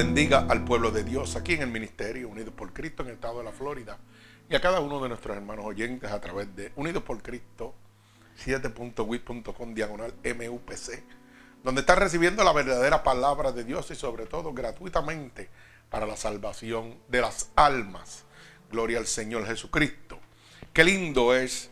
Bendiga 0.00 0.46
al 0.48 0.64
pueblo 0.64 0.90
de 0.90 1.04
Dios 1.04 1.36
aquí 1.36 1.52
en 1.52 1.60
el 1.60 1.70
Ministerio 1.70 2.30
Unidos 2.30 2.54
por 2.56 2.72
Cristo 2.72 3.02
en 3.02 3.10
el 3.10 3.14
estado 3.16 3.40
de 3.40 3.44
la 3.44 3.52
Florida 3.52 3.98
y 4.48 4.54
a 4.54 4.60
cada 4.62 4.80
uno 4.80 4.98
de 4.98 5.10
nuestros 5.10 5.36
hermanos 5.36 5.66
oyentes 5.66 6.10
a 6.10 6.18
través 6.22 6.56
de 6.56 6.72
Unidos 6.76 7.02
por 7.02 7.22
Cristo 7.22 7.74
7.wit.com 8.42 9.74
diagonal 9.74 10.14
MUPC, 10.24 11.02
donde 11.62 11.82
están 11.82 11.98
recibiendo 11.98 12.42
la 12.44 12.54
verdadera 12.54 13.02
palabra 13.02 13.52
de 13.52 13.62
Dios 13.62 13.90
y 13.90 13.94
sobre 13.94 14.24
todo 14.24 14.54
gratuitamente 14.54 15.50
para 15.90 16.06
la 16.06 16.16
salvación 16.16 16.96
de 17.08 17.20
las 17.20 17.50
almas. 17.54 18.24
Gloria 18.70 18.96
al 18.96 19.06
Señor 19.06 19.44
Jesucristo. 19.44 20.18
Qué 20.72 20.82
lindo 20.82 21.34
es 21.34 21.68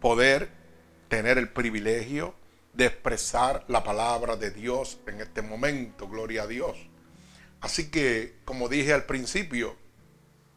poder 0.00 0.48
tener 1.08 1.38
el 1.38 1.48
privilegio 1.48 2.36
de 2.72 2.86
expresar 2.86 3.64
la 3.66 3.82
palabra 3.82 4.36
de 4.36 4.52
Dios 4.52 5.00
en 5.08 5.20
este 5.20 5.42
momento. 5.42 6.06
Gloria 6.06 6.44
a 6.44 6.46
Dios. 6.46 6.93
Así 7.64 7.90
que, 7.90 8.36
como 8.44 8.68
dije 8.68 8.92
al 8.92 9.04
principio, 9.04 9.74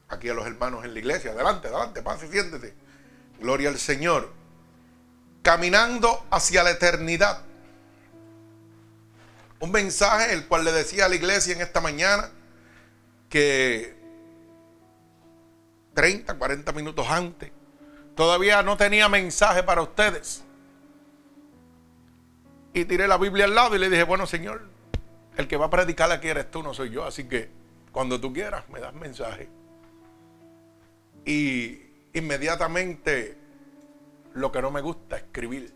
aquí 0.09 0.27
a 0.27 0.33
los 0.33 0.45
hermanos 0.45 0.83
en 0.83 0.93
la 0.93 0.99
iglesia, 0.99 1.31
adelante, 1.31 1.69
adelante, 1.69 2.01
pase, 2.01 2.29
siéntete. 2.29 2.73
Gloria 3.39 3.69
al 3.69 3.77
Señor. 3.79 4.33
Caminando 5.41 6.27
hacia 6.29 6.63
la 6.63 6.71
eternidad. 6.71 7.43
Un 9.61 9.71
mensaje 9.71 10.33
el 10.33 10.47
cual 10.47 10.65
le 10.65 10.73
decía 10.73 11.05
a 11.05 11.07
la 11.07 11.15
iglesia 11.15 11.53
en 11.53 11.61
esta 11.61 11.79
mañana 11.79 12.29
que 13.29 13.95
30, 15.93 16.33
40 16.33 16.73
minutos 16.73 17.07
antes, 17.09 17.51
todavía 18.17 18.61
no 18.63 18.75
tenía 18.75 19.07
mensaje 19.07 19.63
para 19.63 19.81
ustedes. 19.81 20.43
Y 22.73 22.83
tiré 22.83 23.07
la 23.07 23.17
Biblia 23.17 23.45
al 23.45 23.55
lado 23.55 23.77
y 23.77 23.79
le 23.79 23.89
dije, 23.89 24.03
bueno 24.03 24.27
Señor, 24.27 24.75
el 25.37 25.47
que 25.47 25.57
va 25.57 25.67
a 25.67 25.69
predicar 25.69 26.11
aquí 26.11 26.27
eres 26.27 26.51
tú, 26.51 26.63
no 26.63 26.73
soy 26.73 26.89
yo. 26.89 27.05
Así 27.05 27.25
que 27.25 27.49
cuando 27.91 28.19
tú 28.19 28.33
quieras, 28.33 28.67
me 28.69 28.79
das 28.79 28.93
mensaje. 28.93 29.49
Y 31.25 31.81
inmediatamente 32.13 33.37
lo 34.33 34.51
que 34.51 34.61
no 34.61 34.71
me 34.71 34.81
gusta, 34.81 35.17
escribir, 35.17 35.73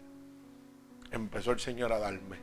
empezó 1.12 1.52
el 1.52 1.60
Señor 1.60 1.94
a 1.94 2.00
darme. 2.00 2.38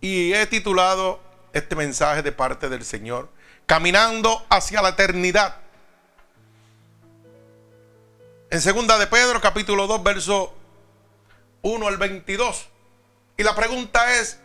Y 0.00 0.32
he 0.32 0.46
titulado 0.46 1.20
este 1.52 1.74
mensaje 1.74 2.22
de 2.22 2.32
parte 2.32 2.68
del 2.68 2.84
Señor, 2.84 3.28
Caminando 3.66 4.46
hacia 4.48 4.80
la 4.80 4.90
eternidad. 4.90 5.56
En 8.48 8.60
segunda 8.60 8.96
de 8.96 9.08
Pedro, 9.08 9.40
capítulo 9.40 9.88
2, 9.88 10.04
verso 10.04 10.54
1 11.62 11.88
al 11.88 11.96
22. 11.96 12.68
Y 13.36 13.42
la 13.42 13.56
pregunta 13.56 14.14
es, 14.20 14.38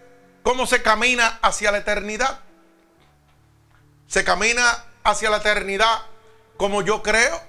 ¿cómo 0.44 0.66
se 0.66 0.81
camina 0.81 1.39
hacia 1.42 1.72
la 1.72 1.80
eternidad? 1.80 2.39
¿Se 4.08 4.23
camina 4.23 4.86
hacia 5.03 5.30
la 5.30 5.38
eternidad 5.38 6.06
como 6.58 6.81
yo 6.81 7.02
creo 7.02 7.42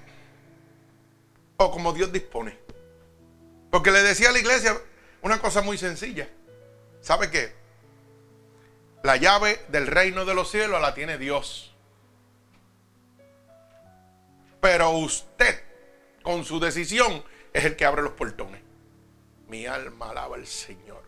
o 1.56 1.70
como 1.70 1.92
Dios 1.92 2.12
dispone? 2.12 2.58
Porque 3.70 3.90
le 3.90 4.02
decía 4.02 4.28
a 4.28 4.32
la 4.32 4.38
iglesia 4.38 4.76
una 5.22 5.40
cosa 5.40 5.62
muy 5.62 5.78
sencilla. 5.78 6.28
¿Sabe 7.00 7.30
qué? 7.30 7.54
La 9.02 9.16
llave 9.16 9.64
del 9.68 9.86
reino 9.86 10.24
de 10.24 10.34
los 10.34 10.50
cielos 10.50 10.80
la 10.80 10.94
tiene 10.94 11.18
Dios. 11.18 11.74
Pero 14.60 14.90
usted, 14.90 15.60
con 16.22 16.44
su 16.44 16.60
decisión, 16.60 17.24
es 17.52 17.64
el 17.64 17.74
que 17.74 17.84
abre 17.84 18.02
los 18.02 18.12
portones. 18.12 18.62
Mi 19.48 19.66
alma 19.66 20.10
alaba 20.10 20.36
al 20.36 20.46
Señor. 20.46 21.02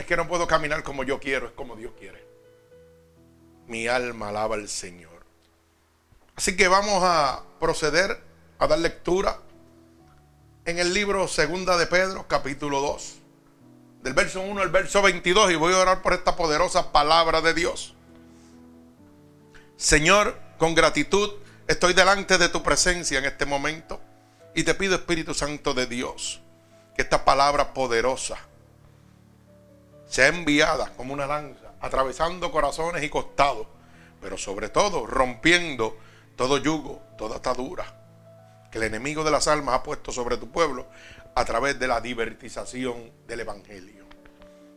Es 0.00 0.06
que 0.06 0.16
no 0.16 0.26
puedo 0.26 0.46
caminar 0.46 0.82
como 0.82 1.04
yo 1.04 1.20
quiero, 1.20 1.48
es 1.48 1.52
como 1.52 1.76
Dios 1.76 1.92
quiere. 1.98 2.24
Mi 3.66 3.86
alma 3.86 4.30
alaba 4.30 4.54
al 4.54 4.66
Señor. 4.66 5.26
Así 6.36 6.56
que 6.56 6.68
vamos 6.68 7.02
a 7.04 7.42
proceder 7.60 8.18
a 8.58 8.66
dar 8.66 8.78
lectura 8.78 9.38
en 10.64 10.78
el 10.78 10.94
libro 10.94 11.28
Segunda 11.28 11.76
de 11.76 11.86
Pedro, 11.86 12.26
capítulo 12.26 12.80
2 12.80 13.16
del 14.02 14.14
verso 14.14 14.40
1 14.40 14.62
al 14.62 14.70
verso 14.70 15.02
22 15.02 15.50
y 15.50 15.56
voy 15.56 15.74
a 15.74 15.80
orar 15.80 16.00
por 16.00 16.14
esta 16.14 16.34
poderosa 16.34 16.92
palabra 16.92 17.42
de 17.42 17.52
Dios. 17.52 17.92
Señor, 19.76 20.40
con 20.56 20.74
gratitud 20.74 21.30
estoy 21.68 21.92
delante 21.92 22.38
de 22.38 22.48
tu 22.48 22.62
presencia 22.62 23.18
en 23.18 23.26
este 23.26 23.44
momento 23.44 24.00
y 24.54 24.64
te 24.64 24.74
pido 24.74 24.94
Espíritu 24.94 25.34
Santo 25.34 25.74
de 25.74 25.86
Dios 25.86 26.40
que 26.96 27.02
esta 27.02 27.26
palabra 27.26 27.74
poderosa 27.74 28.38
sea 30.10 30.26
enviada 30.26 30.92
como 30.96 31.14
una 31.14 31.26
lanza, 31.26 31.72
atravesando 31.80 32.50
corazones 32.50 33.02
y 33.02 33.08
costados, 33.08 33.66
pero 34.20 34.36
sobre 34.36 34.68
todo 34.68 35.06
rompiendo 35.06 35.96
todo 36.36 36.58
yugo, 36.58 37.00
toda 37.16 37.36
atadura 37.36 37.96
que 38.70 38.78
el 38.78 38.84
enemigo 38.84 39.24
de 39.24 39.30
las 39.30 39.48
almas 39.48 39.76
ha 39.76 39.82
puesto 39.82 40.12
sobre 40.12 40.36
tu 40.36 40.50
pueblo 40.50 40.88
a 41.34 41.44
través 41.44 41.78
de 41.78 41.88
la 41.88 42.00
divertización 42.00 43.12
del 43.26 43.40
Evangelio. 43.40 44.06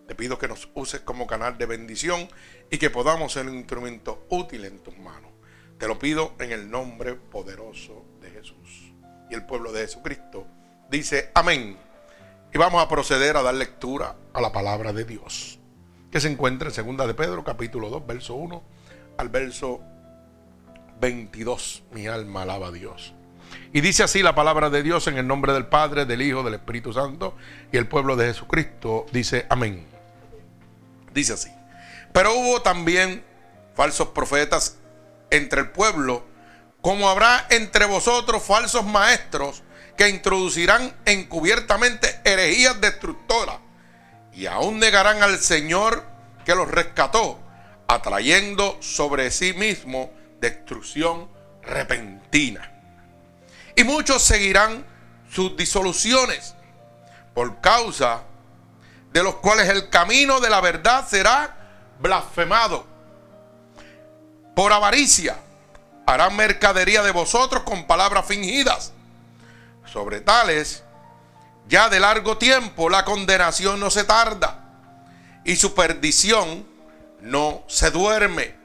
Te 0.08 0.16
pido 0.16 0.38
que 0.38 0.48
nos 0.48 0.70
uses 0.76 1.02
como 1.02 1.28
canal 1.28 1.58
de 1.58 1.66
bendición 1.66 2.28
y 2.70 2.78
que 2.78 2.90
podamos 2.90 3.34
ser 3.34 3.48
un 3.48 3.56
instrumento 3.56 4.26
útil 4.30 4.66
en 4.66 4.80
tus 4.80 4.98
manos. 4.98 5.32
Te 5.78 5.88
lo 5.88 5.98
pido 5.98 6.34
en 6.40 6.52
el 6.52 6.70
nombre 6.70 7.16
poderoso 7.16 8.06
de 8.22 8.30
Jesús. 8.30 8.94
Y 9.30 9.34
el 9.34 9.46
pueblo 9.46 9.72
de 9.72 9.82
Jesucristo 9.82 10.48
dice 10.90 11.32
amén. 11.34 11.78
Y 12.54 12.60
vamos 12.60 12.84
a 12.84 12.88
proceder 12.88 13.36
a 13.36 13.42
dar 13.42 13.56
lectura 13.56 14.16
a 14.32 14.40
la 14.40 14.52
palabra 14.52 14.94
de 14.94 15.06
Dios, 15.06 15.58
que 16.12 16.20
se 16.20 16.30
encuentra 16.30 16.68
en 16.68 16.74
segunda 16.76 17.08
de 17.08 17.16
Pedro, 17.16 17.44
capítulo 17.44 17.90
2, 17.90 18.06
verso 18.06 18.36
1 18.36 18.64
al 19.18 19.30
verso 19.30 19.82
22. 21.00 21.82
Mi 21.94 22.06
alma 22.06 22.44
alaba 22.44 22.68
a 22.68 22.72
Dios. 22.72 23.16
Y 23.74 23.82
dice 23.82 24.04
así 24.04 24.22
la 24.22 24.36
palabra 24.36 24.70
de 24.70 24.84
Dios 24.84 25.08
en 25.08 25.18
el 25.18 25.26
nombre 25.26 25.52
del 25.52 25.66
Padre, 25.66 26.06
del 26.06 26.22
Hijo, 26.22 26.44
del 26.44 26.54
Espíritu 26.54 26.94
Santo 26.94 27.36
y 27.72 27.78
el 27.78 27.88
pueblo 27.88 28.16
de 28.16 28.28
Jesucristo 28.28 29.08
dice 29.12 29.48
amén. 29.50 29.88
Dice 31.12 31.34
así. 31.34 31.50
Pero 32.14 32.36
hubo 32.36 32.62
también 32.62 33.24
falsos 33.74 34.10
profetas 34.10 34.78
entre 35.32 35.62
el 35.62 35.72
pueblo, 35.72 36.24
como 36.82 37.10
habrá 37.10 37.48
entre 37.50 37.86
vosotros 37.86 38.44
falsos 38.44 38.86
maestros 38.86 39.64
que 39.98 40.10
introducirán 40.10 40.96
encubiertamente 41.06 42.20
herejías 42.24 42.80
destructoras 42.82 43.58
y 44.34 44.48
aún 44.48 44.80
negarán 44.80 45.22
al 45.22 45.40
Señor 45.40 46.06
que 46.46 46.56
los 46.56 46.70
rescató, 46.70 47.40
atrayendo 47.88 48.78
sobre 48.82 49.30
sí 49.32 49.54
mismo 49.54 50.12
destrucción 50.40 51.30
repentina 51.62 52.74
y 53.76 53.84
muchos 53.84 54.24
seguirán 54.24 54.86
sus 55.30 55.56
disoluciones 55.58 56.56
por 57.34 57.60
causa 57.62 58.24
de 59.12 59.24
los 59.24 59.36
cuales 59.36 59.70
el 59.70 59.90
camino 59.90 60.40
de 60.40 60.50
la 60.50 60.62
verdad 60.62 61.08
será 61.08 61.56
blasfemado. 62.00 62.86
Por 64.56 64.72
avaricia 64.72 65.38
harán 66.06 66.36
mercadería 66.36 67.02
de 67.02 67.12
vosotros 67.12 67.64
con 67.64 67.86
palabras 67.88 68.26
fingidas. 68.26 68.93
Sobre 69.94 70.22
tales, 70.22 70.82
ya 71.68 71.88
de 71.88 72.00
largo 72.00 72.40
tiempo 72.40 72.90
la 72.90 73.06
condenación 73.06 73.80
no 73.80 73.92
se 73.92 74.04
tarda 74.04 74.66
y 75.46 75.56
su 75.56 75.76
perdición 75.76 76.68
no 77.22 77.64
se 77.68 77.92
duerme. 77.92 78.56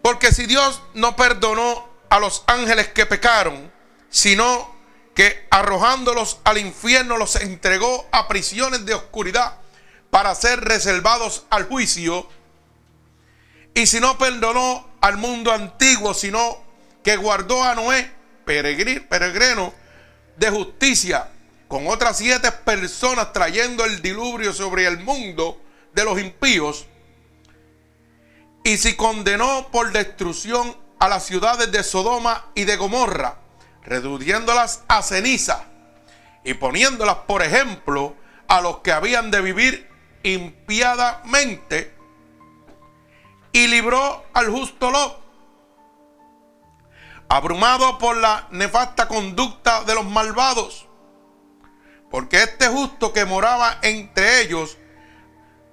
Porque 0.00 0.32
si 0.32 0.46
Dios 0.46 0.80
no 0.94 1.14
perdonó 1.14 1.86
a 2.08 2.20
los 2.20 2.42
ángeles 2.46 2.88
que 2.88 3.04
pecaron, 3.04 3.70
sino 4.08 4.74
que 5.14 5.46
arrojándolos 5.50 6.38
al 6.44 6.56
infierno 6.56 7.18
los 7.18 7.36
entregó 7.36 8.08
a 8.12 8.26
prisiones 8.28 8.86
de 8.86 8.94
oscuridad 8.94 9.58
para 10.08 10.34
ser 10.34 10.58
reservados 10.62 11.44
al 11.50 11.68
juicio. 11.68 12.26
Y 13.74 13.88
si 13.88 14.00
no 14.00 14.16
perdonó 14.16 14.88
al 15.02 15.18
mundo 15.18 15.52
antiguo, 15.52 16.14
sino 16.14 16.64
que 17.02 17.16
guardó 17.16 17.62
a 17.62 17.74
Noé, 17.74 18.13
peregrino 18.44 19.74
de 20.36 20.50
justicia, 20.50 21.28
con 21.68 21.86
otras 21.88 22.18
siete 22.18 22.52
personas 22.52 23.32
trayendo 23.32 23.84
el 23.84 24.02
diluvio 24.02 24.52
sobre 24.52 24.86
el 24.86 24.98
mundo 24.98 25.60
de 25.92 26.04
los 26.04 26.20
impíos, 26.20 26.86
y 28.62 28.76
si 28.78 28.94
condenó 28.96 29.68
por 29.70 29.92
destrucción 29.92 30.76
a 30.98 31.08
las 31.08 31.24
ciudades 31.26 31.70
de 31.70 31.82
Sodoma 31.82 32.46
y 32.54 32.64
de 32.64 32.76
Gomorra, 32.76 33.36
reduciéndolas 33.82 34.82
a 34.88 35.02
ceniza 35.02 35.64
y 36.44 36.54
poniéndolas, 36.54 37.16
por 37.26 37.42
ejemplo, 37.42 38.16
a 38.48 38.60
los 38.60 38.78
que 38.78 38.92
habían 38.92 39.30
de 39.30 39.40
vivir 39.40 39.88
impiadamente, 40.22 41.94
y 43.52 43.66
libró 43.68 44.24
al 44.32 44.50
justo 44.50 44.90
Lot, 44.90 45.23
abrumado 47.28 47.98
por 47.98 48.16
la 48.16 48.48
nefasta 48.50 49.08
conducta 49.08 49.84
de 49.84 49.94
los 49.94 50.04
malvados, 50.04 50.86
porque 52.10 52.42
este 52.42 52.68
justo 52.68 53.12
que 53.12 53.24
moraba 53.24 53.78
entre 53.82 54.42
ellos 54.42 54.78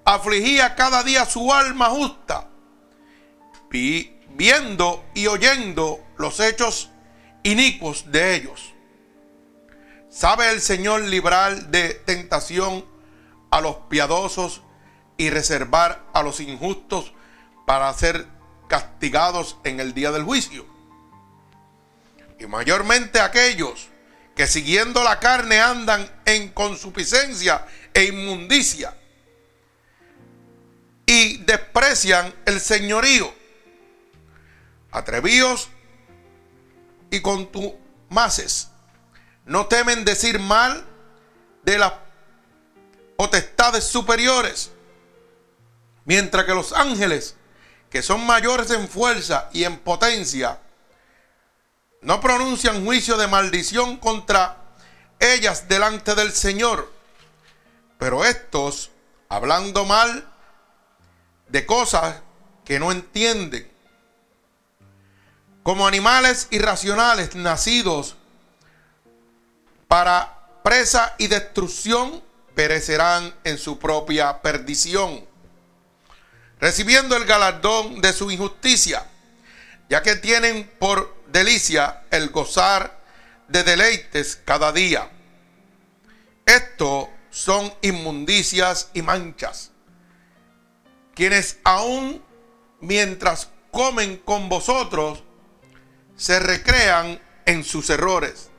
afligía 0.05 0.75
cada 0.75 1.03
día 1.03 1.25
su 1.25 1.53
alma 1.53 1.87
justa, 1.89 2.49
viendo 3.69 5.03
y 5.13 5.27
oyendo 5.27 5.99
los 6.17 6.39
hechos 6.39 6.89
inicuos 7.43 8.11
de 8.11 8.35
ellos. 8.35 8.73
¿Sabe 10.09 10.51
el 10.51 10.61
Señor 10.61 11.01
librar 11.01 11.67
de 11.67 11.93
tentación 11.93 12.85
a 13.49 13.61
los 13.61 13.75
piadosos 13.89 14.61
y 15.17 15.29
reservar 15.29 16.03
a 16.13 16.23
los 16.23 16.39
injustos 16.39 17.13
para 17.65 17.93
ser 17.93 18.27
castigados 18.67 19.57
en 19.63 19.79
el 19.79 19.93
día 19.93 20.11
del 20.11 20.23
juicio? 20.23 20.70
Y 22.41 22.47
mayormente 22.47 23.19
aquellos 23.19 23.87
que 24.35 24.47
siguiendo 24.47 25.03
la 25.03 25.19
carne 25.19 25.59
andan 25.59 26.09
en 26.25 26.49
consuficiencia 26.49 27.67
e 27.93 28.05
inmundicia 28.05 28.97
y 31.05 31.37
desprecian 31.37 32.33
el 32.45 32.59
señorío. 32.59 33.31
Atrevíos 34.91 35.69
y 37.11 37.19
contumaces. 37.19 38.69
No 39.45 39.67
temen 39.67 40.03
decir 40.03 40.39
mal 40.39 40.83
de 41.61 41.77
las 41.77 41.93
potestades 43.17 43.83
superiores. 43.83 44.71
Mientras 46.05 46.45
que 46.45 46.55
los 46.55 46.73
ángeles, 46.73 47.35
que 47.91 48.01
son 48.01 48.25
mayores 48.25 48.71
en 48.71 48.87
fuerza 48.87 49.47
y 49.53 49.63
en 49.63 49.77
potencia, 49.77 50.59
no 52.01 52.19
pronuncian 52.19 52.83
juicio 52.83 53.17
de 53.17 53.27
maldición 53.27 53.97
contra 53.97 54.57
ellas 55.19 55.67
delante 55.67 56.15
del 56.15 56.31
Señor. 56.33 56.91
Pero 57.99 58.25
estos, 58.25 58.89
hablando 59.29 59.85
mal 59.85 60.27
de 61.47 61.65
cosas 61.65 62.21
que 62.65 62.79
no 62.79 62.91
entienden, 62.91 63.69
como 65.63 65.85
animales 65.85 66.47
irracionales 66.49 67.35
nacidos 67.35 68.15
para 69.87 70.39
presa 70.63 71.13
y 71.19 71.27
destrucción, 71.27 72.23
perecerán 72.55 73.33
en 73.43 73.57
su 73.57 73.77
propia 73.77 74.41
perdición, 74.41 75.25
recibiendo 76.59 77.15
el 77.15 77.25
galardón 77.25 78.01
de 78.01 78.11
su 78.11 78.31
injusticia, 78.31 79.05
ya 79.89 80.01
que 80.01 80.15
tienen 80.15 80.69
por 80.79 81.20
delicia 81.31 82.03
el 82.11 82.29
gozar 82.29 82.99
de 83.47 83.63
deleites 83.63 84.39
cada 84.45 84.71
día. 84.71 85.09
Esto 86.45 87.09
son 87.29 87.73
inmundicias 87.81 88.89
y 88.93 89.01
manchas, 89.01 89.71
quienes 91.15 91.59
aún 91.63 92.23
mientras 92.81 93.49
comen 93.71 94.17
con 94.17 94.49
vosotros, 94.49 95.23
se 96.17 96.39
recrean 96.39 97.19
en 97.45 97.63
sus 97.63 97.89
errores. 97.89 98.49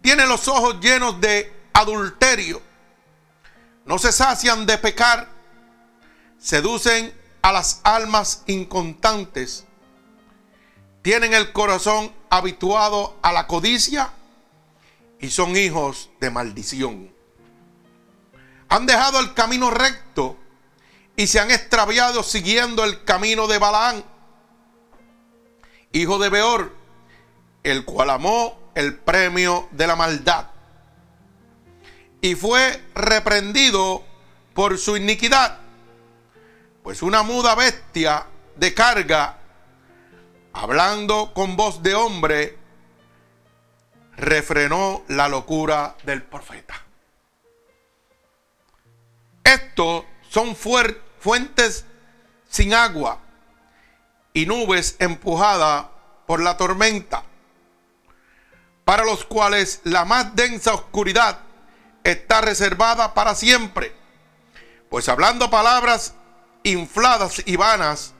Tienen 0.00 0.28
los 0.28 0.48
ojos 0.48 0.80
llenos 0.80 1.20
de 1.20 1.52
adulterio, 1.72 2.60
no 3.84 3.98
se 3.98 4.10
sacian 4.10 4.66
de 4.66 4.78
pecar, 4.78 5.28
seducen 6.38 7.14
a 7.40 7.52
las 7.52 7.80
almas 7.84 8.42
incontantes 8.46 9.64
tienen 11.02 11.34
el 11.34 11.52
corazón 11.52 12.12
habituado 12.30 13.16
a 13.22 13.32
la 13.32 13.46
codicia 13.46 14.12
y 15.20 15.30
son 15.30 15.56
hijos 15.56 16.10
de 16.20 16.30
maldición. 16.30 17.12
Han 18.68 18.86
dejado 18.86 19.20
el 19.20 19.34
camino 19.34 19.70
recto 19.70 20.36
y 21.16 21.26
se 21.26 21.40
han 21.40 21.50
extraviado 21.50 22.22
siguiendo 22.22 22.84
el 22.84 23.04
camino 23.04 23.46
de 23.46 23.58
Balaán, 23.58 24.04
hijo 25.92 26.18
de 26.18 26.30
Beor, 26.30 26.74
el 27.62 27.84
cual 27.84 28.10
amó 28.10 28.58
el 28.74 28.96
premio 28.96 29.68
de 29.72 29.86
la 29.86 29.96
maldad 29.96 30.52
y 32.22 32.36
fue 32.36 32.80
reprendido 32.94 34.04
por 34.54 34.78
su 34.78 34.96
iniquidad, 34.96 35.58
pues 36.82 37.02
una 37.02 37.22
muda 37.22 37.54
bestia 37.56 38.26
de 38.56 38.72
carga 38.72 39.41
hablando 40.52 41.32
con 41.34 41.56
voz 41.56 41.82
de 41.82 41.94
hombre, 41.94 42.58
refrenó 44.16 45.02
la 45.08 45.28
locura 45.28 45.96
del 46.04 46.22
profeta. 46.22 46.74
Estos 49.44 50.04
son 50.28 50.54
fuentes 50.56 51.84
sin 52.48 52.74
agua 52.74 53.18
y 54.32 54.46
nubes 54.46 54.96
empujadas 54.98 55.86
por 56.26 56.42
la 56.42 56.56
tormenta, 56.56 57.24
para 58.84 59.04
los 59.04 59.24
cuales 59.24 59.80
la 59.84 60.04
más 60.04 60.34
densa 60.34 60.74
oscuridad 60.74 61.40
está 62.04 62.40
reservada 62.40 63.14
para 63.14 63.34
siempre. 63.34 63.94
Pues 64.88 65.08
hablando 65.08 65.50
palabras 65.50 66.14
infladas 66.62 67.42
y 67.46 67.56
vanas, 67.56 68.14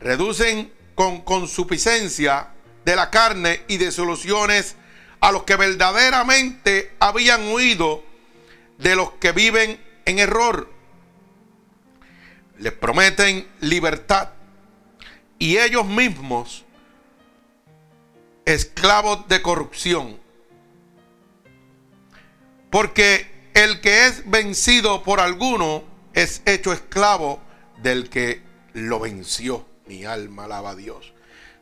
reducen 0.00 0.72
con 0.96 1.20
consuficiencia 1.20 2.48
de 2.84 2.96
la 2.96 3.10
carne 3.10 3.60
y 3.68 3.76
de 3.76 3.92
soluciones 3.92 4.74
a 5.20 5.30
los 5.30 5.44
que 5.44 5.54
verdaderamente 5.54 6.92
habían 6.98 7.46
huido 7.52 8.02
de 8.78 8.96
los 8.96 9.12
que 9.12 9.30
viven 9.32 9.80
en 10.06 10.18
error. 10.18 10.72
Les 12.58 12.72
prometen 12.72 13.46
libertad 13.60 14.30
y 15.38 15.58
ellos 15.58 15.84
mismos 15.86 16.64
esclavos 18.46 19.28
de 19.28 19.42
corrupción. 19.42 20.18
Porque 22.70 23.50
el 23.52 23.82
que 23.82 24.06
es 24.06 24.28
vencido 24.30 25.02
por 25.02 25.20
alguno 25.20 25.84
es 26.14 26.40
hecho 26.46 26.72
esclavo 26.72 27.42
del 27.82 28.08
que 28.08 28.42
lo 28.72 29.00
venció. 29.00 29.75
Mi 29.86 30.04
alma 30.04 30.44
alaba 30.44 30.70
a 30.70 30.74
Dios. 30.74 31.12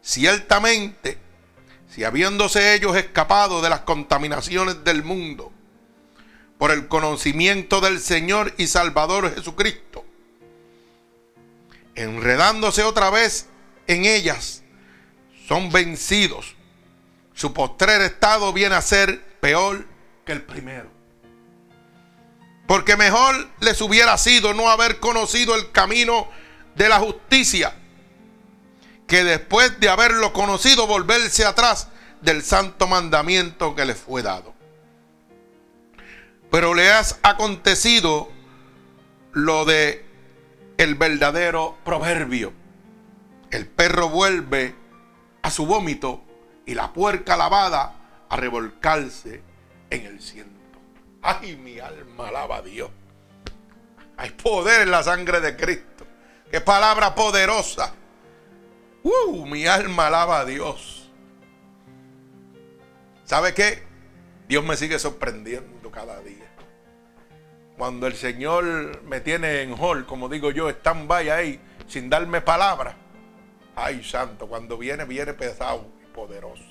Ciertamente, 0.02 1.18
si 1.90 2.04
habiéndose 2.04 2.74
ellos 2.74 2.96
escapado 2.96 3.62
de 3.62 3.70
las 3.70 3.80
contaminaciones 3.80 4.84
del 4.84 5.02
mundo, 5.02 5.52
por 6.58 6.70
el 6.70 6.88
conocimiento 6.88 7.80
del 7.80 8.00
Señor 8.00 8.54
y 8.56 8.66
Salvador 8.66 9.34
Jesucristo, 9.34 10.04
enredándose 11.94 12.82
otra 12.82 13.10
vez 13.10 13.48
en 13.86 14.04
ellas, 14.04 14.62
son 15.46 15.70
vencidos. 15.70 16.54
Su 17.34 17.52
postrer 17.52 18.00
estado 18.02 18.52
viene 18.52 18.76
a 18.76 18.82
ser 18.82 19.22
peor 19.40 19.86
que 20.24 20.32
el 20.32 20.42
primero. 20.42 20.90
Porque 22.66 22.96
mejor 22.96 23.50
les 23.60 23.80
hubiera 23.80 24.16
sido 24.16 24.54
no 24.54 24.70
haber 24.70 25.00
conocido 25.00 25.54
el 25.54 25.70
camino 25.70 26.28
de 26.76 26.88
la 26.88 26.98
justicia 26.98 27.74
que 29.06 29.24
después 29.24 29.78
de 29.80 29.88
haberlo 29.88 30.32
conocido 30.32 30.86
volverse 30.86 31.44
atrás 31.44 31.88
del 32.20 32.42
santo 32.42 32.86
mandamiento 32.86 33.74
que 33.74 33.84
le 33.84 33.94
fue 33.94 34.22
dado. 34.22 34.54
Pero 36.50 36.74
le 36.74 36.90
has 36.90 37.18
acontecido 37.22 38.30
lo 39.32 39.64
de 39.64 40.04
el 40.78 40.94
verdadero 40.94 41.76
proverbio. 41.84 42.52
El 43.50 43.66
perro 43.66 44.08
vuelve 44.08 44.74
a 45.42 45.50
su 45.50 45.66
vómito 45.66 46.22
y 46.66 46.74
la 46.74 46.92
puerca 46.92 47.36
lavada 47.36 47.94
a 48.28 48.36
revolcarse 48.36 49.42
en 49.90 50.06
el 50.06 50.20
ciento. 50.20 50.50
Ay, 51.22 51.56
mi 51.56 51.78
alma 51.78 52.28
alaba 52.28 52.56
a 52.56 52.62
Dios. 52.62 52.90
Hay 54.16 54.30
poder 54.30 54.82
en 54.82 54.90
la 54.90 55.02
sangre 55.02 55.40
de 55.40 55.56
Cristo. 55.56 56.06
Qué 56.50 56.60
palabra 56.60 57.14
poderosa. 57.14 57.94
Uh, 59.04 59.44
mi 59.44 59.66
alma 59.66 60.06
alaba 60.06 60.40
a 60.40 60.44
Dios. 60.46 61.10
¿Sabe 63.24 63.52
qué? 63.52 63.82
Dios 64.48 64.64
me 64.64 64.76
sigue 64.76 64.98
sorprendiendo 64.98 65.90
cada 65.90 66.20
día. 66.20 66.50
Cuando 67.76 68.06
el 68.06 68.14
Señor 68.14 69.02
me 69.02 69.20
tiene 69.20 69.60
en 69.60 69.74
hall, 69.78 70.06
como 70.06 70.30
digo 70.30 70.50
yo, 70.50 70.70
stand 70.70 71.06
by 71.06 71.28
ahí, 71.28 71.60
sin 71.86 72.08
darme 72.08 72.40
palabra. 72.40 72.96
Ay, 73.76 74.02
santo, 74.02 74.48
cuando 74.48 74.78
viene, 74.78 75.04
viene 75.04 75.34
pesado 75.34 75.86
y 76.02 76.06
poderoso. 76.06 76.64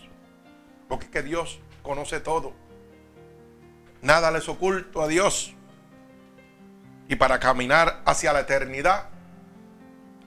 Porque 0.90 1.06
es 1.06 1.12
que 1.12 1.22
Dios 1.22 1.60
conoce 1.84 2.20
todo. 2.20 2.54
Nada 4.02 4.32
les 4.32 4.50
oculto 4.50 5.04
a 5.04 5.08
Dios. 5.08 5.54
Y 7.08 7.16
para 7.16 7.40
caminar 7.40 8.02
hacia 8.06 8.34
la 8.34 8.40
eternidad, 8.40 9.10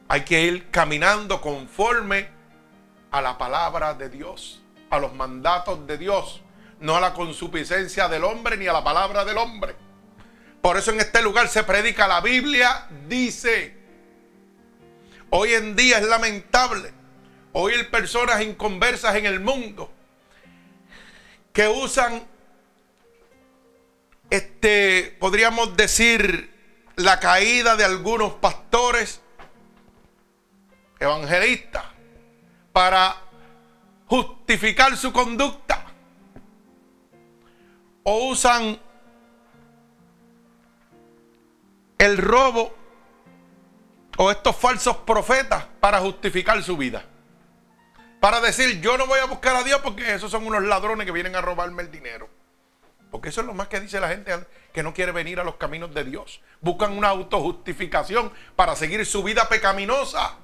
hay 0.08 0.22
que 0.22 0.42
ir 0.42 0.70
caminando 0.70 1.40
conforme 1.40 2.28
a 3.10 3.20
la 3.20 3.38
palabra 3.38 3.94
de 3.94 4.08
Dios, 4.08 4.62
a 4.90 4.98
los 4.98 5.14
mandatos 5.14 5.86
de 5.86 5.98
Dios, 5.98 6.42
no 6.80 6.96
a 6.96 7.00
la 7.00 7.12
consuficiencia 7.12 8.08
del 8.08 8.24
hombre 8.24 8.56
ni 8.56 8.66
a 8.66 8.72
la 8.72 8.84
palabra 8.84 9.24
del 9.24 9.38
hombre. 9.38 9.74
Por 10.60 10.76
eso 10.76 10.90
en 10.90 11.00
este 11.00 11.22
lugar 11.22 11.48
se 11.48 11.64
predica 11.64 12.06
la 12.08 12.20
Biblia, 12.20 12.86
dice. 13.08 13.76
Hoy 15.30 15.54
en 15.54 15.74
día 15.74 15.98
es 15.98 16.06
lamentable 16.06 16.92
oír 17.52 17.90
personas 17.90 18.42
inconversas 18.42 19.16
en 19.16 19.26
el 19.26 19.40
mundo 19.40 19.90
que 21.52 21.68
usan, 21.68 22.22
este, 24.28 25.16
podríamos 25.18 25.76
decir, 25.76 26.54
la 26.96 27.18
caída 27.18 27.76
de 27.76 27.84
algunos 27.84 28.34
pastores 28.34 29.20
evangelistas 30.98 31.84
para 32.72 33.16
justificar 34.06 34.96
su 34.96 35.12
conducta. 35.12 35.84
O 38.04 38.28
usan 38.28 38.78
el 41.98 42.18
robo 42.18 42.74
o 44.18 44.30
estos 44.30 44.56
falsos 44.56 44.96
profetas 44.98 45.64
para 45.80 46.00
justificar 46.00 46.62
su 46.62 46.76
vida. 46.76 47.04
Para 48.20 48.40
decir, 48.40 48.80
yo 48.80 48.96
no 48.96 49.06
voy 49.06 49.20
a 49.20 49.26
buscar 49.26 49.56
a 49.56 49.62
Dios 49.62 49.80
porque 49.82 50.14
esos 50.14 50.30
son 50.30 50.46
unos 50.46 50.62
ladrones 50.62 51.06
que 51.06 51.12
vienen 51.12 51.36
a 51.36 51.40
robarme 51.40 51.82
el 51.82 51.90
dinero. 51.90 52.28
Porque 53.10 53.28
eso 53.28 53.40
es 53.40 53.46
lo 53.46 53.54
más 53.54 53.68
que 53.68 53.80
dice 53.80 54.00
la 54.00 54.08
gente 54.08 54.32
que 54.72 54.82
no 54.82 54.92
quiere 54.92 55.12
venir 55.12 55.38
a 55.38 55.44
los 55.44 55.56
caminos 55.56 55.94
de 55.94 56.04
Dios. 56.04 56.40
Buscan 56.60 56.96
una 56.96 57.08
autojustificación 57.08 58.32
para 58.56 58.74
seguir 58.74 59.04
su 59.06 59.22
vida 59.22 59.48
pecaminosa. 59.48 60.36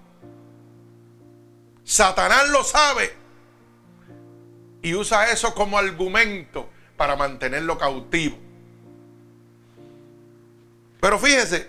Satanás 1.84 2.48
lo 2.50 2.62
sabe 2.64 3.12
y 4.82 4.94
usa 4.94 5.30
eso 5.30 5.54
como 5.54 5.78
argumento 5.78 6.68
para 6.96 7.16
mantenerlo 7.16 7.78
cautivo. 7.78 8.36
Pero 11.00 11.18
fíjese 11.18 11.68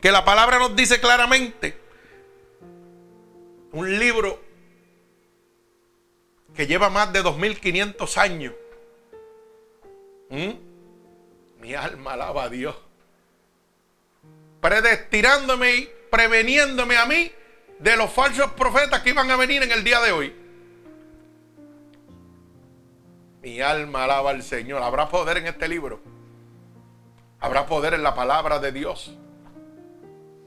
que 0.00 0.12
la 0.12 0.24
palabra 0.24 0.58
nos 0.58 0.76
dice 0.76 1.00
claramente, 1.00 1.80
un 3.72 3.98
libro 3.98 4.40
que 6.54 6.66
lleva 6.66 6.88
más 6.88 7.12
de 7.12 7.22
2500 7.22 8.18
años. 8.18 8.54
¿Mm? 10.30 10.52
Mi 11.60 11.74
alma 11.74 12.14
alaba 12.14 12.44
a 12.44 12.48
Dios. 12.48 12.76
Predestinándome 14.60 15.74
y 15.74 15.90
preveniéndome 16.10 16.96
a 16.96 17.06
mí 17.06 17.30
de 17.78 17.96
los 17.96 18.10
falsos 18.10 18.52
profetas 18.52 19.02
que 19.02 19.10
iban 19.10 19.30
a 19.30 19.36
venir 19.36 19.62
en 19.62 19.72
el 19.72 19.84
día 19.84 20.00
de 20.00 20.12
hoy. 20.12 20.34
Mi 23.42 23.60
alma 23.60 24.04
alaba 24.04 24.30
al 24.30 24.42
Señor. 24.42 24.82
¿Habrá 24.82 25.08
poder 25.08 25.38
en 25.38 25.46
este 25.46 25.68
libro? 25.68 26.00
¿Habrá 27.40 27.66
poder 27.66 27.94
en 27.94 28.02
la 28.02 28.14
palabra 28.14 28.58
de 28.58 28.72
Dios? 28.72 29.14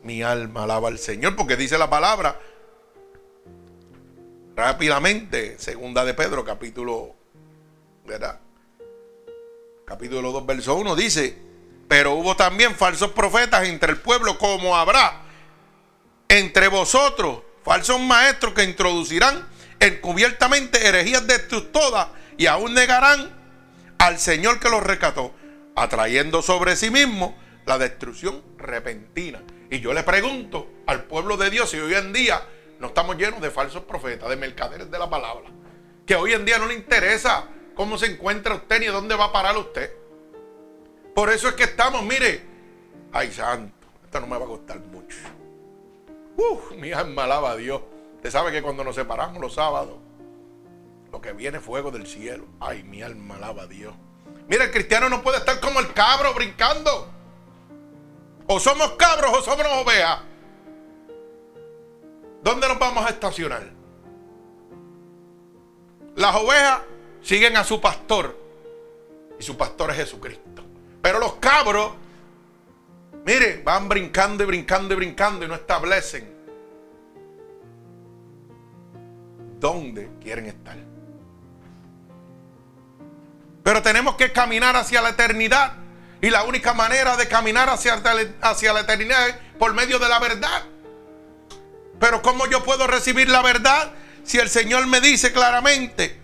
Mi 0.04 0.24
alma 0.24 0.64
alaba 0.64 0.88
al 0.88 0.98
Señor 0.98 1.36
porque 1.36 1.56
dice 1.56 1.78
la 1.78 1.90
palabra 1.90 2.40
rápidamente, 4.56 5.58
segunda 5.58 6.04
de 6.04 6.14
Pedro, 6.14 6.44
capítulo, 6.44 7.16
¿verdad? 8.06 8.40
Capítulo 9.86 10.34
2, 10.34 10.46
verso 10.46 10.76
1 10.76 10.96
dice, 10.98 11.38
pero 11.88 12.14
hubo 12.14 12.36
también 12.36 12.76
falsos 12.76 13.12
profetas 13.12 13.66
entre 13.68 13.94
el 13.94 14.02
pueblo 14.02 14.38
como 14.38 14.76
habrá 14.76 15.29
entre 16.30 16.68
vosotros 16.68 17.40
falsos 17.64 18.00
maestros 18.00 18.54
que 18.54 18.64
introducirán 18.64 19.48
encubiertamente 19.80 20.88
herejías 20.88 21.28
destructoras 21.28 22.08
y 22.38 22.46
aún 22.46 22.74
negarán 22.74 23.36
al 23.98 24.18
Señor 24.18 24.60
que 24.60 24.70
los 24.70 24.82
rescató, 24.82 25.34
atrayendo 25.76 26.42
sobre 26.42 26.76
sí 26.76 26.90
mismo 26.90 27.38
la 27.66 27.78
destrucción 27.78 28.42
repentina. 28.58 29.42
Y 29.70 29.80
yo 29.80 29.94
le 29.94 30.04
pregunto 30.04 30.70
al 30.88 31.04
pueblo 31.04 31.36
de 31.36 31.50
Dios 31.50 31.70
si 31.70 31.78
hoy 31.78 31.94
en 31.96 32.14
día 32.14 32.42
no 32.80 32.88
estamos 32.88 33.18
llenos 33.18 33.42
de 33.42 33.52
falsos 33.52 33.84
profetas, 33.84 34.30
de 34.30 34.36
mercaderes 34.36 34.90
de 34.90 35.00
la 35.00 35.10
palabra, 35.10 35.50
que 36.06 36.16
hoy 36.16 36.34
en 36.34 36.46
día 36.46 36.58
no 36.60 36.68
le 36.68 36.76
interesa 36.76 37.46
cómo 37.76 37.98
se 37.98 38.06
encuentra 38.06 38.56
usted 38.56 38.80
ni 38.80 38.86
dónde 38.86 39.16
va 39.16 39.26
a 39.26 39.32
parar 39.32 39.58
usted. 39.58 39.94
Por 41.14 41.30
eso 41.30 41.50
es 41.50 41.56
que 41.56 41.64
estamos, 41.64 42.04
mire, 42.04 42.42
ay 43.12 43.32
santo, 43.32 43.88
esto 44.06 44.20
no 44.22 44.28
me 44.28 44.38
va 44.38 44.46
a 44.46 44.48
costar 44.48 44.80
mucho. 44.80 45.18
Uf, 46.40 46.72
mi 46.72 46.94
alma 46.94 47.26
alaba 47.26 47.52
a 47.52 47.56
Dios. 47.58 47.82
Usted 48.16 48.32
sabe 48.32 48.54
que 48.54 48.62
cuando 48.62 48.86
nos 48.86 48.96
separamos 48.96 49.42
los 49.42 49.56
sábados, 49.56 49.98
lo 51.12 51.20
que 51.20 51.34
viene 51.34 51.58
es 51.58 51.64
fuego 51.64 51.92
del 51.92 52.08
cielo. 52.08 52.46
Ay, 52.62 52.82
mi 52.84 53.02
alma 53.02 53.36
alaba 53.36 53.64
a 53.64 53.68
Dios. 53.68 53.94
Mira, 54.48 54.64
el 54.64 54.72
cristiano 54.72 55.10
no 55.10 55.22
puede 55.22 55.40
estar 55.40 55.60
como 55.60 55.82
el 55.82 55.94
cabro 55.94 56.34
brincando. 56.34 57.10
O 58.48 58.58
somos 58.58 58.92
cabros 58.94 59.38
o 59.38 59.42
somos 59.42 59.68
ovejas. 59.84 60.22
¿Dónde 62.42 62.70
nos 62.70 62.80
vamos 62.80 63.06
a 63.06 63.10
estacionar? 63.10 63.70
Las 66.16 66.36
ovejas 66.38 66.82
siguen 67.22 67.58
a 67.58 67.66
su 67.66 67.82
pastor. 67.82 68.38
Y 69.38 69.44
su 69.44 69.58
pastor 69.58 69.90
es 69.92 69.98
Jesucristo. 69.98 70.64
Pero 71.02 71.20
los 71.20 71.34
cabros 71.36 71.92
Mire, 73.26 73.62
van 73.64 73.88
brincando 73.90 74.44
y 74.44 74.48
brincando 74.48 74.94
y 74.94 74.98
brincando 74.98 75.46
y 75.46 75.48
no 75.48 75.56
establecen 75.56 76.40
dónde 79.60 80.10
quieren 80.22 80.46
estar. 80.46 80.78
Pero 83.64 83.82
tenemos 83.82 84.16
que 84.16 84.32
caminar 84.32 84.76
hacia 84.76 85.02
la 85.02 85.10
eternidad. 85.10 85.74
Y 86.22 86.30
la 86.30 86.44
única 86.44 86.74
manera 86.74 87.16
de 87.16 87.28
caminar 87.28 87.70
hacia, 87.70 87.96
la 88.74 88.80
eternidad 88.80 89.30
es 89.30 89.36
por 89.58 89.74
medio 89.74 90.00
de 90.00 90.10
la 90.10 90.20
verdad. 90.20 90.64
Pero 92.00 92.22
¿cómo 92.22 92.46
yo 92.48 92.64
puedo 92.64 92.88
recibir 92.88 93.30
la 93.30 93.42
verdad 93.42 93.92
si 94.24 94.38
el 94.38 94.50
Señor 94.50 94.88
me 94.88 95.00
dice 95.00 95.32
claramente, 95.32 96.20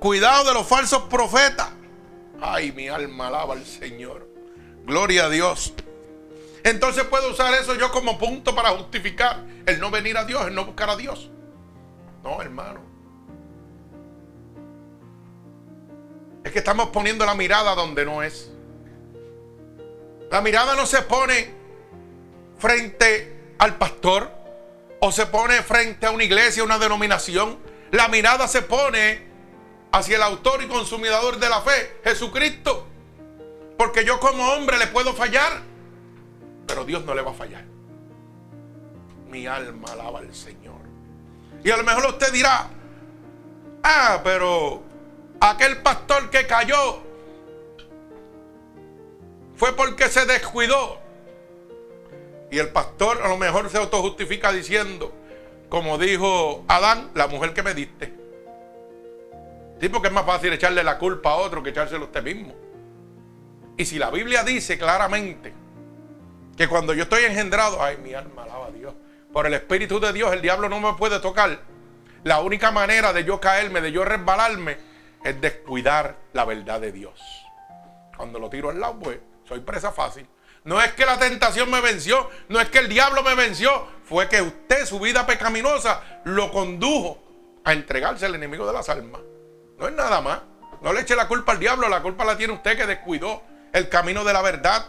cuidado 0.00 0.44
de 0.44 0.54
los 0.54 0.66
falsos 0.66 1.02
profetas? 1.04 1.68
Ay, 2.40 2.72
mi 2.72 2.88
alma 2.88 3.28
alaba 3.28 3.54
al 3.54 3.66
Señor. 3.66 4.33
Gloria 4.84 5.26
a 5.26 5.30
Dios. 5.30 5.72
Entonces 6.62 7.04
puedo 7.04 7.30
usar 7.30 7.52
eso 7.54 7.74
yo 7.74 7.90
como 7.90 8.18
punto 8.18 8.54
para 8.54 8.70
justificar 8.70 9.44
el 9.66 9.80
no 9.80 9.90
venir 9.90 10.16
a 10.16 10.24
Dios, 10.24 10.46
el 10.46 10.54
no 10.54 10.64
buscar 10.64 10.90
a 10.90 10.96
Dios. 10.96 11.30
No, 12.22 12.40
hermano. 12.40 12.80
Es 16.42 16.52
que 16.52 16.58
estamos 16.58 16.88
poniendo 16.88 17.24
la 17.26 17.34
mirada 17.34 17.74
donde 17.74 18.04
no 18.04 18.22
es. 18.22 18.50
La 20.30 20.40
mirada 20.40 20.74
no 20.74 20.86
se 20.86 21.02
pone 21.02 21.54
frente 22.58 23.54
al 23.58 23.76
pastor 23.76 24.30
o 25.00 25.12
se 25.12 25.26
pone 25.26 25.62
frente 25.62 26.06
a 26.06 26.10
una 26.10 26.24
iglesia, 26.24 26.64
una 26.64 26.78
denominación. 26.78 27.58
La 27.90 28.08
mirada 28.08 28.48
se 28.48 28.62
pone 28.62 29.22
hacia 29.92 30.16
el 30.16 30.22
autor 30.22 30.62
y 30.62 30.66
consumidor 30.66 31.38
de 31.38 31.48
la 31.48 31.60
fe, 31.60 32.00
Jesucristo. 32.04 32.88
Porque 33.76 34.04
yo 34.04 34.20
como 34.20 34.52
hombre 34.52 34.78
le 34.78 34.86
puedo 34.86 35.14
fallar, 35.14 35.62
pero 36.66 36.84
Dios 36.84 37.04
no 37.04 37.14
le 37.14 37.22
va 37.22 37.32
a 37.32 37.34
fallar. 37.34 37.64
Mi 39.28 39.46
alma 39.46 39.88
alaba 39.92 40.20
al 40.20 40.34
Señor. 40.34 40.80
Y 41.62 41.70
a 41.70 41.76
lo 41.76 41.84
mejor 41.84 42.06
usted 42.06 42.32
dirá, 42.32 42.68
ah, 43.82 44.20
pero 44.22 44.82
aquel 45.40 45.78
pastor 45.82 46.30
que 46.30 46.46
cayó 46.46 47.02
fue 49.56 49.74
porque 49.74 50.08
se 50.08 50.26
descuidó. 50.26 50.98
Y 52.50 52.58
el 52.58 52.68
pastor 52.68 53.22
a 53.22 53.28
lo 53.28 53.36
mejor 53.36 53.68
se 53.70 53.78
autojustifica 53.78 54.52
diciendo, 54.52 55.12
como 55.68 55.98
dijo 55.98 56.64
Adán, 56.68 57.10
la 57.14 57.26
mujer 57.26 57.52
que 57.52 57.62
me 57.62 57.74
diste. 57.74 58.14
Sí, 59.80 59.88
porque 59.88 60.08
es 60.08 60.14
más 60.14 60.24
fácil 60.24 60.52
echarle 60.52 60.84
la 60.84 60.98
culpa 60.98 61.30
a 61.30 61.36
otro 61.36 61.62
que 61.62 61.70
echárselo 61.70 62.02
a 62.02 62.06
usted 62.06 62.22
mismo. 62.22 62.54
Y 63.76 63.84
si 63.84 63.98
la 63.98 64.10
Biblia 64.10 64.44
dice 64.44 64.78
claramente 64.78 65.52
que 66.56 66.68
cuando 66.68 66.94
yo 66.94 67.04
estoy 67.04 67.24
engendrado, 67.24 67.82
ay, 67.82 67.96
mi 67.98 68.14
alma 68.14 68.44
alaba 68.44 68.66
a 68.66 68.70
Dios, 68.70 68.94
por 69.32 69.46
el 69.46 69.54
Espíritu 69.54 69.98
de 69.98 70.12
Dios, 70.12 70.32
el 70.32 70.40
diablo 70.40 70.68
no 70.68 70.78
me 70.78 70.94
puede 70.94 71.18
tocar. 71.18 71.60
La 72.22 72.40
única 72.40 72.70
manera 72.70 73.12
de 73.12 73.24
yo 73.24 73.40
caerme, 73.40 73.80
de 73.80 73.90
yo 73.90 74.04
resbalarme, 74.04 74.78
es 75.24 75.40
descuidar 75.40 76.16
la 76.32 76.44
verdad 76.44 76.80
de 76.80 76.92
Dios. 76.92 77.20
Cuando 78.16 78.38
lo 78.38 78.48
tiro 78.48 78.70
al 78.70 78.78
lado, 78.78 78.98
pues 79.00 79.18
soy 79.48 79.60
presa 79.60 79.90
fácil. 79.90 80.26
No 80.62 80.80
es 80.80 80.92
que 80.92 81.04
la 81.04 81.18
tentación 81.18 81.70
me 81.70 81.80
venció, 81.80 82.30
no 82.48 82.60
es 82.60 82.70
que 82.70 82.78
el 82.78 82.88
diablo 82.88 83.22
me 83.22 83.34
venció, 83.34 83.86
fue 84.04 84.28
que 84.28 84.40
usted, 84.40 84.86
su 84.86 85.00
vida 85.00 85.26
pecaminosa, 85.26 86.20
lo 86.24 86.52
condujo 86.52 87.22
a 87.64 87.72
entregarse 87.72 88.24
al 88.26 88.34
enemigo 88.36 88.66
de 88.66 88.72
las 88.72 88.88
almas. 88.88 89.20
No 89.78 89.88
es 89.88 89.94
nada 89.94 90.20
más. 90.20 90.40
No 90.80 90.92
le 90.92 91.00
eche 91.00 91.16
la 91.16 91.26
culpa 91.26 91.52
al 91.52 91.58
diablo, 91.58 91.88
la 91.88 92.02
culpa 92.02 92.24
la 92.24 92.36
tiene 92.36 92.52
usted 92.52 92.76
que 92.76 92.86
descuidó 92.86 93.42
el 93.74 93.88
camino 93.88 94.24
de 94.24 94.32
la 94.32 94.40
verdad. 94.40 94.86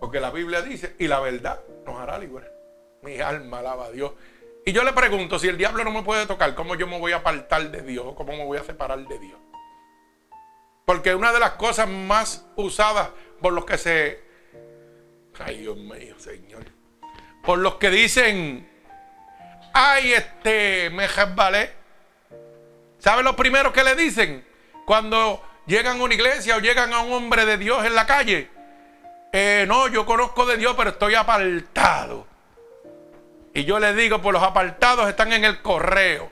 Porque 0.00 0.20
la 0.20 0.30
Biblia 0.30 0.60
dice, 0.60 0.94
y 0.98 1.06
la 1.06 1.20
verdad 1.20 1.60
nos 1.86 1.98
hará 1.98 2.18
libre. 2.18 2.50
Mi 3.02 3.20
alma 3.20 3.60
alaba 3.60 3.86
a 3.86 3.90
Dios. 3.90 4.12
Y 4.66 4.72
yo 4.72 4.82
le 4.82 4.92
pregunto, 4.92 5.38
si 5.38 5.48
el 5.48 5.56
diablo 5.56 5.84
no 5.84 5.92
me 5.92 6.02
puede 6.02 6.26
tocar, 6.26 6.54
¿cómo 6.56 6.74
yo 6.74 6.88
me 6.88 6.98
voy 6.98 7.12
a 7.12 7.18
apartar 7.18 7.70
de 7.70 7.82
Dios? 7.82 8.14
¿Cómo 8.16 8.32
me 8.32 8.44
voy 8.44 8.58
a 8.58 8.64
separar 8.64 8.98
de 8.98 9.18
Dios? 9.18 9.38
Porque 10.84 11.14
una 11.14 11.32
de 11.32 11.38
las 11.38 11.52
cosas 11.52 11.88
más 11.88 12.44
usadas 12.56 13.10
por 13.40 13.52
los 13.52 13.64
que 13.64 13.78
se... 13.78 14.24
Ay, 15.38 15.58
Dios 15.58 15.76
mío, 15.76 16.18
Señor. 16.18 16.64
Por 17.44 17.60
los 17.60 17.76
que 17.76 17.90
dicen, 17.90 18.68
ay, 19.72 20.14
este, 20.14 20.90
me 20.90 21.06
resbalé. 21.06 21.70
¿Sabe 22.98 23.22
lo 23.22 23.36
primero 23.36 23.72
que 23.72 23.84
le 23.84 23.94
dicen? 23.94 24.44
Cuando 24.84 25.40
llegan 25.66 26.00
a 26.00 26.04
una 26.04 26.14
iglesia 26.14 26.56
o 26.56 26.60
llegan 26.60 26.92
a 26.92 27.00
un 27.00 27.12
hombre 27.12 27.44
de 27.44 27.58
Dios 27.58 27.84
en 27.84 27.94
la 27.94 28.06
calle. 28.06 28.50
Eh, 29.32 29.64
no, 29.68 29.88
yo 29.88 30.06
conozco 30.06 30.46
de 30.46 30.56
Dios, 30.56 30.74
pero 30.76 30.90
estoy 30.90 31.14
apartado. 31.14 32.26
Y 33.52 33.64
yo 33.64 33.78
le 33.78 33.94
digo, 33.94 34.20
pues 34.20 34.32
los 34.32 34.42
apartados 34.42 35.08
están 35.08 35.32
en 35.32 35.44
el 35.44 35.62
correo. 35.62 36.30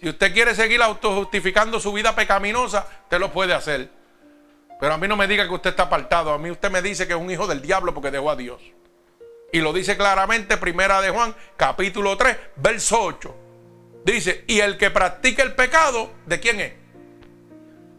Si 0.00 0.08
usted 0.08 0.32
quiere 0.32 0.54
seguir 0.54 0.82
autojustificando 0.82 1.80
su 1.80 1.92
vida 1.92 2.14
pecaminosa, 2.14 2.86
usted 3.04 3.18
lo 3.18 3.32
puede 3.32 3.54
hacer. 3.54 3.88
Pero 4.78 4.92
a 4.92 4.98
mí 4.98 5.08
no 5.08 5.16
me 5.16 5.26
diga 5.26 5.48
que 5.48 5.54
usted 5.54 5.70
está 5.70 5.84
apartado. 5.84 6.32
A 6.32 6.38
mí 6.38 6.50
usted 6.50 6.70
me 6.70 6.82
dice 6.82 7.06
que 7.06 7.14
es 7.14 7.18
un 7.18 7.30
hijo 7.30 7.46
del 7.46 7.62
diablo 7.62 7.94
porque 7.94 8.10
dejó 8.10 8.30
a 8.30 8.36
Dios. 8.36 8.60
Y 9.52 9.60
lo 9.60 9.72
dice 9.72 9.96
claramente 9.96 10.58
Primera 10.58 11.00
de 11.00 11.10
Juan, 11.10 11.34
capítulo 11.56 12.16
3, 12.16 12.36
verso 12.56 13.00
8. 13.00 13.45
Dice, 14.06 14.44
y 14.46 14.60
el 14.60 14.78
que 14.78 14.92
practica 14.92 15.42
el 15.42 15.56
pecado, 15.56 16.12
¿de 16.26 16.38
quién 16.38 16.60
es? 16.60 16.72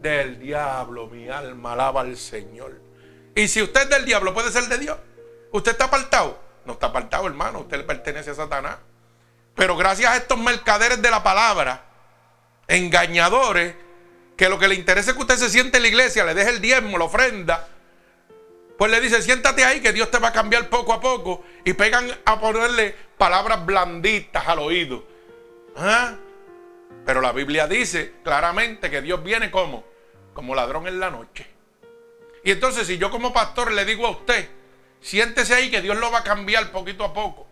Del 0.00 0.40
diablo, 0.40 1.06
mi 1.06 1.28
alma 1.28 1.74
alaba 1.74 2.00
al 2.00 2.16
Señor. 2.16 2.80
Y 3.34 3.46
si 3.46 3.60
usted 3.60 3.82
es 3.82 3.90
del 3.90 4.06
diablo, 4.06 4.32
puede 4.32 4.50
ser 4.50 4.64
de 4.68 4.78
Dios. 4.78 4.96
¿Usted 5.52 5.72
está 5.72 5.84
apartado? 5.84 6.42
No 6.64 6.72
está 6.72 6.86
apartado, 6.86 7.26
hermano. 7.26 7.60
Usted 7.60 7.76
le 7.76 7.84
pertenece 7.84 8.30
a 8.30 8.34
Satanás. 8.34 8.78
Pero 9.54 9.76
gracias 9.76 10.10
a 10.10 10.16
estos 10.16 10.38
mercaderes 10.38 11.02
de 11.02 11.10
la 11.10 11.22
palabra, 11.22 11.84
engañadores, 12.68 13.74
que 14.34 14.48
lo 14.48 14.58
que 14.58 14.68
le 14.68 14.76
interesa 14.76 15.10
es 15.10 15.14
que 15.14 15.22
usted 15.22 15.36
se 15.36 15.50
siente 15.50 15.76
en 15.76 15.82
la 15.82 15.88
iglesia, 15.88 16.24
le 16.24 16.32
deje 16.32 16.48
el 16.48 16.62
diezmo, 16.62 16.96
la 16.96 17.04
ofrenda, 17.04 17.68
pues 18.78 18.90
le 18.90 18.98
dice, 19.02 19.20
siéntate 19.20 19.62
ahí 19.62 19.80
que 19.80 19.92
Dios 19.92 20.10
te 20.10 20.18
va 20.18 20.28
a 20.28 20.32
cambiar 20.32 20.70
poco 20.70 20.94
a 20.94 21.02
poco. 21.02 21.44
Y 21.66 21.74
pegan 21.74 22.10
a 22.24 22.40
ponerle 22.40 22.94
palabras 23.18 23.66
blanditas 23.66 24.48
al 24.48 24.60
oído. 24.60 25.17
¿Ah? 25.78 26.16
Pero 27.06 27.20
la 27.20 27.32
Biblia 27.32 27.66
dice 27.68 28.14
claramente 28.24 28.90
que 28.90 29.00
Dios 29.00 29.22
viene 29.22 29.50
como, 29.50 29.84
como 30.34 30.54
ladrón 30.54 30.88
en 30.88 30.98
la 30.98 31.10
noche. 31.10 31.46
Y 32.44 32.50
entonces 32.50 32.86
si 32.86 32.98
yo 32.98 33.10
como 33.10 33.32
pastor 33.32 33.72
le 33.72 33.84
digo 33.84 34.06
a 34.06 34.10
usted, 34.10 34.48
siéntese 35.00 35.54
ahí 35.54 35.70
que 35.70 35.80
Dios 35.80 35.96
lo 35.96 36.10
va 36.10 36.18
a 36.18 36.24
cambiar 36.24 36.72
poquito 36.72 37.04
a 37.04 37.14
poco. 37.14 37.46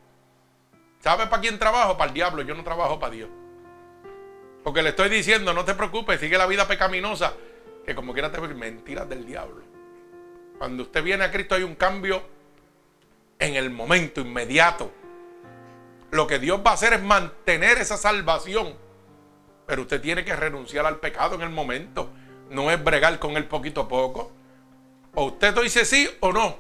¿Sabe 1.00 1.26
para 1.28 1.40
quién 1.40 1.58
trabajo? 1.58 1.96
Para 1.96 2.08
el 2.08 2.14
diablo. 2.14 2.42
Yo 2.42 2.54
no 2.54 2.64
trabajo 2.64 2.98
para 2.98 3.12
Dios. 3.12 3.30
Porque 4.64 4.82
le 4.82 4.88
estoy 4.88 5.08
diciendo, 5.08 5.54
no 5.54 5.64
te 5.64 5.74
preocupes, 5.74 6.18
sigue 6.18 6.36
la 6.36 6.46
vida 6.46 6.66
pecaminosa, 6.66 7.34
que 7.84 7.94
como 7.94 8.12
quiera 8.12 8.32
te 8.32 8.40
mentiras 8.40 9.08
del 9.08 9.24
diablo. 9.24 9.62
Cuando 10.58 10.82
usted 10.82 11.04
viene 11.04 11.22
a 11.22 11.30
Cristo 11.30 11.54
hay 11.54 11.62
un 11.62 11.76
cambio 11.76 12.22
en 13.38 13.54
el 13.54 13.70
momento 13.70 14.20
inmediato. 14.20 14.90
Lo 16.16 16.26
que 16.26 16.38
Dios 16.38 16.60
va 16.66 16.70
a 16.70 16.74
hacer 16.74 16.94
es 16.94 17.02
mantener 17.02 17.78
esa 17.78 17.98
salvación. 17.98 18.74
Pero 19.66 19.82
usted 19.82 20.00
tiene 20.00 20.24
que 20.24 20.34
renunciar 20.34 20.86
al 20.86 20.98
pecado 20.98 21.34
en 21.34 21.42
el 21.42 21.50
momento. 21.50 22.10
No 22.50 22.70
es 22.70 22.82
bregar 22.82 23.18
con 23.18 23.36
él 23.36 23.44
poquito 23.44 23.82
a 23.82 23.88
poco. 23.88 24.32
O 25.14 25.26
usted 25.26 25.54
dice 25.60 25.84
sí 25.84 26.08
o 26.20 26.32
no. 26.32 26.58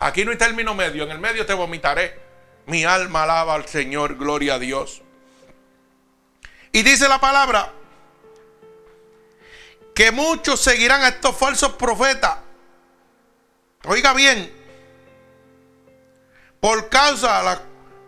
Aquí 0.00 0.24
no 0.24 0.32
hay 0.32 0.36
término 0.36 0.74
medio. 0.74 1.04
En 1.04 1.12
el 1.12 1.20
medio 1.20 1.46
te 1.46 1.54
vomitaré. 1.54 2.18
Mi 2.66 2.84
alma 2.84 3.22
alaba 3.22 3.54
al 3.54 3.66
Señor. 3.66 4.16
Gloria 4.16 4.54
a 4.54 4.58
Dios. 4.58 5.02
Y 6.72 6.82
dice 6.82 7.08
la 7.08 7.20
palabra 7.20 7.72
que 9.94 10.10
muchos 10.10 10.60
seguirán 10.60 11.02
a 11.02 11.08
estos 11.08 11.36
falsos 11.36 11.72
profetas. 11.74 12.38
Oiga 13.84 14.12
bien, 14.12 14.52
por 16.60 16.88
causa, 16.88 17.62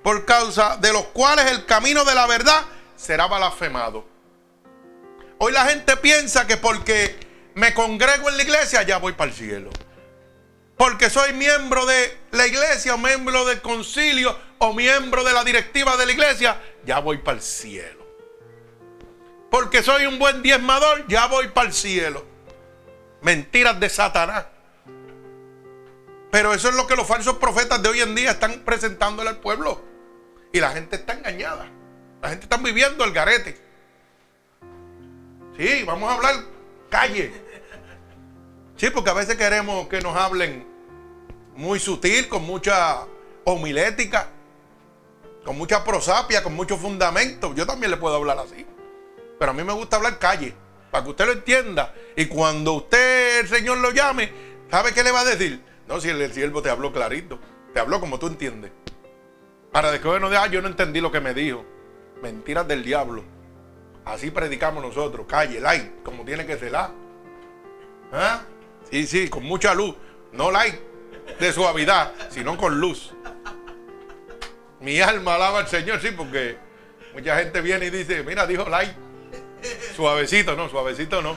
por 0.09 0.25
causa 0.25 0.79
de 0.79 0.91
los 0.91 1.05
cuales 1.09 1.51
el 1.51 1.67
camino 1.67 2.03
de 2.03 2.15
la 2.15 2.27
verdad 2.27 2.63
será 2.97 3.27
blasfemado. 3.27 4.07
Hoy 5.37 5.53
la 5.53 5.67
gente 5.67 5.99
piensa 5.99 6.47
que 6.47 6.57
porque 6.57 7.15
me 7.53 7.75
congrego 7.75 8.31
en 8.31 8.39
la 8.39 8.43
iglesia 8.43 8.85
ya 8.85 8.97
voy 8.97 9.13
para 9.13 9.31
el 9.31 9.37
cielo. 9.37 9.69
Porque 10.79 11.11
soy 11.11 11.35
miembro 11.35 11.85
de 11.85 12.17
la 12.31 12.47
iglesia 12.47 12.95
o 12.95 12.97
miembro 12.97 13.45
del 13.45 13.61
concilio 13.61 14.35
o 14.57 14.73
miembro 14.73 15.25
de 15.25 15.35
la 15.35 15.45
directiva 15.45 15.99
de 15.99 16.07
la 16.07 16.13
iglesia, 16.13 16.59
ya 16.87 17.01
voy 17.01 17.19
para 17.19 17.37
el 17.37 17.43
cielo 17.43 18.07
porque 19.51 19.83
soy 19.83 20.07
un 20.07 20.19
buen 20.19 20.43
diezmador, 20.43 21.07
ya 21.09 21.27
voy 21.27 21.49
para 21.49 21.69
el 21.69 21.75
cielo. 21.75 22.25
Mentiras 23.21 23.79
de 23.79 23.91
Satanás. 23.91 24.47
Pero 26.31 26.55
eso 26.55 26.71
es 26.71 26.75
lo 26.75 26.87
que 26.87 26.97
los 26.97 27.07
falsos 27.07 27.37
profetas 27.37 27.83
de 27.83 27.91
hoy 27.91 28.01
en 28.01 28.15
día 28.15 28.31
están 28.31 28.61
presentándole 28.65 29.29
al 29.29 29.39
pueblo. 29.39 29.88
Y 30.53 30.61
la 30.61 30.71
gente 30.71 30.97
está 30.97 31.15
engañada. 31.15 31.69
La 32.23 32.31
gente 32.31 32.45
está 32.45 32.57
viviendo 32.57 33.05
el 33.05 33.13
garete. 33.13 33.61
Sí, 35.57 35.83
vamos 35.85 36.11
a 36.11 36.15
hablar 36.15 36.35
calle. 36.89 37.33
Sí, 38.77 38.91
porque 38.91 39.11
a 39.11 39.15
veces 39.15 39.37
queremos 39.37 39.89
que 39.89 40.01
nos 40.01 40.17
hablen 40.17 40.67
muy 41.57 41.81
sutil, 41.81 42.29
con 42.29 42.45
mucha 42.45 43.07
homilética, 43.45 44.29
con 45.45 45.59
mucha 45.59 45.83
prosapia, 45.83 46.43
con 46.43 46.55
mucho 46.55 46.77
fundamento. 46.77 47.55
Yo 47.55 47.67
también 47.67 47.91
le 47.91 47.97
puedo 47.97 48.15
hablar 48.15 48.39
así. 48.39 48.65
Pero 49.39 49.51
a 49.51 49.55
mí 49.55 49.65
me 49.65 49.73
gusta 49.73 49.97
hablar 49.97 50.19
calle, 50.19 50.55
para 50.91 51.05
que 51.05 51.11
usted 51.11 51.27
lo 51.27 51.33
entienda. 51.33 51.93
Y 52.17 52.27
cuando 52.27 52.75
usted, 52.75 53.41
el 53.41 53.49
Señor, 53.49 53.79
lo 53.79 53.91
llame, 53.91 54.33
¿sabe 54.71 54.93
qué 54.93 55.03
le 55.03 55.11
va 55.11 55.21
a 55.21 55.25
decir? 55.25 55.61
No, 55.89 56.01
si 56.01 56.11
el, 56.11 56.33
siervo 56.33 56.63
te 56.63 56.71
habló 56.71 56.93
clarito, 56.93 57.41
te 57.73 57.81
habló 57.81 57.99
como 57.99 58.19
tú 58.19 58.27
entiendes. 58.27 58.71
Para 59.73 59.91
después 59.91 60.21
no 60.21 60.29
diga, 60.29 60.45
ah, 60.45 60.47
yo 60.47 60.63
no 60.63 60.69
entendí 60.69 61.01
lo 61.01 61.13
que 61.13 61.21
me 61.21 61.35
dijo. 61.35 61.65
Mentiras 62.23 62.67
del 62.67 62.83
diablo. 62.83 63.25
Así 64.05 64.31
predicamos 64.31 64.83
nosotros, 64.83 65.27
calle, 65.29 65.61
light, 65.61 66.03
como 66.03 66.25
tiene 66.25 66.47
que 66.47 66.57
ser. 66.57 66.75
¿ah? 66.75 66.91
¿Ah? 68.13 68.43
Sí, 68.91 69.07
sí, 69.07 69.29
con 69.29 69.45
mucha 69.45 69.75
luz. 69.75 69.95
No 70.33 70.51
light 70.51 70.77
de 71.39 71.53
suavidad, 71.53 72.13
sino 72.31 72.57
con 72.57 72.81
luz. 72.81 73.15
Mi 74.81 75.01
alma 75.01 75.35
alaba 75.35 75.59
al 75.59 75.69
Señor, 75.69 76.01
sí, 76.01 76.09
porque 76.17 76.57
mucha 77.13 77.37
gente 77.39 77.61
viene 77.61 77.87
y 77.87 77.91
dice, 77.91 78.23
mira, 78.23 78.47
dijo 78.47 78.69
light. 78.69 78.93
Suavecito, 79.95 80.57
no, 80.57 80.69
suavecito 80.69 81.21
no. 81.21 81.37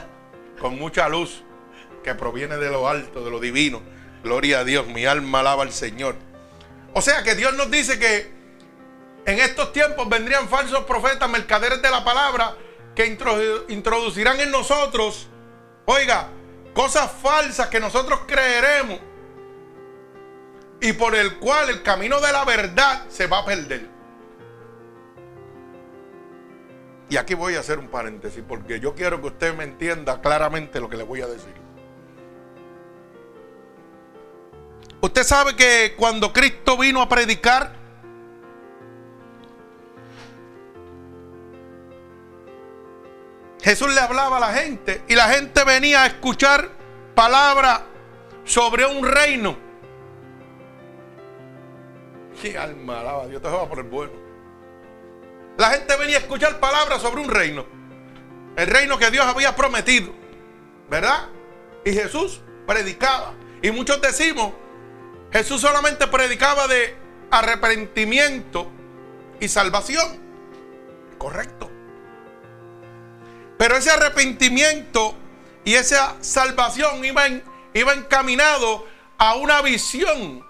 Con 0.59 0.77
mucha 0.77 1.09
luz 1.09 1.43
que 2.03 2.15
proviene 2.15 2.57
de 2.57 2.69
lo 2.69 2.87
alto, 2.87 3.23
de 3.23 3.31
lo 3.31 3.39
divino. 3.39 3.81
Gloria 4.23 4.59
a 4.59 4.63
Dios, 4.63 4.87
mi 4.87 5.05
alma 5.05 5.39
alaba 5.39 5.63
al 5.63 5.71
Señor. 5.71 6.15
O 6.93 7.01
sea 7.01 7.23
que 7.23 7.35
Dios 7.35 7.53
nos 7.53 7.71
dice 7.71 7.97
que 7.97 8.31
en 9.25 9.39
estos 9.39 9.71
tiempos 9.71 10.09
vendrían 10.09 10.47
falsos 10.49 10.83
profetas, 10.85 11.29
mercaderes 11.29 11.81
de 11.81 11.89
la 11.89 12.03
palabra, 12.03 12.55
que 12.95 13.05
introducirán 13.69 14.39
en 14.39 14.51
nosotros, 14.51 15.27
oiga, 15.85 16.27
cosas 16.73 17.11
falsas 17.21 17.67
que 17.67 17.79
nosotros 17.79 18.21
creeremos 18.27 18.99
y 20.81 20.93
por 20.93 21.15
el 21.15 21.37
cual 21.37 21.69
el 21.69 21.83
camino 21.83 22.19
de 22.19 22.31
la 22.31 22.43
verdad 22.43 23.05
se 23.07 23.27
va 23.27 23.39
a 23.39 23.45
perder. 23.45 23.87
Y 27.09 27.17
aquí 27.17 27.33
voy 27.33 27.55
a 27.55 27.59
hacer 27.59 27.77
un 27.77 27.89
paréntesis 27.89 28.43
porque 28.47 28.79
yo 28.79 28.95
quiero 28.95 29.21
que 29.21 29.27
usted 29.27 29.53
me 29.53 29.63
entienda 29.63 30.21
claramente 30.21 30.79
lo 30.79 30.89
que 30.89 30.97
le 30.97 31.03
voy 31.03 31.21
a 31.21 31.27
decir. 31.27 31.53
Usted 35.01 35.23
sabe 35.23 35.55
que 35.55 35.95
cuando 35.97 36.31
Cristo 36.31 36.77
vino 36.77 37.01
a 37.01 37.09
predicar, 37.09 37.73
Jesús 43.61 43.93
le 43.93 43.99
hablaba 43.99 44.37
a 44.37 44.39
la 44.39 44.53
gente 44.53 45.03
y 45.07 45.15
la 45.15 45.27
gente 45.29 45.63
venía 45.63 46.03
a 46.03 46.07
escuchar 46.07 46.69
palabras 47.15 47.81
sobre 48.43 48.85
un 48.85 49.05
reino. 49.05 49.57
Sí, 52.41 52.55
alma, 52.55 53.03
Dios 53.27 53.41
te 53.41 53.49
va 53.49 53.67
por 53.67 53.79
el 53.79 53.85
bueno. 53.85 54.13
La 55.57 55.71
gente 55.71 55.95
venía 55.97 56.17
a 56.17 56.19
escuchar 56.21 56.59
palabras 56.59 57.01
sobre 57.01 57.21
un 57.21 57.29
reino. 57.29 57.65
El 58.55 58.67
reino 58.67 58.97
que 58.97 59.11
Dios 59.11 59.25
había 59.25 59.55
prometido. 59.55 60.11
¿Verdad? 60.89 61.29
Y 61.85 61.93
Jesús 61.93 62.41
predicaba. 62.65 63.33
Y 63.61 63.71
muchos 63.71 64.01
decimos, 64.01 64.53
Jesús 65.31 65.61
solamente 65.61 66.07
predicaba 66.07 66.67
de 66.67 66.95
arrepentimiento 67.31 68.69
y 69.39 69.47
salvación. 69.47 70.19
Correcto. 71.17 71.69
Pero 73.57 73.75
ese 73.75 73.91
arrepentimiento 73.91 75.15
y 75.63 75.75
esa 75.75 76.17
salvación 76.21 77.05
iba, 77.05 77.23
iba 77.73 77.93
encaminado 77.93 78.85
a 79.17 79.35
una 79.35 79.61
visión. 79.61 80.45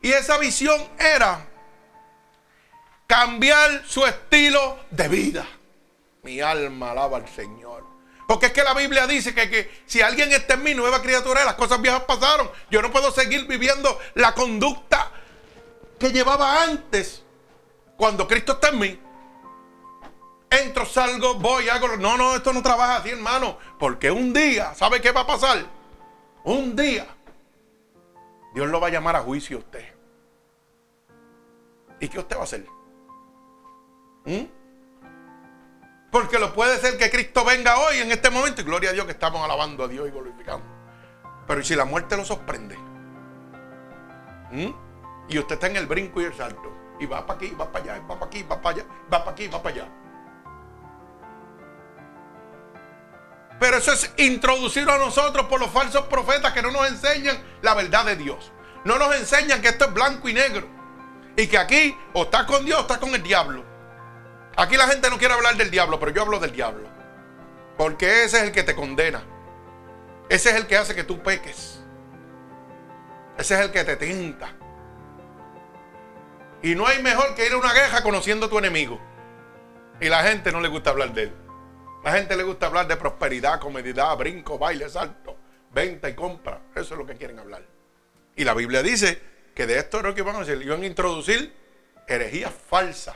Y 0.00 0.12
esa 0.12 0.38
visión 0.38 0.80
era 0.98 1.48
cambiar 3.06 3.84
su 3.86 4.06
estilo 4.06 4.78
de 4.90 5.08
vida. 5.08 5.46
Mi 6.22 6.40
alma 6.40 6.92
alaba 6.92 7.16
al 7.16 7.28
Señor. 7.28 7.87
Porque 8.28 8.44
es 8.44 8.52
que 8.52 8.62
la 8.62 8.74
Biblia 8.74 9.06
dice 9.06 9.34
que, 9.34 9.48
que, 9.48 9.82
si 9.86 10.02
alguien 10.02 10.30
está 10.34 10.52
en 10.52 10.62
mí, 10.62 10.74
nueva 10.74 11.00
criatura, 11.00 11.46
las 11.46 11.54
cosas 11.54 11.80
viejas 11.80 12.02
pasaron. 12.02 12.50
Yo 12.70 12.82
no 12.82 12.92
puedo 12.92 13.10
seguir 13.10 13.46
viviendo 13.46 13.98
la 14.16 14.34
conducta 14.34 15.10
que 15.98 16.12
llevaba 16.12 16.62
antes. 16.62 17.22
Cuando 17.96 18.28
Cristo 18.28 18.52
está 18.52 18.68
en 18.68 18.78
mí. 18.78 19.00
Entro, 20.50 20.84
salgo, 20.84 21.36
voy, 21.36 21.70
hago. 21.70 21.96
No, 21.96 22.18
no, 22.18 22.36
esto 22.36 22.52
no 22.52 22.62
trabaja 22.62 22.96
así, 22.96 23.08
hermano. 23.08 23.56
Porque 23.78 24.10
un 24.10 24.34
día, 24.34 24.74
¿sabe 24.74 25.00
qué 25.00 25.10
va 25.10 25.22
a 25.22 25.26
pasar? 25.26 25.64
Un 26.44 26.76
día, 26.76 27.06
Dios 28.54 28.68
lo 28.68 28.78
va 28.78 28.88
a 28.88 28.90
llamar 28.90 29.16
a 29.16 29.20
juicio 29.20 29.56
a 29.56 29.60
usted. 29.60 29.86
¿Y 31.98 32.08
qué 32.08 32.18
usted 32.18 32.36
va 32.36 32.40
a 32.40 32.44
hacer? 32.44 32.66
¿Mm? 34.26 34.57
Porque 36.10 36.38
lo 36.38 36.54
puede 36.54 36.78
ser 36.78 36.96
que 36.96 37.10
Cristo 37.10 37.44
venga 37.44 37.78
hoy 37.78 37.98
en 37.98 38.10
este 38.10 38.30
momento 38.30 38.62
y 38.62 38.64
gloria 38.64 38.90
a 38.90 38.92
Dios 38.92 39.04
que 39.04 39.12
estamos 39.12 39.44
alabando 39.44 39.84
a 39.84 39.88
Dios 39.88 40.08
y 40.08 40.10
glorificando. 40.10 40.64
Pero 41.46 41.62
si 41.62 41.74
la 41.74 41.84
muerte 41.84 42.16
lo 42.16 42.24
sorprende 42.24 42.76
¿Mm? 44.50 44.70
y 45.28 45.38
usted 45.38 45.54
está 45.54 45.66
en 45.66 45.76
el 45.76 45.86
brinco 45.86 46.20
y 46.20 46.24
el 46.24 46.34
salto 46.34 46.72
y 46.98 47.06
va 47.06 47.26
para 47.26 47.38
aquí, 47.38 47.50
va 47.50 47.70
para 47.70 47.84
allá, 47.84 48.02
va 48.02 48.18
para 48.18 48.26
aquí, 48.26 48.42
va 48.42 48.60
para 48.60 48.76
allá, 48.76 48.86
va 49.12 49.18
para 49.18 49.30
aquí, 49.30 49.48
va 49.48 49.62
para 49.62 49.74
allá. 49.74 49.88
Pero 53.60 53.76
eso 53.76 53.92
es 53.92 54.12
introducido 54.16 54.92
a 54.92 54.98
nosotros 54.98 55.46
por 55.46 55.60
los 55.60 55.70
falsos 55.70 56.02
profetas 56.04 56.52
que 56.52 56.62
no 56.62 56.70
nos 56.70 56.88
enseñan 56.88 57.38
la 57.60 57.74
verdad 57.74 58.04
de 58.04 58.16
Dios. 58.16 58.52
No 58.84 58.98
nos 58.98 59.14
enseñan 59.16 59.60
que 59.60 59.68
esto 59.68 59.86
es 59.86 59.94
blanco 59.94 60.28
y 60.28 60.34
negro. 60.34 60.66
Y 61.36 61.46
que 61.46 61.58
aquí 61.58 61.96
o 62.12 62.22
estás 62.22 62.44
con 62.44 62.64
Dios 62.64 62.78
o 62.78 62.82
estás 62.82 62.98
con 62.98 63.14
el 63.14 63.22
diablo. 63.22 63.64
Aquí 64.58 64.76
la 64.76 64.88
gente 64.88 65.08
no 65.08 65.18
quiere 65.18 65.34
hablar 65.34 65.56
del 65.56 65.70
diablo, 65.70 66.00
pero 66.00 66.10
yo 66.10 66.22
hablo 66.22 66.40
del 66.40 66.50
diablo. 66.50 66.88
Porque 67.76 68.24
ese 68.24 68.38
es 68.38 68.42
el 68.42 68.50
que 68.50 68.64
te 68.64 68.74
condena. 68.74 69.22
Ese 70.28 70.50
es 70.50 70.56
el 70.56 70.66
que 70.66 70.76
hace 70.76 70.96
que 70.96 71.04
tú 71.04 71.22
peques. 71.22 71.78
Ese 73.38 73.54
es 73.54 73.60
el 73.60 73.70
que 73.70 73.84
te 73.84 73.94
tinta. 73.94 74.52
Y 76.60 76.74
no 76.74 76.88
hay 76.88 77.00
mejor 77.00 77.36
que 77.36 77.46
ir 77.46 77.52
a 77.52 77.56
una 77.56 77.72
guerra 77.72 78.02
conociendo 78.02 78.46
a 78.46 78.50
tu 78.50 78.58
enemigo. 78.58 79.00
Y 80.00 80.08
la 80.08 80.24
gente 80.24 80.50
no 80.50 80.60
le 80.60 80.66
gusta 80.66 80.90
hablar 80.90 81.12
de 81.12 81.22
él. 81.22 81.32
La 82.02 82.10
gente 82.14 82.36
le 82.36 82.42
gusta 82.42 82.66
hablar 82.66 82.88
de 82.88 82.96
prosperidad, 82.96 83.60
comodidad, 83.60 84.16
brinco, 84.16 84.58
baile, 84.58 84.88
salto, 84.88 85.36
venta 85.70 86.08
y 86.08 86.14
compra. 86.16 86.62
Eso 86.74 86.94
es 86.94 86.98
lo 86.98 87.06
que 87.06 87.14
quieren 87.14 87.38
hablar. 87.38 87.62
Y 88.34 88.42
la 88.42 88.54
Biblia 88.54 88.82
dice 88.82 89.22
que 89.54 89.68
de 89.68 89.78
esto 89.78 89.98
es 89.98 90.02
lo 90.02 90.16
que 90.16 90.22
van 90.22 90.34
a 90.34 90.40
hacer. 90.40 90.60
Iban 90.60 90.82
a 90.82 90.86
introducir 90.86 91.54
herejías 92.08 92.52
falsas 92.52 93.14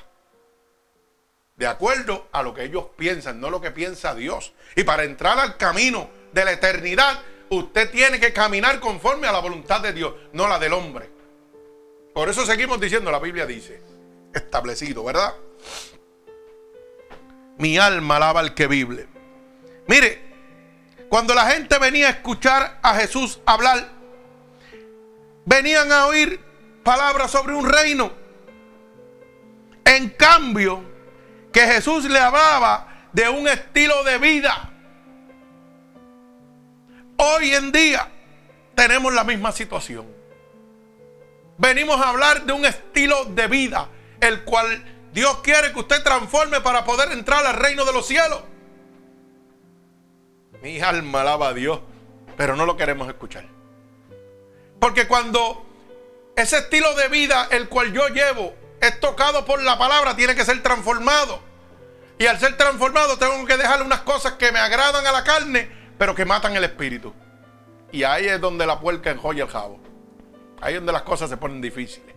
de 1.62 1.68
acuerdo 1.68 2.26
a 2.32 2.42
lo 2.42 2.52
que 2.52 2.64
ellos 2.64 2.86
piensan, 2.96 3.40
no 3.40 3.48
lo 3.48 3.60
que 3.60 3.70
piensa 3.70 4.16
Dios. 4.16 4.52
Y 4.74 4.82
para 4.82 5.04
entrar 5.04 5.38
al 5.38 5.56
camino 5.56 6.10
de 6.32 6.44
la 6.44 6.50
eternidad, 6.50 7.20
usted 7.50 7.88
tiene 7.88 8.18
que 8.18 8.32
caminar 8.32 8.80
conforme 8.80 9.28
a 9.28 9.32
la 9.32 9.38
voluntad 9.38 9.80
de 9.80 9.92
Dios, 9.92 10.12
no 10.32 10.48
la 10.48 10.58
del 10.58 10.72
hombre. 10.72 11.08
Por 12.12 12.28
eso 12.28 12.44
seguimos 12.44 12.80
diciendo, 12.80 13.12
la 13.12 13.20
Biblia 13.20 13.46
dice, 13.46 13.80
establecido, 14.34 15.04
¿verdad? 15.04 15.34
Mi 17.58 17.78
alma 17.78 18.16
alaba 18.16 18.40
al 18.40 18.54
que 18.54 18.66
vive. 18.66 19.06
Mire, 19.86 20.20
cuando 21.08 21.32
la 21.32 21.48
gente 21.48 21.78
venía 21.78 22.08
a 22.08 22.10
escuchar 22.10 22.80
a 22.82 22.96
Jesús 22.96 23.38
hablar, 23.46 23.88
venían 25.44 25.92
a 25.92 26.06
oír 26.06 26.40
palabras 26.82 27.30
sobre 27.30 27.54
un 27.54 27.70
reino. 27.70 28.10
En 29.84 30.08
cambio, 30.08 30.91
que 31.52 31.60
Jesús 31.66 32.04
le 32.04 32.18
hablaba 32.18 32.88
de 33.12 33.28
un 33.28 33.46
estilo 33.46 34.02
de 34.04 34.18
vida. 34.18 34.70
Hoy 37.18 37.54
en 37.54 37.70
día 37.70 38.08
tenemos 38.74 39.12
la 39.12 39.22
misma 39.22 39.52
situación. 39.52 40.06
Venimos 41.58 42.00
a 42.00 42.08
hablar 42.08 42.44
de 42.44 42.52
un 42.52 42.64
estilo 42.64 43.26
de 43.26 43.46
vida, 43.46 43.88
el 44.20 44.42
cual 44.44 45.10
Dios 45.12 45.38
quiere 45.42 45.72
que 45.72 45.80
usted 45.80 46.02
transforme 46.02 46.60
para 46.60 46.84
poder 46.84 47.12
entrar 47.12 47.44
al 47.46 47.54
reino 47.54 47.84
de 47.84 47.92
los 47.92 48.06
cielos. 48.06 48.42
Mi 50.62 50.80
alma 50.80 51.20
alaba 51.20 51.48
a 51.48 51.54
Dios, 51.54 51.80
pero 52.36 52.56
no 52.56 52.64
lo 52.64 52.76
queremos 52.76 53.08
escuchar. 53.08 53.44
Porque 54.80 55.06
cuando 55.06 55.66
ese 56.34 56.58
estilo 56.58 56.94
de 56.94 57.08
vida, 57.08 57.46
el 57.50 57.68
cual 57.68 57.92
yo 57.92 58.08
llevo, 58.08 58.54
es 58.82 58.98
tocado 58.98 59.44
por 59.44 59.62
la 59.62 59.78
palabra, 59.78 60.16
tiene 60.16 60.34
que 60.34 60.44
ser 60.44 60.60
transformado. 60.60 61.40
Y 62.18 62.26
al 62.26 62.38
ser 62.38 62.56
transformado 62.56 63.16
tengo 63.16 63.46
que 63.46 63.56
dejarle 63.56 63.86
unas 63.86 64.00
cosas 64.00 64.32
que 64.32 64.50
me 64.50 64.58
agradan 64.58 65.06
a 65.06 65.12
la 65.12 65.22
carne, 65.22 65.70
pero 65.96 66.14
que 66.16 66.24
matan 66.24 66.56
el 66.56 66.64
espíritu. 66.64 67.14
Y 67.92 68.02
ahí 68.02 68.26
es 68.26 68.40
donde 68.40 68.66
la 68.66 68.80
puerca 68.80 69.10
enjoya 69.10 69.44
el 69.44 69.50
jabo. 69.50 69.78
Ahí 70.60 70.74
es 70.74 70.80
donde 70.80 70.92
las 70.92 71.02
cosas 71.02 71.30
se 71.30 71.36
ponen 71.36 71.60
difíciles. 71.60 72.12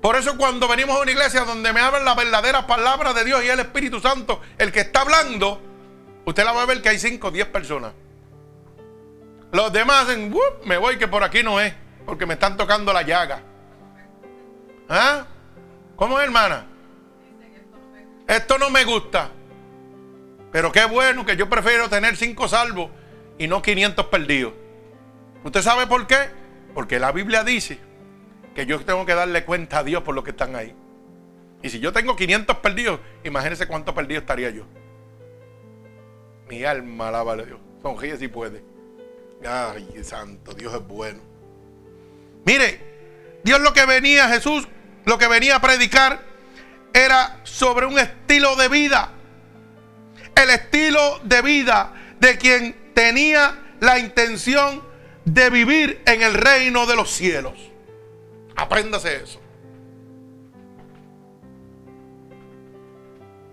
Por 0.00 0.16
eso 0.16 0.36
cuando 0.38 0.66
venimos 0.66 0.96
a 0.96 1.00
una 1.00 1.10
iglesia 1.10 1.44
donde 1.44 1.72
me 1.72 1.80
hablan 1.80 2.06
la 2.06 2.14
verdadera 2.14 2.66
palabra 2.66 3.12
de 3.12 3.24
Dios 3.24 3.44
y 3.44 3.48
el 3.48 3.60
Espíritu 3.60 4.00
Santo, 4.00 4.40
el 4.56 4.72
que 4.72 4.80
está 4.80 5.02
hablando, 5.02 5.60
usted 6.24 6.42
la 6.44 6.52
va 6.52 6.62
a 6.62 6.66
ver 6.66 6.80
que 6.80 6.88
hay 6.88 6.98
5 6.98 7.28
o 7.28 7.30
10 7.30 7.46
personas. 7.48 7.92
Los 9.52 9.72
demás 9.72 10.08
dicen, 10.08 10.34
me 10.64 10.78
voy 10.78 10.96
que 10.96 11.08
por 11.08 11.22
aquí 11.22 11.42
no 11.42 11.60
es, 11.60 11.74
porque 12.06 12.24
me 12.24 12.34
están 12.34 12.56
tocando 12.56 12.92
la 12.92 13.02
llaga. 13.02 13.42
¿Ah? 14.88 15.26
¿Cómo 15.96 16.18
es, 16.18 16.24
hermana? 16.24 16.66
Esto 18.26 18.58
no 18.58 18.70
me 18.70 18.84
gusta. 18.84 19.30
Pero 20.52 20.72
qué 20.72 20.84
bueno 20.84 21.26
que 21.26 21.36
yo 21.36 21.48
prefiero 21.48 21.88
tener 21.88 22.16
cinco 22.16 22.48
salvos 22.48 22.90
y 23.38 23.46
no 23.46 23.60
500 23.60 24.06
perdidos. 24.06 24.54
¿Usted 25.42 25.62
sabe 25.62 25.86
por 25.86 26.06
qué? 26.06 26.30
Porque 26.74 26.98
la 26.98 27.12
Biblia 27.12 27.44
dice 27.44 27.78
que 28.54 28.66
yo 28.66 28.80
tengo 28.84 29.04
que 29.04 29.14
darle 29.14 29.44
cuenta 29.44 29.78
a 29.78 29.84
Dios 29.84 30.02
por 30.02 30.14
lo 30.14 30.22
que 30.22 30.30
están 30.30 30.56
ahí. 30.56 30.74
Y 31.62 31.70
si 31.70 31.80
yo 31.80 31.92
tengo 31.92 32.14
500 32.14 32.58
perdidos, 32.58 33.00
imagínense 33.24 33.66
cuántos 33.66 33.94
perdidos 33.94 34.22
estaría 34.22 34.50
yo. 34.50 34.64
Mi 36.48 36.62
alma 36.64 37.08
alaba 37.08 37.32
a 37.32 37.36
Dios. 37.36 37.58
Sonríe 37.82 38.16
si 38.16 38.28
puede. 38.28 38.62
Ay, 39.46 39.90
santo, 40.02 40.54
Dios 40.54 40.72
es 40.72 40.86
bueno. 40.86 41.20
Mire, 42.44 42.93
Dios 43.44 43.60
lo 43.60 43.74
que 43.74 43.84
venía, 43.84 44.28
Jesús, 44.28 44.66
lo 45.04 45.18
que 45.18 45.28
venía 45.28 45.56
a 45.56 45.60
predicar 45.60 46.22
era 46.94 47.40
sobre 47.44 47.84
un 47.84 47.98
estilo 47.98 48.56
de 48.56 48.68
vida. 48.68 49.10
El 50.34 50.50
estilo 50.50 51.20
de 51.22 51.42
vida 51.42 51.92
de 52.18 52.38
quien 52.38 52.92
tenía 52.94 53.60
la 53.80 53.98
intención 53.98 54.82
de 55.26 55.50
vivir 55.50 56.02
en 56.06 56.22
el 56.22 56.32
reino 56.32 56.86
de 56.86 56.96
los 56.96 57.10
cielos. 57.10 57.54
Apréndase 58.56 59.16
eso. 59.16 59.40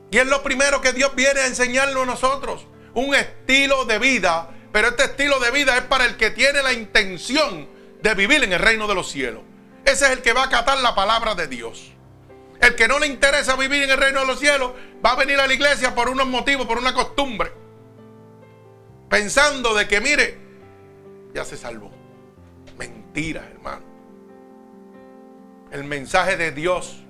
Y 0.10 0.17
es 0.17 0.27
lo 0.27 0.41
primero 0.41 0.82
que 0.82 0.93
Dios 0.93 1.13
viene 1.15 1.41
a 1.41 1.47
enseñarnos 1.47 2.04
a 2.04 2.06
nosotros. 2.06 2.65
Un 2.93 3.13
estilo 3.13 3.86
de 3.86 3.99
vida. 3.99 4.49
Pero 4.71 4.89
este 4.89 5.04
estilo 5.04 5.39
de 5.39 5.51
vida 5.51 5.75
es 5.75 5.84
para 5.84 6.06
el 6.06 6.15
que 6.15 6.32
tiene 6.32 6.62
la 6.63 6.71
intención 6.71 7.67
de 8.01 8.13
vivir 8.15 8.43
en 8.43 8.54
el 8.54 8.60
reino 8.60 8.88
de 8.88 8.95
los 8.95 9.10
cielos. 9.10 9.51
Ese 9.86 10.06
es 10.06 10.12
el 10.12 10.22
que 10.22 10.34
va 10.34 10.44
a 10.44 10.46
acatar 10.46 10.80
la 10.80 10.96
palabra 10.96 11.36
de 11.36 11.48
Dios. 11.48 11.91
El 12.60 12.76
que 12.76 12.88
no 12.88 13.00
le 13.00 13.08
interesa 13.08 13.56
vivir 13.56 13.84
en 13.84 13.89
el 13.89 13.98
reino 13.98 14.22
de 14.22 14.28
los 14.28 14.39
cielos 14.39 14.72
va 15.04 15.12
a 15.12 15.15
venir 15.15 15.39
a 15.39 15.48
la 15.48 15.54
iglesia 15.54 15.96
por 15.96 16.10
unos 16.10 16.28
motivos, 16.28 16.67
por 16.67 16.78
una 16.78 16.94
costumbre. 16.94 17.52
Pensando 19.10 19.74
de 19.74 19.88
que, 19.88 20.00
mire, 20.00 20.38
ya 21.34 21.44
se 21.44 21.58
salvó. 21.58 21.91
Mentira, 22.78 23.48
hermano. 23.52 23.84
El 25.72 25.84
mensaje 25.86 26.38
de 26.38 26.52
Dios 26.52 27.04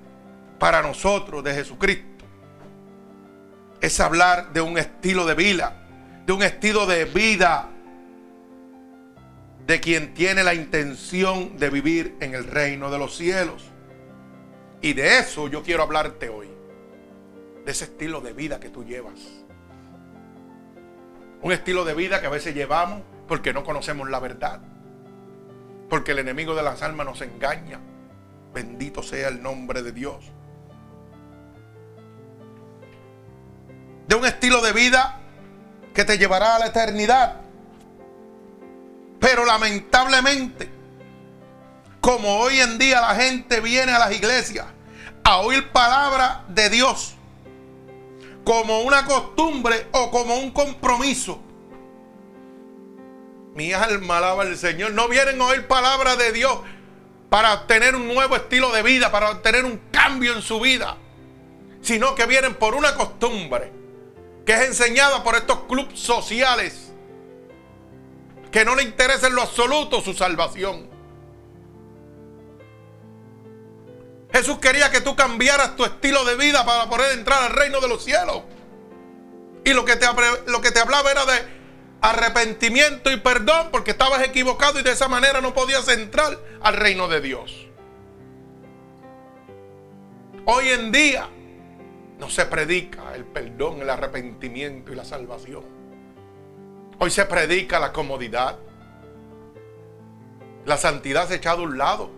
para 0.58 0.82
nosotros, 0.82 1.44
de 1.44 1.54
Jesucristo, 1.54 2.24
es 3.80 4.00
hablar 4.00 4.52
de 4.52 4.60
un 4.60 4.78
estilo 4.78 5.26
de 5.26 5.34
vida, 5.34 5.86
de 6.24 6.32
un 6.32 6.42
estilo 6.42 6.86
de 6.86 7.04
vida 7.04 7.71
de 9.66 9.80
quien 9.80 10.14
tiene 10.14 10.42
la 10.42 10.54
intención 10.54 11.56
de 11.56 11.70
vivir 11.70 12.16
en 12.20 12.34
el 12.34 12.44
reino 12.44 12.90
de 12.90 12.98
los 12.98 13.16
cielos. 13.16 13.64
Y 14.80 14.94
de 14.94 15.18
eso 15.18 15.48
yo 15.48 15.62
quiero 15.62 15.82
hablarte 15.82 16.28
hoy. 16.28 16.48
De 17.64 17.70
ese 17.70 17.84
estilo 17.84 18.20
de 18.20 18.32
vida 18.32 18.58
que 18.58 18.70
tú 18.70 18.84
llevas. 18.84 19.20
Un 21.40 21.52
estilo 21.52 21.84
de 21.84 21.94
vida 21.94 22.20
que 22.20 22.26
a 22.26 22.30
veces 22.30 22.54
llevamos 22.54 23.02
porque 23.28 23.52
no 23.52 23.62
conocemos 23.62 24.10
la 24.10 24.18
verdad. 24.18 24.60
Porque 25.88 26.12
el 26.12 26.18
enemigo 26.18 26.54
de 26.54 26.62
las 26.62 26.82
almas 26.82 27.06
nos 27.06 27.20
engaña. 27.20 27.78
Bendito 28.52 29.02
sea 29.02 29.28
el 29.28 29.42
nombre 29.42 29.82
de 29.82 29.92
Dios. 29.92 30.32
De 34.08 34.16
un 34.16 34.26
estilo 34.26 34.60
de 34.60 34.72
vida 34.72 35.20
que 35.94 36.04
te 36.04 36.18
llevará 36.18 36.56
a 36.56 36.58
la 36.58 36.66
eternidad. 36.66 37.41
Pero 39.22 39.46
lamentablemente 39.46 40.68
como 42.02 42.40
hoy 42.40 42.58
en 42.58 42.78
día 42.78 43.00
la 43.00 43.14
gente 43.14 43.60
viene 43.60 43.92
a 43.92 43.98
las 44.00 44.12
iglesias 44.12 44.66
a 45.22 45.38
oír 45.38 45.70
palabra 45.70 46.44
de 46.48 46.68
Dios, 46.68 47.14
como 48.44 48.80
una 48.80 49.04
costumbre 49.04 49.86
o 49.92 50.10
como 50.10 50.34
un 50.34 50.50
compromiso. 50.50 51.40
Mi 53.54 53.72
alma 53.72 54.18
alaba 54.18 54.42
al 54.42 54.56
Señor. 54.56 54.90
No 54.90 55.06
vienen 55.06 55.40
a 55.40 55.46
oír 55.46 55.68
palabra 55.68 56.16
de 56.16 56.32
Dios 56.32 56.58
para 57.30 57.54
obtener 57.54 57.94
un 57.94 58.08
nuevo 58.08 58.34
estilo 58.34 58.72
de 58.72 58.82
vida, 58.82 59.12
para 59.12 59.30
obtener 59.30 59.64
un 59.64 59.80
cambio 59.92 60.34
en 60.34 60.42
su 60.42 60.58
vida, 60.58 60.96
sino 61.82 62.16
que 62.16 62.26
vienen 62.26 62.56
por 62.56 62.74
una 62.74 62.96
costumbre 62.96 63.72
que 64.44 64.54
es 64.54 64.62
enseñada 64.62 65.22
por 65.22 65.36
estos 65.36 65.60
clubes 65.68 66.00
sociales 66.00 66.91
que 68.52 68.64
no 68.66 68.76
le 68.76 68.82
interesa 68.82 69.26
en 69.26 69.34
lo 69.34 69.42
absoluto 69.42 70.02
su 70.02 70.12
salvación. 70.12 70.88
Jesús 74.30 74.58
quería 74.58 74.90
que 74.90 75.00
tú 75.00 75.16
cambiaras 75.16 75.74
tu 75.74 75.84
estilo 75.84 76.24
de 76.24 76.36
vida 76.36 76.64
para 76.64 76.88
poder 76.88 77.18
entrar 77.18 77.42
al 77.42 77.52
reino 77.52 77.80
de 77.80 77.88
los 77.88 78.04
cielos. 78.04 78.42
Y 79.64 79.72
lo 79.72 79.84
que 79.84 79.96
te, 79.96 80.06
lo 80.46 80.60
que 80.60 80.70
te 80.70 80.80
hablaba 80.80 81.10
era 81.10 81.24
de 81.24 81.62
arrepentimiento 82.02 83.10
y 83.10 83.16
perdón 83.18 83.68
porque 83.70 83.92
estabas 83.92 84.22
equivocado 84.22 84.78
y 84.78 84.82
de 84.82 84.92
esa 84.92 85.08
manera 85.08 85.40
no 85.40 85.54
podías 85.54 85.88
entrar 85.88 86.38
al 86.60 86.76
reino 86.76 87.08
de 87.08 87.20
Dios. 87.20 87.68
Hoy 90.44 90.68
en 90.68 90.92
día 90.92 91.28
no 92.18 92.28
se 92.28 92.44
predica 92.46 93.14
el 93.14 93.24
perdón, 93.24 93.80
el 93.80 93.90
arrepentimiento 93.90 94.92
y 94.92 94.96
la 94.96 95.04
salvación. 95.04 95.81
Hoy 97.02 97.10
se 97.10 97.24
predica 97.24 97.80
la 97.80 97.92
comodidad. 97.92 98.56
La 100.64 100.76
santidad 100.76 101.26
se 101.26 101.32
ha 101.32 101.36
echado 101.36 101.62
a 101.62 101.64
un 101.64 101.76
lado. 101.76 102.10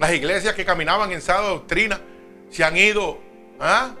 Las 0.00 0.14
iglesias 0.14 0.54
que 0.54 0.64
caminaban 0.64 1.12
en 1.12 1.18
esa 1.18 1.38
doctrina 1.42 2.00
se 2.48 2.64
han 2.64 2.78
ido 2.78 3.18
¿ah? 3.60 3.94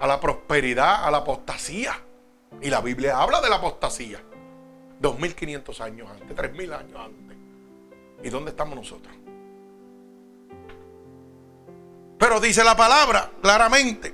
a 0.00 0.06
la 0.08 0.18
prosperidad, 0.18 1.04
a 1.04 1.12
la 1.12 1.18
apostasía. 1.18 1.96
Y 2.60 2.70
la 2.70 2.80
Biblia 2.80 3.22
habla 3.22 3.40
de 3.40 3.48
la 3.48 3.54
apostasía. 3.54 4.20
2500 4.98 5.80
años 5.80 6.10
antes, 6.10 6.34
3000 6.34 6.72
años 6.72 6.96
antes. 6.96 7.36
¿Y 8.24 8.30
dónde 8.30 8.50
estamos 8.50 8.74
nosotros? 8.74 9.14
Pero 12.18 12.40
dice 12.40 12.64
la 12.64 12.76
palabra 12.76 13.30
claramente. 13.40 14.12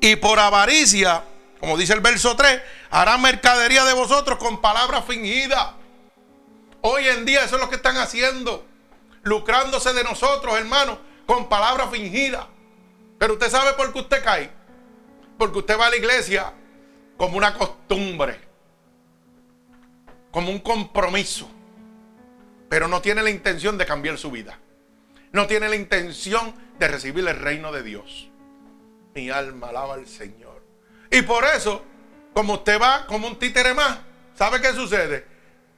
Y 0.00 0.16
por 0.16 0.38
avaricia, 0.38 1.24
como 1.62 1.76
dice 1.76 1.92
el 1.92 2.00
verso 2.00 2.34
3, 2.34 2.60
harán 2.90 3.22
mercadería 3.22 3.84
de 3.84 3.92
vosotros 3.92 4.36
con 4.38 4.60
palabras 4.60 5.04
fingidas. 5.06 5.74
Hoy 6.80 7.06
en 7.06 7.24
día 7.24 7.44
eso 7.44 7.54
es 7.54 7.62
lo 7.62 7.68
que 7.68 7.76
están 7.76 7.98
haciendo 7.98 8.66
lucrándose 9.22 9.92
de 9.92 10.02
nosotros, 10.02 10.58
hermano, 10.58 10.98
con 11.24 11.48
palabras 11.48 11.88
fingidas. 11.92 12.46
Pero 13.16 13.34
usted 13.34 13.48
sabe 13.48 13.74
por 13.74 13.92
qué 13.92 14.00
usted 14.00 14.24
cae. 14.24 14.50
Porque 15.38 15.58
usted 15.58 15.78
va 15.78 15.86
a 15.86 15.90
la 15.90 15.96
iglesia 15.96 16.52
como 17.16 17.36
una 17.36 17.54
costumbre, 17.54 18.40
como 20.32 20.50
un 20.50 20.58
compromiso, 20.58 21.48
pero 22.68 22.88
no 22.88 23.00
tiene 23.00 23.22
la 23.22 23.30
intención 23.30 23.78
de 23.78 23.86
cambiar 23.86 24.18
su 24.18 24.32
vida. 24.32 24.58
No 25.30 25.46
tiene 25.46 25.68
la 25.68 25.76
intención 25.76 26.56
de 26.80 26.88
recibir 26.88 27.28
el 27.28 27.38
reino 27.38 27.70
de 27.70 27.84
Dios. 27.84 28.30
Mi 29.14 29.30
alma 29.30 29.68
alaba 29.68 29.94
al 29.94 30.08
Señor. 30.08 30.51
Y 31.12 31.22
por 31.22 31.44
eso, 31.44 31.84
como 32.34 32.54
usted 32.54 32.80
va 32.80 33.06
como 33.06 33.28
un 33.28 33.38
títere 33.38 33.72
más, 33.74 33.98
¿sabe 34.34 34.60
qué 34.60 34.72
sucede? 34.72 35.26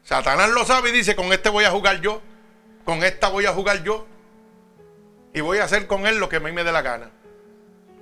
Satanás 0.02 0.48
lo 0.50 0.64
sabe 0.64 0.88
y 0.88 0.92
dice, 0.92 1.14
con 1.14 1.32
este 1.32 1.50
voy 1.50 1.64
a 1.64 1.70
jugar 1.70 2.00
yo 2.00 2.22
con 2.84 3.02
esta 3.02 3.28
voy 3.28 3.46
a 3.46 3.52
jugar 3.52 3.82
yo 3.82 4.06
y 5.32 5.40
voy 5.40 5.58
a 5.58 5.64
hacer 5.64 5.86
con 5.86 6.06
él 6.06 6.18
lo 6.18 6.28
que 6.28 6.36
a 6.36 6.40
mí 6.40 6.52
me 6.52 6.62
dé 6.62 6.70
la 6.70 6.82
gana. 6.82 7.10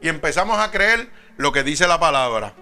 Y 0.02 0.08
empezamos 0.08 0.58
a 0.58 0.70
creer 0.70 1.08
lo 1.36 1.52
que 1.52 1.62
dice 1.62 1.86
la 1.86 1.98
palabra. 1.98 2.54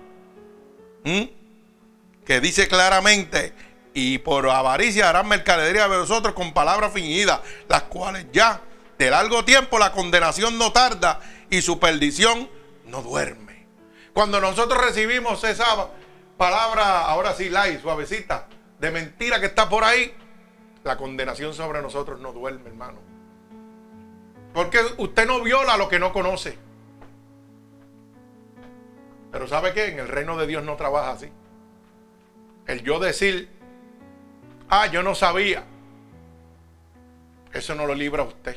Que 2.25 2.41
dice 2.41 2.69
claramente, 2.69 3.53
y 3.95 4.19
por 4.19 4.49
avaricia 4.49 5.09
harán 5.09 5.27
mercadería 5.27 5.89
de 5.89 5.99
vosotros 5.99 6.35
con 6.35 6.53
palabras 6.53 6.93
fingidas, 6.93 7.41
las 7.69 7.85
cuales 7.85 8.27
ya 8.33 8.61
de 8.99 9.11
largo 9.11 9.45
tiempo 9.45 9.79
la 9.79 9.91
condenación 9.91 10.59
no 10.59 10.71
tarda 10.71 11.21
y 11.49 11.63
su 11.63 11.81
perdición 11.81 12.49
no 12.85 13.03
duerme. 13.03 13.50
Cuando 14.13 14.41
nosotros 14.41 14.83
recibimos 14.85 15.43
esa 15.45 15.89
palabra, 16.37 17.07
ahora 17.07 17.35
sí, 17.35 17.49
light, 17.49 17.81
suavecita, 17.81 18.47
de 18.79 18.91
mentira 18.91 19.41
que 19.41 19.47
está 19.47 19.69
por 19.69 19.85
ahí, 19.85 20.15
la 20.85 20.97
condenación 20.97 21.55
sobre 21.55 21.83
nosotros 21.83 22.21
no 22.21 22.33
duerme, 22.33 22.69
hermano. 22.69 22.99
Porque 24.55 24.81
usted 24.99 25.27
no 25.27 25.43
viola 25.43 25.77
lo 25.77 25.89
que 25.89 25.99
no 25.99 26.13
conoce. 26.13 26.59
Pero 29.31 29.47
¿sabe 29.47 29.73
qué? 29.73 29.87
En 29.89 30.01
el 30.01 30.09
reino 30.09 30.37
de 30.37 30.47
Dios 30.47 30.65
no 30.65 30.77
trabaja 30.77 31.13
así. 31.13 31.31
El 32.67 32.83
yo 32.83 32.99
decir, 32.99 33.49
ah, 34.69 34.87
yo 34.87 35.03
no 35.03 35.15
sabía, 35.15 35.65
eso 37.53 37.75
no 37.75 37.87
lo 37.87 37.95
libra 37.95 38.23
usted 38.23 38.57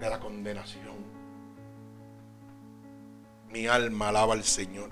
de 0.00 0.10
la 0.10 0.18
condenación. 0.20 0.87
Mi 3.50 3.66
alma 3.66 4.08
alaba 4.08 4.34
al 4.34 4.44
Señor. 4.44 4.90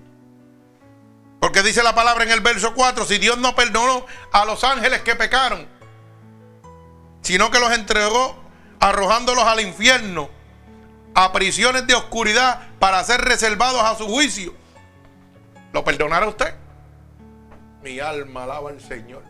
Porque 1.41 1.63
dice 1.63 1.83
la 1.83 1.95
palabra 1.95 2.25
en 2.25 2.31
el 2.31 2.41
verso 2.41 2.75
4, 2.75 3.05
si 3.05 3.19
Dios 3.19 3.39
no 3.39 3.55
perdonó 3.55 4.07
a 4.33 4.45
los 4.45 4.65
ángeles 4.65 5.03
que 5.03 5.15
pecaron, 5.15 5.67
sino 7.21 7.51
que 7.51 7.61
los 7.61 7.73
entregó 7.73 8.37
arrojándolos 8.81 9.45
al 9.45 9.61
infierno, 9.61 10.31
a 11.15 11.33
prisiones 11.33 11.87
de 11.87 11.95
oscuridad 11.95 12.69
para 12.79 13.03
ser 13.05 13.21
reservados 13.21 13.83
a 13.83 13.97
su 13.97 14.07
juicio, 14.07 14.55
¿lo 15.73 15.85
perdonará 15.85 16.27
usted? 16.27 16.55
Mi 17.83 18.01
alma 18.01 18.45
alaba 18.45 18.71
al 18.71 18.81
Señor. 18.81 19.23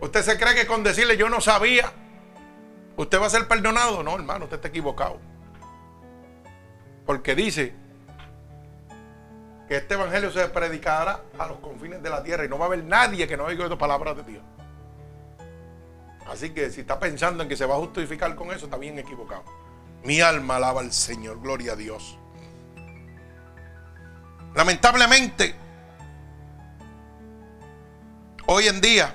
¿Usted 0.00 0.22
se 0.22 0.38
cree 0.38 0.54
que 0.54 0.66
con 0.66 0.82
decirle 0.82 1.16
yo 1.16 1.28
no 1.28 1.40
sabía, 1.40 1.92
usted 2.96 3.20
va 3.20 3.26
a 3.26 3.30
ser 3.30 3.48
perdonado? 3.48 4.02
No, 4.02 4.14
hermano, 4.16 4.44
usted 4.44 4.56
está 4.56 4.68
equivocado. 4.68 5.18
Porque 7.06 7.34
dice 7.34 7.74
que 9.68 9.76
este 9.76 9.94
evangelio 9.94 10.30
se 10.30 10.46
predicará 10.48 11.22
a 11.38 11.46
los 11.46 11.58
confines 11.58 12.02
de 12.02 12.10
la 12.10 12.22
tierra 12.22 12.44
y 12.44 12.48
no 12.48 12.58
va 12.58 12.66
a 12.66 12.68
haber 12.68 12.84
nadie 12.84 13.26
que 13.26 13.36
no 13.36 13.44
oiga 13.44 13.64
estas 13.64 13.78
palabras 13.78 14.16
de 14.16 14.22
Dios. 14.24 14.42
Así 16.26 16.50
que 16.50 16.70
si 16.70 16.80
está 16.80 16.98
pensando 16.98 17.42
en 17.42 17.48
que 17.48 17.56
se 17.56 17.66
va 17.66 17.74
a 17.74 17.78
justificar 17.78 18.34
con 18.34 18.50
eso, 18.50 18.66
está 18.66 18.78
bien 18.78 18.98
equivocado. 18.98 19.44
Mi 20.02 20.20
alma 20.20 20.56
alaba 20.56 20.80
al 20.80 20.92
Señor, 20.92 21.40
gloria 21.40 21.72
a 21.72 21.76
Dios. 21.76 22.18
Lamentablemente, 24.54 25.54
hoy 28.46 28.68
en 28.68 28.80
día, 28.80 29.14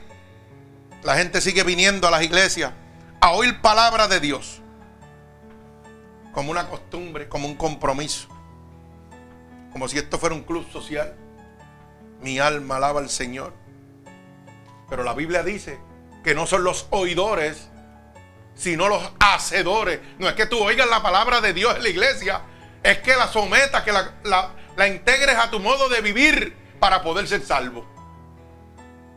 la 1.04 1.16
gente 1.16 1.42
sigue 1.42 1.64
viniendo 1.64 2.08
a 2.08 2.12
las 2.12 2.24
iglesias 2.24 2.74
a 3.22 3.32
oír 3.32 3.62
palabras 3.62 4.10
de 4.10 4.20
Dios 4.20 4.59
como 6.34 6.52
una 6.52 6.68
costumbre, 6.68 7.28
como 7.28 7.48
un 7.48 7.56
compromiso 7.56 8.30
como 9.72 9.88
si 9.88 9.98
esto 9.98 10.18
fuera 10.18 10.36
un 10.36 10.44
club 10.44 10.70
social. 10.72 11.16
Mi 12.22 12.40
alma 12.40 12.78
alaba 12.78 13.00
al 13.00 13.10
Señor. 13.10 13.54
Pero 14.90 15.04
la 15.04 15.14
Biblia 15.14 15.44
dice 15.44 15.80
que 16.24 16.36
no 16.36 16.48
son 16.48 16.64
los 16.64 16.88
oidores, 16.90 17.70
sino 18.56 18.90
los 18.90 19.12
hacedores. 19.20 20.00
No 20.18 20.28
es 20.28 20.34
que 20.34 20.46
tú 20.46 20.62
oigas 20.62 20.90
la 20.90 21.02
palabra 21.02 21.42
de 21.42 21.54
Dios 21.54 21.76
en 21.76 21.84
la 21.84 21.90
iglesia, 21.90 22.42
es 22.84 23.00
que 23.00 23.16
la 23.16 23.28
sometas, 23.28 23.84
que 23.84 23.92
la, 23.92 24.54
la 24.76 24.88
integres 24.88 25.38
a 25.38 25.50
tu 25.50 25.60
modo 25.60 25.88
de 25.90 26.02
vivir 26.02 26.58
para 26.80 27.04
poder 27.04 27.28
ser 27.28 27.44
salvo. 27.46 27.86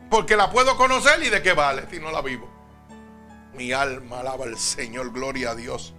Porque 0.09 0.37
la 0.37 0.51
puedo 0.51 0.77
conocer 0.77 1.23
y 1.23 1.29
de 1.29 1.41
qué 1.41 1.53
vale 1.53 1.87
si 1.89 1.99
no 1.99 2.11
la 2.11 2.21
vivo. 2.21 2.49
Mi 3.53 3.71
alma 3.71 4.19
alaba 4.19 4.45
al 4.45 4.57
Señor, 4.57 5.11
gloria 5.11 5.51
a 5.51 5.55
Dios. 5.55 5.93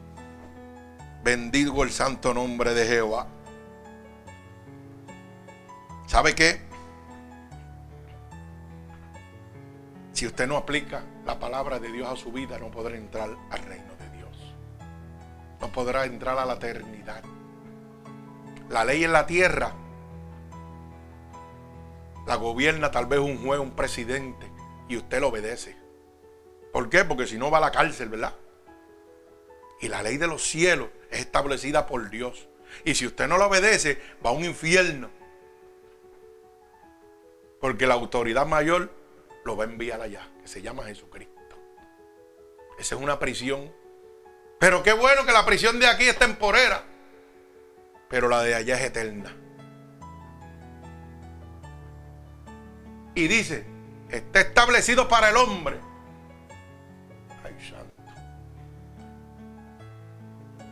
Bendigo 1.24 1.84
el 1.84 1.90
santo 1.90 2.34
nombre 2.34 2.74
de 2.74 2.86
Jehová. 2.86 3.26
¿Sabe 6.06 6.34
qué? 6.34 6.60
Si 10.12 10.26
usted 10.26 10.46
no 10.46 10.58
aplica 10.58 11.02
la 11.24 11.38
palabra 11.38 11.80
de 11.80 11.90
Dios 11.90 12.12
a 12.12 12.16
su 12.16 12.30
vida, 12.30 12.58
no 12.58 12.70
podrá 12.70 12.98
entrar 12.98 13.30
al 13.50 13.62
reino 13.62 13.94
de 13.98 14.18
Dios. 14.18 14.54
No 15.62 15.72
podrá 15.72 16.04
entrar 16.04 16.38
a 16.38 16.44
la 16.44 16.54
eternidad. 16.54 17.22
La 18.68 18.84
ley 18.84 19.02
en 19.02 19.14
la 19.14 19.24
tierra 19.24 19.72
la 22.26 22.36
gobierna 22.36 22.90
tal 22.90 23.06
vez 23.06 23.20
un 23.20 23.42
juez, 23.42 23.60
un 23.60 23.70
presidente, 23.70 24.50
y 24.88 24.98
usted 24.98 25.22
lo 25.22 25.28
obedece. 25.28 25.74
¿Por 26.70 26.90
qué? 26.90 27.06
Porque 27.06 27.26
si 27.26 27.38
no 27.38 27.50
va 27.50 27.58
a 27.58 27.62
la 27.62 27.70
cárcel, 27.70 28.10
¿verdad? 28.10 28.34
Y 29.84 29.88
la 29.88 30.02
ley 30.02 30.16
de 30.16 30.26
los 30.26 30.42
cielos 30.42 30.88
es 31.10 31.20
establecida 31.20 31.86
por 31.86 32.08
Dios. 32.08 32.48
Y 32.86 32.94
si 32.94 33.06
usted 33.06 33.28
no 33.28 33.36
la 33.36 33.48
obedece, 33.48 34.00
va 34.24 34.30
a 34.30 34.32
un 34.32 34.42
infierno. 34.42 35.10
Porque 37.60 37.86
la 37.86 37.92
autoridad 37.92 38.46
mayor 38.46 38.90
lo 39.44 39.58
va 39.58 39.64
a 39.64 39.66
enviar 39.66 40.00
allá, 40.00 40.26
que 40.40 40.48
se 40.48 40.62
llama 40.62 40.84
Jesucristo. 40.84 41.34
Esa 42.78 42.94
es 42.94 43.00
una 43.00 43.18
prisión 43.18 43.70
Pero 44.58 44.82
qué 44.82 44.94
bueno 44.94 45.26
que 45.26 45.32
la 45.32 45.44
prisión 45.44 45.78
de 45.78 45.86
aquí 45.86 46.04
es 46.04 46.18
temporera. 46.18 46.82
Pero 48.08 48.30
la 48.30 48.42
de 48.42 48.54
allá 48.54 48.76
es 48.76 48.84
eterna. 48.84 49.36
Y 53.14 53.28
dice, 53.28 53.66
está 54.08 54.40
establecido 54.40 55.08
para 55.08 55.28
el 55.28 55.36
hombre. 55.36 55.78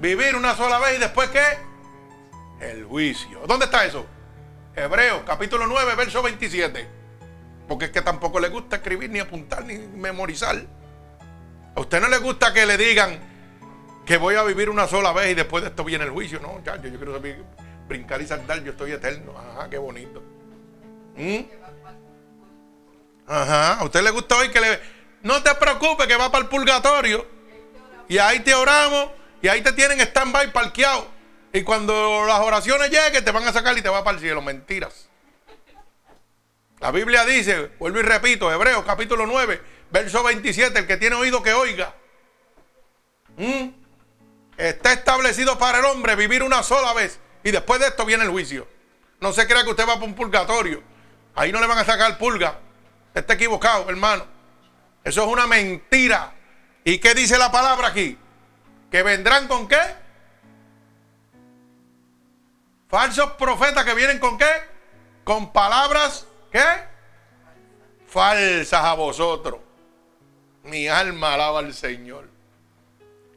Vivir 0.02 0.34
una 0.34 0.56
sola 0.56 0.80
vez 0.80 0.96
y 0.96 0.98
después 0.98 1.28
qué? 1.30 1.44
El 2.60 2.84
juicio. 2.86 3.46
¿Dónde 3.46 3.66
está 3.66 3.84
eso? 3.84 4.04
Hebreos 4.74 5.22
capítulo 5.24 5.64
9, 5.68 5.94
verso 5.94 6.20
27. 6.24 6.88
Porque 7.68 7.84
es 7.84 7.90
que 7.92 8.02
tampoco 8.02 8.40
le 8.40 8.48
gusta 8.48 8.76
escribir, 8.76 9.10
ni 9.10 9.20
apuntar, 9.20 9.64
ni 9.64 9.78
memorizar. 9.78 10.60
A 11.76 11.80
usted 11.80 12.00
no 12.00 12.08
le 12.08 12.18
gusta 12.18 12.52
que 12.52 12.66
le 12.66 12.76
digan 12.76 13.16
que 14.04 14.16
voy 14.16 14.34
a 14.34 14.42
vivir 14.42 14.70
una 14.70 14.88
sola 14.88 15.12
vez 15.12 15.30
y 15.30 15.34
después 15.34 15.62
de 15.62 15.70
esto 15.70 15.84
viene 15.84 16.04
el 16.04 16.10
juicio. 16.10 16.40
No, 16.40 16.60
ya, 16.64 16.74
yo, 16.82 16.90
quiero 16.98 17.22
brincar 17.86 18.20
y 18.20 18.26
saltar, 18.26 18.60
yo 18.64 18.72
estoy 18.72 18.90
eterno. 18.90 19.34
Ajá, 19.38 19.70
qué 19.70 19.78
bonito. 19.78 20.20
¿Mm? 21.14 21.42
Ajá. 23.28 23.74
A 23.74 23.84
usted 23.84 24.02
le 24.02 24.10
gusta 24.10 24.36
hoy 24.36 24.48
que 24.48 24.60
le. 24.60 24.80
No 25.22 25.40
te 25.44 25.54
preocupes 25.54 26.08
que 26.08 26.16
va 26.16 26.32
para 26.32 26.42
el 26.42 26.50
purgatorio. 26.50 27.24
Y 28.08 28.18
ahí 28.18 28.40
te 28.40 28.52
oramos. 28.52 29.21
Y 29.42 29.48
ahí 29.48 29.60
te 29.60 29.72
tienen 29.72 30.00
stand-by 30.00 30.52
parqueado. 30.52 31.08
Y 31.52 31.62
cuando 31.62 32.24
las 32.26 32.40
oraciones 32.40 32.90
lleguen, 32.90 33.24
te 33.24 33.30
van 33.30 33.46
a 33.46 33.52
sacar 33.52 33.76
y 33.76 33.82
te 33.82 33.88
va 33.88 34.02
para 34.02 34.16
el 34.16 34.22
cielo. 34.22 34.40
Mentiras. 34.40 35.08
La 36.78 36.90
Biblia 36.90 37.24
dice, 37.24 37.72
vuelvo 37.78 38.00
y 38.00 38.02
repito, 38.02 38.50
Hebreos 38.50 38.84
capítulo 38.84 39.26
9, 39.26 39.60
verso 39.90 40.22
27, 40.22 40.78
el 40.78 40.86
que 40.86 40.96
tiene 40.96 41.16
oído 41.16 41.42
que 41.42 41.52
oiga. 41.52 41.94
¿Mm? 43.36 43.68
Está 44.56 44.92
establecido 44.92 45.58
para 45.58 45.80
el 45.80 45.84
hombre 45.84 46.16
vivir 46.16 46.42
una 46.42 46.62
sola 46.62 46.92
vez. 46.92 47.18
Y 47.44 47.50
después 47.50 47.80
de 47.80 47.88
esto 47.88 48.04
viene 48.04 48.24
el 48.24 48.30
juicio. 48.30 48.66
No 49.20 49.32
se 49.32 49.46
crea 49.46 49.64
que 49.64 49.70
usted 49.70 49.84
va 49.84 49.94
para 49.94 50.06
un 50.06 50.14
purgatorio. 50.14 50.82
Ahí 51.34 51.52
no 51.52 51.60
le 51.60 51.66
van 51.66 51.78
a 51.78 51.84
sacar 51.84 52.16
pulga. 52.18 52.58
Está 53.14 53.34
equivocado, 53.34 53.88
hermano. 53.90 54.24
Eso 55.04 55.22
es 55.22 55.28
una 55.28 55.46
mentira. 55.46 56.32
¿Y 56.84 56.98
qué 56.98 57.14
dice 57.14 57.38
la 57.38 57.50
palabra 57.50 57.88
aquí? 57.88 58.18
¿Que 58.92 59.02
vendrán 59.02 59.48
con 59.48 59.66
qué? 59.66 59.80
Falsos 62.88 63.32
profetas 63.32 63.86
que 63.86 63.94
vienen 63.94 64.18
con 64.18 64.36
qué? 64.36 64.50
Con 65.24 65.50
palabras, 65.50 66.28
¿qué? 66.50 66.62
Falsas 68.06 68.84
a 68.84 68.92
vosotros. 68.92 69.60
Mi 70.64 70.88
alma 70.88 71.32
alaba 71.32 71.60
al 71.60 71.72
Señor. 71.72 72.28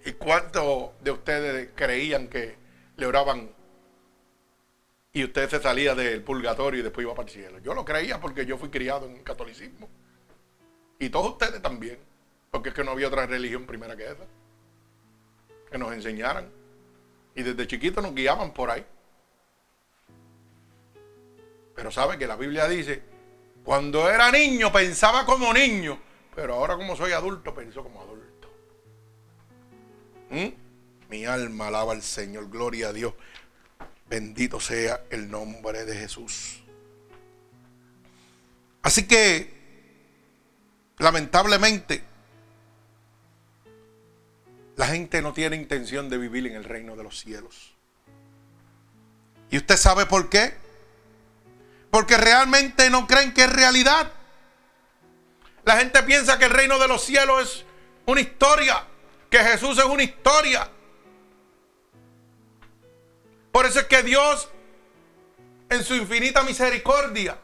¿Y 0.03 0.11
cuántos 0.11 0.89
de 0.99 1.11
ustedes 1.11 1.69
creían 1.73 2.27
que 2.27 2.57
le 2.97 3.05
oraban 3.05 3.49
y 5.13 5.23
usted 5.23 5.49
se 5.49 5.61
salía 5.61 5.95
del 5.95 6.21
purgatorio 6.21 6.81
y 6.81 6.83
después 6.83 7.05
iba 7.05 7.15
para 7.15 7.29
el 7.29 7.33
cielo. 7.33 7.59
Yo 7.59 7.73
lo 7.73 7.85
creía 7.85 8.19
porque 8.19 8.45
yo 8.45 8.57
fui 8.57 8.69
criado 8.69 9.05
en 9.05 9.15
el 9.15 9.23
catolicismo. 9.23 9.89
Y 10.99 11.07
todos 11.07 11.31
ustedes 11.31 11.61
también. 11.61 11.97
Porque 12.51 12.69
es 12.69 12.75
que 12.75 12.83
no 12.83 12.91
había 12.91 13.07
otra 13.07 13.25
religión 13.25 13.65
primera 13.65 13.95
que 13.95 14.03
esa. 14.03 14.25
Que 15.75 15.79
nos 15.79 15.91
enseñaran. 15.91 16.49
Y 17.35 17.43
desde 17.43 17.67
chiquitos 17.67 18.01
nos 18.01 18.15
guiaban 18.15 18.53
por 18.53 18.71
ahí. 18.71 18.85
Pero 21.75 21.91
sabe 21.91 22.17
que 22.17 22.25
la 22.25 22.37
Biblia 22.37 22.65
dice, 22.69 23.03
cuando 23.61 24.09
era 24.09 24.31
niño 24.31 24.71
pensaba 24.71 25.25
como 25.25 25.51
niño, 25.51 25.99
pero 26.33 26.53
ahora 26.53 26.77
como 26.77 26.95
soy 26.95 27.11
adulto 27.11 27.53
pienso 27.53 27.83
como 27.83 27.99
adulto. 27.99 28.53
¿Mm? 30.29 31.09
Mi 31.09 31.25
alma 31.25 31.67
alaba 31.67 31.91
al 31.91 32.03
Señor, 32.03 32.49
gloria 32.49 32.87
a 32.87 32.93
Dios. 32.93 33.13
Bendito 34.07 34.61
sea 34.61 35.03
el 35.09 35.29
nombre 35.29 35.83
de 35.83 35.97
Jesús. 35.97 36.63
Así 38.81 39.05
que, 39.05 39.53
lamentablemente, 40.99 42.01
la 44.75 44.87
gente 44.87 45.21
no 45.21 45.33
tiene 45.33 45.55
intención 45.55 46.09
de 46.09 46.17
vivir 46.17 46.47
en 46.47 46.55
el 46.55 46.63
reino 46.63 46.95
de 46.95 47.03
los 47.03 47.19
cielos. 47.19 47.73
¿Y 49.49 49.57
usted 49.57 49.77
sabe 49.77 50.05
por 50.05 50.29
qué? 50.29 50.55
Porque 51.91 52.17
realmente 52.17 52.89
no 52.89 53.07
creen 53.07 53.33
que 53.33 53.43
es 53.43 53.53
realidad. 53.53 54.11
La 55.63 55.77
gente 55.77 56.03
piensa 56.03 56.37
que 56.37 56.45
el 56.45 56.51
reino 56.51 56.77
de 56.77 56.87
los 56.87 57.03
cielos 57.03 57.41
es 57.41 57.65
una 58.05 58.21
historia, 58.21 58.85
que 59.29 59.39
Jesús 59.39 59.77
es 59.77 59.85
una 59.85 60.03
historia. 60.03 60.69
Por 63.51 63.65
eso 63.65 63.79
es 63.79 63.85
que 63.85 64.03
Dios, 64.03 64.49
en 65.69 65.83
su 65.85 65.95
infinita 65.95 66.43
misericordia, 66.43 67.37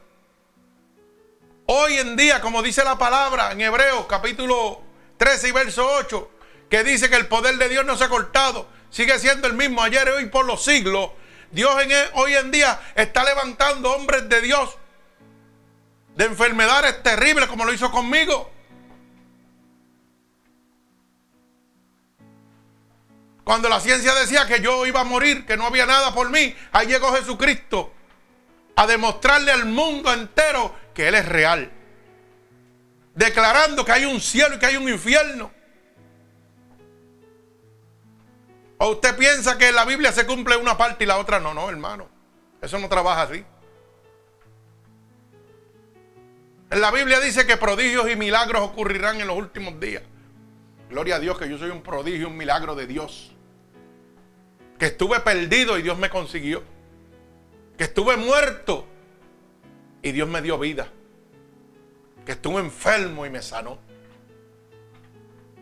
hoy 1.67 1.93
en 1.93 2.17
día, 2.17 2.41
como 2.41 2.61
dice 2.61 2.83
la 2.83 2.97
palabra 2.97 3.53
en 3.53 3.61
Hebreos 3.61 4.05
capítulo 4.09 4.81
13 5.17 5.47
y 5.47 5.51
verso 5.53 5.89
8, 5.89 6.31
que 6.71 6.86
dice 6.86 7.10
que 7.10 7.17
el 7.17 7.27
poder 7.27 7.57
de 7.57 7.67
Dios 7.67 7.86
no 7.86 7.97
se 7.97 8.05
ha 8.05 8.10
cortado, 8.10 8.65
sigue 8.89 9.19
siendo 9.19 9.45
el 9.45 9.53
mismo 9.53 9.84
ayer, 9.84 10.07
y 10.07 10.12
hoy, 10.12 10.25
por 10.27 10.45
los 10.45 10.63
siglos. 10.63 11.12
Dios 11.51 11.75
hoy 12.13 12.34
en 12.34 12.49
día 12.49 12.79
está 12.95 13.25
levantando 13.25 13.91
hombres 13.91 14.29
de 14.29 14.39
Dios 14.39 14.77
de 16.15 16.25
enfermedades 16.25 17.03
terribles 17.03 17.49
como 17.49 17.65
lo 17.65 17.73
hizo 17.73 17.91
conmigo. 17.91 18.49
Cuando 23.43 23.67
la 23.67 23.81
ciencia 23.81 24.13
decía 24.13 24.47
que 24.47 24.62
yo 24.62 24.86
iba 24.86 25.01
a 25.01 25.03
morir, 25.03 25.45
que 25.45 25.57
no 25.57 25.65
había 25.65 25.86
nada 25.86 26.13
por 26.13 26.29
mí, 26.29 26.55
ahí 26.71 26.88
llegó 26.88 27.13
Jesucristo 27.13 27.91
a 28.77 28.88
demostrarle 28.88 29.51
al 29.51 29.65
mundo 29.65 30.13
entero 30.13 30.73
que 30.93 31.10
Él 31.10 31.15
es 31.15 31.25
real. 31.25 31.69
Declarando 33.13 33.84
que 33.84 33.91
hay 33.91 34.05
un 34.05 34.21
cielo 34.21 34.55
y 34.55 34.60
que 34.60 34.67
hay 34.67 34.77
un 34.77 34.88
infierno. 34.88 35.51
¿O 38.83 38.89
usted 38.93 39.15
piensa 39.15 39.59
que 39.59 39.67
en 39.67 39.75
la 39.75 39.85
Biblia 39.85 40.11
se 40.11 40.25
cumple 40.25 40.57
una 40.57 40.75
parte 40.75 41.03
y 41.03 41.07
la 41.07 41.19
otra 41.19 41.39
no? 41.39 41.53
No, 41.53 41.69
hermano. 41.69 42.09
Eso 42.59 42.79
no 42.79 42.89
trabaja 42.89 43.21
así. 43.21 43.45
En 46.71 46.81
la 46.81 46.89
Biblia 46.89 47.19
dice 47.19 47.45
que 47.45 47.57
prodigios 47.57 48.09
y 48.09 48.15
milagros 48.15 48.63
ocurrirán 48.63 49.21
en 49.21 49.27
los 49.27 49.37
últimos 49.37 49.79
días. 49.79 50.01
Gloria 50.89 51.17
a 51.17 51.19
Dios 51.19 51.37
que 51.37 51.47
yo 51.47 51.59
soy 51.59 51.69
un 51.69 51.83
prodigio, 51.83 52.27
un 52.27 52.35
milagro 52.35 52.73
de 52.73 52.87
Dios. 52.87 53.31
Que 54.79 54.87
estuve 54.87 55.19
perdido 55.19 55.77
y 55.77 55.83
Dios 55.83 55.99
me 55.99 56.09
consiguió. 56.09 56.63
Que 57.77 57.83
estuve 57.83 58.17
muerto 58.17 58.87
y 60.01 60.11
Dios 60.11 60.27
me 60.27 60.41
dio 60.41 60.57
vida. 60.57 60.87
Que 62.25 62.31
estuve 62.31 62.59
enfermo 62.61 63.27
y 63.27 63.29
me 63.29 63.43
sanó. 63.43 63.77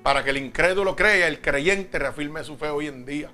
Para 0.04 0.24
que 0.24 0.30
el 0.30 0.38
incrédulo 0.38 0.96
crea, 0.96 1.28
el 1.28 1.42
creyente 1.42 2.00
reafirme 2.00 2.44
su 2.44 2.58
fe 2.58 2.70
hoy 2.70 2.88
en 2.88 3.06
día. 3.06 3.32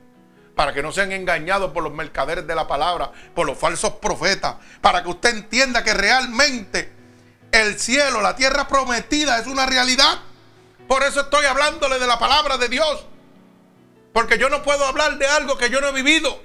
Para 0.56 0.73
que 0.73 0.82
no 0.82 0.91
sean 0.91 1.12
engañados 1.12 1.71
por 1.71 1.84
los 1.84 1.93
mercaderes 1.93 2.47
de 2.47 2.56
la 2.56 2.67
palabra, 2.67 3.12
por 3.34 3.45
los 3.45 3.57
falsos 3.57 3.93
profetas. 3.95 4.55
Para 4.82 5.03
que 5.03 5.09
usted 5.09 5.36
entienda 5.36 5.84
que 5.84 5.93
realmente 5.93 6.91
el 7.51 7.80
cielo, 7.80 8.22
la 8.22 8.36
tierra 8.36 8.68
prometida 8.68 9.39
es 9.39 9.47
una 9.47 9.66
realidad. 9.66 10.20
Por 10.88 11.03
eso 11.03 11.22
estoy 11.22 11.45
hablándole 11.45 11.99
de 11.99 12.07
la 12.07 12.20
palabra 12.20 12.57
de 12.57 12.70
Dios. 12.70 13.05
Porque 14.13 14.38
yo 14.38 14.49
no 14.49 14.63
puedo 14.63 14.86
hablar 14.86 15.18
de 15.18 15.28
algo 15.28 15.57
que 15.57 15.70
yo 15.70 15.82
no 15.82 15.89
he 15.89 15.91
vivido. 15.91 16.41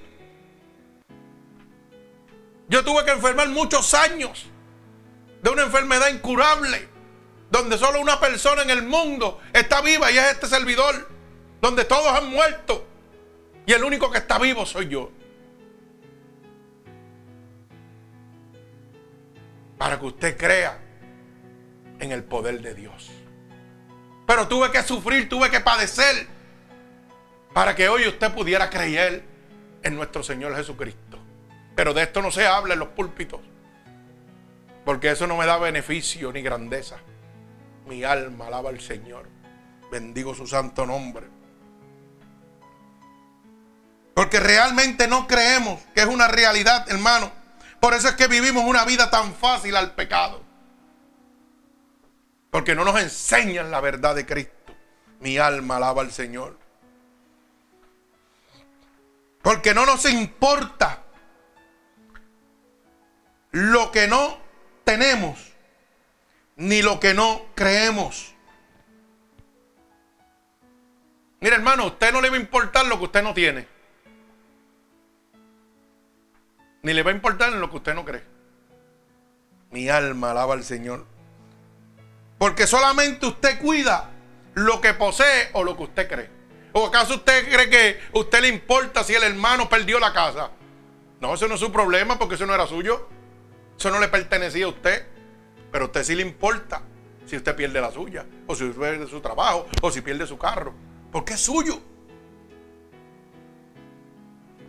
Yo 2.68 2.85
tuve 2.85 3.05
que 3.05 3.11
enfermar 3.11 3.49
muchos 3.49 3.95
años 3.95 4.47
de 5.43 5.51
una 5.51 5.62
enfermedad 5.62 6.09
incurable, 6.09 6.89
donde 7.51 7.76
solo 7.78 8.01
una 8.01 8.20
persona 8.20 8.62
en 8.62 8.70
el 8.70 8.82
mundo 8.82 9.40
está 9.53 9.80
viva 9.80 10.11
y 10.11 10.18
es 10.18 10.32
este 10.32 10.46
servidor, 10.46 11.09
donde 11.61 11.84
todos 11.84 12.12
han 12.12 12.30
muerto 12.30 12.86
y 13.66 13.72
el 13.72 13.84
único 13.84 14.11
que 14.11 14.18
está 14.18 14.38
vivo 14.38 14.64
soy 14.66 14.88
yo. 14.88 15.11
Para 19.78 19.98
que 19.98 20.07
usted 20.07 20.36
crea 20.36 20.78
en 21.98 22.12
el 22.12 22.24
poder 22.24 22.61
de 22.61 22.74
Dios. 22.74 23.11
Pero 24.26 24.46
tuve 24.48 24.70
que 24.70 24.82
sufrir, 24.82 25.28
tuve 25.28 25.51
que 25.51 25.61
padecer 25.61 26.26
para 27.53 27.74
que 27.74 27.88
hoy 27.88 28.07
usted 28.07 28.32
pudiera 28.32 28.70
creer 28.70 29.24
en 29.82 29.96
nuestro 29.96 30.22
Señor 30.22 30.55
Jesucristo. 30.57 31.18
Pero 31.74 31.94
de 31.94 32.03
esto 32.03 32.22
no 32.22 32.30
se 32.30 32.46
habla 32.46 32.74
en 32.74 32.80
los 32.80 32.88
púlpitos, 32.88 33.40
porque 34.84 35.11
eso 35.11 35.26
no 35.26 35.36
me 35.36 35.46
da 35.46 35.59
beneficio 35.59 36.32
ni 36.32 36.42
grandeza. 36.42 36.98
Mi 37.91 38.05
alma 38.05 38.47
alaba 38.47 38.70
al 38.70 38.80
Señor. 38.80 39.28
Bendigo 39.91 40.32
su 40.32 40.47
santo 40.47 40.86
nombre. 40.86 41.26
Porque 44.14 44.38
realmente 44.38 45.09
no 45.09 45.26
creemos 45.26 45.80
que 45.93 46.03
es 46.03 46.07
una 46.07 46.28
realidad, 46.28 46.88
hermano. 46.88 47.32
Por 47.80 47.95
eso 47.95 48.07
es 48.07 48.14
que 48.14 48.28
vivimos 48.28 48.62
una 48.64 48.84
vida 48.84 49.11
tan 49.11 49.34
fácil 49.34 49.74
al 49.74 49.97
pecado. 49.97 50.41
Porque 52.53 52.76
no 52.76 52.84
nos 52.84 53.01
enseñan 53.01 53.72
la 53.72 53.80
verdad 53.80 54.14
de 54.14 54.24
Cristo. 54.24 54.72
Mi 55.18 55.38
alma 55.38 55.78
alaba 55.78 56.03
al 56.03 56.12
Señor. 56.12 56.61
Porque 59.43 59.74
no 59.74 59.84
nos 59.84 60.05
importa 60.05 61.03
lo 63.51 63.91
que 63.91 64.07
no 64.07 64.38
tenemos, 64.84 65.49
ni 66.61 66.83
lo 66.83 67.01
que 67.01 67.15
no 67.15 67.47
creemos. 67.55 68.35
Mira, 71.41 71.57
hermano, 71.57 71.85
a 71.85 71.87
usted 71.87 72.13
no 72.13 72.21
le 72.21 72.29
va 72.29 72.37
a 72.37 72.41
importar 72.41 72.85
lo 72.85 72.99
que 72.99 73.05
usted 73.05 73.23
no 73.23 73.33
tiene. 73.33 73.67
Ni 76.83 76.93
le 76.93 77.03
va 77.03 77.13
a 77.13 77.15
importar 77.15 77.51
lo 77.53 77.71
que 77.71 77.77
usted 77.77 77.95
no 77.95 78.05
cree. 78.05 78.23
Mi 79.71 79.89
alma 79.89 80.33
alaba 80.33 80.53
al 80.53 80.63
Señor. 80.63 81.07
Porque 82.37 82.67
solamente 82.67 83.25
usted 83.25 83.59
cuida 83.59 84.11
lo 84.53 84.83
que 84.83 84.93
posee 84.93 85.49
o 85.55 85.65
lo 85.65 85.79
que 85.79 85.85
usted 85.85 86.09
cree. 86.11 86.29
¿O 86.73 86.87
acaso 86.87 87.15
usted 87.15 87.51
cree 87.51 87.71
que 87.71 88.01
a 88.15 88.19
usted 88.19 88.43
le 88.43 88.49
importa 88.49 89.03
si 89.03 89.15
el 89.15 89.23
hermano 89.23 89.67
perdió 89.71 89.99
la 89.99 90.13
casa? 90.13 90.51
No, 91.21 91.33
eso 91.33 91.49
no 91.49 91.55
es 91.55 91.61
su 91.61 91.73
problema 91.73 92.19
porque 92.19 92.35
eso 92.35 92.45
no 92.45 92.55
era 92.55 92.67
suyo. 92.67 93.09
Eso 93.79 93.91
no 93.91 93.99
le 93.99 94.09
pertenecía 94.09 94.67
a 94.67 94.69
usted. 94.69 95.10
Pero 95.71 95.85
a 95.85 95.87
usted 95.87 96.05
sí 96.05 96.14
le 96.14 96.23
importa 96.23 96.83
si 97.27 97.37
usted 97.37 97.55
pierde 97.55 97.81
la 97.81 97.93
suya, 97.93 98.27
o 98.47 98.55
si 98.55 98.64
pierde 98.71 99.07
su 99.07 99.21
trabajo, 99.21 99.66
o 99.83 99.91
si 99.91 100.01
pierde 100.01 100.27
su 100.27 100.37
carro. 100.37 100.75
Porque 101.12 101.35
es 101.35 101.41
suyo. 101.41 101.81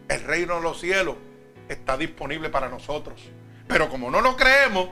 El 0.07 0.21
reino 0.23 0.55
de 0.55 0.61
los 0.61 0.79
cielos 0.79 1.15
está 1.67 1.97
disponible 1.97 2.49
para 2.49 2.69
nosotros. 2.69 3.31
Pero 3.67 3.89
como 3.89 4.11
no 4.11 4.21
lo 4.21 4.35
creemos, 4.35 4.89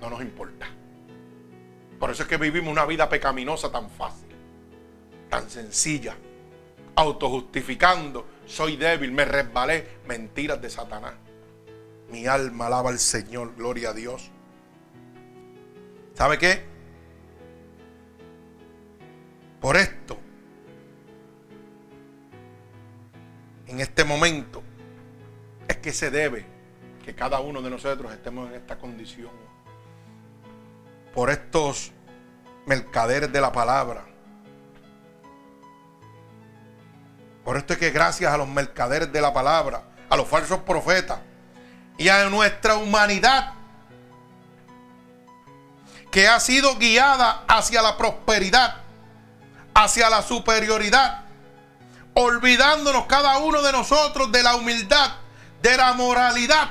no 0.00 0.10
nos 0.10 0.20
importa. 0.20 0.66
Por 1.98 2.10
eso 2.10 2.24
es 2.24 2.28
que 2.28 2.36
vivimos 2.36 2.70
una 2.70 2.84
vida 2.84 3.08
pecaminosa 3.08 3.72
tan 3.72 3.88
fácil, 3.88 4.28
tan 5.30 5.48
sencilla, 5.48 6.16
autojustificando, 6.94 8.26
soy 8.44 8.76
débil, 8.76 9.12
me 9.12 9.24
resbalé, 9.24 10.00
mentiras 10.06 10.60
de 10.60 10.68
Satanás. 10.68 11.14
Mi 12.10 12.26
alma 12.26 12.66
alaba 12.66 12.90
al 12.90 12.98
Señor, 12.98 13.54
gloria 13.56 13.90
a 13.90 13.92
Dios. 13.94 14.30
¿Sabe 16.16 16.38
qué? 16.38 16.64
Por 19.60 19.76
esto, 19.76 20.16
en 23.66 23.80
este 23.80 24.02
momento, 24.02 24.62
es 25.68 25.76
que 25.76 25.92
se 25.92 26.10
debe 26.10 26.46
que 27.04 27.14
cada 27.14 27.40
uno 27.40 27.60
de 27.60 27.68
nosotros 27.68 28.10
estemos 28.12 28.48
en 28.48 28.54
esta 28.54 28.78
condición. 28.78 29.30
Por 31.14 31.28
estos 31.28 31.92
mercaderes 32.64 33.30
de 33.30 33.40
la 33.40 33.52
palabra. 33.52 34.06
Por 37.44 37.58
esto 37.58 37.74
es 37.74 37.78
que 37.78 37.90
gracias 37.90 38.32
a 38.32 38.38
los 38.38 38.48
mercaderes 38.48 39.12
de 39.12 39.20
la 39.20 39.34
palabra, 39.34 39.82
a 40.08 40.16
los 40.16 40.26
falsos 40.26 40.60
profetas 40.60 41.20
y 41.98 42.08
a 42.08 42.28
nuestra 42.30 42.76
humanidad 42.76 43.55
que 46.10 46.28
ha 46.28 46.40
sido 46.40 46.76
guiada 46.76 47.44
hacia 47.48 47.82
la 47.82 47.96
prosperidad, 47.96 48.82
hacia 49.74 50.08
la 50.08 50.22
superioridad, 50.22 51.24
olvidándonos 52.14 53.06
cada 53.06 53.38
uno 53.38 53.62
de 53.62 53.72
nosotros 53.72 54.32
de 54.32 54.42
la 54.42 54.56
humildad, 54.56 55.16
de 55.60 55.76
la 55.76 55.92
moralidad. 55.92 56.70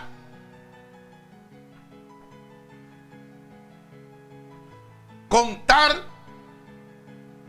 Contar 5.29 6.03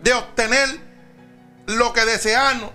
de 0.02 0.12
obtener 0.12 0.80
lo 1.66 1.92
que 1.92 2.04
deseamos, 2.04 2.70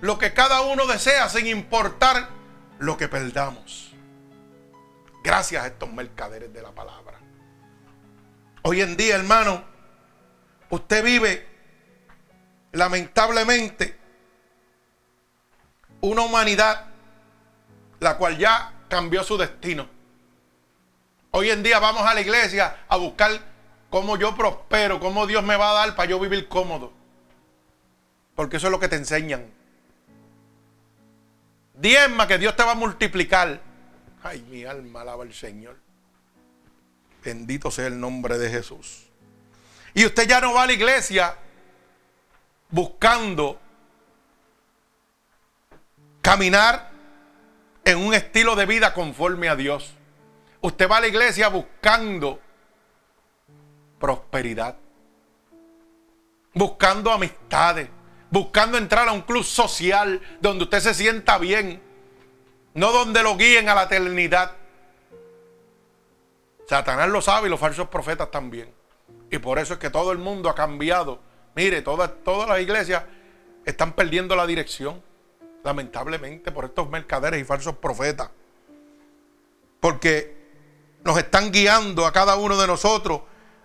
lo 0.00 0.18
que 0.18 0.32
cada 0.32 0.62
uno 0.62 0.86
desea 0.86 1.28
sin 1.28 1.46
importar 1.46 2.28
lo 2.78 2.96
que 2.96 3.08
perdamos. 3.08 3.92
Gracias 5.22 5.62
a 5.62 5.66
estos 5.66 5.92
mercaderes 5.92 6.52
de 6.52 6.62
la 6.62 6.70
palabra. 6.72 7.09
Hoy 8.62 8.82
en 8.82 8.96
día, 8.96 9.16
hermano, 9.16 9.64
usted 10.68 11.02
vive 11.02 11.46
lamentablemente 12.72 13.96
una 16.00 16.22
humanidad 16.22 16.86
la 18.00 18.16
cual 18.16 18.38
ya 18.38 18.72
cambió 18.88 19.22
su 19.22 19.36
destino. 19.36 19.88
Hoy 21.30 21.50
en 21.50 21.62
día 21.62 21.78
vamos 21.78 22.02
a 22.02 22.14
la 22.14 22.20
iglesia 22.20 22.84
a 22.88 22.96
buscar 22.96 23.30
cómo 23.88 24.16
yo 24.16 24.34
prospero, 24.34 24.98
cómo 24.98 25.26
Dios 25.26 25.44
me 25.44 25.56
va 25.56 25.70
a 25.70 25.86
dar 25.86 25.94
para 25.94 26.10
yo 26.10 26.18
vivir 26.18 26.48
cómodo. 26.48 26.92
Porque 28.34 28.56
eso 28.56 28.66
es 28.66 28.72
lo 28.72 28.80
que 28.80 28.88
te 28.88 28.96
enseñan. 28.96 29.46
Diezma 31.74 32.26
que 32.26 32.38
Dios 32.38 32.56
te 32.56 32.64
va 32.64 32.72
a 32.72 32.74
multiplicar. 32.74 33.60
Ay, 34.22 34.42
mi 34.50 34.64
alma 34.64 35.02
alaba 35.02 35.22
al 35.22 35.32
Señor. 35.32 35.76
Bendito 37.24 37.70
sea 37.70 37.86
el 37.86 38.00
nombre 38.00 38.38
de 38.38 38.50
Jesús. 38.50 39.06
Y 39.94 40.06
usted 40.06 40.28
ya 40.28 40.40
no 40.40 40.54
va 40.54 40.62
a 40.62 40.66
la 40.66 40.72
iglesia 40.72 41.36
buscando 42.70 43.58
caminar 46.22 46.90
en 47.84 47.98
un 47.98 48.14
estilo 48.14 48.56
de 48.56 48.66
vida 48.66 48.94
conforme 48.94 49.48
a 49.48 49.56
Dios. 49.56 49.94
Usted 50.60 50.88
va 50.88 50.98
a 50.98 51.00
la 51.00 51.08
iglesia 51.08 51.48
buscando 51.48 52.40
prosperidad, 53.98 54.76
buscando 56.54 57.10
amistades, 57.10 57.88
buscando 58.30 58.78
entrar 58.78 59.08
a 59.08 59.12
un 59.12 59.22
club 59.22 59.44
social 59.44 60.20
donde 60.40 60.64
usted 60.64 60.80
se 60.80 60.94
sienta 60.94 61.38
bien, 61.38 61.82
no 62.74 62.92
donde 62.92 63.22
lo 63.22 63.36
guíen 63.36 63.68
a 63.68 63.74
la 63.74 63.84
eternidad. 63.84 64.56
Satanás 66.70 67.08
lo 67.08 67.20
sabe 67.20 67.48
y 67.48 67.50
los 67.50 67.58
falsos 67.58 67.88
profetas 67.88 68.30
también. 68.30 68.72
Y 69.28 69.38
por 69.38 69.58
eso 69.58 69.72
es 69.72 69.80
que 69.80 69.90
todo 69.90 70.12
el 70.12 70.18
mundo 70.18 70.48
ha 70.48 70.54
cambiado. 70.54 71.18
Mire, 71.56 71.82
todas, 71.82 72.12
todas 72.24 72.48
las 72.48 72.60
iglesias 72.60 73.02
están 73.64 73.92
perdiendo 73.94 74.36
la 74.36 74.46
dirección, 74.46 75.02
lamentablemente, 75.64 76.52
por 76.52 76.66
estos 76.66 76.88
mercaderes 76.88 77.40
y 77.40 77.44
falsos 77.44 77.74
profetas. 77.74 78.30
Porque 79.80 80.32
nos 81.02 81.18
están 81.18 81.50
guiando 81.50 82.06
a 82.06 82.12
cada 82.12 82.36
uno 82.36 82.56
de 82.56 82.68
nosotros 82.68 83.22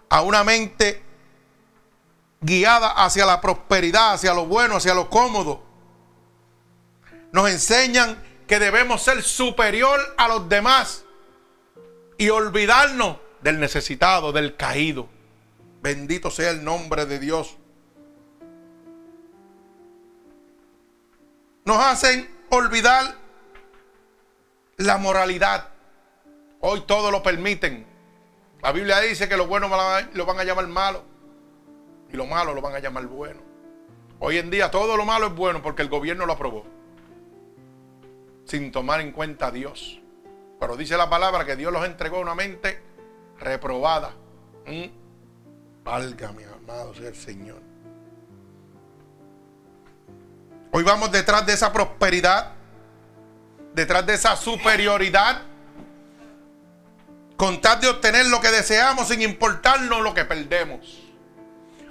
a 0.10 0.24
una 0.24 0.44
mente 0.44 1.04
guiada 2.42 2.90
hacia 3.06 3.28
la 3.28 3.40
prosperidad, 3.40 4.14
hacia 4.14 4.34
lo 4.34 4.48
bueno, 4.48 4.78
hacia 4.78 4.96
lo 4.96 5.12
cómodo. 5.12 5.62
Nos 7.32 7.52
enseñan 7.52 8.18
que 8.48 8.58
debemos 8.58 9.04
ser 9.04 9.22
superior 9.22 10.00
a 10.18 10.28
los 10.28 10.50
demás 10.50 11.05
y 12.18 12.30
olvidarnos 12.30 13.18
del 13.42 13.60
necesitado, 13.60 14.32
del 14.32 14.56
caído. 14.56 15.08
Bendito 15.82 16.32
sea 16.32 16.52
el 16.52 16.64
nombre 16.64 17.06
de 17.06 17.20
Dios. 17.20 17.58
Nos 21.66 21.78
hacen 21.78 22.30
olvidar 22.50 23.16
la 24.78 24.98
moralidad. 24.98 25.70
Hoy 26.60 26.82
todo 26.88 27.12
lo 27.12 27.22
permiten. 27.22 27.86
La 28.62 28.72
Biblia 28.72 29.00
dice 29.02 29.30
que 29.30 29.38
lo 29.38 29.48
bueno 29.48 29.68
lo 30.14 30.26
van 30.26 30.40
a 30.40 30.44
llamar 30.44 30.68
malo 30.68 31.04
y 32.12 32.18
lo 32.18 32.26
malo 32.26 32.54
lo 32.54 32.62
van 32.62 32.76
a 32.76 32.80
llamar 32.80 33.06
bueno. 33.06 33.42
Hoy 34.20 34.38
en 34.38 34.50
día 34.50 34.72
todo 34.72 34.98
lo 34.98 35.06
malo 35.06 35.28
es 35.28 35.36
bueno 35.36 35.62
porque 35.62 35.82
el 35.82 35.90
gobierno 35.90 36.26
lo 36.26 36.34
aprobó. 36.34 36.66
Sin 38.46 38.72
tomar 38.72 39.02
en 39.02 39.12
cuenta 39.12 39.48
a 39.48 39.52
Dios. 39.52 40.00
Pero 40.66 40.78
dice 40.78 40.98
la 40.98 41.08
palabra 41.08 41.46
que 41.46 41.56
Dios 41.56 41.72
los 41.72 41.86
entregó 41.86 42.18
a 42.18 42.22
una 42.22 42.34
mente 42.34 42.82
reprobada. 43.38 44.16
¿Mm? 44.66 44.86
Valga 45.84 46.32
mi 46.32 46.42
amado 46.44 46.92
sea 46.96 47.08
el 47.08 47.16
Señor. 47.16 47.62
Hoy 50.72 50.84
vamos 50.84 51.12
detrás 51.12 51.46
de 51.46 51.54
esa 51.54 51.72
prosperidad, 51.72 52.54
detrás 53.76 54.08
de 54.08 54.16
esa 54.16 54.36
superioridad, 54.36 55.44
con 57.38 57.62
tal 57.62 57.80
de 57.80 57.90
obtener 57.90 58.26
lo 58.26 58.42
que 58.42 58.50
deseamos 58.50 59.10
sin 59.10 59.22
importarnos 59.22 60.02
lo 60.02 60.16
que 60.16 60.26
perdemos. 60.26 61.00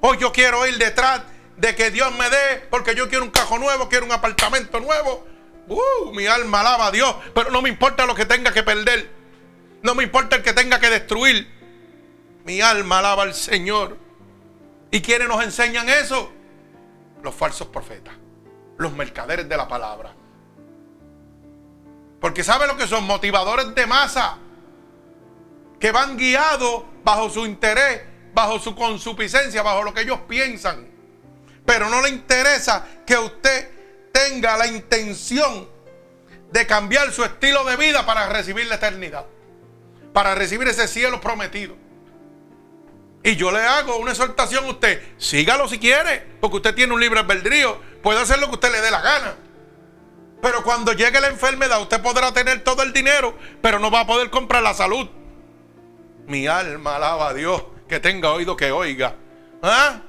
Hoy 0.00 0.18
yo 0.18 0.32
quiero 0.32 0.66
ir 0.66 0.78
detrás 0.78 1.22
de 1.56 1.76
que 1.76 1.92
Dios 1.92 2.12
me 2.16 2.28
dé, 2.28 2.66
porque 2.70 2.96
yo 2.96 3.08
quiero 3.08 3.22
un 3.22 3.30
cajo 3.30 3.56
nuevo, 3.56 3.88
quiero 3.88 4.04
un 4.04 4.10
apartamento 4.10 4.80
nuevo. 4.80 5.24
Uh, 5.68 6.12
mi 6.12 6.26
alma 6.26 6.60
alaba 6.60 6.86
a 6.86 6.90
Dios, 6.90 7.14
pero 7.34 7.50
no 7.50 7.62
me 7.62 7.68
importa 7.68 8.06
lo 8.06 8.14
que 8.14 8.26
tenga 8.26 8.52
que 8.52 8.62
perder. 8.62 9.10
No 9.82 9.94
me 9.94 10.04
importa 10.04 10.36
el 10.36 10.42
que 10.42 10.52
tenga 10.52 10.78
que 10.78 10.90
destruir. 10.90 11.48
Mi 12.44 12.60
alma 12.60 12.98
alaba 12.98 13.22
al 13.22 13.34
Señor. 13.34 13.96
¿Y 14.90 15.00
quiénes 15.00 15.28
nos 15.28 15.42
enseñan 15.42 15.88
eso? 15.88 16.30
Los 17.22 17.34
falsos 17.34 17.68
profetas, 17.68 18.14
los 18.76 18.92
mercaderes 18.92 19.48
de 19.48 19.56
la 19.56 19.66
palabra. 19.66 20.14
Porque 22.20 22.44
¿sabe 22.44 22.66
lo 22.66 22.76
que 22.76 22.86
son? 22.86 23.04
Motivadores 23.04 23.74
de 23.74 23.86
masa 23.86 24.38
que 25.80 25.90
van 25.90 26.16
guiados 26.16 26.84
bajo 27.02 27.28
su 27.28 27.44
interés 27.44 28.14
bajo 28.34 28.58
su 28.58 28.74
consuficiencia, 28.74 29.62
bajo 29.62 29.84
lo 29.84 29.94
que 29.94 30.02
ellos 30.02 30.20
piensan. 30.28 30.88
Pero 31.64 31.88
no 31.88 32.02
le 32.02 32.10
interesa 32.10 32.84
que 33.06 33.16
usted 33.16 33.70
tenga 34.14 34.56
la 34.56 34.68
intención 34.68 35.68
de 36.52 36.66
cambiar 36.68 37.10
su 37.10 37.24
estilo 37.24 37.64
de 37.64 37.76
vida 37.76 38.06
para 38.06 38.28
recibir 38.28 38.66
la 38.66 38.76
eternidad, 38.76 39.26
para 40.12 40.36
recibir 40.36 40.68
ese 40.68 40.86
cielo 40.86 41.20
prometido. 41.20 41.74
Y 43.24 43.34
yo 43.34 43.50
le 43.50 43.58
hago 43.60 43.96
una 43.96 44.12
exhortación 44.12 44.66
a 44.66 44.68
usted, 44.68 45.02
sígalo 45.18 45.66
si 45.66 45.80
quiere, 45.80 46.24
porque 46.40 46.58
usted 46.58 46.74
tiene 46.76 46.94
un 46.94 47.00
libre 47.00 47.20
albedrío, 47.20 47.76
puede 48.02 48.20
hacer 48.20 48.38
lo 48.38 48.46
que 48.46 48.54
usted 48.54 48.70
le 48.70 48.80
dé 48.80 48.90
la 48.92 49.00
gana. 49.00 49.34
Pero 50.40 50.62
cuando 50.62 50.92
llegue 50.92 51.20
la 51.20 51.28
enfermedad, 51.28 51.82
usted 51.82 52.00
podrá 52.00 52.32
tener 52.32 52.62
todo 52.62 52.84
el 52.84 52.92
dinero, 52.92 53.36
pero 53.60 53.80
no 53.80 53.90
va 53.90 54.00
a 54.00 54.06
poder 54.06 54.30
comprar 54.30 54.62
la 54.62 54.74
salud. 54.74 55.08
Mi 56.26 56.46
alma 56.46 56.96
alaba 56.96 57.30
a 57.30 57.34
Dios, 57.34 57.64
que 57.88 57.98
tenga 57.98 58.30
oído 58.30 58.56
que 58.56 58.70
oiga. 58.70 59.16
¿Ah? 59.60 60.02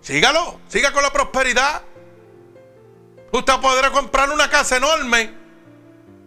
Sígalo, 0.00 0.60
siga 0.68 0.92
con 0.92 1.02
la 1.02 1.12
prosperidad. 1.12 1.82
Usted 3.36 3.60
podrá 3.60 3.90
comprar 3.90 4.30
una 4.30 4.48
casa 4.48 4.78
enorme, 4.78 5.30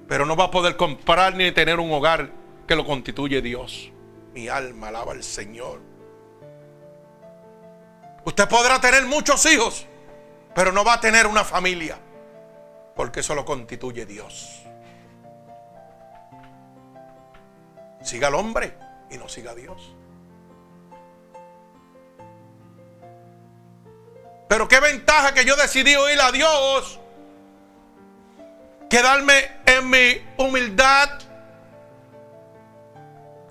pero 0.07 0.27
no 0.27 0.35
va 0.35 0.43
a 0.43 0.51
poder 0.51 0.77
comprar 0.77 1.33
ni 1.33 1.51
tener 1.51 1.79
un 1.79 1.91
hogar 1.91 2.29
que 2.67 2.75
lo 2.75 2.85
constituye 2.85 3.41
Dios. 3.41 3.91
Mi 4.31 4.47
alma 4.47 4.89
alaba 4.89 5.13
al 5.13 5.23
Señor. 5.23 5.81
Usted 8.25 8.47
podrá 8.47 8.79
tener 8.79 9.07
muchos 9.07 9.43
hijos, 9.47 9.87
pero 10.53 10.71
no 10.71 10.85
va 10.85 10.93
a 10.93 11.01
tener 11.01 11.25
una 11.25 11.43
familia, 11.43 11.97
porque 12.95 13.21
eso 13.21 13.33
lo 13.33 13.43
constituye 13.43 14.05
Dios. 14.05 14.61
Siga 18.03 18.27
al 18.27 18.35
hombre 18.35 18.77
y 19.09 19.17
no 19.17 19.27
siga 19.27 19.51
a 19.51 19.55
Dios. 19.55 19.95
Pero 24.47 24.67
qué 24.67 24.79
ventaja 24.79 25.33
que 25.33 25.43
yo 25.43 25.55
decidí 25.55 25.95
oír 25.95 26.21
a 26.21 26.31
Dios. 26.31 26.98
Quedarme 28.89 29.51
en 29.65 29.89
mi 29.89 30.27
humildad, 30.37 31.09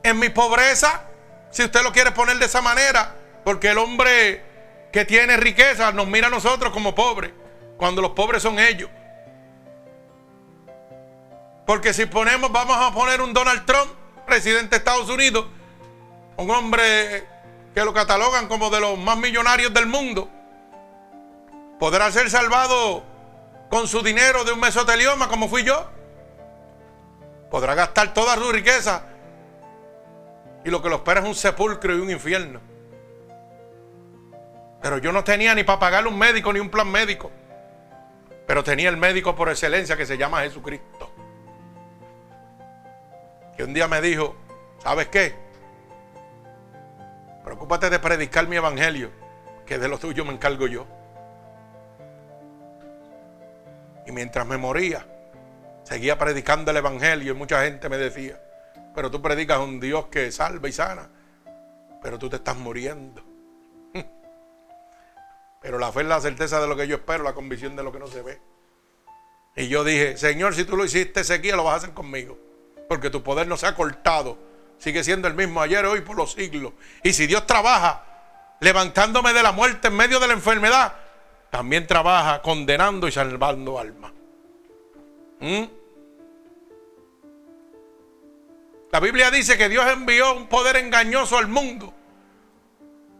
en 0.03 0.19
mi 0.19 0.31
pobreza, 0.31 1.05
si 1.51 1.63
usted 1.63 1.83
lo 1.83 1.93
quiere 1.93 2.11
poner 2.11 2.39
de 2.39 2.47
esa 2.47 2.61
manera, 2.61 3.15
porque 3.45 3.71
el 3.71 3.79
hombre 3.79 4.43
que 4.93 5.05
tiene 5.05 5.37
riqueza 5.37 5.93
nos 5.93 6.07
mira 6.07 6.27
a 6.27 6.31
nosotros 6.31 6.73
como 6.73 6.95
pobres, 6.95 7.33
cuando 7.77 8.03
los 8.03 8.13
pobres 8.13 8.43
son 8.43 8.59
ellos. 8.59 8.91
Porque 11.67 11.93
si 11.95 12.07
ponemos, 12.07 12.51
vamos 12.51 12.77
a 12.77 12.93
poner 12.93 13.21
un 13.21 13.33
Donald 13.33 13.65
Trump, 13.65 13.93
presidente 14.27 14.71
de 14.71 14.77
Estados 14.79 15.09
Unidos, 15.09 15.47
un 16.37 16.51
hombre 16.51 17.27
que 17.75 17.85
lo 17.85 17.93
catalogan 17.93 18.49
como 18.49 18.71
de 18.71 18.81
los 18.81 18.99
más 18.99 19.19
millonarios 19.19 19.73
del 19.73 19.87
mundo, 19.87 20.29
podrá 21.79 22.11
ser 22.11 22.29
salvado 22.29 23.05
con 23.69 23.87
su 23.87 24.03
dinero 24.03 24.45
de 24.45 24.53
un 24.53 24.61
mesotelioma 24.61 25.29
como 25.29 25.49
fui 25.49 25.65
yo. 25.65 25.87
Podrá 27.51 27.75
gastar 27.75 28.13
toda 28.15 28.35
su 28.37 28.51
riqueza 28.53 29.05
y 30.65 30.71
lo 30.71 30.83
que 30.83 30.89
lo 30.89 30.97
espera 30.97 31.21
es 31.21 31.27
un 31.27 31.35
sepulcro 31.35 31.97
y 31.97 32.01
un 32.01 32.11
infierno. 32.11 32.61
Pero 34.81 34.99
yo 34.99 35.13
no 35.13 35.25
tenía 35.25 35.55
ni 35.55 35.65
para 35.65 35.79
pagarle 35.79 36.09
un 36.09 36.19
médico 36.19 36.53
ni 36.53 36.61
un 36.61 36.71
plan 36.71 36.91
médico. 36.91 37.31
Pero 38.47 38.65
tenía 38.65 38.89
el 38.89 38.97
médico 38.97 39.35
por 39.35 39.49
excelencia 39.49 39.97
que 39.97 40.07
se 40.07 40.17
llama 40.17 40.43
Jesucristo. 40.43 41.11
Que 43.57 43.65
un 43.65 43.75
día 43.75 43.89
me 43.89 44.01
dijo, 44.01 44.37
¿sabes 44.83 45.09
qué? 45.09 45.35
Preocúpate 47.45 47.91
de 47.91 47.99
predicar 47.99 48.47
mi 48.47 48.57
evangelio, 48.57 49.11
que 49.67 49.79
de 49.79 49.89
lo 49.89 49.99
tuyo 49.99 50.25
me 50.25 50.33
encargo 50.33 50.67
yo. 50.67 50.87
Y 54.09 54.13
mientras 54.13 54.47
me 54.47 54.57
moría, 54.57 55.07
seguía 55.83 56.17
predicando 56.17 56.71
el 56.71 56.79
Evangelio 56.79 57.35
y 57.35 57.37
mucha 57.37 57.63
gente 57.65 57.91
me 57.91 57.99
decía, 57.99 58.41
pero 58.95 59.11
tú 59.11 59.21
predicas 59.21 59.59
a 59.59 59.61
un 59.61 59.79
Dios 59.81 60.07
que 60.07 60.33
salva 60.33 60.67
y 60.67 60.73
sana, 60.73 61.11
pero 62.03 62.19
tú 62.19 62.31
te 62.31 62.37
estás 62.37 62.57
muriendo. 62.57 63.23
Pero 65.61 65.79
la 65.79 65.93
fe 65.93 66.03
es 66.03 66.07
la 66.07 66.21
certeza 66.21 66.61
de 66.61 66.69
lo 66.69 66.77
que 66.77 66.87
yo 66.87 66.97
espero, 66.97 67.25
la 67.25 67.35
convicción 67.35 67.75
de 67.77 67.83
lo 67.83 67.93
que 67.93 67.99
no 67.99 68.07
se 68.07 68.23
ve. 68.23 68.41
Y 69.57 69.69
yo 69.69 69.85
dije, 69.85 70.17
Señor, 70.17 70.55
si 70.55 70.65
tú 70.65 70.77
lo 70.77 70.85
hiciste 70.85 71.21
Ezequiel, 71.21 71.57
lo 71.57 71.65
vas 71.65 71.75
a 71.75 71.77
hacer 71.79 71.91
conmigo. 71.91 72.39
Porque 72.89 73.11
tu 73.11 73.23
poder 73.23 73.49
no 73.49 73.57
se 73.57 73.67
ha 73.67 73.75
cortado. 73.75 74.39
Sigue 74.79 75.03
siendo 75.03 75.27
el 75.27 75.35
mismo 75.35 75.61
ayer, 75.61 75.85
hoy, 75.85 76.01
por 76.01 76.17
los 76.17 76.33
siglos. 76.33 76.73
Y 77.03 77.13
si 77.13 77.27
Dios 77.27 77.45
trabaja 77.47 78.05
levantándome 78.61 79.33
de 79.33 79.43
la 79.43 79.51
muerte 79.53 79.89
en 79.89 79.97
medio 79.97 80.21
de 80.21 80.29
la 80.29 80.35
enfermedad, 80.35 80.95
también 81.51 81.87
trabaja 81.87 82.43
condenando 82.43 83.09
y 83.09 83.13
salvando 83.13 83.79
almas. 83.79 84.13
¿Mm? 85.41 85.65
La 88.91 89.01
Biblia 89.01 89.31
dice 89.31 89.59
que 89.59 89.69
Dios 89.69 89.87
envió 89.91 90.35
un 90.35 90.47
poder 90.47 90.77
engañoso 90.77 91.37
al 91.37 91.49
mundo 91.49 91.93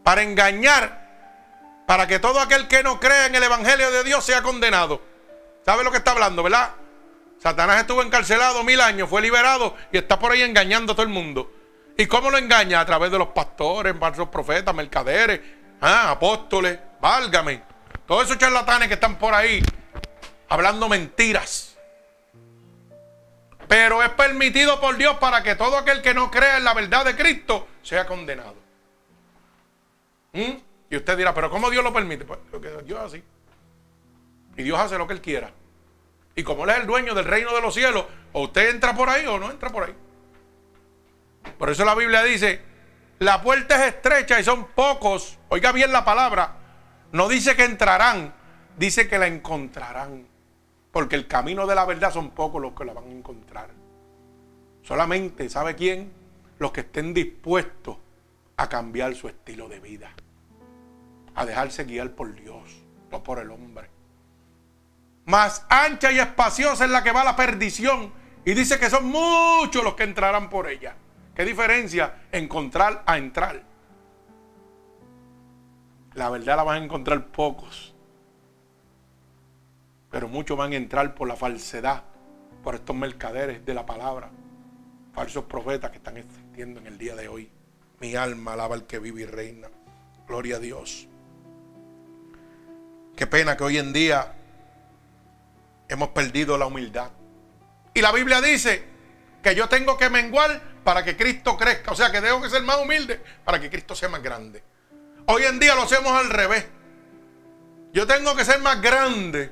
para 0.03 0.23
engañar, 0.23 1.83
para 1.85 2.07
que 2.07 2.19
todo 2.19 2.39
aquel 2.39 2.67
que 2.67 2.81
no 2.81 2.99
cree 2.99 3.27
en 3.27 3.35
el 3.35 3.43
Evangelio 3.43 3.91
de 3.91 4.03
Dios 4.03 4.25
sea 4.25 4.41
condenado. 4.41 5.01
¿Sabe 5.63 5.83
lo 5.83 5.91
que 5.91 5.97
está 5.97 6.11
hablando, 6.11 6.41
verdad? 6.41 6.71
Satanás 7.39 7.81
estuvo 7.81 8.01
encarcelado 8.01 8.63
mil 8.63 8.81
años, 8.81 9.09
fue 9.09 9.21
liberado 9.21 9.75
y 9.91 9.97
está 9.97 10.17
por 10.17 10.31
ahí 10.31 10.41
engañando 10.41 10.93
a 10.93 10.95
todo 10.95 11.05
el 11.05 11.11
mundo. 11.11 11.51
¿Y 11.97 12.07
cómo 12.07 12.31
lo 12.31 12.37
engaña? 12.37 12.79
A 12.79 12.85
través 12.85 13.11
de 13.11 13.17
los 13.17 13.27
pastores, 13.29 13.95
falsos 13.99 14.29
profetas, 14.29 14.73
mercaderes, 14.73 15.39
ah, 15.81 16.11
apóstoles, 16.11 16.79
válgame. 16.99 17.68
Todos 18.09 18.23
esos 18.25 18.39
charlatanes 18.39 18.87
que 18.87 18.95
están 18.95 19.19
por 19.19 19.35
ahí 19.35 19.61
hablando 20.47 20.89
mentiras. 20.89 21.77
Pero 23.67 24.01
es 24.01 24.09
permitido 24.09 24.81
por 24.81 24.97
Dios 24.97 25.17
para 25.19 25.43
que 25.43 25.53
todo 25.53 25.77
aquel 25.77 26.01
que 26.01 26.15
no 26.15 26.31
crea 26.31 26.57
en 26.57 26.63
la 26.63 26.73
verdad 26.73 27.05
de 27.05 27.15
Cristo 27.15 27.67
sea 27.83 28.07
condenado. 28.07 28.55
¿Mm? 30.33 30.53
Y 30.89 30.95
usted 30.95 31.17
dirá, 31.17 31.35
pero 31.35 31.51
¿cómo 31.51 31.69
Dios 31.69 31.83
lo 31.83 31.93
permite? 31.93 32.25
Pues 32.25 32.39
Dios 32.83 32.99
así. 32.99 33.23
Y 34.57 34.63
Dios 34.63 34.79
hace 34.79 34.97
lo 34.97 35.05
que 35.05 35.13
Él 35.13 35.21
quiera. 35.21 35.51
Y 36.33 36.41
como 36.41 36.63
Él 36.63 36.71
es 36.71 36.77
el 36.77 36.87
dueño 36.87 37.13
del 37.13 37.25
reino 37.25 37.53
de 37.53 37.61
los 37.61 37.75
cielos, 37.75 38.05
o 38.33 38.41
usted 38.41 38.71
entra 38.71 38.95
por 38.95 39.07
ahí 39.07 39.27
o 39.27 39.37
no 39.37 39.51
entra 39.51 39.69
por 39.69 39.83
ahí. 39.83 39.95
Por 41.59 41.69
eso 41.69 41.85
la 41.85 41.93
Biblia 41.93 42.23
dice, 42.23 42.59
la 43.19 43.43
puerta 43.43 43.75
es 43.75 43.93
estrecha 43.93 44.39
y 44.39 44.43
son 44.43 44.65
pocos, 44.69 45.37
oiga 45.49 45.71
bien 45.71 45.91
la 45.91 46.03
palabra, 46.03 46.58
no 47.11 47.27
dice 47.27 47.55
que 47.55 47.63
entrarán, 47.63 48.33
dice 48.77 49.07
que 49.07 49.17
la 49.17 49.27
encontrarán. 49.27 50.27
Porque 50.91 51.15
el 51.15 51.27
camino 51.27 51.67
de 51.67 51.75
la 51.75 51.85
verdad 51.85 52.11
son 52.11 52.31
pocos 52.31 52.61
los 52.61 52.73
que 52.73 52.85
la 52.85 52.93
van 52.93 53.05
a 53.05 53.11
encontrar. 53.11 53.69
Solamente, 54.81 55.49
¿sabe 55.49 55.75
quién? 55.75 56.11
Los 56.57 56.71
que 56.71 56.81
estén 56.81 57.13
dispuestos 57.13 57.97
a 58.57 58.67
cambiar 58.67 59.15
su 59.15 59.27
estilo 59.27 59.69
de 59.69 59.79
vida. 59.79 60.11
A 61.35 61.45
dejarse 61.45 61.83
guiar 61.83 62.11
por 62.11 62.33
Dios, 62.33 62.81
no 63.11 63.23
por 63.23 63.39
el 63.39 63.51
hombre. 63.51 63.89
Más 65.25 65.65
ancha 65.69 66.11
y 66.11 66.19
espaciosa 66.19 66.85
es 66.85 66.91
la 66.91 67.03
que 67.03 67.11
va 67.11 67.21
a 67.21 67.25
la 67.25 67.35
perdición. 67.35 68.11
Y 68.43 68.53
dice 68.53 68.79
que 68.79 68.89
son 68.89 69.05
muchos 69.05 69.83
los 69.83 69.93
que 69.93 70.03
entrarán 70.03 70.49
por 70.49 70.67
ella. 70.67 70.95
¿Qué 71.35 71.45
diferencia 71.45 72.23
encontrar 72.31 73.03
a 73.05 73.17
entrar? 73.17 73.68
La 76.19 76.29
verdad 76.29 76.57
la 76.57 76.63
van 76.63 76.81
a 76.81 76.83
encontrar 76.83 77.27
pocos. 77.27 77.95
Pero 80.11 80.27
muchos 80.27 80.57
van 80.57 80.73
a 80.73 80.75
entrar 80.75 81.15
por 81.15 81.29
la 81.29 81.37
falsedad, 81.37 82.03
por 82.61 82.75
estos 82.75 82.93
mercaderes 82.93 83.65
de 83.65 83.73
la 83.73 83.85
palabra, 83.85 84.29
falsos 85.13 85.45
profetas 85.45 85.91
que 85.91 85.97
están 85.97 86.17
existiendo 86.17 86.81
en 86.81 86.87
el 86.87 86.97
día 86.97 87.15
de 87.15 87.29
hoy. 87.29 87.49
Mi 88.01 88.15
alma 88.15 88.51
alaba 88.51 88.75
al 88.75 88.85
que 88.85 88.99
vive 88.99 89.21
y 89.21 89.25
reina. 89.27 89.69
Gloria 90.27 90.57
a 90.57 90.59
Dios. 90.59 91.07
Qué 93.15 93.25
pena 93.25 93.55
que 93.55 93.63
hoy 93.63 93.77
en 93.77 93.93
día 93.93 94.33
hemos 95.87 96.09
perdido 96.09 96.57
la 96.57 96.65
humildad. 96.65 97.11
Y 97.93 98.01
la 98.01 98.11
Biblia 98.11 98.41
dice 98.41 98.83
que 99.41 99.55
yo 99.55 99.69
tengo 99.69 99.97
que 99.97 100.09
menguar 100.09 100.61
para 100.83 101.01
que 101.01 101.15
Cristo 101.15 101.55
crezca. 101.55 101.93
O 101.93 101.95
sea, 101.95 102.11
que 102.11 102.19
tengo 102.19 102.41
que 102.41 102.49
ser 102.49 102.63
más 102.63 102.75
humilde 102.81 103.21
para 103.45 103.57
que 103.57 103.69
Cristo 103.69 103.95
sea 103.95 104.09
más 104.09 104.21
grande. 104.21 104.61
Hoy 105.31 105.43
en 105.43 105.59
día 105.59 105.75
lo 105.75 105.83
hacemos 105.83 106.11
al 106.11 106.27
revés. 106.31 106.65
Yo 107.93 108.07
tengo 108.07 108.35
que 108.35 108.43
ser 108.43 108.59
más 108.61 108.81
grande, 108.81 109.51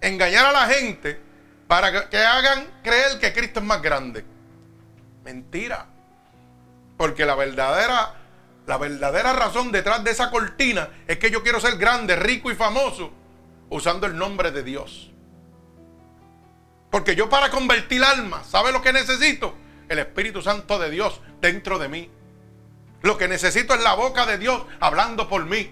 engañar 0.00 0.46
a 0.46 0.52
la 0.52 0.66
gente 0.66 1.20
para 1.68 2.08
que, 2.08 2.16
hagan 2.16 2.66
creer 2.82 3.18
que 3.20 3.30
Cristo 3.34 3.60
es 3.60 3.66
más 3.66 3.82
grande. 3.82 4.24
Mentira. 5.22 5.86
Porque 6.96 7.26
la 7.26 7.34
verdadera, 7.34 8.14
la 8.66 8.78
verdadera 8.78 9.34
razón 9.34 9.70
detrás 9.70 10.02
de 10.02 10.12
esa 10.12 10.30
cortina 10.30 10.88
es 11.06 11.18
que 11.18 11.30
yo 11.30 11.42
quiero 11.42 11.60
ser 11.60 11.76
grande, 11.76 12.16
rico 12.16 12.50
y 12.50 12.54
famoso 12.54 13.12
usando 13.68 14.06
el 14.06 14.16
nombre 14.16 14.50
de 14.50 14.62
Dios. 14.62 15.10
Porque 16.90 17.14
yo 17.14 17.28
para 17.28 17.50
convertir 17.50 18.02
almas, 18.02 18.46
¿sabe 18.46 18.72
lo 18.72 18.80
que 18.80 18.94
necesito? 18.94 19.54
El 19.90 19.98
Espíritu 19.98 20.40
Santo 20.40 20.78
de 20.78 20.88
Dios 20.88 21.20
dentro 21.42 21.78
de 21.78 21.88
mí. 21.90 22.10
Lo 23.02 23.18
que 23.18 23.28
necesito 23.28 23.74
es 23.74 23.82
la 23.82 23.94
boca 23.94 24.26
de 24.26 24.38
Dios 24.38 24.62
hablando 24.80 25.28
por 25.28 25.44
mí. 25.44 25.70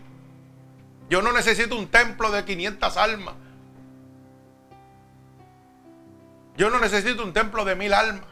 Yo 1.09 1.23
no 1.23 1.33
necesito 1.33 1.77
un 1.77 1.89
templo 1.89 2.31
de 2.31 2.45
500 2.45 2.97
almas. 2.97 3.35
Yo 6.57 6.71
no 6.71 6.79
necesito 6.79 7.25
un 7.25 7.33
templo 7.33 7.65
de 7.65 7.75
mil 7.75 7.95
almas. 7.95 8.29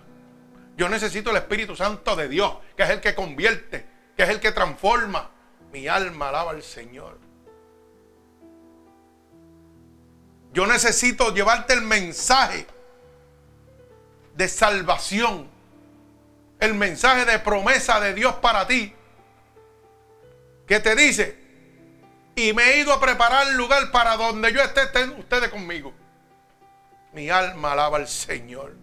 Yo 0.77 0.89
necesito 0.89 1.31
el 1.31 1.37
Espíritu 1.37 1.75
Santo 1.75 2.15
de 2.15 2.29
Dios, 2.29 2.55
que 2.77 2.85
es 2.85 2.91
el 2.91 3.01
que 3.01 3.15
convierte, 3.15 3.87
que 4.17 4.23
es 4.25 4.29
el 4.29 4.39
que 4.39 4.53
transforma. 4.53 5.31
Mi 5.73 5.89
alma 5.89 6.29
alaba 6.29 6.51
al 6.53 6.63
Señor. 6.63 7.19
Yo 10.53 10.67
necesito 10.67 11.35
llevarte 11.35 11.75
el 11.75 11.83
mensaje 11.83 12.67
de 14.35 14.49
salvación 14.49 15.49
el 16.61 16.75
mensaje 16.75 17.25
de 17.25 17.39
promesa 17.39 18.01
de 18.01 18.15
Dios 18.15 18.35
para 18.37 18.67
ti, 18.67 18.95
que 20.67 20.81
te 20.81 20.95
dice, 20.95 21.39
y 22.35 22.53
me 22.53 22.63
he 22.71 22.81
ido 22.81 22.93
a 22.93 23.01
preparar 23.01 23.49
el 23.49 23.57
lugar 23.57 23.91
para 23.91 24.17
donde 24.17 24.53
yo 24.53 24.61
esté, 24.63 24.83
estén 24.83 25.11
ustedes 25.19 25.49
conmigo. 25.49 25.93
Mi 27.13 27.31
alma 27.31 27.73
alaba 27.73 27.97
al 27.97 28.07
Señor. 28.07 28.77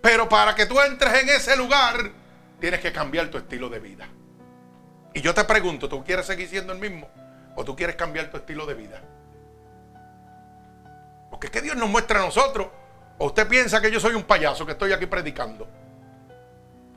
Pero 0.00 0.28
para 0.28 0.54
que 0.54 0.66
tú 0.66 0.80
entres 0.80 1.22
en 1.22 1.28
ese 1.28 1.56
lugar, 1.56 2.10
tienes 2.58 2.80
que 2.80 2.92
cambiar 2.92 3.28
tu 3.28 3.38
estilo 3.38 3.68
de 3.68 3.78
vida. 3.78 4.08
Y 5.14 5.20
yo 5.20 5.34
te 5.34 5.44
pregunto, 5.44 5.88
¿tú 5.88 6.02
quieres 6.02 6.26
seguir 6.26 6.48
siendo 6.48 6.72
el 6.72 6.78
mismo? 6.78 7.08
¿O 7.54 7.64
tú 7.64 7.76
quieres 7.76 7.96
cambiar 7.96 8.30
tu 8.30 8.38
estilo 8.38 8.66
de 8.66 8.74
vida? 8.74 9.00
Porque 11.30 11.48
es 11.48 11.50
que 11.52 11.60
Dios 11.60 11.76
nos 11.76 11.88
muestra 11.88 12.20
a 12.20 12.24
nosotros. 12.24 12.68
¿O 13.18 13.26
usted 13.26 13.46
piensa 13.46 13.80
que 13.80 13.90
yo 13.90 14.00
soy 14.00 14.14
un 14.14 14.24
payaso 14.24 14.64
que 14.64 14.72
estoy 14.72 14.92
aquí 14.92 15.06
predicando? 15.06 15.68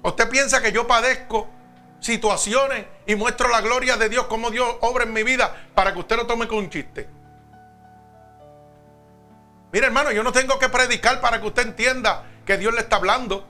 ¿O 0.06 0.10
usted 0.10 0.30
piensa 0.30 0.62
que 0.62 0.72
yo 0.72 0.86
padezco 0.86 1.48
situaciones 2.00 2.86
y 3.08 3.16
muestro 3.16 3.50
la 3.50 3.60
gloria 3.62 3.98
de 3.98 4.08
Dios, 4.08 4.28
como 4.28 4.52
Dios 4.52 4.76
obra 4.82 5.04
en 5.04 5.12
mi 5.12 5.24
vida, 5.24 5.66
para 5.74 5.94
que 5.94 6.00
usted 6.00 6.16
lo 6.16 6.28
tome 6.28 6.48
con 6.48 6.60
un 6.60 6.70
chiste? 6.70 7.10
Mire, 9.74 9.88
hermano, 9.88 10.12
yo 10.12 10.22
no 10.22 10.32
tengo 10.32 10.60
que 10.60 10.70
predicar 10.70 11.22
para 11.22 11.42
que 11.42 11.48
usted 11.48 11.64
entienda 11.64 12.24
que 12.46 12.56
Dios 12.56 12.72
le 12.76 12.82
está 12.82 12.98
hablando. 12.98 13.48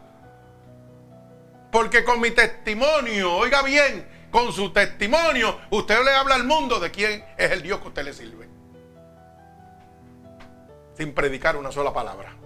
Porque 1.74 2.06
con 2.06 2.22
mi 2.22 2.32
testimonio, 2.32 3.34
oiga 3.34 3.62
bien, 3.62 4.08
con 4.32 4.54
su 4.54 4.72
testimonio, 4.72 5.60
usted 5.72 6.06
le 6.06 6.16
habla 6.16 6.36
al 6.36 6.46
mundo 6.46 6.80
de 6.80 6.90
quién 6.90 7.26
es 7.38 7.52
el 7.52 7.64
Dios 7.64 7.82
que 7.82 7.90
usted 7.90 8.06
le 8.06 8.14
sirve. 8.14 8.48
Sin 10.96 11.14
predicar 11.14 11.58
una 11.58 11.74
sola 11.74 11.92
palabra. 11.92 12.45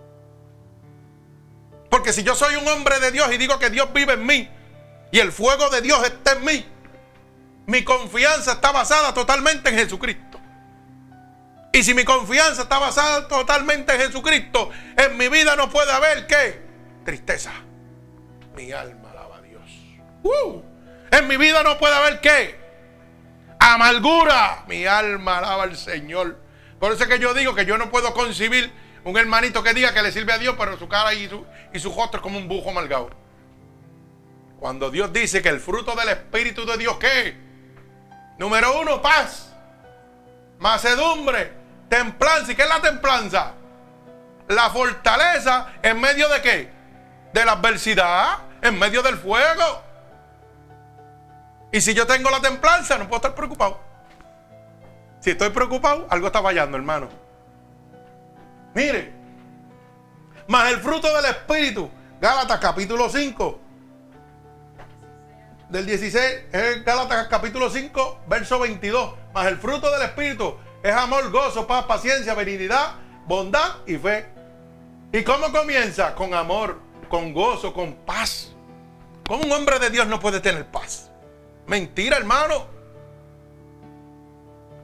Porque 1.89 2.13
si 2.13 2.23
yo 2.23 2.35
soy 2.35 2.55
un 2.55 2.67
hombre 2.67 2.99
de 2.99 3.11
Dios 3.11 3.31
y 3.31 3.37
digo 3.37 3.57
que 3.57 3.69
Dios 3.69 3.91
vive 3.93 4.13
en 4.13 4.25
mí 4.25 4.49
y 5.11 5.19
el 5.19 5.31
fuego 5.31 5.69
de 5.69 5.81
Dios 5.81 6.05
está 6.05 6.33
en 6.33 6.45
mí, 6.45 6.65
mi 7.65 7.83
confianza 7.83 8.53
está 8.53 8.71
basada 8.71 9.13
totalmente 9.13 9.69
en 9.69 9.75
Jesucristo. 9.75 10.39
Y 11.71 11.83
si 11.83 11.93
mi 11.93 12.03
confianza 12.03 12.63
está 12.63 12.79
basada 12.79 13.27
totalmente 13.27 13.93
en 13.93 14.01
Jesucristo, 14.01 14.69
en 14.97 15.17
mi 15.17 15.29
vida 15.29 15.55
no 15.55 15.69
puede 15.69 15.91
haber 15.91 16.25
qué? 16.25 16.61
Tristeza. 17.05 17.51
Mi 18.55 18.71
alma 18.71 19.11
alaba 19.11 19.37
a 19.37 19.41
Dios. 19.41 19.61
Uh. 20.23 20.61
en 21.11 21.27
mi 21.27 21.37
vida 21.37 21.63
no 21.63 21.77
puede 21.77 21.95
haber 21.95 22.21
qué? 22.21 22.59
Amargura. 23.59 24.63
Mi 24.67 24.85
alma 24.85 25.37
alaba 25.37 25.63
al 25.63 25.77
Señor. 25.77 26.39
Por 26.79 26.91
eso 26.91 27.03
es 27.03 27.09
que 27.09 27.19
yo 27.19 27.33
digo 27.33 27.53
que 27.53 27.65
yo 27.65 27.77
no 27.77 27.91
puedo 27.91 28.13
concebir 28.13 28.71
un 29.09 29.17
hermanito 29.17 29.63
que 29.63 29.73
diga 29.73 29.93
que 29.93 30.01
le 30.01 30.11
sirve 30.11 30.33
a 30.33 30.37
Dios, 30.37 30.55
pero 30.57 30.77
su 30.77 30.87
cara 30.87 31.13
y 31.13 31.27
su, 31.27 31.45
y 31.73 31.79
su 31.79 31.89
rostro 31.93 32.17
es 32.17 32.21
como 32.21 32.37
un 32.37 32.47
bujo 32.47 32.69
amargado. 32.69 33.09
Cuando 34.59 34.89
Dios 34.91 35.11
dice 35.13 35.41
que 35.41 35.49
el 35.49 35.59
fruto 35.59 35.95
del 35.95 36.09
Espíritu 36.09 36.65
de 36.65 36.77
Dios, 36.77 36.97
¿qué? 36.97 37.37
Número 38.37 38.79
uno, 38.79 39.01
paz, 39.01 39.53
macedumbre, 40.59 41.59
Templanza. 41.89 42.51
¿Y 42.51 42.55
qué 42.55 42.61
es 42.61 42.69
la 42.69 42.81
templanza? 42.81 43.53
La 44.47 44.69
fortaleza 44.69 45.73
en 45.81 45.99
medio 45.99 46.29
de 46.29 46.41
qué? 46.41 46.71
De 47.33 47.43
la 47.43 47.53
adversidad, 47.53 48.37
en 48.61 48.77
medio 48.79 49.01
del 49.01 49.17
fuego. 49.17 49.83
Y 51.71 51.81
si 51.81 51.93
yo 51.93 52.07
tengo 52.07 52.29
la 52.29 52.39
templanza, 52.39 52.97
no 52.97 53.05
puedo 53.05 53.17
estar 53.17 53.35
preocupado. 53.35 53.79
Si 55.19 55.31
estoy 55.31 55.49
preocupado, 55.49 56.07
algo 56.09 56.27
está 56.27 56.41
fallando, 56.41 56.77
hermano. 56.77 57.09
Mire, 58.79 59.11
más 60.47 60.71
el 60.71 60.79
fruto 60.79 61.13
del 61.13 61.25
Espíritu, 61.25 61.89
Gálatas 62.21 62.59
capítulo 62.59 63.09
5, 63.09 63.59
del 65.67 65.85
16, 65.85 66.23
es 66.53 66.85
Gálatas 66.85 67.27
capítulo 67.27 67.69
5, 67.69 68.21
verso 68.27 68.57
22, 68.57 69.15
más 69.33 69.47
el 69.47 69.57
fruto 69.57 69.91
del 69.91 70.03
Espíritu, 70.03 70.55
es 70.81 70.93
amor, 70.93 71.29
gozo, 71.29 71.67
paz, 71.67 71.87
paciencia, 71.87 72.33
benignidad, 72.35 72.93
bondad 73.27 73.85
y 73.85 73.97
fe. 73.97 74.29
¿Y 75.11 75.25
cómo 75.25 75.51
comienza? 75.51 76.15
Con 76.15 76.33
amor, 76.33 76.79
con 77.09 77.33
gozo, 77.33 77.73
con 77.73 77.95
paz. 78.05 78.53
¿Cómo 79.27 79.43
un 79.43 79.51
hombre 79.51 79.77
de 79.79 79.89
Dios 79.89 80.07
no 80.07 80.21
puede 80.21 80.39
tener 80.39 80.65
paz? 80.65 81.11
Mentira, 81.67 82.15
hermano. 82.15 82.65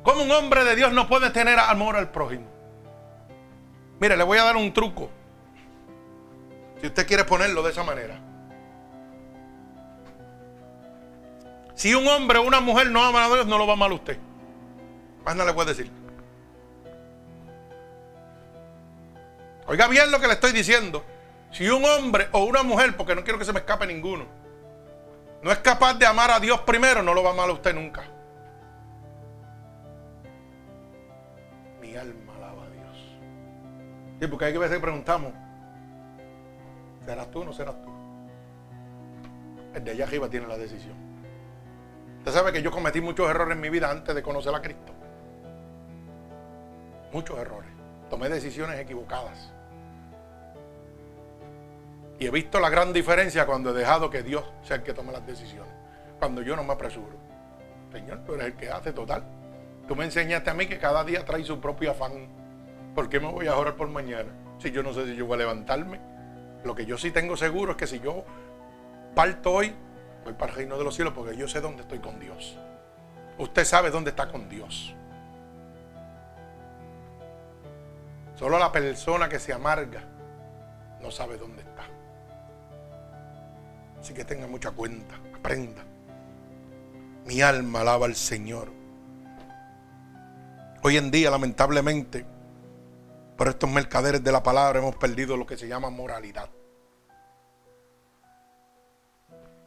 ¿Cómo 0.03 0.23
un 0.23 0.31
hombre 0.31 0.65
de 0.65 0.75
Dios 0.75 0.91
no 0.91 1.07
puede 1.07 1.29
tener 1.29 1.57
amor 1.57 1.95
al 1.95 2.11
prójimo? 2.11 2.54
Mire, 3.99 4.17
le 4.17 4.23
voy 4.23 4.37
a 4.37 4.43
dar 4.43 4.55
un 4.55 4.73
truco. 4.73 5.09
Si 6.81 6.87
usted 6.87 7.07
quiere 7.07 7.23
ponerlo 7.23 7.63
de 7.63 7.71
esa 7.71 7.83
manera. 7.83 8.19
Si 11.75 11.93
un 11.93 12.07
hombre 12.07 12.39
o 12.39 12.43
una 12.43 12.61
mujer 12.61 12.89
no 12.89 13.03
ama 13.03 13.25
a 13.25 13.27
Dios, 13.27 13.45
no 13.47 13.57
lo 13.57 13.65
va 13.65 13.73
a 13.73 13.75
amar 13.75 13.91
usted. 13.91 14.17
Más 15.23 15.35
nada 15.35 15.49
le 15.49 15.53
puedo 15.53 15.69
decir. 15.69 15.91
Oiga 19.67 19.87
bien 19.87 20.11
lo 20.11 20.19
que 20.19 20.27
le 20.27 20.33
estoy 20.33 20.51
diciendo. 20.51 21.03
Si 21.51 21.67
un 21.69 21.83
hombre 21.85 22.27
o 22.31 22.43
una 22.43 22.63
mujer, 22.63 22.95
porque 22.95 23.15
no 23.15 23.23
quiero 23.23 23.39
que 23.39 23.45
se 23.45 23.53
me 23.53 23.59
escape 23.59 23.87
ninguno, 23.87 24.25
no 25.41 25.51
es 25.51 25.59
capaz 25.59 25.93
de 25.95 26.05
amar 26.05 26.31
a 26.31 26.39
Dios 26.39 26.61
primero, 26.61 27.01
no 27.01 27.13
lo 27.13 27.23
va 27.23 27.29
a 27.29 27.33
amar 27.33 27.49
a 27.49 27.53
usted 27.53 27.73
nunca. 27.73 28.03
Mi 31.81 31.95
alma 31.95 32.24
a. 32.24 32.24
Sí, 34.19 34.27
porque 34.27 34.45
hay 34.45 34.53
que 34.53 34.59
veces 34.59 34.79
preguntamos, 34.79 35.33
¿serás 37.05 37.29
tú 37.31 37.41
o 37.41 37.45
no 37.45 37.53
serás 37.53 37.75
tú? 37.81 37.89
El 39.73 39.83
de 39.83 39.91
allá 39.91 40.05
arriba 40.05 40.29
tiene 40.29 40.47
la 40.47 40.57
decisión. 40.57 40.95
Usted 42.19 42.31
sabe 42.31 42.51
que 42.51 42.61
yo 42.61 42.71
cometí 42.71 43.01
muchos 43.01 43.29
errores 43.29 43.55
en 43.55 43.61
mi 43.61 43.69
vida 43.69 43.91
antes 43.91 44.15
de 44.15 44.23
conocer 44.23 44.55
a 44.55 44.61
Cristo 44.61 44.95
muchos 47.15 47.39
errores. 47.39 47.69
Tomé 48.09 48.27
decisiones 48.27 48.77
equivocadas. 48.77 49.53
Y 52.19 52.27
he 52.27 52.29
visto 52.29 52.59
la 52.59 52.69
gran 52.69 52.91
diferencia 52.91 53.45
cuando 53.45 53.69
he 53.69 53.73
dejado 53.73 54.09
que 54.09 54.21
Dios 54.21 54.43
sea 54.63 54.77
el 54.77 54.83
que 54.83 54.93
tome 54.93 55.13
las 55.13 55.25
decisiones. 55.25 55.73
Cuando 56.19 56.41
yo 56.41 56.57
no 56.57 56.63
me 56.65 56.73
apresuro. 56.73 57.17
Señor, 57.93 58.25
tú 58.25 58.33
eres 58.33 58.47
el 58.47 58.55
que 58.55 58.69
hace 58.69 58.91
total. 58.91 59.23
Tú 59.87 59.95
me 59.95 60.03
enseñaste 60.03 60.49
a 60.49 60.53
mí 60.53 60.67
que 60.67 60.77
cada 60.77 61.05
día 61.05 61.23
trae 61.23 61.43
su 61.45 61.61
propio 61.61 61.91
afán. 61.91 62.27
¿Por 62.95 63.09
qué 63.09 63.19
me 63.19 63.29
voy 63.29 63.47
a 63.47 63.57
orar 63.57 63.75
por 63.75 63.89
mañana? 63.89 64.31
Si 64.57 64.71
yo 64.71 64.81
no 64.81 64.93
sé 64.93 65.05
si 65.05 65.15
yo 65.15 65.25
voy 65.25 65.35
a 65.35 65.39
levantarme. 65.39 65.99
Lo 66.63 66.73
que 66.73 66.85
yo 66.85 66.97
sí 66.97 67.11
tengo 67.11 67.35
seguro 67.35 67.73
es 67.73 67.77
que 67.77 67.87
si 67.87 67.99
yo 67.99 68.23
parto 69.13 69.51
hoy, 69.51 69.75
voy 70.23 70.33
para 70.33 70.51
el 70.51 70.57
reino 70.57 70.77
de 70.77 70.85
los 70.85 70.95
cielos 70.95 71.13
porque 71.13 71.35
yo 71.35 71.47
sé 71.47 71.59
dónde 71.59 71.81
estoy 71.81 71.99
con 71.99 72.19
Dios. 72.19 72.57
Usted 73.37 73.65
sabe 73.65 73.91
dónde 73.91 74.11
está 74.11 74.31
con 74.31 74.47
Dios. 74.47 74.95
Solo 78.35 78.57
la 78.57 78.71
persona 78.71 79.27
que 79.27 79.39
se 79.39 79.51
amarga 79.53 80.03
no 81.01 81.11
sabe 81.11 81.37
dónde 81.37 81.61
está. 81.61 81.83
Así 83.99 84.13
que 84.13 84.23
tenga 84.23 84.47
mucha 84.47 84.71
cuenta, 84.71 85.15
aprenda. 85.33 85.83
Mi 87.25 87.41
alma 87.41 87.81
alaba 87.81 88.05
al 88.05 88.15
Señor. 88.15 88.71
Hoy 90.81 90.97
en 90.97 91.11
día, 91.11 91.31
lamentablemente, 91.31 92.25
por 93.37 93.47
estos 93.47 93.69
mercaderes 93.69 94.23
de 94.23 94.31
la 94.31 94.41
palabra 94.43 94.79
hemos 94.79 94.95
perdido 94.95 95.37
lo 95.37 95.45
que 95.45 95.57
se 95.57 95.67
llama 95.67 95.89
moralidad. 95.89 96.49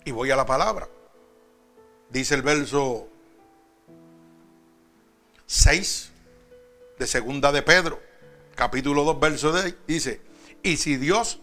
Y 0.04 0.10
voy 0.10 0.30
a 0.30 0.36
la 0.36 0.46
palabra. 0.46 0.88
Dice 2.08 2.34
el 2.34 2.42
verso 2.42 3.08
6 5.46 6.10
de 6.98 7.06
segunda 7.06 7.52
de 7.52 7.62
Pedro 7.62 8.08
capítulo 8.58 9.04
2, 9.04 9.20
verso 9.20 9.52
10, 9.52 9.76
dice, 9.86 10.20
y 10.64 10.78
si 10.78 10.96
Dios 10.96 11.38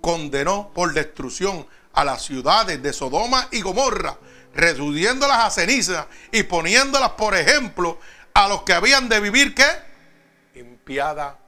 condenó 0.00 0.70
por 0.72 0.94
destrucción 0.94 1.66
a 1.92 2.04
las 2.04 2.22
ciudades 2.22 2.80
de 2.80 2.92
Sodoma 2.92 3.48
y 3.50 3.62
Gomorra, 3.62 4.16
reduciéndolas 4.54 5.38
a 5.38 5.50
ceniza 5.50 6.06
y 6.30 6.44
poniéndolas, 6.44 7.10
por 7.10 7.36
ejemplo, 7.36 7.98
a 8.32 8.46
los 8.48 8.62
que 8.62 8.74
habían 8.74 9.08
de 9.08 9.18
vivir, 9.18 9.56
¿qué? 9.56 10.60
Impiadamente. 10.60 11.45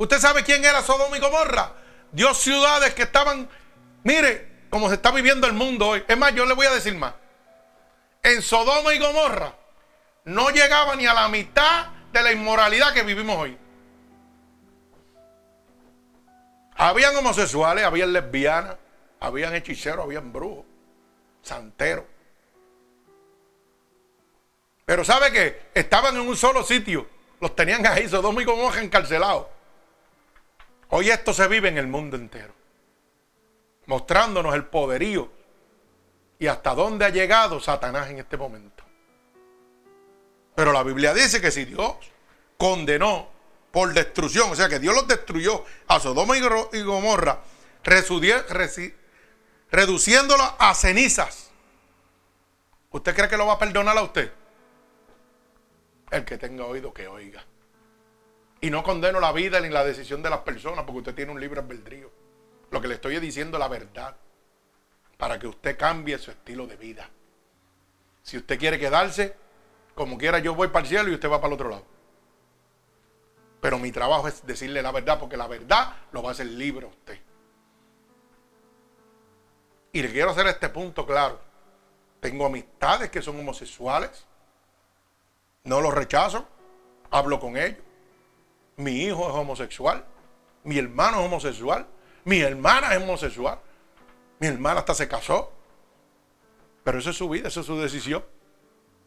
¿Usted 0.00 0.18
sabe 0.18 0.42
quién 0.42 0.64
era 0.64 0.80
Sodoma 0.80 1.14
y 1.18 1.20
Gomorra? 1.20 1.74
Dios 2.10 2.38
ciudades 2.38 2.94
que 2.94 3.02
estaban, 3.02 3.46
mire, 4.02 4.64
como 4.70 4.88
se 4.88 4.94
está 4.94 5.10
viviendo 5.10 5.46
el 5.46 5.52
mundo 5.52 5.88
hoy. 5.88 6.02
Es 6.08 6.16
más, 6.16 6.34
yo 6.34 6.46
le 6.46 6.54
voy 6.54 6.64
a 6.64 6.70
decir 6.70 6.94
más. 6.94 7.12
En 8.22 8.40
Sodoma 8.40 8.94
y 8.94 8.98
Gomorra 8.98 9.54
no 10.24 10.48
llegaba 10.48 10.96
ni 10.96 11.04
a 11.04 11.12
la 11.12 11.28
mitad 11.28 11.88
de 12.14 12.22
la 12.22 12.32
inmoralidad 12.32 12.94
que 12.94 13.02
vivimos 13.02 13.36
hoy. 13.36 13.58
Habían 16.76 17.14
homosexuales, 17.16 17.84
habían 17.84 18.14
lesbianas, 18.14 18.76
habían 19.20 19.54
hechiceros, 19.54 20.06
habían 20.06 20.32
brujos, 20.32 20.64
santeros. 21.42 22.06
Pero 24.86 25.04
¿sabe 25.04 25.30
qué? 25.30 25.62
Estaban 25.74 26.16
en 26.16 26.22
un 26.22 26.38
solo 26.38 26.64
sitio. 26.64 27.06
Los 27.38 27.54
tenían 27.54 27.86
ahí, 27.86 28.08
Sodoma 28.08 28.40
y 28.40 28.46
Gomorra 28.46 28.80
encarcelados. 28.80 29.59
Hoy 30.90 31.10
esto 31.10 31.32
se 31.32 31.46
vive 31.46 31.68
en 31.68 31.78
el 31.78 31.86
mundo 31.86 32.16
entero. 32.16 32.52
Mostrándonos 33.86 34.54
el 34.54 34.64
poderío 34.66 35.30
y 36.38 36.46
hasta 36.48 36.74
dónde 36.74 37.04
ha 37.04 37.10
llegado 37.10 37.60
Satanás 37.60 38.10
en 38.10 38.18
este 38.18 38.36
momento. 38.36 38.84
Pero 40.54 40.72
la 40.72 40.82
Biblia 40.82 41.14
dice 41.14 41.40
que 41.40 41.50
si 41.50 41.64
Dios 41.64 41.94
condenó 42.58 43.28
por 43.70 43.92
destrucción, 43.94 44.50
o 44.50 44.56
sea 44.56 44.68
que 44.68 44.80
Dios 44.80 44.94
los 44.94 45.06
destruyó 45.06 45.64
a 45.86 46.00
Sodoma 46.00 46.36
y 46.36 46.82
Gomorra, 46.82 47.40
reduciéndolo 49.70 50.56
a 50.58 50.74
cenizas. 50.74 51.50
¿Usted 52.90 53.14
cree 53.14 53.28
que 53.28 53.36
lo 53.36 53.46
va 53.46 53.52
a 53.54 53.58
perdonar 53.58 53.96
a 53.96 54.02
usted? 54.02 54.32
El 56.10 56.24
que 56.24 56.36
tenga 56.36 56.64
oído 56.64 56.92
que 56.92 57.06
oiga. 57.06 57.44
Y 58.60 58.70
no 58.70 58.82
condeno 58.82 59.20
la 59.20 59.32
vida 59.32 59.60
ni 59.60 59.68
la 59.68 59.84
decisión 59.84 60.22
de 60.22 60.30
las 60.30 60.40
personas 60.40 60.84
porque 60.84 60.98
usted 60.98 61.14
tiene 61.14 61.32
un 61.32 61.40
libre 61.40 61.60
albedrío. 61.60 62.10
Lo 62.70 62.80
que 62.80 62.88
le 62.88 62.94
estoy 62.94 63.18
diciendo 63.18 63.56
es 63.56 63.60
la 63.60 63.68
verdad 63.68 64.16
para 65.16 65.38
que 65.38 65.46
usted 65.46 65.78
cambie 65.78 66.18
su 66.18 66.30
estilo 66.30 66.66
de 66.66 66.76
vida. 66.76 67.08
Si 68.22 68.36
usted 68.36 68.58
quiere 68.58 68.78
quedarse, 68.78 69.34
como 69.94 70.18
quiera 70.18 70.38
yo 70.38 70.54
voy 70.54 70.68
para 70.68 70.84
el 70.84 70.88
cielo 70.88 71.10
y 71.10 71.14
usted 71.14 71.30
va 71.30 71.40
para 71.40 71.48
el 71.48 71.54
otro 71.54 71.68
lado. 71.70 71.84
Pero 73.60 73.78
mi 73.78 73.92
trabajo 73.92 74.28
es 74.28 74.46
decirle 74.46 74.82
la 74.82 74.92
verdad, 74.92 75.18
porque 75.18 75.36
la 75.36 75.46
verdad 75.46 75.94
lo 76.12 76.22
va 76.22 76.30
a 76.30 76.32
hacer 76.32 76.46
libre 76.46 76.86
a 76.86 76.88
usted. 76.88 77.18
Y 79.92 80.02
le 80.02 80.10
quiero 80.12 80.30
hacer 80.30 80.46
este 80.46 80.68
punto 80.68 81.04
claro. 81.04 81.40
Tengo 82.20 82.46
amistades 82.46 83.10
que 83.10 83.22
son 83.22 83.38
homosexuales. 83.38 84.26
No 85.64 85.80
los 85.80 85.92
rechazo. 85.92 86.46
Hablo 87.10 87.40
con 87.40 87.56
ellos. 87.56 87.78
Mi 88.80 89.02
hijo 89.02 89.28
es 89.28 89.34
homosexual. 89.34 90.04
Mi 90.64 90.78
hermano 90.78 91.20
es 91.20 91.26
homosexual. 91.26 91.86
Mi 92.24 92.40
hermana 92.40 92.94
es 92.94 93.02
homosexual. 93.02 93.58
Mi 94.38 94.46
hermana 94.46 94.80
hasta 94.80 94.94
se 94.94 95.06
casó. 95.06 95.52
Pero 96.82 96.98
eso 96.98 97.10
es 97.10 97.16
su 97.16 97.28
vida, 97.28 97.48
eso 97.48 97.60
es 97.60 97.66
su 97.66 97.78
decisión. 97.78 98.24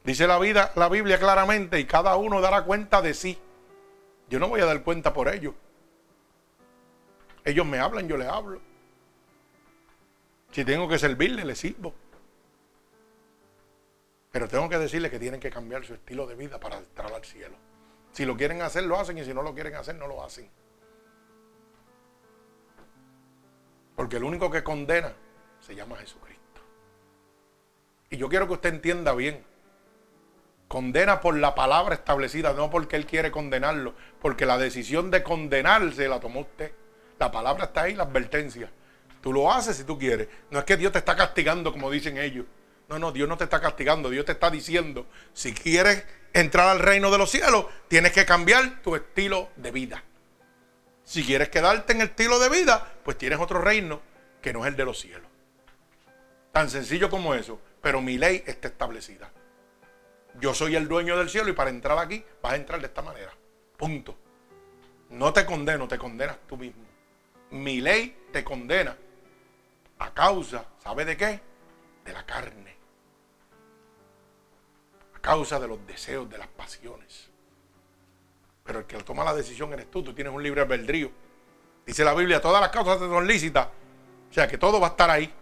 Dice 0.04 0.28
la 0.28 0.38
vida, 0.38 0.72
la 0.76 0.90
Biblia 0.90 1.18
claramente, 1.18 1.80
y 1.80 1.86
cada 1.86 2.16
uno 2.18 2.40
dará 2.40 2.66
cuenta 2.66 3.02
de 3.02 3.16
sí. 3.16 3.38
Yo 4.30 4.40
no 4.40 4.48
voy 4.48 4.62
a 4.62 4.66
dar 4.66 4.84
cuenta 4.84 5.12
por 5.12 5.28
ellos. 5.28 5.56
Ellos 7.44 7.66
me 7.66 7.80
hablan, 7.80 8.08
yo 8.08 8.16
les 8.16 8.28
hablo. 8.28 8.62
Si 10.52 10.64
tengo 10.64 10.88
que 10.88 11.00
servirle, 11.00 11.46
les 11.46 11.58
sirvo. 11.58 11.96
Pero 14.32 14.48
tengo 14.48 14.70
que 14.70 14.78
decirles 14.78 15.10
que 15.10 15.20
tienen 15.20 15.40
que 15.40 15.50
cambiar 15.50 15.84
su 15.84 15.96
estilo 15.96 16.28
de 16.28 16.36
vida 16.36 16.60
para 16.60 16.78
entrar 16.78 17.12
al 17.12 17.26
cielo. 17.26 17.56
Si 18.14 18.26
lo 18.26 18.38
quieren 18.38 18.62
hacer, 18.62 18.84
lo 18.84 19.00
hacen, 19.00 19.18
y 19.18 19.26
si 19.26 19.34
no 19.34 19.42
lo 19.42 19.54
quieren 19.54 19.76
hacer, 19.76 19.96
no 19.96 20.08
lo 20.08 20.24
hacen. 20.24 20.50
Porque 23.96 24.18
el 24.18 24.24
único 24.24 24.50
que 24.50 24.64
condena 24.64 25.14
se 25.60 25.76
llama 25.76 25.98
Jesucristo. 25.98 26.62
Y 28.12 28.18
yo 28.18 28.30
quiero 28.30 28.48
que 28.48 28.54
usted 28.54 28.74
entienda 28.74 29.14
bien. 29.14 29.44
Condena 30.68 31.22
por 31.22 31.36
la 31.36 31.56
palabra 31.56 31.96
establecida, 31.96 32.54
no 32.54 32.70
porque 32.70 32.96
él 32.96 33.06
quiere 33.08 33.32
condenarlo, 33.32 33.96
porque 34.22 34.46
la 34.46 34.58
decisión 34.58 35.12
de 35.12 35.24
condenarse 35.24 36.08
la 36.08 36.20
tomó 36.20 36.42
usted. 36.42 36.72
La 37.18 37.32
palabra 37.32 37.66
está 37.66 37.84
ahí, 37.84 37.96
la 37.96 38.04
advertencia. 38.04 38.72
Tú 39.22 39.34
lo 39.34 39.52
haces 39.52 39.78
si 39.78 39.84
tú 39.86 39.98
quieres. 39.98 40.28
No 40.52 40.60
es 40.60 40.66
que 40.66 40.78
Dios 40.78 40.92
te 40.92 41.00
está 41.00 41.16
castigando 41.16 41.72
como 41.72 41.90
dicen 41.90 42.18
ellos. 42.18 42.46
No, 42.90 43.00
no, 43.00 43.12
Dios 43.12 43.28
no 43.28 43.38
te 43.38 43.46
está 43.46 43.62
castigando. 43.62 44.10
Dios 44.10 44.26
te 44.26 44.34
está 44.34 44.50
diciendo, 44.50 45.08
si 45.34 45.54
quieres 45.54 46.06
entrar 46.34 46.68
al 46.68 46.80
reino 46.80 47.12
de 47.12 47.18
los 47.18 47.30
cielos, 47.30 47.66
tienes 47.88 48.12
que 48.12 48.26
cambiar 48.26 48.82
tu 48.82 48.96
estilo 48.96 49.50
de 49.56 49.72
vida. 49.72 50.04
Si 51.04 51.24
quieres 51.24 51.50
quedarte 51.50 51.94
en 51.94 52.02
el 52.02 52.10
estilo 52.10 52.40
de 52.40 52.50
vida, 52.50 52.94
pues 53.04 53.18
tienes 53.18 53.40
otro 53.40 53.60
reino 53.60 54.02
que 54.42 54.54
no 54.54 54.66
es 54.66 54.72
el 54.72 54.76
de 54.76 54.86
los 54.86 55.00
cielos. 55.00 55.28
Tan 56.52 56.70
sencillo 56.70 57.10
como 57.10 57.34
eso. 57.34 57.60
Pero 57.84 58.02
mi 58.02 58.18
ley 58.18 58.42
está 58.48 58.70
establecida. 58.70 59.30
Yo 60.40 60.54
soy 60.54 60.78
el 60.78 60.88
dueño 60.88 61.18
del 61.18 61.30
cielo 61.30 61.50
y 61.50 61.54
para 61.54 61.70
entrar 61.70 62.00
aquí 62.00 62.24
vas 62.42 62.54
a 62.54 62.56
entrar 62.56 62.80
de 62.80 62.88
esta 62.88 63.02
manera. 63.02 63.34
Punto. 63.78 64.18
No 65.10 65.34
te 65.34 65.46
condeno, 65.46 65.88
te 65.88 65.98
condenas 65.98 66.38
tú 66.48 66.56
mismo. 66.56 66.86
Mi 67.52 67.82
ley 67.82 68.28
te 68.32 68.44
condena 68.44 68.96
a 70.00 70.14
causa, 70.14 70.66
¿sabe 70.82 71.04
de 71.04 71.18
qué? 71.18 71.42
De 72.06 72.14
la 72.14 72.26
carne. 72.26 72.73
Causa 75.24 75.58
de 75.58 75.70
los 75.70 75.88
deseos, 75.88 76.30
de 76.30 76.38
las 76.38 76.50
pasiones. 76.50 77.30
Pero 78.66 78.80
el 78.80 78.86
que 78.86 78.98
toma 79.04 79.24
la 79.24 79.34
decisión 79.34 79.72
eres 79.72 79.90
tú, 79.90 80.04
tú 80.04 80.14
tienes 80.14 80.34
un 80.34 80.44
libre 80.44 80.60
albedrío. 80.60 81.12
Dice 81.86 82.04
la 82.04 82.14
Biblia, 82.14 82.42
todas 82.42 82.60
las 82.60 82.72
causas 82.72 83.00
son 83.00 83.26
lícitas. 83.26 83.70
O 84.30 84.34
sea 84.34 84.50
que 84.50 84.58
todo 84.58 84.82
va 84.82 84.88
a 84.88 84.90
estar 84.90 85.10
ahí. 85.10 85.34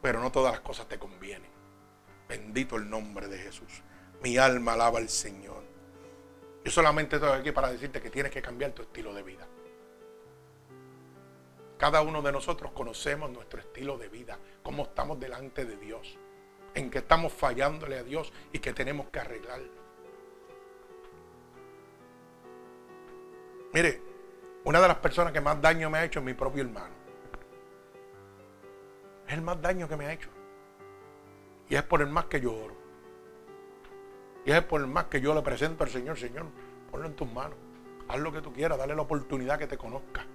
Pero 0.00 0.20
no 0.20 0.32
todas 0.32 0.52
las 0.52 0.62
cosas 0.62 0.88
te 0.88 0.98
convienen. 0.98 1.50
Bendito 2.26 2.76
el 2.76 2.88
nombre 2.88 3.28
de 3.28 3.36
Jesús. 3.36 3.82
Mi 4.22 4.38
alma 4.38 4.72
alaba 4.72 4.98
al 4.98 5.10
Señor. 5.10 5.64
Yo 6.64 6.70
solamente 6.70 7.16
estoy 7.16 7.38
aquí 7.38 7.52
para 7.52 7.70
decirte 7.70 8.00
que 8.00 8.08
tienes 8.08 8.32
que 8.32 8.40
cambiar 8.40 8.72
tu 8.72 8.80
estilo 8.80 9.12
de 9.12 9.22
vida. 9.22 9.46
Cada 11.76 12.00
uno 12.00 12.22
de 12.22 12.32
nosotros 12.32 12.72
conocemos 12.72 13.30
nuestro 13.30 13.60
estilo 13.60 13.98
de 13.98 14.08
vida, 14.08 14.38
cómo 14.62 14.84
estamos 14.84 15.20
delante 15.20 15.66
de 15.66 15.76
Dios, 15.76 16.16
en 16.74 16.90
qué 16.90 16.98
estamos 16.98 17.32
fallándole 17.32 17.98
a 17.98 18.02
Dios 18.02 18.32
y 18.52 18.58
que 18.58 18.72
tenemos 18.72 19.08
que 19.08 19.20
arreglar. 19.20 19.60
Mire, 23.72 24.00
una 24.64 24.80
de 24.80 24.88
las 24.88 24.98
personas 24.98 25.32
que 25.32 25.40
más 25.40 25.60
daño 25.60 25.90
me 25.90 25.98
ha 25.98 26.04
hecho 26.04 26.20
es 26.20 26.24
mi 26.24 26.34
propio 26.34 26.62
hermano. 26.62 26.94
Es 29.26 29.34
el 29.34 29.42
más 29.42 29.60
daño 29.60 29.88
que 29.88 29.96
me 29.96 30.06
ha 30.06 30.12
hecho. 30.12 30.28
Y 31.68 31.74
es 31.74 31.82
por 31.82 32.00
el 32.00 32.08
más 32.08 32.26
que 32.26 32.40
yo 32.40 32.54
oro. 32.54 32.76
Y 34.44 34.52
es 34.52 34.62
por 34.62 34.80
el 34.80 34.86
más 34.86 35.04
que 35.06 35.20
yo 35.20 35.34
le 35.34 35.42
presento 35.42 35.84
al 35.84 35.90
Señor, 35.90 36.18
Señor, 36.18 36.46
ponlo 36.90 37.06
en 37.06 37.14
tus 37.14 37.30
manos. 37.32 37.56
Haz 38.08 38.18
lo 38.18 38.32
que 38.32 38.42
tú 38.42 38.52
quieras, 38.52 38.76
dale 38.76 38.94
la 38.94 39.02
oportunidad 39.02 39.58
que 39.58 39.66
te 39.66 39.78
conozca. 39.78 40.26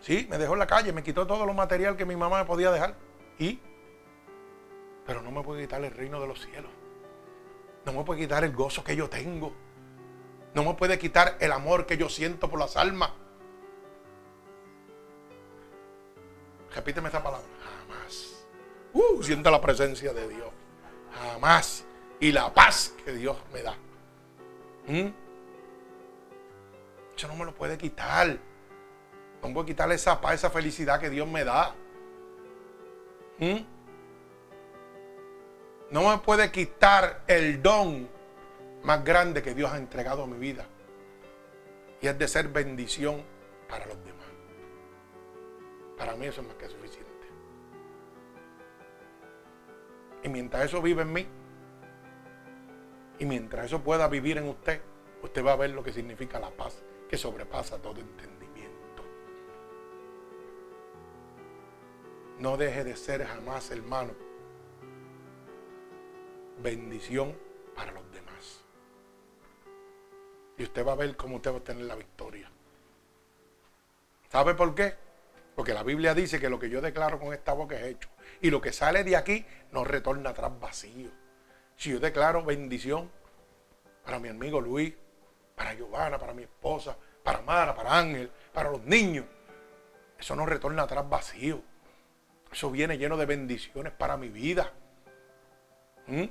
Sí, 0.00 0.26
me 0.28 0.38
dejó 0.38 0.54
en 0.54 0.58
la 0.58 0.66
calle, 0.66 0.92
me 0.92 1.02
quitó 1.02 1.26
todo 1.26 1.46
lo 1.46 1.54
material 1.54 1.96
que 1.96 2.04
mi 2.04 2.16
mamá 2.16 2.38
me 2.38 2.44
podía 2.44 2.72
dejar. 2.72 2.96
Y, 3.40 3.58
pero 5.06 5.22
no 5.22 5.30
me 5.30 5.42
puede 5.42 5.62
quitar 5.62 5.82
el 5.82 5.90
reino 5.90 6.20
de 6.20 6.28
los 6.28 6.40
cielos. 6.44 6.70
No 7.86 7.94
me 7.94 8.04
puede 8.04 8.20
quitar 8.20 8.44
el 8.44 8.52
gozo 8.52 8.84
que 8.84 8.94
yo 8.94 9.08
tengo. 9.08 9.52
No 10.54 10.62
me 10.62 10.74
puede 10.74 10.98
quitar 10.98 11.38
el 11.40 11.50
amor 11.50 11.86
que 11.86 11.96
yo 11.96 12.10
siento 12.10 12.50
por 12.50 12.58
las 12.58 12.76
almas. 12.76 13.10
Repíteme 16.74 17.08
esa 17.08 17.22
palabra. 17.22 17.46
Jamás. 17.64 18.44
Uh, 18.92 19.22
siento 19.22 19.50
la 19.50 19.60
presencia 19.60 20.12
de 20.12 20.28
Dios. 20.28 20.50
Jamás. 21.14 21.86
Y 22.20 22.32
la 22.32 22.52
paz 22.52 22.94
que 23.02 23.12
Dios 23.14 23.38
me 23.54 23.62
da. 23.62 23.74
¿Mm? 24.86 25.08
Eso 27.16 27.28
no 27.28 27.36
me 27.36 27.46
lo 27.46 27.54
puede 27.54 27.78
quitar. 27.78 28.38
No 29.42 29.52
puedo 29.54 29.64
quitarle 29.64 29.94
esa 29.94 30.20
paz, 30.20 30.34
esa 30.34 30.50
felicidad 30.50 31.00
que 31.00 31.08
Dios 31.08 31.26
me 31.26 31.42
da. 31.42 31.74
¿Mm? 33.40 33.64
No 35.90 36.08
me 36.08 36.18
puede 36.18 36.52
quitar 36.52 37.22
el 37.26 37.60
don 37.60 38.08
más 38.84 39.04
grande 39.04 39.42
que 39.42 39.54
Dios 39.54 39.72
ha 39.72 39.78
entregado 39.78 40.22
a 40.22 40.26
mi 40.26 40.38
vida. 40.38 40.66
Y 42.00 42.06
es 42.06 42.18
de 42.18 42.28
ser 42.28 42.48
bendición 42.48 43.22
para 43.68 43.86
los 43.86 43.96
demás. 44.04 44.20
Para 45.98 46.14
mí 46.14 46.26
eso 46.26 46.40
es 46.42 46.46
más 46.46 46.56
que 46.56 46.68
suficiente. 46.68 47.10
Y 50.22 50.28
mientras 50.28 50.66
eso 50.66 50.80
vive 50.80 51.02
en 51.02 51.12
mí, 51.12 51.26
y 53.18 53.24
mientras 53.26 53.66
eso 53.66 53.82
pueda 53.82 54.08
vivir 54.08 54.38
en 54.38 54.48
usted, 54.48 54.80
usted 55.22 55.44
va 55.44 55.52
a 55.52 55.56
ver 55.56 55.70
lo 55.70 55.82
que 55.82 55.92
significa 55.92 56.38
la 56.40 56.50
paz 56.50 56.82
que 57.08 57.18
sobrepasa 57.18 57.78
todo 57.78 58.00
entendimiento. 58.00 58.39
No 62.40 62.56
deje 62.56 62.84
de 62.84 62.96
ser 62.96 63.22
jamás, 63.26 63.70
hermano, 63.70 64.14
bendición 66.62 67.36
para 67.76 67.92
los 67.92 68.10
demás. 68.12 68.64
Y 70.56 70.62
usted 70.62 70.86
va 70.86 70.92
a 70.92 70.96
ver 70.96 71.18
cómo 71.18 71.36
usted 71.36 71.52
va 71.52 71.58
a 71.58 71.64
tener 71.64 71.84
la 71.84 71.96
victoria. 71.96 72.50
¿Sabe 74.30 74.54
por 74.54 74.74
qué? 74.74 74.94
Porque 75.54 75.74
la 75.74 75.82
Biblia 75.82 76.14
dice 76.14 76.40
que 76.40 76.48
lo 76.48 76.58
que 76.58 76.70
yo 76.70 76.80
declaro 76.80 77.20
con 77.20 77.34
esta 77.34 77.52
boca 77.52 77.78
es 77.78 77.84
hecho. 77.84 78.08
Y 78.40 78.48
lo 78.48 78.62
que 78.62 78.72
sale 78.72 79.04
de 79.04 79.16
aquí 79.16 79.44
no 79.72 79.84
retorna 79.84 80.30
atrás 80.30 80.58
vacío. 80.58 81.10
Si 81.76 81.90
yo 81.90 82.00
declaro 82.00 82.42
bendición 82.42 83.10
para 84.02 84.18
mi 84.18 84.30
amigo 84.30 84.62
Luis, 84.62 84.94
para 85.54 85.74
Giovanna, 85.74 86.18
para 86.18 86.32
mi 86.32 86.44
esposa, 86.44 86.96
para 87.22 87.42
Mara, 87.42 87.74
para 87.74 87.98
Ángel, 87.98 88.30
para 88.54 88.70
los 88.70 88.82
niños. 88.84 89.26
Eso 90.18 90.34
no 90.34 90.46
retorna 90.46 90.84
atrás 90.84 91.06
vacío. 91.06 91.68
Eso 92.52 92.70
viene 92.70 92.98
lleno 92.98 93.16
de 93.16 93.26
bendiciones 93.26 93.92
para 93.92 94.16
mi 94.16 94.28
vida. 94.28 94.72
¿Mm? 96.06 96.24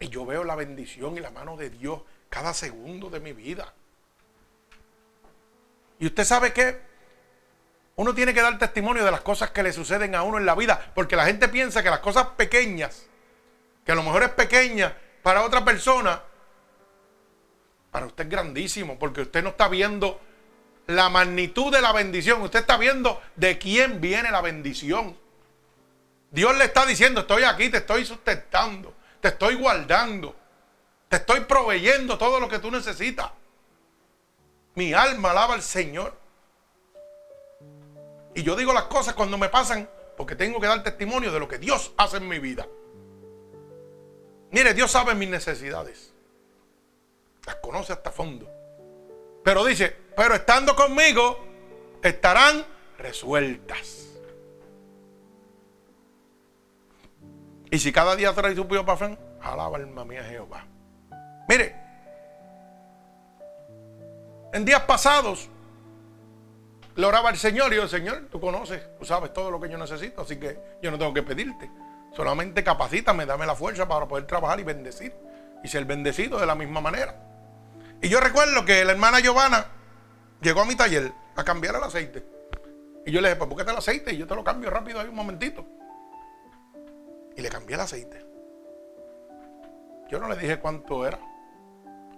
Y 0.00 0.08
yo 0.08 0.26
veo 0.26 0.44
la 0.44 0.56
bendición 0.56 1.16
y 1.16 1.20
la 1.20 1.30
mano 1.30 1.56
de 1.56 1.70
Dios 1.70 2.02
cada 2.28 2.52
segundo 2.54 3.08
de 3.08 3.20
mi 3.20 3.32
vida. 3.32 3.72
Y 5.98 6.06
usted 6.06 6.24
sabe 6.24 6.52
que 6.52 6.80
uno 7.96 8.14
tiene 8.14 8.34
que 8.34 8.42
dar 8.42 8.58
testimonio 8.58 9.04
de 9.04 9.10
las 9.10 9.20
cosas 9.20 9.50
que 9.50 9.62
le 9.62 9.72
suceden 9.72 10.14
a 10.14 10.22
uno 10.22 10.38
en 10.38 10.46
la 10.46 10.54
vida, 10.54 10.90
porque 10.94 11.14
la 11.14 11.26
gente 11.26 11.48
piensa 11.48 11.82
que 11.82 11.90
las 11.90 12.00
cosas 12.00 12.28
pequeñas, 12.36 13.06
que 13.84 13.92
a 13.92 13.94
lo 13.94 14.02
mejor 14.02 14.22
es 14.24 14.30
pequeña 14.30 14.96
para 15.22 15.42
otra 15.42 15.64
persona, 15.64 16.22
para 17.90 18.06
usted 18.06 18.24
es 18.24 18.30
grandísimo, 18.30 18.98
porque 18.98 19.20
usted 19.20 19.42
no 19.42 19.50
está 19.50 19.68
viendo 19.68 20.20
la 20.86 21.08
magnitud 21.08 21.72
de 21.72 21.80
la 21.80 21.92
bendición, 21.92 22.42
usted 22.42 22.60
está 22.60 22.76
viendo 22.76 23.20
de 23.36 23.58
quién 23.58 24.00
viene 24.00 24.30
la 24.30 24.40
bendición. 24.40 25.16
Dios 26.30 26.56
le 26.56 26.64
está 26.64 26.86
diciendo, 26.86 27.20
estoy 27.20 27.44
aquí, 27.44 27.68
te 27.68 27.78
estoy 27.78 28.04
sustentando, 28.04 28.94
te 29.20 29.28
estoy 29.28 29.54
guardando, 29.54 30.34
te 31.08 31.16
estoy 31.16 31.40
proveyendo 31.40 32.16
todo 32.16 32.40
lo 32.40 32.48
que 32.48 32.58
tú 32.58 32.70
necesitas. 32.70 33.30
Mi 34.74 34.94
alma 34.94 35.32
alaba 35.32 35.54
al 35.54 35.62
Señor. 35.62 36.16
Y 38.34 38.42
yo 38.42 38.56
digo 38.56 38.72
las 38.72 38.84
cosas 38.84 39.14
cuando 39.14 39.36
me 39.36 39.50
pasan 39.50 39.88
porque 40.16 40.34
tengo 40.34 40.58
que 40.58 40.66
dar 40.66 40.82
testimonio 40.82 41.30
de 41.30 41.38
lo 41.38 41.46
que 41.46 41.58
Dios 41.58 41.92
hace 41.98 42.16
en 42.16 42.28
mi 42.28 42.38
vida. 42.38 42.66
Mire, 44.50 44.72
Dios 44.72 44.90
sabe 44.90 45.14
mis 45.14 45.28
necesidades. 45.28 46.12
Las 47.46 47.56
conoce 47.56 47.92
hasta 47.92 48.10
fondo. 48.10 48.48
Pero 49.44 49.64
dice, 49.64 49.96
pero 50.16 50.34
estando 50.34 50.74
conmigo 50.76 51.44
estarán 52.02 52.64
resueltas. 52.98 54.08
Y 57.70 57.78
si 57.78 57.90
cada 57.92 58.14
día 58.16 58.32
trae 58.34 58.54
su 58.54 58.68
pío 58.68 58.84
para 58.84 58.98
frente, 58.98 59.22
alaba 59.40 59.78
alma 59.78 60.04
mía 60.04 60.22
Jehová. 60.24 60.66
Mire, 61.48 61.74
en 64.52 64.64
días 64.64 64.82
pasados 64.82 65.48
le 66.94 67.06
oraba 67.06 67.30
al 67.30 67.38
Señor 67.38 67.72
y 67.72 67.76
yo, 67.76 67.88
Señor, 67.88 68.28
tú 68.30 68.38
conoces, 68.40 68.82
tú 68.98 69.06
sabes 69.06 69.32
todo 69.32 69.50
lo 69.50 69.58
que 69.58 69.70
yo 69.70 69.78
necesito, 69.78 70.20
así 70.20 70.36
que 70.36 70.58
yo 70.82 70.90
no 70.90 70.98
tengo 70.98 71.14
que 71.14 71.22
pedirte. 71.22 71.70
Solamente 72.14 72.62
capacítame, 72.62 73.24
dame 73.24 73.46
la 73.46 73.54
fuerza 73.54 73.88
para 73.88 74.06
poder 74.06 74.26
trabajar 74.26 74.60
y 74.60 74.64
bendecir. 74.64 75.14
Y 75.64 75.68
ser 75.68 75.84
bendecido 75.84 76.38
de 76.38 76.46
la 76.46 76.54
misma 76.54 76.80
manera. 76.80 77.14
Y 78.02 78.08
yo 78.08 78.20
recuerdo 78.20 78.64
que 78.64 78.84
la 78.84 78.92
hermana 78.92 79.20
Giovanna 79.20 79.64
llegó 80.42 80.60
a 80.60 80.64
mi 80.64 80.76
taller 80.76 81.12
a 81.36 81.44
cambiar 81.44 81.76
el 81.76 81.84
aceite. 81.84 82.24
Y 83.06 83.12
yo 83.12 83.20
le 83.20 83.28
dije, 83.28 83.38
pues 83.38 83.48
búsquete 83.48 83.70
el 83.70 83.76
aceite 83.78 84.12
y 84.12 84.18
yo 84.18 84.26
te 84.26 84.34
lo 84.34 84.44
cambio 84.44 84.70
rápido 84.70 85.00
ahí 85.00 85.08
un 85.08 85.14
momentito. 85.14 85.64
Y 87.36 87.40
le 87.40 87.48
cambié 87.48 87.74
el 87.74 87.80
aceite. 87.80 88.24
Yo 90.08 90.18
no 90.18 90.28
le 90.28 90.36
dije 90.36 90.58
cuánto 90.60 91.06
era. 91.06 91.18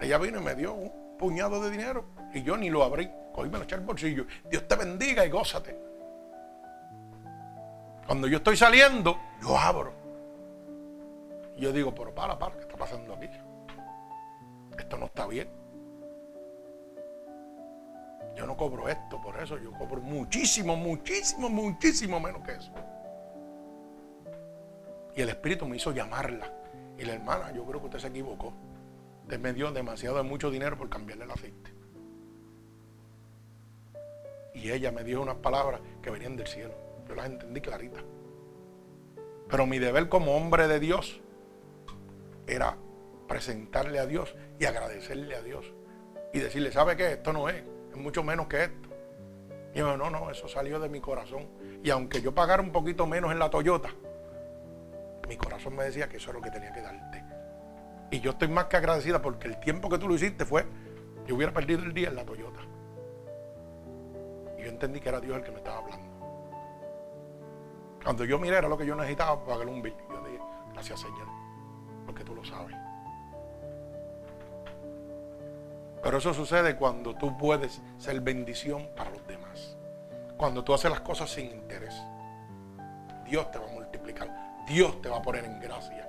Ella 0.00 0.18
vino 0.18 0.40
y 0.40 0.42
me 0.42 0.54
dio 0.54 0.74
un 0.74 1.16
puñado 1.16 1.62
de 1.62 1.70
dinero 1.70 2.04
y 2.34 2.42
yo 2.42 2.56
ni 2.56 2.68
lo 2.70 2.82
abrí. 2.82 3.10
Cogí 3.32 3.48
me 3.48 3.58
lo 3.58 3.64
eché 3.64 3.76
al 3.76 3.82
bolsillo. 3.82 4.26
Dios 4.50 4.66
te 4.66 4.74
bendiga 4.76 5.24
y 5.24 5.30
gózate. 5.30 5.78
Cuando 8.06 8.26
yo 8.26 8.38
estoy 8.38 8.56
saliendo, 8.56 9.18
yo 9.40 9.56
abro. 9.56 9.92
Y 11.56 11.62
yo 11.62 11.72
digo, 11.72 11.94
pero 11.94 12.14
para, 12.14 12.38
para, 12.38 12.56
¿qué 12.56 12.62
está 12.62 12.76
pasando 12.76 13.14
aquí? 13.14 13.28
Esto 14.76 14.96
no 14.98 15.06
está 15.06 15.26
bien. 15.26 15.63
Yo 18.34 18.46
no 18.46 18.56
cobro 18.56 18.88
esto 18.88 19.20
por 19.20 19.40
eso, 19.40 19.58
yo 19.58 19.72
cobro 19.72 20.00
muchísimo, 20.00 20.76
muchísimo, 20.76 21.48
muchísimo 21.48 22.18
menos 22.18 22.42
que 22.42 22.52
eso. 22.52 22.72
Y 25.16 25.22
el 25.22 25.28
Espíritu 25.28 25.66
me 25.66 25.76
hizo 25.76 25.92
llamarla. 25.92 26.52
Y 26.98 27.04
la 27.04 27.14
hermana, 27.14 27.52
yo 27.52 27.64
creo 27.64 27.80
que 27.80 27.86
usted 27.86 27.98
se 28.00 28.08
equivocó. 28.08 28.52
Usted 29.22 29.38
me 29.38 29.52
dio 29.52 29.70
demasiado, 29.70 30.22
mucho 30.24 30.50
dinero 30.50 30.76
por 30.76 30.88
cambiarle 30.88 31.24
el 31.24 31.30
aceite. 31.30 31.72
Y 34.54 34.70
ella 34.70 34.90
me 34.90 35.04
dijo 35.04 35.20
unas 35.20 35.36
palabras 35.36 35.80
que 36.02 36.10
venían 36.10 36.36
del 36.36 36.46
cielo. 36.46 36.74
Yo 37.08 37.14
las 37.14 37.26
entendí 37.26 37.60
claritas. 37.60 38.02
Pero 39.48 39.66
mi 39.66 39.78
deber 39.78 40.08
como 40.08 40.36
hombre 40.36 40.66
de 40.68 40.80
Dios 40.80 41.20
era 42.46 42.76
presentarle 43.28 43.98
a 43.98 44.06
Dios 44.06 44.34
y 44.58 44.64
agradecerle 44.64 45.36
a 45.36 45.42
Dios. 45.42 45.72
Y 46.32 46.40
decirle, 46.40 46.72
¿sabe 46.72 46.96
qué? 46.96 47.12
Esto 47.12 47.32
no 47.32 47.48
es, 47.48 47.62
es 47.94 48.00
mucho 48.00 48.22
menos 48.22 48.46
que 48.46 48.64
esto. 48.64 48.88
Y 49.72 49.78
yo, 49.78 49.96
no, 49.96 50.10
no, 50.10 50.30
eso 50.30 50.48
salió 50.48 50.78
de 50.78 50.88
mi 50.88 51.00
corazón. 51.00 51.48
Y 51.82 51.90
aunque 51.90 52.20
yo 52.20 52.34
pagara 52.34 52.62
un 52.62 52.70
poquito 52.70 53.06
menos 53.06 53.32
en 53.32 53.38
la 53.38 53.50
Toyota, 53.50 53.90
mi 55.28 55.36
corazón 55.36 55.74
me 55.76 55.84
decía 55.84 56.08
que 56.08 56.18
eso 56.18 56.30
es 56.30 56.34
lo 56.34 56.42
que 56.42 56.50
tenía 56.50 56.72
que 56.72 56.80
darte. 56.80 57.24
Y 58.10 58.20
yo 58.20 58.32
estoy 58.32 58.48
más 58.48 58.66
que 58.66 58.76
agradecida 58.76 59.20
porque 59.20 59.48
el 59.48 59.58
tiempo 59.58 59.88
que 59.88 59.98
tú 59.98 60.08
lo 60.08 60.14
hiciste 60.14 60.44
fue, 60.44 60.64
yo 61.26 61.34
hubiera 61.34 61.52
perdido 61.52 61.82
el 61.82 61.94
día 61.94 62.08
en 62.08 62.16
la 62.16 62.24
Toyota. 62.24 62.60
Y 64.58 64.62
yo 64.62 64.68
entendí 64.68 65.00
que 65.00 65.08
era 65.08 65.20
Dios 65.20 65.36
el 65.36 65.42
que 65.42 65.50
me 65.50 65.58
estaba 65.58 65.78
hablando. 65.78 66.06
Cuando 68.02 68.24
yo 68.24 68.38
miré 68.38 68.58
era 68.58 68.68
lo 68.68 68.76
que 68.76 68.86
yo 68.86 68.94
necesitaba 68.94 69.42
para 69.44 69.58
pagar 69.58 69.68
un 69.68 69.82
bill. 69.82 69.94
Yo 70.10 70.22
dije, 70.24 70.42
gracias 70.72 71.00
Señor, 71.00 71.26
porque 72.06 72.22
tú 72.22 72.34
lo 72.34 72.44
sabes. 72.44 72.83
Pero 76.04 76.18
eso 76.18 76.34
sucede 76.34 76.76
cuando 76.76 77.14
tú 77.14 77.38
puedes 77.38 77.80
ser 77.96 78.20
bendición 78.20 78.90
para 78.94 79.08
los 79.08 79.26
demás. 79.26 79.74
Cuando 80.36 80.62
tú 80.62 80.74
haces 80.74 80.90
las 80.90 81.00
cosas 81.00 81.30
sin 81.30 81.46
interés. 81.46 81.94
Dios 83.24 83.50
te 83.50 83.58
va 83.58 83.64
a 83.64 83.72
multiplicar. 83.72 84.28
Dios 84.68 85.00
te 85.00 85.08
va 85.08 85.16
a 85.16 85.22
poner 85.22 85.46
en 85.46 85.58
gracia. 85.58 86.06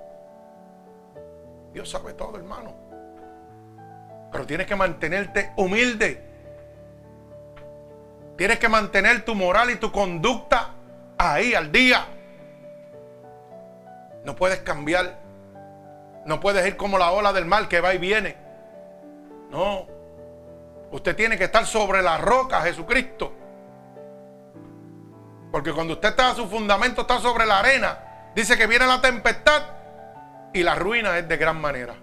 Dios 1.72 1.88
sabe 1.88 2.12
todo, 2.12 2.36
hermano. 2.36 2.74
Pero 4.30 4.46
tienes 4.46 4.66
que 4.66 4.76
mantenerte 4.76 5.52
humilde. 5.56 6.22
Tienes 8.36 8.58
que 8.58 8.68
mantener 8.68 9.24
tu 9.24 9.34
moral 9.34 9.70
y 9.70 9.76
tu 9.76 9.90
conducta 9.90 10.74
ahí 11.16 11.54
al 11.54 11.72
día. 11.72 12.04
No 14.26 14.36
puedes 14.36 14.58
cambiar. 14.58 15.20
No 16.26 16.38
puedes 16.38 16.66
ir 16.66 16.76
como 16.76 16.98
la 16.98 17.12
ola 17.12 17.32
del 17.32 17.46
mar 17.46 17.66
que 17.66 17.80
va 17.80 17.94
y 17.94 17.98
viene. 17.98 18.45
No. 19.56 19.86
Usted 20.90 21.16
tiene 21.16 21.38
que 21.38 21.44
estar 21.44 21.64
sobre 21.64 22.02
la 22.02 22.18
roca, 22.18 22.60
Jesucristo. 22.60 23.32
Porque 25.50 25.72
cuando 25.72 25.94
usted 25.94 26.10
está, 26.10 26.34
su 26.34 26.46
fundamento 26.46 27.00
está 27.00 27.18
sobre 27.20 27.46
la 27.46 27.60
arena, 27.60 28.06
Dice 28.36 28.58
que 28.58 28.66
viene 28.66 28.86
la 28.86 29.00
tempestad 29.00 29.62
y 30.52 30.62
la 30.62 30.74
ruina 30.74 31.16
es 31.16 31.26
de 31.26 31.38
gran 31.38 31.58
manera. 31.58 31.96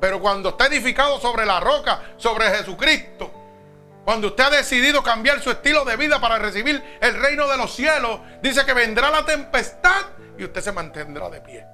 Pero 0.00 0.20
cuando 0.20 0.50
está 0.50 0.66
edificado 0.66 1.18
sobre 1.18 1.44
la 1.44 1.58
roca, 1.58 2.12
sobre 2.16 2.48
Jesucristo, 2.48 3.32
cuando 4.04 4.28
usted 4.28 4.44
ha 4.44 4.50
decidido 4.50 5.02
cambiar 5.02 5.40
su 5.40 5.50
estilo 5.50 5.84
de 5.84 5.96
vida 5.96 6.20
para 6.20 6.38
recibir 6.38 6.80
el 7.00 7.20
reino 7.20 7.48
de 7.48 7.56
los 7.56 7.74
cielos, 7.74 8.20
dice 8.40 8.64
que 8.64 8.72
vendrá 8.72 9.10
la 9.10 9.26
tempestad 9.26 10.06
y 10.38 10.44
usted 10.44 10.60
se 10.60 10.70
mantendrá 10.70 11.28
de 11.28 11.40
pie. 11.40 11.66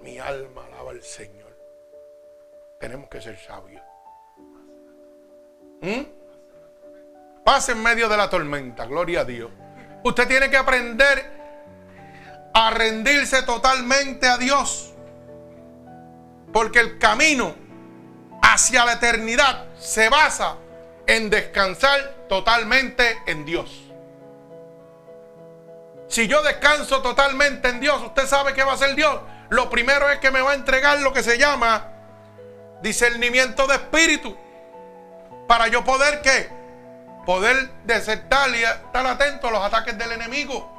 Mi 0.00 0.20
alma 0.20 0.64
alaba 0.66 0.92
al 0.92 1.02
Señor. 1.02 1.58
Tenemos 2.78 3.08
que 3.08 3.20
ser 3.20 3.36
sabios. 3.36 3.82
¿Mm? 5.80 6.02
Pase 7.44 7.72
en 7.72 7.82
medio 7.82 8.08
de 8.08 8.16
la 8.16 8.28
tormenta, 8.28 8.86
gloria 8.86 9.20
a 9.20 9.24
Dios. 9.24 9.50
Usted 10.02 10.26
tiene 10.26 10.50
que 10.50 10.56
aprender 10.56 11.36
a 12.52 12.70
rendirse 12.70 13.42
totalmente 13.42 14.26
a 14.26 14.38
Dios. 14.38 14.92
Porque 16.52 16.80
el 16.80 16.98
camino 16.98 17.54
hacia 18.42 18.84
la 18.84 18.94
eternidad 18.94 19.66
se 19.78 20.08
basa 20.08 20.56
en 21.06 21.30
descansar 21.30 22.14
totalmente 22.28 23.18
en 23.26 23.44
Dios. 23.44 23.82
Si 26.08 26.26
yo 26.28 26.42
descanso 26.42 27.02
totalmente 27.02 27.68
en 27.68 27.80
Dios, 27.80 28.00
usted 28.02 28.26
sabe 28.26 28.54
que 28.54 28.64
va 28.64 28.72
a 28.72 28.78
ser 28.78 28.94
Dios. 28.94 29.20
Lo 29.50 29.68
primero 29.68 30.10
es 30.10 30.18
que 30.18 30.30
me 30.30 30.40
va 30.40 30.52
a 30.52 30.54
entregar 30.54 31.00
lo 31.00 31.12
que 31.12 31.22
se 31.22 31.38
llama 31.38 31.92
discernimiento 32.80 33.66
de 33.66 33.74
espíritu. 33.74 34.36
Para 35.46 35.68
yo 35.68 35.84
poder 35.84 36.22
que 36.22 36.50
poder 37.26 37.68
desertar 37.84 38.48
y 38.50 38.62
estar 38.62 39.04
atento 39.06 39.48
a 39.48 39.50
los 39.50 39.62
ataques 39.62 39.98
del 39.98 40.12
enemigo. 40.12 40.72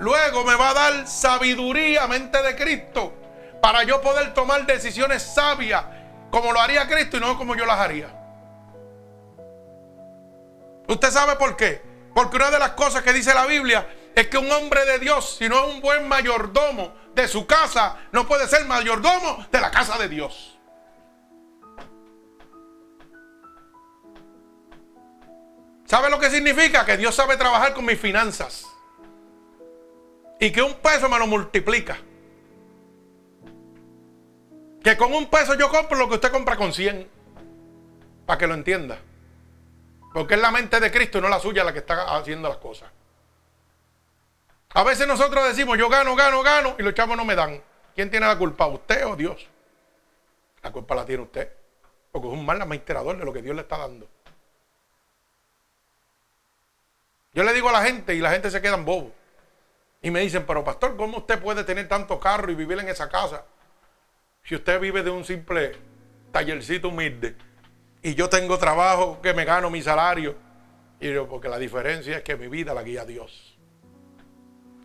Luego 0.00 0.44
me 0.44 0.56
va 0.56 0.70
a 0.70 0.74
dar 0.74 1.06
sabiduría, 1.06 2.06
mente 2.08 2.42
de 2.42 2.56
Cristo, 2.56 3.12
para 3.62 3.84
yo 3.84 4.00
poder 4.00 4.34
tomar 4.34 4.66
decisiones 4.66 5.22
sabias, 5.22 5.84
como 6.30 6.52
lo 6.52 6.60
haría 6.60 6.88
Cristo 6.88 7.18
y 7.18 7.20
no 7.20 7.38
como 7.38 7.54
yo 7.54 7.64
las 7.64 7.78
haría. 7.78 8.08
¿Usted 10.88 11.10
sabe 11.10 11.36
por 11.36 11.56
qué? 11.56 11.80
Porque 12.14 12.36
una 12.36 12.50
de 12.50 12.58
las 12.58 12.70
cosas 12.70 13.02
que 13.02 13.12
dice 13.12 13.32
la 13.32 13.46
Biblia 13.46 13.86
es 14.14 14.26
que 14.26 14.38
un 14.38 14.50
hombre 14.50 14.84
de 14.86 14.98
Dios, 14.98 15.36
si 15.38 15.48
no 15.48 15.66
es 15.66 15.74
un 15.74 15.80
buen 15.80 16.08
mayordomo 16.08 16.94
de 17.14 17.28
su 17.28 17.46
casa, 17.46 17.96
no 18.10 18.26
puede 18.26 18.48
ser 18.48 18.64
mayordomo 18.64 19.46
de 19.52 19.60
la 19.60 19.70
casa 19.70 19.98
de 19.98 20.08
Dios. 20.08 20.49
¿Sabe 25.90 26.08
lo 26.08 26.20
que 26.20 26.30
significa? 26.30 26.86
Que 26.86 26.96
Dios 26.96 27.16
sabe 27.16 27.36
trabajar 27.36 27.74
con 27.74 27.84
mis 27.84 27.98
finanzas. 27.98 28.64
Y 30.38 30.52
que 30.52 30.62
un 30.62 30.74
peso 30.74 31.08
me 31.08 31.18
lo 31.18 31.26
multiplica. 31.26 31.98
Que 34.84 34.96
con 34.96 35.12
un 35.12 35.26
peso 35.26 35.54
yo 35.54 35.68
compro 35.68 35.98
lo 35.98 36.08
que 36.08 36.14
usted 36.14 36.30
compra 36.30 36.56
con 36.56 36.72
100. 36.72 37.10
Para 38.24 38.38
que 38.38 38.46
lo 38.46 38.54
entienda. 38.54 39.00
Porque 40.14 40.34
es 40.34 40.40
la 40.40 40.52
mente 40.52 40.78
de 40.78 40.92
Cristo 40.92 41.18
y 41.18 41.22
no 41.22 41.28
la 41.28 41.40
suya 41.40 41.64
la 41.64 41.72
que 41.72 41.80
está 41.80 42.16
haciendo 42.16 42.48
las 42.48 42.58
cosas. 42.58 42.88
A 44.74 44.84
veces 44.84 45.08
nosotros 45.08 45.44
decimos, 45.48 45.76
yo 45.76 45.88
gano, 45.88 46.14
gano, 46.14 46.44
gano, 46.44 46.76
y 46.78 46.84
los 46.84 46.94
chavos 46.94 47.16
no 47.16 47.24
me 47.24 47.34
dan. 47.34 47.60
¿Quién 47.96 48.12
tiene 48.12 48.28
la 48.28 48.38
culpa? 48.38 48.68
¿Usted 48.68 49.04
o 49.08 49.16
Dios? 49.16 49.44
La 50.62 50.70
culpa 50.70 50.94
la 50.94 51.04
tiene 51.04 51.24
usted. 51.24 51.52
Porque 52.12 52.28
es 52.28 52.34
un 52.34 52.46
mal 52.46 52.62
administrador 52.62 53.18
de 53.18 53.24
lo 53.24 53.32
que 53.32 53.42
Dios 53.42 53.56
le 53.56 53.62
está 53.62 53.76
dando. 53.76 54.06
Yo 57.32 57.44
le 57.44 57.52
digo 57.52 57.68
a 57.68 57.72
la 57.72 57.82
gente 57.82 58.14
y 58.14 58.20
la 58.20 58.30
gente 58.30 58.50
se 58.50 58.60
queda 58.60 58.74
en 58.74 58.84
bobo. 58.84 59.12
Y 60.02 60.10
me 60.10 60.20
dicen, 60.20 60.44
pero 60.46 60.64
pastor, 60.64 60.96
¿cómo 60.96 61.18
usted 61.18 61.40
puede 61.40 61.64
tener 61.64 61.86
tanto 61.88 62.18
carro 62.18 62.50
y 62.50 62.54
vivir 62.54 62.78
en 62.78 62.88
esa 62.88 63.08
casa? 63.08 63.44
Si 64.42 64.54
usted 64.54 64.80
vive 64.80 65.02
de 65.02 65.10
un 65.10 65.24
simple 65.24 65.76
tallercito 66.32 66.88
humilde 66.88 67.36
y 68.02 68.14
yo 68.14 68.28
tengo 68.28 68.58
trabajo 68.58 69.20
que 69.20 69.34
me 69.34 69.44
gano 69.44 69.70
mi 69.70 69.82
salario. 69.82 70.36
Y 71.00 71.12
yo, 71.12 71.28
porque 71.28 71.48
la 71.48 71.58
diferencia 71.58 72.18
es 72.18 72.22
que 72.22 72.36
mi 72.36 72.48
vida 72.48 72.74
la 72.74 72.82
guía 72.82 73.04
Dios. 73.04 73.58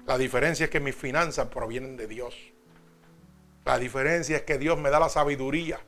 La 0.06 0.18
diferencia 0.18 0.66
es 0.66 0.70
que 0.70 0.80
mis 0.80 0.96
finanzas 0.96 1.48
provienen 1.48 1.98
de 1.98 2.08
Dios. 2.08 2.36
La 3.66 3.80
diferencia 3.80 4.38
es 4.38 4.43
que 4.43 4.58
Dios 4.58 4.78
me 4.78 4.89
da 4.89 5.00
la 5.00 5.10
sabiduría 5.10 5.80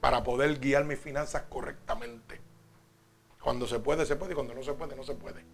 para 0.00 0.24
poder 0.24 0.58
guiar 0.58 0.84
mis 0.84 0.98
finanzas 0.98 1.42
correctamente. 1.48 2.40
Cuando 3.40 3.66
se 3.66 3.78
puede, 3.78 4.06
se 4.06 4.16
puede, 4.16 4.32
y 4.32 4.34
cuando 4.34 4.54
no 4.54 4.62
se 4.62 4.72
puede, 4.72 4.96
no 4.96 5.04
se 5.04 5.14
puede. 5.14 5.44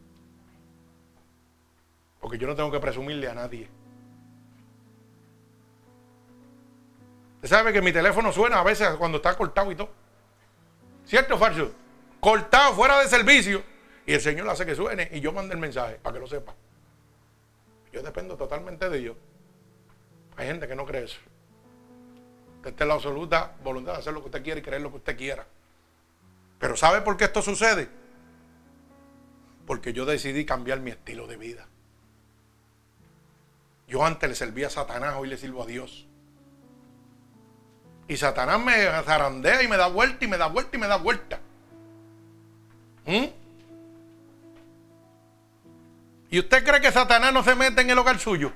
Porque 2.27 2.39
yo 2.39 2.49
no 2.49 2.57
tengo 2.57 2.73
que 2.73 2.81
presumirle 2.81 3.29
a 3.29 3.35
nadie. 3.35 3.69
Usted 7.37 7.49
sabe 7.49 7.73
que 7.73 7.81
mi 7.81 7.93
teléfono 7.93 8.33
suena 8.33 8.59
a 8.59 8.65
veces 8.65 8.89
cuando 8.99 9.19
está 9.19 9.37
cortado 9.37 9.71
y 9.71 9.77
todo. 9.77 9.91
¿Cierto 11.05 11.37
o 11.37 11.39
falso? 11.39 11.71
Cortado, 12.19 12.75
fuera 12.75 12.99
de 12.99 13.07
servicio. 13.07 13.63
Y 14.05 14.15
el 14.15 14.21
Señor 14.21 14.49
hace 14.49 14.67
que 14.67 14.75
suene 14.75 15.09
y 15.13 15.21
yo 15.21 15.31
mando 15.31 15.55
el 15.55 15.61
mensaje 15.61 16.01
para 16.03 16.15
que 16.15 16.21
lo 16.21 16.27
sepa. 16.27 16.53
Yo 17.93 18.03
dependo 18.03 18.37
totalmente 18.37 18.91
de 18.91 18.99
Dios. 18.99 19.17
Hay 20.37 20.49
gente 20.49 20.67
que 20.67 20.75
no 20.75 20.85
cree 20.85 21.05
eso. 21.05 21.21
Usted 22.57 22.71
está 22.71 22.87
la 22.87 22.95
absoluta 22.95 23.55
voluntad 23.63 23.93
de 23.93 23.99
hacer 24.01 24.13
lo 24.13 24.19
que 24.23 24.27
usted 24.27 24.43
quiere 24.43 24.59
y 24.59 24.63
creer 24.65 24.83
lo 24.83 24.91
que 24.91 24.97
usted 24.97 25.17
quiera. 25.17 25.47
Pero 26.59 26.77
¿sabe 26.77 27.03
por 27.03 27.17
qué 27.17 27.27
esto 27.27 27.41
sucede? 27.41 27.89
Porque 29.65 29.93
yo 29.93 30.05
decidí 30.05 30.45
cambiar 30.45 30.81
mi 30.81 30.91
estilo 30.91 31.29
de 31.29 31.37
vida. 31.37 31.69
Yo 33.87 34.05
antes 34.05 34.29
le 34.29 34.35
servía 34.35 34.67
a 34.67 34.71
Satanás, 34.71 35.15
hoy 35.17 35.29
le 35.29 35.37
sirvo 35.37 35.63
a 35.63 35.67
Dios. 35.67 36.07
Y 38.09 38.17
Satanás 38.17 38.61
me 38.61 38.75
zarandea 39.05 39.63
y 39.63 39.69
me 39.69 39.77
da 39.77 39.89
vuelta 39.89 40.25
y 40.25 40.29
me 40.29 40.37
da 40.37 40.47
vuelta 40.47 40.77
y 40.77 40.81
me 40.81 40.87
da 40.87 40.97
vuelta. 40.97 41.41
¿Mm? 43.05 43.27
¿Y 46.31 46.39
usted 46.39 46.65
cree 46.65 46.81
que 46.81 46.91
Satanás 46.91 47.33
no 47.33 47.43
se 47.43 47.55
mete 47.55 47.81
en 47.81 47.91
el 47.91 47.99
hogar 47.99 48.19
suyo? 48.19 48.53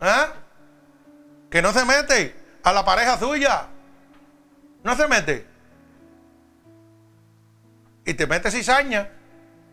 ¿Ah? 0.00 0.32
Que 1.50 1.62
no 1.62 1.72
se 1.72 1.84
mete 1.84 2.34
a 2.62 2.72
la 2.72 2.84
pareja 2.84 3.18
suya. 3.18 3.68
No 4.82 4.96
se 4.96 5.06
mete. 5.06 5.46
Y 8.04 8.14
te 8.14 8.26
mete 8.26 8.50
cizaña. 8.50 9.10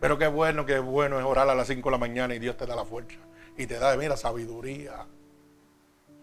Pero 0.00 0.18
qué 0.18 0.26
bueno, 0.26 0.64
qué 0.64 0.78
bueno 0.78 1.18
es 1.18 1.24
orar 1.24 1.48
a 1.48 1.54
las 1.54 1.66
5 1.66 1.88
de 1.88 1.92
la 1.92 1.98
mañana 1.98 2.34
y 2.34 2.38
Dios 2.38 2.56
te 2.56 2.66
da 2.66 2.74
la 2.74 2.84
fuerza. 2.84 3.18
Y 3.56 3.66
te 3.66 3.78
da, 3.78 3.96
mira, 3.96 4.16
sabiduría. 4.16 5.06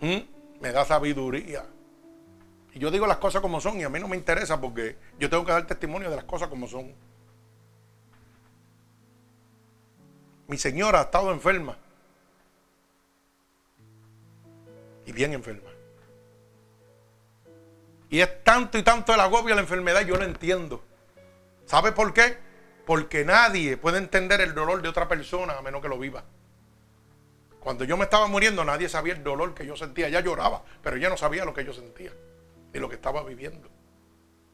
¿Mm? 0.02 0.40
me 0.60 0.72
da 0.72 0.86
sabiduría. 0.86 1.66
Y 2.74 2.80
yo 2.80 2.92
digo 2.92 3.08
las 3.08 3.18
cosas 3.18 3.42
como 3.42 3.60
son 3.62 3.80
y 3.80 3.84
a 3.84 3.90
mí 3.90 4.00
no 4.00 4.08
me 4.08 4.18
interesa 4.18 4.60
porque 4.60 4.98
yo 5.18 5.30
tengo 5.30 5.46
que 5.46 5.52
dar 5.52 5.66
testimonio 5.66 6.10
de 6.10 6.16
las 6.16 6.26
cosas 6.26 6.50
como 6.50 6.68
son. 6.68 6.94
Mi 10.48 10.58
señora 10.58 11.00
ha 11.00 11.04
estado 11.04 11.32
enferma. 11.32 11.78
Y 15.06 15.12
bien 15.12 15.34
enferma. 15.34 15.70
Y 18.10 18.22
es 18.22 18.44
tanto 18.44 18.78
y 18.78 18.84
tanto 18.84 19.14
el 19.14 19.20
agobio 19.20 19.50
de 19.50 19.56
la 19.56 19.62
enfermedad, 19.62 20.02
yo 20.02 20.16
lo 20.16 20.24
entiendo. 20.24 20.84
¿Sabe 21.66 21.92
por 21.92 22.14
qué? 22.14 22.38
Porque 22.86 23.24
nadie 23.24 23.78
puede 23.78 24.00
entender 24.00 24.42
el 24.42 24.56
dolor 24.56 24.82
de 24.82 24.90
otra 24.90 25.08
persona 25.08 25.58
a 25.58 25.62
menos 25.62 25.82
que 25.82 25.88
lo 25.88 26.00
viva. 26.00 26.24
Cuando 27.60 27.84
yo 27.84 27.98
me 27.98 28.06
estaba 28.06 28.28
muriendo, 28.28 28.64
nadie 28.64 28.88
sabía 28.88 29.14
el 29.14 29.24
dolor 29.24 29.54
que 29.54 29.66
yo 29.66 29.76
sentía. 29.76 30.08
Ella 30.08 30.22
lloraba, 30.22 30.64
pero 30.82 30.96
ella 30.96 31.10
no 31.10 31.18
sabía 31.18 31.46
lo 31.46 31.54
que 31.54 31.66
yo 31.66 31.74
sentía 31.74 32.12
ni 32.74 32.80
lo 32.80 32.88
que 32.88 32.96
estaba 32.96 33.24
viviendo. 33.24 33.70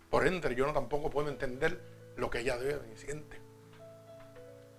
Por 0.10 0.26
ende, 0.26 0.56
yo 0.56 0.66
no 0.66 0.74
tampoco 0.74 1.10
puedo 1.10 1.30
entender 1.30 1.80
lo 2.16 2.30
que 2.30 2.40
ella 2.40 2.58
debe 2.58 2.94
y 2.94 2.98
siente. 2.98 3.40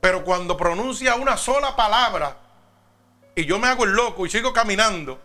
Pero 0.00 0.24
cuando 0.24 0.56
pronuncia 0.56 1.14
una 1.16 1.36
sola 1.36 1.76
palabra 1.76 2.36
y 3.34 3.44
yo 3.44 3.58
me 3.58 3.68
hago 3.68 3.84
el 3.84 3.92
loco 3.92 4.24
y 4.24 4.30
sigo 4.30 4.52
caminando, 4.52 5.20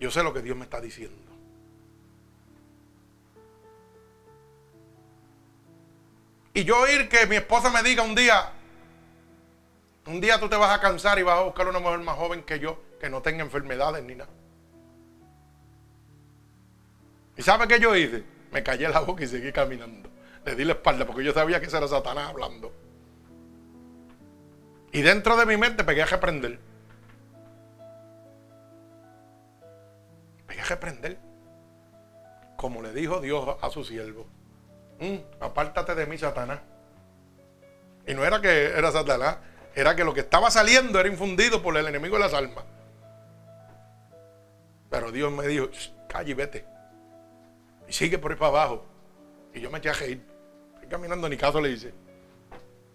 yo 0.00 0.10
sé 0.10 0.22
lo 0.22 0.32
que 0.32 0.42
Dios 0.42 0.56
me 0.56 0.64
está 0.64 0.80
diciendo. 0.80 1.30
Y 6.54 6.64
yo 6.64 6.80
oír 6.80 7.08
que 7.08 7.26
mi 7.26 7.36
esposa 7.36 7.70
me 7.70 7.82
diga 7.82 8.02
un 8.02 8.14
día, 8.14 8.52
un 10.06 10.20
día 10.20 10.38
tú 10.40 10.48
te 10.48 10.56
vas 10.56 10.76
a 10.76 10.80
cansar 10.80 11.18
y 11.18 11.22
vas 11.22 11.38
a 11.38 11.42
buscar 11.42 11.68
una 11.68 11.78
mujer 11.78 12.00
más 12.00 12.16
joven 12.16 12.42
que 12.42 12.58
yo, 12.58 12.78
que 13.00 13.08
no 13.08 13.22
tenga 13.22 13.42
enfermedades 13.42 14.02
ni 14.04 14.14
nada. 14.14 14.30
¿Y 17.36 17.42
sabe 17.42 17.66
qué 17.68 17.80
yo 17.80 17.96
hice? 17.96 18.24
Me 18.50 18.62
callé 18.62 18.88
la 18.88 19.00
boca 19.00 19.24
y 19.24 19.28
seguí 19.28 19.52
caminando. 19.52 20.10
Le 20.44 20.54
di 20.54 20.64
la 20.64 20.72
espalda 20.72 21.06
porque 21.06 21.24
yo 21.24 21.32
sabía 21.32 21.60
que 21.60 21.66
ese 21.66 21.76
era 21.76 21.88
Satanás 21.88 22.30
hablando. 22.30 22.72
Y 24.92 25.00
dentro 25.00 25.36
de 25.36 25.46
mi 25.46 25.56
mente 25.56 25.84
pegué 25.84 26.02
a 26.02 26.06
reprender. 26.06 26.58
Pegué 30.46 30.60
a 30.60 30.64
reprender. 30.64 31.18
Como 32.56 32.82
le 32.82 32.92
dijo 32.92 33.20
Dios 33.20 33.56
a 33.60 33.70
su 33.70 33.84
siervo. 33.84 34.26
Mm, 35.00 35.16
apártate 35.40 35.94
de 35.94 36.06
mí, 36.06 36.18
Satanás. 36.18 36.60
Y 38.06 38.14
no 38.14 38.24
era 38.24 38.40
que 38.40 38.66
era 38.66 38.92
Satanás, 38.92 39.38
era 39.74 39.96
que 39.96 40.04
lo 40.04 40.12
que 40.12 40.20
estaba 40.20 40.50
saliendo 40.50 41.00
era 41.00 41.08
infundido 41.08 41.62
por 41.62 41.76
el 41.76 41.86
enemigo 41.86 42.16
de 42.16 42.22
las 42.22 42.34
almas. 42.34 42.64
Pero 44.90 45.10
Dios 45.10 45.32
me 45.32 45.46
dijo, 45.46 45.68
calle 46.08 46.32
y 46.32 46.34
vete. 46.34 46.66
Y 47.88 47.92
sigue 47.92 48.18
por 48.18 48.32
ahí 48.32 48.38
para 48.38 48.48
abajo. 48.50 48.84
Y 49.54 49.60
yo 49.60 49.70
me 49.70 49.78
eché 49.78 49.90
a 49.90 49.94
reír. 49.94 50.22
Estoy 50.74 50.88
caminando, 50.88 51.28
ni 51.28 51.36
caso 51.36 51.60
le 51.60 51.70
dice. 51.70 51.94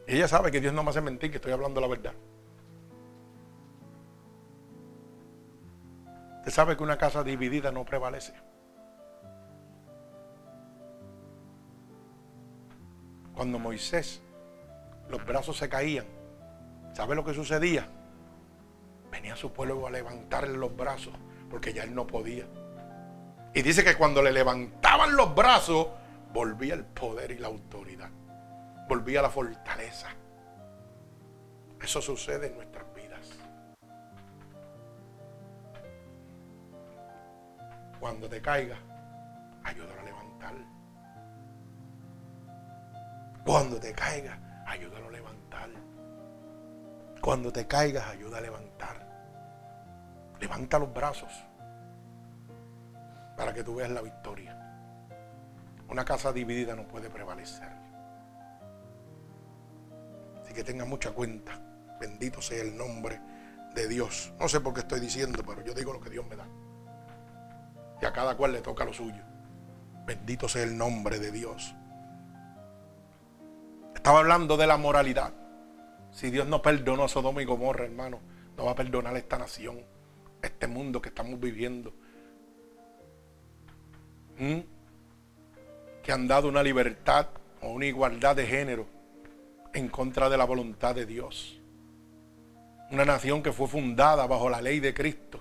Y 0.08 0.16
ella 0.16 0.28
sabe 0.28 0.52
que 0.52 0.62
Dios 0.62 0.74
no 0.74 0.84
me 0.84 0.92
hace 0.92 1.02
mentir, 1.02 1.32
que 1.32 1.38
estoy 1.38 1.52
hablando 1.52 1.82
la 1.82 1.88
verdad. 1.88 2.14
Usted 6.38 6.52
sabe 6.52 6.78
que 6.78 6.84
una 6.84 6.98
casa 6.98 7.24
dividida 7.24 7.72
no 7.72 7.84
prevalece. 7.84 8.34
Cuando 13.36 13.60
Moisés, 13.60 14.22
los 15.10 15.26
brazos 15.26 15.58
se 15.58 15.68
caían, 15.70 16.06
¿Sabe 16.98 17.14
lo 17.14 17.24
que 17.24 17.36
sucedía? 17.36 17.88
Venía 19.12 19.36
su 19.36 19.54
pueblo 19.54 19.86
a 19.86 19.92
levantarle 19.92 20.58
los 20.58 20.76
brazos 20.76 21.14
porque 21.48 21.72
ya 21.72 21.84
él 21.84 21.94
no 21.94 22.08
podía. 22.08 22.48
Y 23.54 23.62
dice 23.62 23.84
que 23.84 23.96
cuando 23.96 24.24
le 24.24 24.32
levantaban 24.32 25.16
los 25.16 25.36
brazos, 25.36 25.90
volvía 26.34 26.74
el 26.74 26.86
poder 26.86 27.30
y 27.30 27.38
la 27.38 27.50
autoridad. 27.50 28.10
Volvía 28.90 29.22
la 29.22 29.30
fortaleza. 29.30 30.08
Eso 31.80 32.02
sucede 32.02 32.48
en 32.48 32.56
nuestras 32.56 32.92
vidas. 32.96 33.30
Cuando 38.00 38.28
te 38.28 38.42
caiga, 38.42 38.80
ayúdalo 39.64 40.02
a 40.02 40.04
levantar. 40.04 40.56
Cuando 43.46 43.80
te 43.80 43.94
caiga, 43.94 44.66
ayúdalo 44.66 45.10
a 45.10 45.12
levantar. 45.12 45.17
Cuando 47.28 47.52
te 47.52 47.68
caigas, 47.68 48.08
ayuda 48.08 48.38
a 48.38 48.42
levantar. 48.42 49.06
Levanta 50.40 50.80
los 50.80 50.94
brazos 50.94 51.30
para 53.36 53.54
que 53.54 53.66
tú 53.66 53.76
veas 53.76 53.90
la 53.90 54.02
victoria. 54.02 54.58
Una 55.90 56.06
casa 56.06 56.32
dividida 56.32 56.74
no 56.74 56.88
puede 56.88 57.10
prevalecer. 57.10 57.68
Así 60.42 60.54
que 60.54 60.64
tenga 60.64 60.86
mucha 60.86 61.12
cuenta. 61.12 61.60
Bendito 62.00 62.42
sea 62.42 62.62
el 62.62 62.78
nombre 62.78 63.20
de 63.76 63.90
Dios. 63.90 64.32
No 64.40 64.48
sé 64.48 64.62
por 64.62 64.74
qué 64.74 64.80
estoy 64.80 65.02
diciendo, 65.02 65.44
pero 65.46 65.62
yo 65.66 65.74
digo 65.74 65.92
lo 65.92 66.00
que 66.00 66.10
Dios 66.10 66.26
me 66.28 66.38
da. 66.38 66.48
Y 68.02 68.06
a 68.06 68.14
cada 68.14 68.38
cual 68.38 68.54
le 68.54 68.62
toca 68.62 68.86
lo 68.86 68.94
suyo. 68.94 69.22
Bendito 70.06 70.48
sea 70.48 70.64
el 70.64 70.78
nombre 70.78 71.20
de 71.20 71.32
Dios. 71.32 71.76
estaba 73.94 74.20
hablando 74.20 74.56
de 74.56 74.68
la 74.68 74.78
moralidad. 74.78 75.34
Si 76.18 76.32
Dios 76.32 76.48
no 76.48 76.64
perdonó 76.64 77.04
a 77.04 77.08
Sodoma 77.08 77.44
y 77.44 77.46
Gomorra, 77.46 77.86
hermano, 77.86 78.20
no 78.58 78.66
va 78.66 78.72
a 78.72 78.76
perdonar 78.76 79.14
a 79.14 79.20
esta 79.20 79.38
nación, 79.38 79.84
este 80.42 80.66
mundo 80.66 81.00
que 81.00 81.10
estamos 81.10 81.40
viviendo. 81.40 81.94
¿Mm? 84.40 84.62
Que 86.02 86.12
han 86.12 86.28
dado 86.28 86.48
una 86.48 86.64
libertad 86.64 87.28
o 87.62 87.70
una 87.70 87.86
igualdad 87.86 88.36
de 88.36 88.48
género 88.48 88.88
en 89.76 89.90
contra 89.90 90.28
de 90.28 90.40
la 90.40 90.46
voluntad 90.46 90.96
de 90.96 91.06
Dios. 91.06 91.62
Una 92.90 93.06
nación 93.06 93.44
que 93.44 93.52
fue 93.52 93.68
fundada 93.68 94.26
bajo 94.26 94.50
la 94.50 94.60
ley 94.60 94.80
de 94.80 94.96
Cristo, 94.96 95.40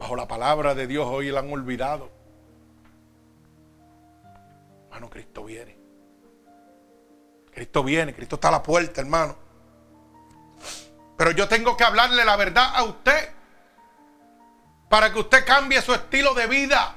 bajo 0.00 0.16
la 0.16 0.26
palabra 0.26 0.74
de 0.74 0.88
Dios, 0.88 1.06
hoy 1.06 1.30
la 1.30 1.38
han 1.38 1.52
olvidado. 1.52 2.10
Hermano, 4.86 5.10
Cristo 5.10 5.44
viene. 5.44 5.78
Cristo 7.52 7.84
viene, 7.84 8.12
Cristo 8.12 8.34
está 8.34 8.48
a 8.48 8.50
la 8.50 8.62
puerta, 8.64 9.00
hermano. 9.00 9.47
Pero 11.18 11.32
yo 11.32 11.48
tengo 11.48 11.76
que 11.76 11.82
hablarle 11.82 12.24
la 12.24 12.36
verdad 12.36 12.70
a 12.76 12.84
usted 12.84 13.32
para 14.88 15.12
que 15.12 15.18
usted 15.18 15.44
cambie 15.44 15.82
su 15.82 15.92
estilo 15.92 16.32
de 16.32 16.46
vida. 16.46 16.94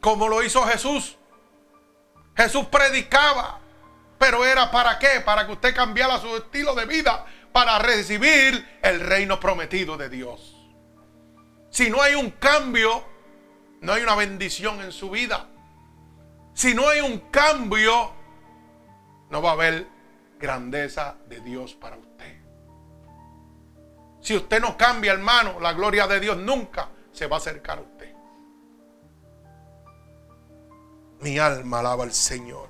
Como 0.00 0.28
lo 0.28 0.42
hizo 0.44 0.64
Jesús. 0.66 1.18
Jesús 2.36 2.66
predicaba, 2.66 3.58
pero 4.18 4.46
era 4.46 4.70
para 4.70 5.00
qué? 5.00 5.20
Para 5.20 5.44
que 5.46 5.52
usted 5.52 5.74
cambiara 5.74 6.20
su 6.20 6.36
estilo 6.36 6.76
de 6.76 6.86
vida 6.86 7.26
para 7.52 7.80
recibir 7.80 8.78
el 8.82 9.00
reino 9.00 9.40
prometido 9.40 9.96
de 9.96 10.08
Dios. 10.08 10.56
Si 11.70 11.90
no 11.90 12.00
hay 12.00 12.14
un 12.14 12.30
cambio, 12.30 13.04
no 13.80 13.92
hay 13.92 14.02
una 14.04 14.14
bendición 14.14 14.80
en 14.80 14.92
su 14.92 15.10
vida. 15.10 15.48
Si 16.54 16.72
no 16.72 16.88
hay 16.88 17.00
un 17.00 17.18
cambio, 17.30 18.12
no 19.28 19.42
va 19.42 19.50
a 19.50 19.52
haber 19.54 19.99
grandeza 20.40 21.16
de 21.28 21.40
Dios 21.40 21.74
para 21.74 21.96
usted. 21.96 22.40
Si 24.20 24.36
usted 24.36 24.60
no 24.60 24.76
cambia, 24.76 25.12
hermano, 25.12 25.60
la 25.60 25.72
gloria 25.72 26.06
de 26.06 26.18
Dios 26.18 26.36
nunca 26.36 26.88
se 27.12 27.26
va 27.26 27.36
a 27.36 27.38
acercar 27.38 27.78
a 27.78 27.82
usted. 27.82 28.14
Mi 31.20 31.38
alma 31.38 31.80
alaba 31.80 32.04
al 32.04 32.12
Señor. 32.12 32.68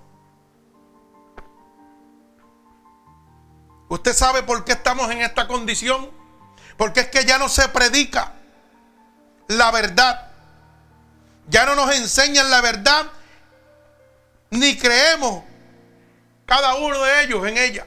¿Usted 3.88 4.12
sabe 4.12 4.42
por 4.42 4.64
qué 4.64 4.72
estamos 4.72 5.10
en 5.10 5.20
esta 5.22 5.48
condición? 5.48 6.10
Porque 6.76 7.00
es 7.00 7.08
que 7.08 7.24
ya 7.24 7.38
no 7.38 7.48
se 7.48 7.68
predica 7.68 8.34
la 9.48 9.70
verdad. 9.70 10.30
Ya 11.48 11.66
no 11.66 11.74
nos 11.74 11.94
enseñan 11.94 12.50
la 12.50 12.60
verdad. 12.60 13.06
Ni 14.50 14.76
creemos 14.78 15.44
cada 16.50 16.74
uno 16.74 17.00
de 17.04 17.22
ellos 17.22 17.46
en 17.46 17.56
ella. 17.56 17.86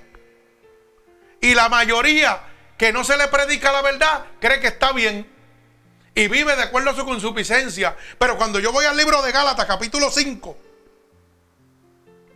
Y 1.41 1.53
la 1.53 1.67
mayoría 1.67 2.41
que 2.77 2.93
no 2.93 3.03
se 3.03 3.17
le 3.17 3.27
predica 3.27 3.73
la 3.73 3.81
verdad 3.81 4.25
cree 4.39 4.61
que 4.61 4.67
está 4.67 4.93
bien 4.93 5.29
y 6.15 6.29
vive 6.29 6.55
de 6.55 6.63
acuerdo 6.63 6.91
a 6.91 6.95
su 6.95 7.03
consuficiencia. 7.03 7.97
Pero 8.17 8.37
cuando 8.37 8.61
yo 8.61 8.71
voy 8.71 8.85
al 8.85 8.95
libro 8.95 9.21
de 9.21 9.33
Gálatas, 9.33 9.65
capítulo 9.65 10.09
5, 10.09 10.57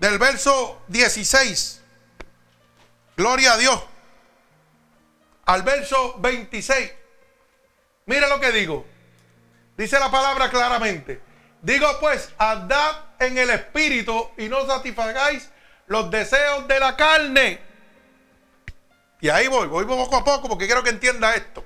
del 0.01 0.19
verso 0.19 0.81
16, 0.89 1.79
gloria 3.15 3.53
a 3.53 3.57
Dios, 3.57 3.81
al 5.45 5.63
verso 5.63 6.15
26, 6.19 6.91
mire 8.05 8.27
lo 8.27 8.41
que 8.41 8.51
digo. 8.51 8.85
Dice 9.77 9.97
la 9.97 10.11
palabra 10.11 10.49
claramente. 10.49 11.21
Digo 11.61 11.87
pues, 12.01 12.33
andad 12.37 13.15
en 13.17 13.37
el 13.37 13.49
espíritu 13.49 14.29
y 14.37 14.49
no 14.49 14.67
satisfagáis 14.67 15.51
los 15.87 16.11
deseos 16.11 16.67
de 16.67 16.79
la 16.79 16.95
carne. 16.95 17.59
Y 19.19 19.29
ahí 19.29 19.47
voy, 19.47 19.67
voy 19.67 19.85
poco 19.85 20.15
a 20.15 20.23
poco 20.23 20.47
porque 20.47 20.67
quiero 20.67 20.83
que 20.83 20.91
entienda 20.91 21.33
esto. 21.35 21.63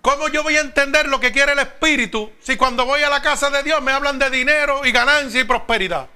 ¿Cómo 0.00 0.28
yo 0.28 0.42
voy 0.42 0.56
a 0.56 0.60
entender 0.60 1.08
lo 1.08 1.18
que 1.18 1.32
quiere 1.32 1.52
el 1.52 1.58
Espíritu 1.58 2.32
si 2.40 2.56
cuando 2.56 2.84
voy 2.84 3.02
a 3.02 3.08
la 3.08 3.22
casa 3.22 3.50
de 3.50 3.62
Dios 3.62 3.82
me 3.82 3.92
hablan 3.92 4.18
de 4.18 4.30
dinero 4.30 4.84
y 4.84 4.92
ganancia 4.92 5.40
y 5.40 5.44
prosperidad? 5.44 6.08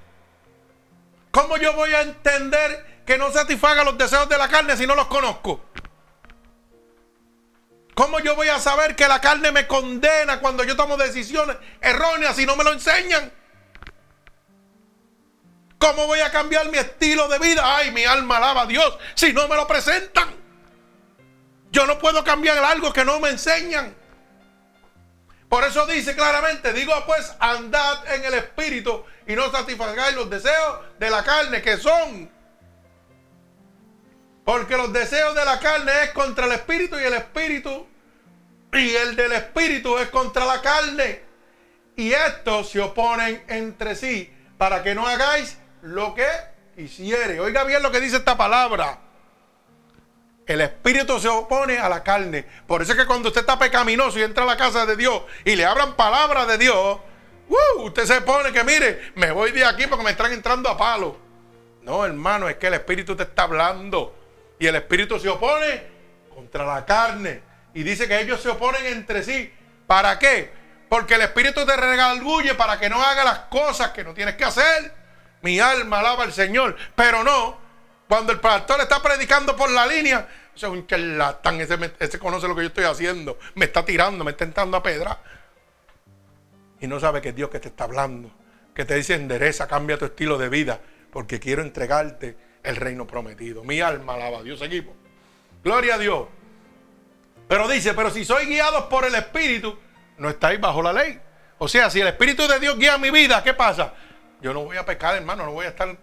¿Cómo 1.30 1.56
yo 1.56 1.72
voy 1.74 1.92
a 1.94 2.02
entender 2.02 3.02
que 3.06 3.18
no 3.18 3.30
satisfaga 3.32 3.84
los 3.84 3.96
deseos 3.96 4.28
de 4.28 4.38
la 4.38 4.48
carne 4.48 4.76
si 4.76 4.86
no 4.86 4.94
los 4.94 5.06
conozco? 5.06 5.64
¿Cómo 7.94 8.20
yo 8.20 8.36
voy 8.36 8.48
a 8.48 8.60
saber 8.60 8.94
que 8.94 9.08
la 9.08 9.20
carne 9.20 9.52
me 9.52 9.66
condena 9.66 10.40
cuando 10.40 10.64
yo 10.64 10.76
tomo 10.76 10.96
decisiones 10.96 11.56
erróneas 11.80 12.36
si 12.36 12.46
no 12.46 12.56
me 12.56 12.64
lo 12.64 12.72
enseñan? 12.72 13.32
¿Cómo 15.78 16.06
voy 16.06 16.20
a 16.20 16.30
cambiar 16.30 16.68
mi 16.70 16.78
estilo 16.78 17.28
de 17.28 17.38
vida? 17.38 17.62
Ay, 17.64 17.92
mi 17.92 18.04
alma 18.04 18.38
alaba 18.38 18.62
a 18.62 18.66
Dios 18.66 18.98
si 19.14 19.32
no 19.32 19.46
me 19.48 19.56
lo 19.56 19.66
presentan. 19.66 20.28
Yo 21.70 21.86
no 21.86 21.98
puedo 21.98 22.24
cambiar 22.24 22.58
algo 22.58 22.92
que 22.92 23.04
no 23.04 23.20
me 23.20 23.30
enseñan. 23.30 23.94
Por 25.48 25.64
eso 25.64 25.86
dice 25.86 26.14
claramente, 26.14 26.72
digo 26.72 26.92
pues, 27.06 27.32
andad 27.38 28.12
en 28.12 28.24
el 28.24 28.34
espíritu 28.34 29.04
y 29.26 29.34
no 29.34 29.50
satisfagáis 29.50 30.14
los 30.14 30.28
deseos 30.28 30.80
de 30.98 31.10
la 31.10 31.22
carne 31.22 31.62
que 31.62 31.78
son. 31.78 32.30
Porque 34.44 34.76
los 34.76 34.92
deseos 34.92 35.34
de 35.34 35.44
la 35.44 35.60
carne 35.60 35.92
es 36.04 36.10
contra 36.10 36.46
el 36.46 36.52
espíritu 36.52 36.98
y 36.98 37.04
el 37.04 37.14
espíritu 37.14 37.86
y 38.72 38.94
el 38.94 39.16
del 39.16 39.32
espíritu 39.32 39.96
es 39.98 40.08
contra 40.08 40.44
la 40.44 40.60
carne. 40.60 41.22
Y 41.96 42.12
estos 42.12 42.70
se 42.70 42.80
oponen 42.80 43.44
entre 43.48 43.94
sí 43.94 44.32
para 44.58 44.82
que 44.82 44.94
no 44.94 45.06
hagáis 45.06 45.56
lo 45.82 46.14
que 46.14 46.26
hiciere. 46.76 47.40
Oiga 47.40 47.64
bien 47.64 47.82
lo 47.82 47.90
que 47.90 48.00
dice 48.00 48.16
esta 48.16 48.36
palabra. 48.36 48.98
El 50.46 50.62
espíritu 50.62 51.20
se 51.20 51.28
opone 51.28 51.78
a 51.78 51.88
la 51.88 52.02
carne. 52.02 52.46
Por 52.66 52.80
eso 52.80 52.92
es 52.92 52.98
que 52.98 53.06
cuando 53.06 53.28
usted 53.28 53.42
está 53.42 53.58
pecaminoso 53.58 54.18
y 54.18 54.22
entra 54.22 54.44
a 54.44 54.46
la 54.46 54.56
casa 54.56 54.86
de 54.86 54.96
Dios 54.96 55.22
y 55.44 55.56
le 55.56 55.66
hablan 55.66 55.94
palabra 55.94 56.46
de 56.46 56.56
Dios, 56.56 56.98
¡uh! 57.48 57.82
usted 57.82 58.06
se 58.06 58.22
pone 58.22 58.50
que 58.50 58.64
mire, 58.64 59.12
me 59.14 59.30
voy 59.30 59.52
de 59.52 59.64
aquí 59.64 59.86
porque 59.86 60.04
me 60.04 60.12
están 60.12 60.32
entrando 60.32 60.70
a 60.70 60.76
palo. 60.76 61.18
No, 61.82 62.04
hermano, 62.04 62.48
es 62.48 62.56
que 62.56 62.68
el 62.68 62.74
espíritu 62.74 63.14
te 63.14 63.24
está 63.24 63.42
hablando. 63.42 64.14
Y 64.58 64.66
el 64.66 64.76
espíritu 64.76 65.18
se 65.18 65.28
opone 65.28 65.82
contra 66.34 66.64
la 66.64 66.84
carne. 66.84 67.42
Y 67.74 67.82
dice 67.82 68.08
que 68.08 68.18
ellos 68.18 68.40
se 68.40 68.48
oponen 68.48 68.86
entre 68.86 69.22
sí. 69.22 69.52
¿Para 69.86 70.18
qué? 70.18 70.50
Porque 70.88 71.14
el 71.14 71.22
espíritu 71.22 71.64
te 71.66 71.76
regalgulle 71.76 72.54
para 72.54 72.78
que 72.78 72.88
no 72.88 73.02
haga 73.02 73.22
las 73.22 73.38
cosas 73.50 73.90
que 73.90 74.02
no 74.02 74.14
tienes 74.14 74.36
que 74.36 74.44
hacer. 74.44 74.97
Mi 75.42 75.60
alma 75.60 76.00
alaba 76.00 76.24
al 76.24 76.32
Señor. 76.32 76.76
Pero 76.94 77.22
no, 77.22 77.58
cuando 78.08 78.32
el 78.32 78.40
pastor 78.40 78.80
está 78.80 79.02
predicando 79.02 79.56
por 79.56 79.70
la 79.70 79.86
línea, 79.86 80.28
ese 80.54 80.66
es 80.66 80.72
un 80.72 80.86
charlatán, 80.86 81.60
ese, 81.60 81.78
ese 81.98 82.18
conoce 82.18 82.48
lo 82.48 82.54
que 82.54 82.62
yo 82.62 82.68
estoy 82.68 82.84
haciendo. 82.84 83.38
Me 83.54 83.66
está 83.66 83.84
tirando, 83.84 84.24
me 84.24 84.32
está 84.32 84.44
entrando 84.44 84.76
a 84.76 84.82
pedra. 84.82 85.18
Y 86.80 86.86
no 86.86 87.00
sabe 87.00 87.20
que 87.20 87.30
es 87.30 87.36
Dios 87.36 87.50
que 87.50 87.60
te 87.60 87.68
está 87.68 87.84
hablando. 87.84 88.30
Que 88.74 88.84
te 88.84 88.94
dice 88.94 89.14
endereza, 89.14 89.66
cambia 89.66 89.98
tu 89.98 90.04
estilo 90.04 90.38
de 90.38 90.48
vida. 90.48 90.80
Porque 91.12 91.40
quiero 91.40 91.62
entregarte 91.62 92.36
el 92.62 92.76
reino 92.76 93.06
prometido. 93.06 93.64
Mi 93.64 93.80
alma 93.80 94.14
alaba 94.14 94.38
a 94.38 94.42
Dios. 94.42 94.58
Seguimos. 94.58 94.94
Gloria 95.62 95.94
a 95.94 95.98
Dios. 95.98 96.26
Pero 97.48 97.66
dice, 97.66 97.94
pero 97.94 98.10
si 98.10 98.24
soy 98.24 98.46
guiado 98.46 98.88
por 98.88 99.04
el 99.06 99.14
Espíritu, 99.14 99.78
no 100.18 100.28
estáis 100.28 100.60
bajo 100.60 100.82
la 100.82 100.92
ley. 100.92 101.18
O 101.58 101.66
sea, 101.66 101.90
si 101.90 102.00
el 102.00 102.08
Espíritu 102.08 102.46
de 102.46 102.60
Dios 102.60 102.78
guía 102.78 102.98
mi 102.98 103.10
vida, 103.10 103.42
¿qué 103.42 103.54
pasa? 103.54 103.94
Yo 104.40 104.52
no 104.54 104.64
voy 104.64 104.76
a 104.76 104.84
pecar, 104.84 105.16
hermano, 105.16 105.44
no 105.44 105.52
voy 105.52 105.66
a 105.66 105.70
estar 105.70 105.96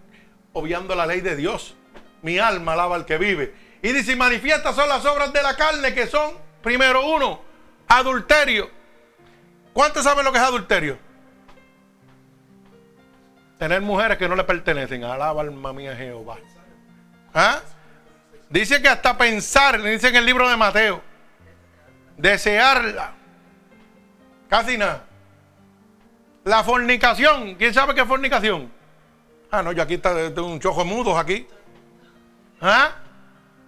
obviando 0.54 0.96
la 0.96 1.06
ley 1.06 1.22
de 1.22 1.36
Dios. 1.36 1.76
Mi 2.22 2.40
alma 2.40 2.74
alaba 2.74 2.96
al 2.96 3.06
que 3.06 3.18
vive. 3.18 3.54
Y 3.82 3.92
dice, 3.92 4.16
manifiestas 4.16 4.76
son 4.76 4.90
las 4.90 5.06
obras 5.06 5.32
de 5.32 5.44
la 5.44 5.56
carne 5.56 5.94
que 5.94 6.08
son, 6.08 6.36
primero 6.62 7.06
uno, 7.06 7.42
adulterio. 7.88 8.70
¿Cuántos 9.74 10.04
saben 10.04 10.26
lo 10.26 10.32
que 10.32 10.38
es 10.38 10.44
adulterio? 10.44 10.98
Tener 13.60 13.82
mujeres 13.82 14.18
que 14.18 14.28
no 14.28 14.36
le 14.36 14.44
pertenecen. 14.44 15.04
Alaba 15.04 15.42
alma 15.42 15.72
mía 15.72 15.96
Jehová. 15.96 16.38
¿Ah? 17.34 17.62
Dice 18.50 18.82
que 18.82 18.88
hasta 18.88 19.18
pensar, 19.18 19.82
dice 19.82 20.08
en 20.10 20.16
el 20.16 20.26
libro 20.26 20.50
de 20.50 20.58
Mateo, 20.58 21.02
desearla. 22.18 23.14
Casi 24.50 24.78
nada. 24.78 25.06
La 26.46 26.64
fornicación. 26.64 27.56
¿Quién 27.56 27.74
sabe 27.74 27.96
qué 27.96 28.02
es 28.02 28.08
fornicación? 28.08 28.72
Ah, 29.50 29.64
no, 29.64 29.72
yo 29.72 29.82
aquí 29.82 29.96
está 29.96 30.14
un 30.44 30.60
chojo 30.60 30.86
mudos 30.86 31.18
aquí. 31.18 31.48
¿Ah? 32.62 32.92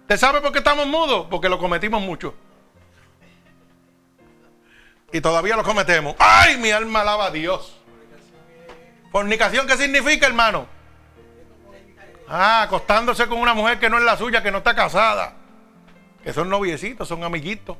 ¿Te 0.06 0.16
sabe 0.16 0.40
por 0.40 0.52
qué 0.52 0.58
estamos 0.58 0.86
mudos? 0.86 1.26
Porque 1.28 1.48
lo 1.48 1.58
cometimos 1.58 2.00
mucho. 2.00 2.34
Y 5.12 5.20
todavía 5.20 5.56
lo 5.56 5.64
cometemos. 5.64 6.14
¡Ay, 6.20 6.56
mi 6.58 6.70
alma 6.70 7.00
alaba 7.00 7.26
a 7.26 7.30
Dios! 7.32 7.80
¿Fornicación 9.10 9.66
qué 9.66 9.76
significa, 9.76 10.28
hermano? 10.28 10.68
Ah, 12.28 12.62
acostándose 12.62 13.26
con 13.26 13.38
una 13.38 13.54
mujer 13.54 13.80
que 13.80 13.90
no 13.90 13.98
es 13.98 14.04
la 14.04 14.16
suya, 14.16 14.40
que 14.40 14.52
no 14.52 14.58
está 14.58 14.76
casada. 14.76 15.34
Que 16.22 16.32
son 16.32 16.48
noviecitos, 16.48 17.08
son 17.08 17.24
amiguitos. 17.24 17.76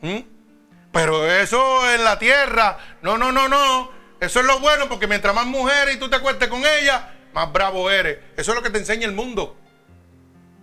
¿Mm? 0.00 0.20
Pero 0.92 1.30
eso 1.30 1.92
en 1.92 2.04
la 2.04 2.18
tierra. 2.18 2.78
No, 3.02 3.18
no, 3.18 3.30
no, 3.32 3.48
no. 3.48 3.97
Eso 4.20 4.40
es 4.40 4.46
lo 4.46 4.58
bueno 4.58 4.88
porque 4.88 5.06
mientras 5.06 5.34
más 5.34 5.46
mujeres 5.46 5.96
y 5.96 5.98
tú 5.98 6.08
te 6.10 6.16
acuestes 6.16 6.48
con 6.48 6.60
ella, 6.64 7.14
más 7.32 7.52
bravo 7.52 7.90
eres. 7.90 8.18
Eso 8.36 8.52
es 8.52 8.56
lo 8.56 8.62
que 8.62 8.70
te 8.70 8.78
enseña 8.78 9.06
el 9.06 9.12
mundo. 9.12 9.56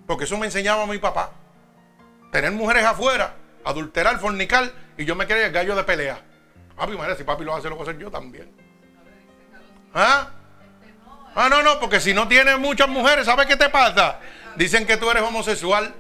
Porque 0.06 0.26
eso 0.26 0.38
me 0.38 0.46
enseñaba 0.46 0.86
mi 0.86 0.98
papá. 0.98 1.32
Tener 2.32 2.52
mujeres 2.52 2.84
afuera, 2.84 3.36
adulterar, 3.64 4.20
fornicar, 4.20 4.72
y 4.98 5.06
yo 5.06 5.16
me 5.16 5.26
creía 5.26 5.48
el 5.48 5.52
gallo 5.54 5.76
de 5.76 5.84
pelea. 5.84 6.22
Papi, 6.76 6.98
madre, 6.98 7.16
si 7.16 7.24
papi 7.24 7.44
lo 7.44 7.56
hace, 7.56 7.70
lo 7.70 7.76
voy 7.76 7.88
a 7.88 7.90
hacer 7.90 8.02
yo 8.02 8.12
también. 8.12 8.52
¿Ah? 9.94 10.32
Ah, 11.34 11.48
no, 11.50 11.64
no, 11.64 11.80
porque 11.80 12.00
si 12.00 12.14
no 12.14 12.28
tienes 12.28 12.60
muchas 12.60 12.90
mujeres, 12.90 13.26
¿sabes 13.26 13.46
qué 13.46 13.56
te 13.56 13.70
pasa? 13.70 14.20
Dicen 14.58 14.86
que 14.86 14.98
tú 14.98 15.10
eres 15.10 15.24
homosexual. 15.24 15.94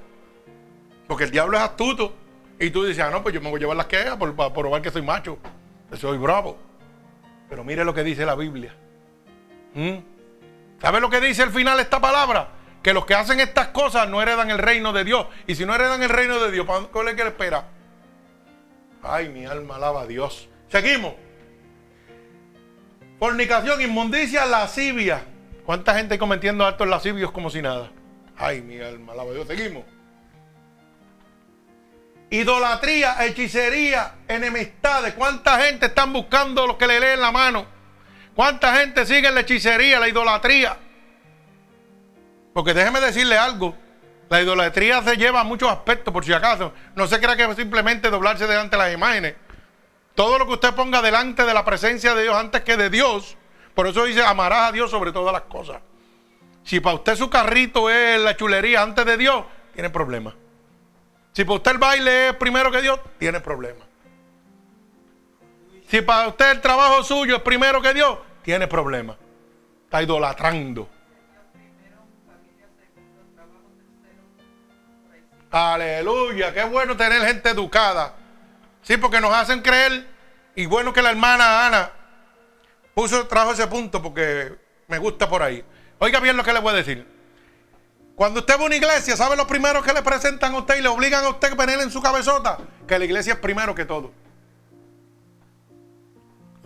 Porque 1.08 1.26
el 1.26 1.32
diablo 1.32 1.58
es 1.58 1.64
astuto. 1.64 2.16
Y 2.60 2.70
tú 2.70 2.84
dices, 2.84 3.04
ah, 3.04 3.10
no, 3.10 3.22
pues 3.24 3.34
yo 3.34 3.42
me 3.42 3.50
voy 3.50 3.58
a 3.58 3.62
llevar 3.62 3.78
las 3.78 3.86
quejas 3.88 4.18
por, 4.18 4.36
por 4.36 4.54
probar 4.54 4.82
que 4.82 4.92
soy 4.92 5.02
macho. 5.02 5.38
Que 5.90 5.98
soy 5.98 6.18
bravo. 6.18 6.58
Pero 7.56 7.64
mire 7.64 7.86
lo 7.86 7.94
que 7.94 8.04
dice 8.04 8.26
la 8.26 8.36
Biblia. 8.36 8.76
¿Mm? 9.76 10.00
¿Sabe 10.82 11.00
lo 11.00 11.10
que 11.10 11.22
dice 11.22 11.42
al 11.42 11.52
final 11.52 11.80
esta 11.80 12.02
palabra? 12.02 12.50
Que 12.84 12.92
los 12.92 13.06
que 13.06 13.16
hacen 13.16 13.40
estas 13.40 13.70
cosas 13.70 14.10
no 14.10 14.22
heredan 14.22 14.52
el 14.52 14.58
reino 14.58 14.92
de 14.92 15.06
Dios. 15.06 15.28
Y 15.48 15.56
si 15.56 15.66
no 15.66 15.74
heredan 15.74 16.04
el 16.04 16.10
reino 16.10 16.38
de 16.42 16.52
Dios, 16.52 16.68
¿para 16.68 17.16
qué 17.16 17.24
le 17.24 17.30
espera? 17.30 17.70
Ay, 19.02 19.30
mi 19.30 19.46
alma 19.46 19.78
alaba 19.78 20.02
a 20.02 20.06
Dios. 20.06 20.50
Seguimos. 20.68 21.14
Fornicación, 23.20 23.80
inmundicia, 23.80 24.46
lascivia. 24.46 25.24
¿Cuánta 25.66 25.96
gente 25.96 26.20
cometiendo 26.20 26.66
actos 26.66 26.90
lascivios 26.90 27.32
como 27.32 27.50
si 27.50 27.62
nada? 27.62 27.90
Ay, 28.36 28.62
mi 28.62 28.82
alma 28.82 29.14
alaba 29.14 29.32
a 29.32 29.34
Dios. 29.34 29.48
Seguimos. 29.48 29.86
Idolatría, 32.36 33.16
hechicería, 33.26 34.16
enemistades. 34.28 35.14
¿Cuánta 35.14 35.58
gente 35.62 35.86
están 35.86 36.12
buscando 36.12 36.68
los 36.68 36.76
que 36.76 36.86
le 36.86 37.00
leen 37.00 37.22
la 37.22 37.32
mano? 37.32 37.66
¿Cuánta 38.36 38.76
gente 38.76 39.06
sigue 39.06 39.32
la 39.32 39.40
hechicería, 39.40 40.02
la 40.02 40.10
idolatría? 40.10 40.78
Porque 42.54 42.74
déjeme 42.74 43.00
decirle 43.00 43.38
algo. 43.38 43.74
La 44.28 44.42
idolatría 44.42 45.02
se 45.02 45.16
lleva 45.16 45.40
a 45.40 45.44
muchos 45.46 45.72
aspectos, 45.72 46.14
por 46.14 46.26
si 46.26 46.34
acaso. 46.34 46.74
No 46.94 47.08
se 47.08 47.22
crea 47.22 47.38
que 47.38 47.56
simplemente 47.56 48.10
doblarse 48.10 48.48
delante 48.48 48.76
de 48.76 48.84
las 48.84 48.94
imágenes. 48.94 49.36
Todo 50.14 50.38
lo 50.38 50.46
que 50.46 50.54
usted 50.54 50.74
ponga 50.74 51.02
delante 51.02 51.46
de 51.46 51.54
la 51.54 51.64
presencia 51.64 52.16
de 52.16 52.24
Dios 52.24 52.36
antes 52.36 52.64
que 52.64 52.76
de 52.76 52.90
Dios. 52.90 53.38
Por 53.74 53.88
eso 53.88 54.04
dice, 54.04 54.22
amarás 54.22 54.70
a 54.70 54.72
Dios 54.74 54.92
sobre 54.92 55.14
todas 55.14 55.32
las 55.32 55.44
cosas. 55.44 55.78
Si 56.66 56.82
para 56.82 56.98
usted 56.98 57.16
su 57.16 57.30
carrito 57.30 57.90
es 57.90 58.20
la 58.20 58.36
chulería 58.36 58.82
antes 58.82 59.06
de 59.06 59.16
Dios, 59.16 59.46
tiene 59.74 59.90
problemas. 59.90 60.34
Si 61.36 61.44
para 61.44 61.58
usted 61.58 61.72
el 61.72 61.78
baile 61.80 62.30
es 62.30 62.36
primero 62.36 62.72
que 62.72 62.82
Dios, 62.82 62.98
tiene 63.20 63.42
problemas. 63.42 63.86
Si 65.90 66.00
para 66.00 66.30
usted 66.30 66.50
el 66.50 66.62
trabajo 66.62 67.04
suyo 67.04 67.36
es 67.36 67.42
primero 67.42 67.82
que 67.82 67.94
Dios, 67.94 68.20
tiene 68.42 68.68
problemas. 68.68 69.18
Está 69.84 70.02
idolatrando. 70.02 70.90
Aleluya, 75.52 76.54
qué 76.54 76.64
bueno 76.64 76.96
tener 76.96 77.22
gente 77.24 77.50
educada. 77.50 78.16
Sí, 78.82 78.96
porque 78.96 79.20
nos 79.20 79.34
hacen 79.34 79.62
creer. 79.62 80.08
Y 80.56 80.68
bueno 80.68 80.94
que 80.94 81.02
la 81.02 81.10
hermana 81.10 81.68
Ana 81.68 81.92
puso, 82.94 83.28
trajo 83.28 83.52
ese 83.52 83.68
punto 83.68 84.02
porque 84.02 84.56
me 84.88 85.00
gusta 85.00 85.28
por 85.28 85.44
ahí. 85.44 85.62
Oiga 86.00 86.22
bien 86.22 86.38
lo 86.38 86.46
que 86.46 86.54
le 86.54 86.60
voy 86.60 86.72
a 86.72 86.78
decir. 86.78 87.15
Cuando 88.16 88.40
usted 88.40 88.58
va 88.58 88.64
a 88.64 88.66
una 88.66 88.76
iglesia, 88.76 89.18
¿sabe 89.18 89.36
lo 89.36 89.46
primero 89.46 89.84
que 89.84 89.92
le 89.92 90.02
presentan 90.02 90.56
a 90.56 90.60
usted 90.60 90.78
y 90.78 90.82
le 90.82 90.88
obligan 90.88 91.26
a 91.26 91.30
usted 91.30 91.52
a 91.52 91.56
poner 91.56 91.82
en 91.82 91.92
su 91.92 92.02
cabezota? 92.02 92.58
Que 92.88 92.98
la 92.98 93.06
iglesia 93.06 93.34
es 93.34 93.40
primero 93.40 93.76
que 93.76 93.84
todo. 93.84 94.14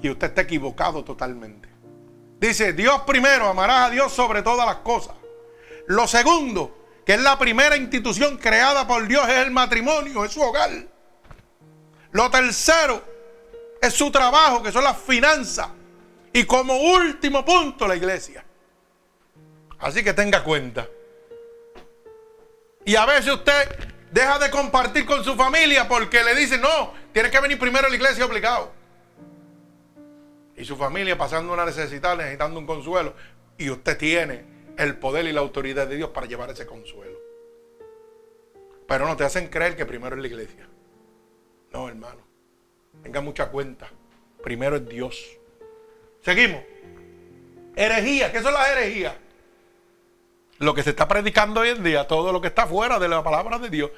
Y 0.02 0.10
usted 0.10 0.28
está 0.28 0.42
equivocado 0.42 1.04
totalmente. 1.04 1.68
Dice, 2.40 2.74
Dios 2.74 3.02
primero, 3.02 3.50
amarás 3.50 3.88
a 3.88 3.90
Dios 3.90 4.14
sobre 4.14 4.44
todas 4.44 4.66
las 4.66 4.78
cosas. 4.78 5.16
Lo 5.88 6.08
segundo, 6.08 6.86
que 7.04 7.16
es 7.16 7.22
la 7.22 7.40
primera 7.40 7.76
institución 7.76 8.38
creada 8.38 8.86
por 8.86 9.08
Dios, 9.08 9.28
es 9.28 9.40
el 9.40 9.50
matrimonio, 9.50 10.24
es 10.24 10.32
su 10.32 10.42
hogar. 10.42 10.70
Lo 12.12 12.30
tercero 12.30 13.04
es 13.82 13.94
su 13.94 14.12
trabajo, 14.12 14.62
que 14.62 14.72
son 14.72 14.84
las 14.84 14.98
finanzas. 15.00 15.70
Y 16.32 16.46
como 16.46 16.76
último 16.78 17.44
punto, 17.44 17.88
la 17.88 17.96
iglesia. 17.96 18.46
Así 19.80 20.04
que 20.04 20.14
tenga 20.14 20.44
cuenta. 20.44 20.88
Y 22.90 22.96
a 22.96 23.06
veces 23.06 23.32
usted 23.32 23.70
deja 24.12 24.40
de 24.40 24.50
compartir 24.50 25.06
con 25.06 25.24
su 25.24 25.36
familia 25.36 25.88
porque 25.88 26.24
le 26.24 26.34
dicen, 26.34 26.60
no, 26.60 26.92
tienes 27.14 27.32
que 27.32 27.40
venir 27.40 27.60
primero 27.60 27.86
a 27.86 27.90
la 27.92 27.96
iglesia 27.96 28.26
obligado. 28.26 28.72
Y 30.58 30.66
su 30.66 30.76
familia 30.76 31.16
pasando 31.16 31.54
una 31.54 31.66
necesidad, 31.66 32.18
necesitando 32.18 32.60
un 32.60 32.66
consuelo. 32.66 33.14
Y 33.60 33.70
usted 33.70 33.96
tiene 33.96 34.44
el 34.76 34.98
poder 34.98 35.28
y 35.28 35.34
la 35.34 35.42
autoridad 35.42 35.86
de 35.86 35.98
Dios 35.98 36.10
para 36.10 36.26
llevar 36.26 36.50
ese 36.50 36.66
consuelo. 36.66 37.20
Pero 38.88 39.06
no 39.06 39.16
te 39.16 39.24
hacen 39.24 39.50
creer 39.50 39.76
que 39.76 39.86
primero 39.86 40.16
es 40.16 40.22
la 40.24 40.28
iglesia. 40.28 40.68
No, 41.72 41.90
hermano. 41.90 42.22
Tenga 43.04 43.22
mucha 43.22 43.50
cuenta. 43.50 43.88
Primero 44.42 44.78
es 44.78 44.90
Dios. 44.90 45.38
Seguimos. 46.24 46.64
Herejía. 47.76 48.32
¿Qué 48.32 48.42
son 48.42 48.56
las 48.56 48.68
herejías? 48.68 49.14
Lo 50.60 50.74
que 50.74 50.84
se 50.84 50.92
está 50.92 51.08
predicando 51.08 51.62
hoy 51.62 51.70
en 51.70 51.84
día, 51.84 52.06
todo 52.06 52.34
lo 52.34 52.42
que 52.42 52.50
está 52.50 52.68
fuera 52.68 53.00
de 53.00 53.08
la 53.08 53.24
palabra 53.24 53.58
de 53.60 53.70
Dios. 53.70 53.92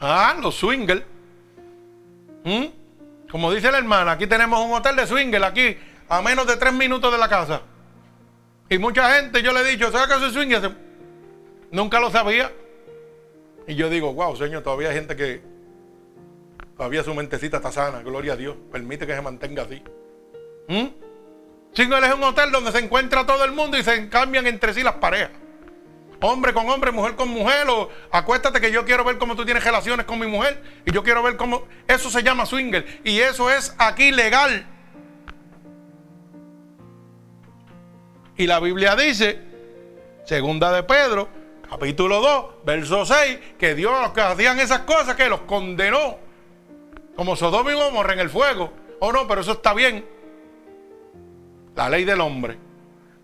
Ah, 0.00 0.34
los 0.40 0.54
swingers. 0.54 1.02
¿Mm? 2.44 2.66
Como 3.30 3.52
dice 3.52 3.70
la 3.70 3.78
hermana, 3.78 4.12
aquí 4.12 4.26
tenemos 4.26 4.58
un 4.64 4.72
hotel 4.72 4.96
de 4.96 5.06
swingers, 5.06 5.44
aquí 5.44 5.76
a 6.08 6.22
menos 6.22 6.46
de 6.46 6.56
tres 6.56 6.72
minutos 6.72 7.12
de 7.12 7.18
la 7.18 7.28
casa. 7.28 7.60
Y 8.70 8.78
mucha 8.78 9.14
gente, 9.14 9.42
yo 9.42 9.52
le 9.52 9.60
he 9.60 9.64
dicho, 9.64 9.90
¿sabes 9.92 10.08
qué 10.08 10.26
es 10.26 10.32
swing? 10.32 10.54
Nunca 11.70 12.00
lo 12.00 12.10
sabía. 12.10 12.50
Y 13.66 13.74
yo 13.74 13.90
digo, 13.90 14.14
wow, 14.14 14.34
Señor, 14.36 14.62
todavía 14.62 14.88
hay 14.88 14.94
gente 14.94 15.16
que 15.16 15.42
todavía 16.76 17.04
su 17.04 17.14
mentecita 17.14 17.58
está 17.58 17.70
sana, 17.70 18.00
gloria 18.00 18.32
a 18.32 18.36
Dios. 18.36 18.56
Permite 18.72 19.06
que 19.06 19.14
se 19.14 19.20
mantenga 19.20 19.64
así. 19.64 19.82
¿Mm? 20.68 20.86
Es 21.74 22.14
un 22.14 22.22
hotel 22.24 22.50
donde 22.50 22.72
se 22.72 22.78
encuentra 22.78 23.26
todo 23.26 23.44
el 23.44 23.52
mundo 23.52 23.76
y 23.76 23.82
se 23.82 24.08
cambian 24.08 24.46
entre 24.46 24.72
sí 24.72 24.82
las 24.82 24.94
parejas. 24.94 25.30
Hombre 26.20 26.52
con 26.52 26.68
hombre, 26.68 26.90
mujer 26.90 27.14
con 27.14 27.28
mujer, 27.28 27.68
o 27.68 27.88
acuéstate 28.10 28.60
que 28.60 28.72
yo 28.72 28.84
quiero 28.84 29.04
ver 29.04 29.18
cómo 29.18 29.36
tú 29.36 29.44
tienes 29.44 29.62
relaciones 29.62 30.04
con 30.04 30.18
mi 30.18 30.26
mujer 30.26 30.60
y 30.84 30.90
yo 30.90 31.04
quiero 31.04 31.22
ver 31.22 31.36
cómo. 31.36 31.64
Eso 31.86 32.10
se 32.10 32.22
llama 32.24 32.44
swinger 32.44 33.00
y 33.04 33.20
eso 33.20 33.50
es 33.50 33.74
aquí 33.78 34.10
legal. 34.10 34.66
Y 38.36 38.46
la 38.46 38.58
Biblia 38.58 38.96
dice, 38.96 39.40
segunda 40.24 40.72
de 40.72 40.82
Pedro, 40.82 41.28
capítulo 41.68 42.20
2, 42.20 42.46
verso 42.64 43.04
6, 43.04 43.38
que 43.56 43.76
Dios 43.76 43.92
los 44.00 44.12
que 44.12 44.20
hacían 44.20 44.58
esas 44.58 44.80
cosas, 44.80 45.14
que 45.14 45.28
los 45.28 45.42
condenó. 45.42 46.18
Como 47.14 47.34
Sodoma 47.36 47.72
y 47.72 47.74
Gomorra 47.74 48.12
en 48.12 48.20
el 48.20 48.30
fuego. 48.30 48.72
O 49.00 49.08
oh, 49.08 49.12
no, 49.12 49.26
pero 49.26 49.40
eso 49.40 49.52
está 49.52 49.74
bien. 49.74 50.04
La 51.74 51.88
ley 51.88 52.04
del 52.04 52.20
hombre. 52.20 52.67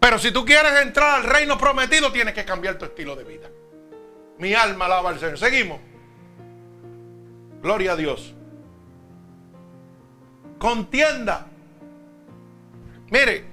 Pero 0.04 0.18
si 0.18 0.30
tú 0.32 0.44
quieres 0.44 0.82
entrar 0.82 1.14
al 1.14 1.24
reino 1.24 1.56
prometido, 1.56 2.12
tienes 2.12 2.34
que 2.34 2.44
cambiar 2.44 2.76
tu 2.76 2.84
estilo 2.84 3.16
de 3.16 3.24
vida. 3.24 3.48
Mi 4.36 4.52
alma 4.52 4.84
alaba 4.84 5.08
al 5.08 5.18
Señor. 5.18 5.38
Seguimos. 5.38 5.80
Gloria 7.62 7.92
a 7.92 7.96
Dios. 7.96 8.34
Contienda. 10.58 11.46
Mire, 13.08 13.46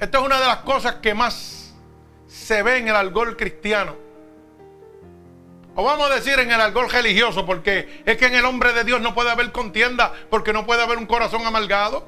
esta 0.00 0.18
es 0.18 0.24
una 0.24 0.40
de 0.40 0.46
las 0.46 0.60
cosas 0.60 0.94
que 1.02 1.12
más 1.12 1.74
se 2.26 2.62
ve 2.62 2.78
en 2.78 2.88
el 2.88 2.96
alcohol 2.96 3.36
cristiano. 3.36 3.94
O 5.74 5.84
vamos 5.84 6.10
a 6.10 6.14
decir 6.14 6.38
en 6.38 6.50
el 6.50 6.62
alcohol 6.62 6.88
religioso, 6.88 7.44
porque 7.44 8.02
es 8.06 8.16
que 8.16 8.24
en 8.24 8.36
el 8.36 8.46
hombre 8.46 8.72
de 8.72 8.84
Dios 8.84 9.02
no 9.02 9.14
puede 9.14 9.28
haber 9.28 9.52
contienda, 9.52 10.14
porque 10.30 10.54
no 10.54 10.64
puede 10.64 10.82
haber 10.82 10.96
un 10.96 11.04
corazón 11.04 11.44
amargado. 11.44 12.06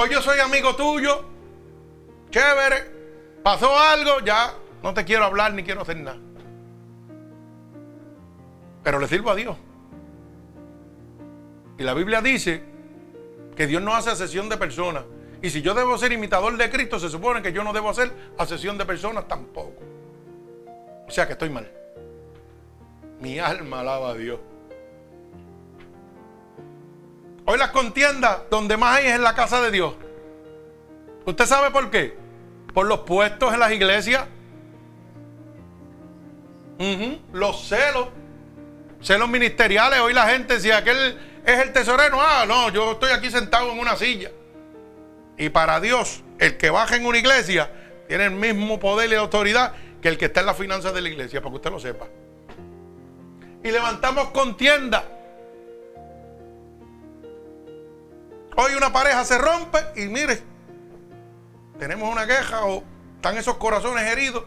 O 0.00 0.06
yo 0.06 0.22
soy 0.22 0.38
amigo 0.38 0.76
tuyo, 0.76 1.24
chévere, 2.30 2.88
pasó 3.42 3.76
algo, 3.76 4.20
ya 4.20 4.54
no 4.80 4.94
te 4.94 5.04
quiero 5.04 5.24
hablar 5.24 5.52
ni 5.54 5.64
quiero 5.64 5.82
hacer 5.82 5.96
nada. 5.96 6.20
Pero 8.84 9.00
le 9.00 9.08
sirvo 9.08 9.30
a 9.30 9.34
Dios. 9.34 9.56
Y 11.78 11.82
la 11.82 11.94
Biblia 11.94 12.22
dice 12.22 12.62
que 13.56 13.66
Dios 13.66 13.82
no 13.82 13.92
hace 13.92 14.14
sesión 14.14 14.48
de 14.48 14.56
personas. 14.56 15.02
Y 15.42 15.50
si 15.50 15.62
yo 15.62 15.74
debo 15.74 15.98
ser 15.98 16.12
imitador 16.12 16.56
de 16.56 16.70
Cristo, 16.70 17.00
se 17.00 17.08
supone 17.08 17.42
que 17.42 17.52
yo 17.52 17.64
no 17.64 17.72
debo 17.72 17.90
hacer 17.90 18.12
asesión 18.38 18.78
de 18.78 18.86
personas 18.86 19.26
tampoco. 19.26 19.82
O 21.08 21.10
sea 21.10 21.26
que 21.26 21.32
estoy 21.32 21.50
mal. 21.50 21.68
Mi 23.18 23.40
alma 23.40 23.80
alaba 23.80 24.10
a 24.10 24.14
Dios. 24.14 24.38
Hoy 27.50 27.56
las 27.56 27.70
contiendas 27.70 28.40
donde 28.50 28.76
más 28.76 28.98
hay 28.98 29.06
es 29.06 29.14
en 29.14 29.22
la 29.22 29.34
casa 29.34 29.62
de 29.62 29.70
Dios. 29.70 29.94
¿Usted 31.24 31.46
sabe 31.46 31.70
por 31.70 31.90
qué? 31.90 32.14
Por 32.74 32.86
los 32.86 33.00
puestos 33.00 33.54
en 33.54 33.60
las 33.60 33.72
iglesias. 33.72 34.26
Los 37.32 37.66
celos. 37.66 38.08
Celos 39.00 39.30
ministeriales. 39.30 39.98
Hoy 40.00 40.12
la 40.12 40.28
gente, 40.28 40.60
si 40.60 40.70
aquel 40.70 41.18
es 41.46 41.58
el 41.60 41.72
tesorero, 41.72 42.18
ah, 42.20 42.44
no, 42.46 42.68
yo 42.68 42.92
estoy 42.92 43.12
aquí 43.12 43.30
sentado 43.30 43.72
en 43.72 43.78
una 43.78 43.96
silla. 43.96 44.30
Y 45.38 45.48
para 45.48 45.80
Dios, 45.80 46.22
el 46.38 46.58
que 46.58 46.68
baja 46.68 46.96
en 46.96 47.06
una 47.06 47.16
iglesia 47.16 47.70
tiene 48.08 48.26
el 48.26 48.32
mismo 48.32 48.78
poder 48.78 49.10
y 49.10 49.14
autoridad 49.14 49.72
que 50.02 50.10
el 50.10 50.18
que 50.18 50.26
está 50.26 50.40
en 50.40 50.46
las 50.46 50.56
finanzas 50.58 50.92
de 50.92 51.00
la 51.00 51.08
iglesia, 51.08 51.40
para 51.40 51.52
que 51.52 51.56
usted 51.56 51.70
lo 51.70 51.80
sepa. 51.80 52.08
Y 53.64 53.70
levantamos 53.70 54.32
contienda. 54.32 55.17
Hoy 58.60 58.74
una 58.74 58.92
pareja 58.92 59.24
se 59.24 59.38
rompe 59.38 59.78
y 59.94 60.08
mire, 60.08 60.42
tenemos 61.78 62.10
una 62.10 62.26
queja 62.26 62.64
o 62.64 62.82
están 63.14 63.36
esos 63.36 63.56
corazones 63.56 64.02
heridos. 64.02 64.42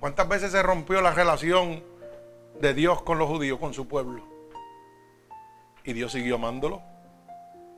¿Cuántas 0.00 0.26
veces 0.26 0.50
se 0.50 0.60
rompió 0.60 1.00
la 1.00 1.12
relación 1.12 1.84
de 2.60 2.74
Dios 2.74 3.00
con 3.02 3.16
los 3.18 3.28
judíos, 3.28 3.60
con 3.60 3.72
su 3.74 3.86
pueblo? 3.86 4.26
Y 5.84 5.92
Dios 5.92 6.10
siguió 6.10 6.34
amándolo. 6.34 6.82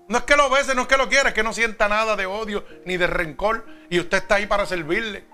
No 0.09 0.17
es 0.17 0.25
que 0.25 0.37
lo 0.37 0.49
bese, 0.49 0.75
no 0.75 0.81
es 0.81 0.89
que 0.89 0.97
lo 0.97 1.11
quiera, 1.11 1.29
es 1.29 1.35
que 1.35 1.43
no 1.43 1.53
sienta 1.53 1.91
nada 1.91 2.17
de 2.17 2.25
odio 2.25 2.65
ni 2.87 2.97
de 2.97 3.07
rencor. 3.07 3.67
Y 3.91 4.01
usted 4.01 4.17
está 4.17 4.37
ahí 4.37 4.47
para 4.47 4.65
servirle. 4.65 5.27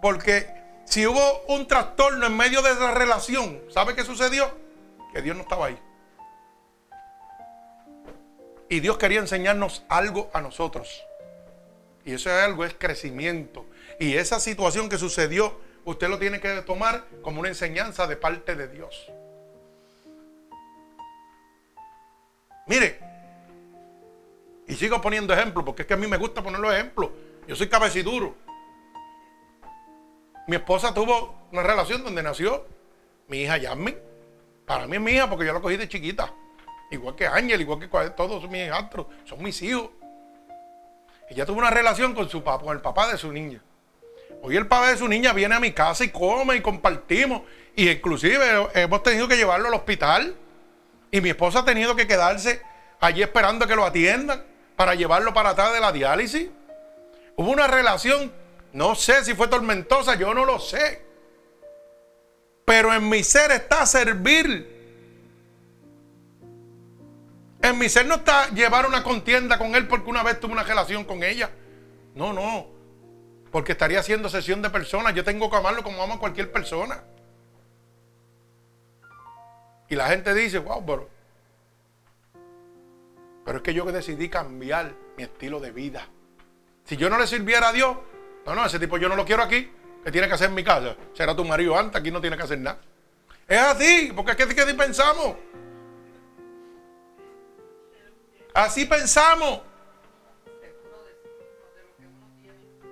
Porque 0.00 0.46
si 0.86 1.06
hubo 1.06 1.42
un 1.48 1.66
trastorno 1.66 2.24
en 2.24 2.34
medio 2.34 2.62
de 2.62 2.70
esa 2.70 2.92
relación, 2.92 3.60
¿sabe 3.68 3.94
qué 3.94 4.02
sucedió? 4.02 4.50
Que 5.12 5.20
Dios 5.20 5.36
no 5.36 5.42
estaba 5.42 5.66
ahí. 5.66 5.78
Y 8.72 8.80
Dios 8.80 8.96
quería 8.96 9.20
enseñarnos 9.20 9.84
algo 9.90 10.30
a 10.32 10.40
nosotros. 10.40 11.04
Y 12.06 12.14
ese 12.14 12.30
algo 12.32 12.64
es 12.64 12.72
crecimiento. 12.72 13.66
Y 14.00 14.14
esa 14.16 14.40
situación 14.40 14.88
que 14.88 14.96
sucedió, 14.96 15.60
usted 15.84 16.08
lo 16.08 16.18
tiene 16.18 16.40
que 16.40 16.62
tomar 16.62 17.04
como 17.20 17.40
una 17.40 17.50
enseñanza 17.50 18.06
de 18.06 18.16
parte 18.16 18.56
de 18.56 18.68
Dios. 18.68 19.12
Mire, 22.66 22.98
y 24.66 24.74
sigo 24.74 25.02
poniendo 25.02 25.34
ejemplos, 25.34 25.66
porque 25.66 25.82
es 25.82 25.88
que 25.88 25.92
a 25.92 25.98
mí 25.98 26.06
me 26.06 26.16
gusta 26.16 26.42
poner 26.42 26.58
los 26.58 26.72
ejemplos. 26.72 27.10
Yo 27.46 27.54
soy 27.54 27.68
cabeciduro. 27.68 28.34
Mi 30.46 30.56
esposa 30.56 30.94
tuvo 30.94 31.42
una 31.52 31.62
relación 31.62 32.02
donde 32.02 32.22
nació 32.22 32.66
mi 33.28 33.42
hija 33.42 33.58
Yasmin. 33.58 33.98
Para 34.64 34.86
mí 34.86 34.96
es 34.96 35.02
mi 35.02 35.10
hija 35.12 35.28
porque 35.28 35.44
yo 35.44 35.52
la 35.52 35.60
cogí 35.60 35.76
de 35.76 35.90
chiquita. 35.90 36.32
Igual 36.92 37.16
que 37.16 37.26
Ángel, 37.26 37.62
igual 37.62 37.80
que 37.80 37.88
todos 38.10 38.48
mis 38.50 38.66
hijastros. 38.66 39.06
Son 39.24 39.42
mis 39.42 39.60
hijos. 39.62 39.88
Ella 41.30 41.46
tuvo 41.46 41.58
una 41.58 41.70
relación 41.70 42.14
con 42.14 42.28
su 42.28 42.44
papá, 42.44 42.62
con 42.62 42.76
el 42.76 42.82
papá 42.82 43.10
de 43.10 43.16
su 43.16 43.32
niña. 43.32 43.62
Hoy 44.42 44.58
el 44.58 44.66
papá 44.66 44.90
de 44.90 44.98
su 44.98 45.08
niña 45.08 45.32
viene 45.32 45.54
a 45.54 45.60
mi 45.60 45.72
casa 45.72 46.04
y 46.04 46.10
come 46.10 46.56
y 46.56 46.60
compartimos. 46.60 47.42
Y 47.74 47.88
inclusive 47.88 48.68
hemos 48.74 49.02
tenido 49.02 49.26
que 49.26 49.36
llevarlo 49.36 49.68
al 49.68 49.74
hospital. 49.74 50.36
Y 51.10 51.22
mi 51.22 51.30
esposa 51.30 51.60
ha 51.60 51.64
tenido 51.64 51.96
que 51.96 52.06
quedarse 52.06 52.60
allí 53.00 53.22
esperando 53.22 53.66
que 53.66 53.74
lo 53.74 53.86
atiendan 53.86 54.44
para 54.76 54.94
llevarlo 54.94 55.32
para 55.32 55.50
atrás 55.50 55.72
de 55.72 55.80
la 55.80 55.92
diálisis. 55.92 56.50
Hubo 57.36 57.50
una 57.50 57.68
relación, 57.68 58.30
no 58.74 58.94
sé 58.94 59.24
si 59.24 59.34
fue 59.34 59.48
tormentosa, 59.48 60.14
yo 60.16 60.34
no 60.34 60.44
lo 60.44 60.58
sé. 60.58 61.02
Pero 62.66 62.92
en 62.92 63.08
mi 63.08 63.24
ser 63.24 63.50
está 63.50 63.86
servir. 63.86 64.81
En 67.62 67.78
mi 67.78 67.88
ser 67.88 68.06
no 68.06 68.16
está 68.16 68.48
llevar 68.50 68.86
una 68.86 69.02
contienda 69.02 69.56
con 69.56 69.74
él 69.74 69.86
porque 69.86 70.10
una 70.10 70.22
vez 70.22 70.40
tuve 70.40 70.52
una 70.52 70.64
relación 70.64 71.04
con 71.04 71.22
ella. 71.22 71.50
No, 72.14 72.32
no. 72.32 72.66
Porque 73.50 73.72
estaría 73.72 74.00
haciendo 74.00 74.28
sesión 74.28 74.62
de 74.62 74.70
personas. 74.70 75.14
Yo 75.14 75.22
tengo 75.22 75.48
que 75.48 75.56
amarlo 75.56 75.82
como 75.82 76.02
amo 76.02 76.14
a 76.14 76.18
cualquier 76.18 76.50
persona. 76.50 77.04
Y 79.88 79.94
la 79.94 80.08
gente 80.08 80.34
dice, 80.34 80.58
wow, 80.58 80.84
pero 80.84 81.08
pero 83.44 83.58
es 83.58 83.62
que 83.62 83.74
yo 83.74 83.84
decidí 83.84 84.28
cambiar 84.28 84.94
mi 85.16 85.24
estilo 85.24 85.60
de 85.60 85.72
vida. 85.72 86.08
Si 86.84 86.96
yo 86.96 87.10
no 87.10 87.18
le 87.18 87.26
sirviera 87.26 87.68
a 87.68 87.72
Dios, 87.72 87.96
no, 88.46 88.54
no, 88.54 88.64
ese 88.66 88.78
tipo 88.78 88.98
yo 88.98 89.08
no 89.08 89.16
lo 89.16 89.24
quiero 89.24 89.42
aquí. 89.42 89.70
¿Qué 90.04 90.10
tiene 90.10 90.28
que 90.28 90.34
hacer 90.34 90.48
en 90.48 90.54
mi 90.54 90.64
casa? 90.64 90.96
Será 91.12 91.34
tu 91.34 91.44
marido 91.44 91.78
antes, 91.78 92.00
aquí 92.00 92.10
no 92.10 92.20
tiene 92.20 92.36
que 92.36 92.42
hacer 92.42 92.58
nada. 92.58 92.78
Es 93.46 93.58
así, 93.58 94.12
porque 94.14 94.32
es 94.32 94.54
que 94.54 94.60
así 94.60 94.74
pensamos. 94.74 95.36
Así 98.54 98.84
pensamos. 98.86 99.60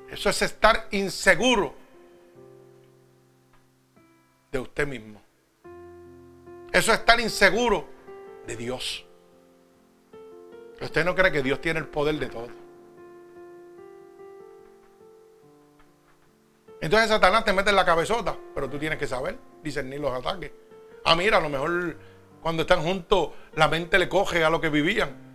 Eso 0.08 0.28
es 0.28 0.42
estar 0.42 0.88
inseguro 0.90 1.74
de 4.50 4.58
usted 4.58 4.86
mismo. 4.86 5.22
Eso 6.72 6.92
es 6.92 6.98
estar 6.98 7.20
inseguro 7.20 7.88
de 8.46 8.56
Dios. 8.56 9.06
Usted 10.80 11.04
no 11.04 11.14
cree 11.14 11.30
que 11.30 11.42
Dios 11.42 11.60
tiene 11.60 11.80
el 11.80 11.86
poder 11.86 12.16
de 12.16 12.26
todo. 12.26 12.48
Entonces 16.80 17.10
Satanás 17.10 17.44
te 17.44 17.52
mete 17.52 17.70
en 17.70 17.76
la 17.76 17.84
cabezota, 17.84 18.36
pero 18.54 18.68
tú 18.68 18.78
tienes 18.78 18.98
que 18.98 19.06
saber 19.06 19.38
discernir 19.62 20.00
los 20.00 20.12
ataques. 20.12 20.50
Ah, 21.04 21.14
mira, 21.14 21.36
a 21.36 21.40
lo 21.40 21.50
mejor 21.50 21.96
cuando 22.40 22.62
están 22.62 22.82
juntos 22.82 23.30
la 23.54 23.68
mente 23.68 23.98
le 23.98 24.08
coge 24.08 24.42
a 24.42 24.50
lo 24.50 24.60
que 24.60 24.70
vivían. 24.70 25.29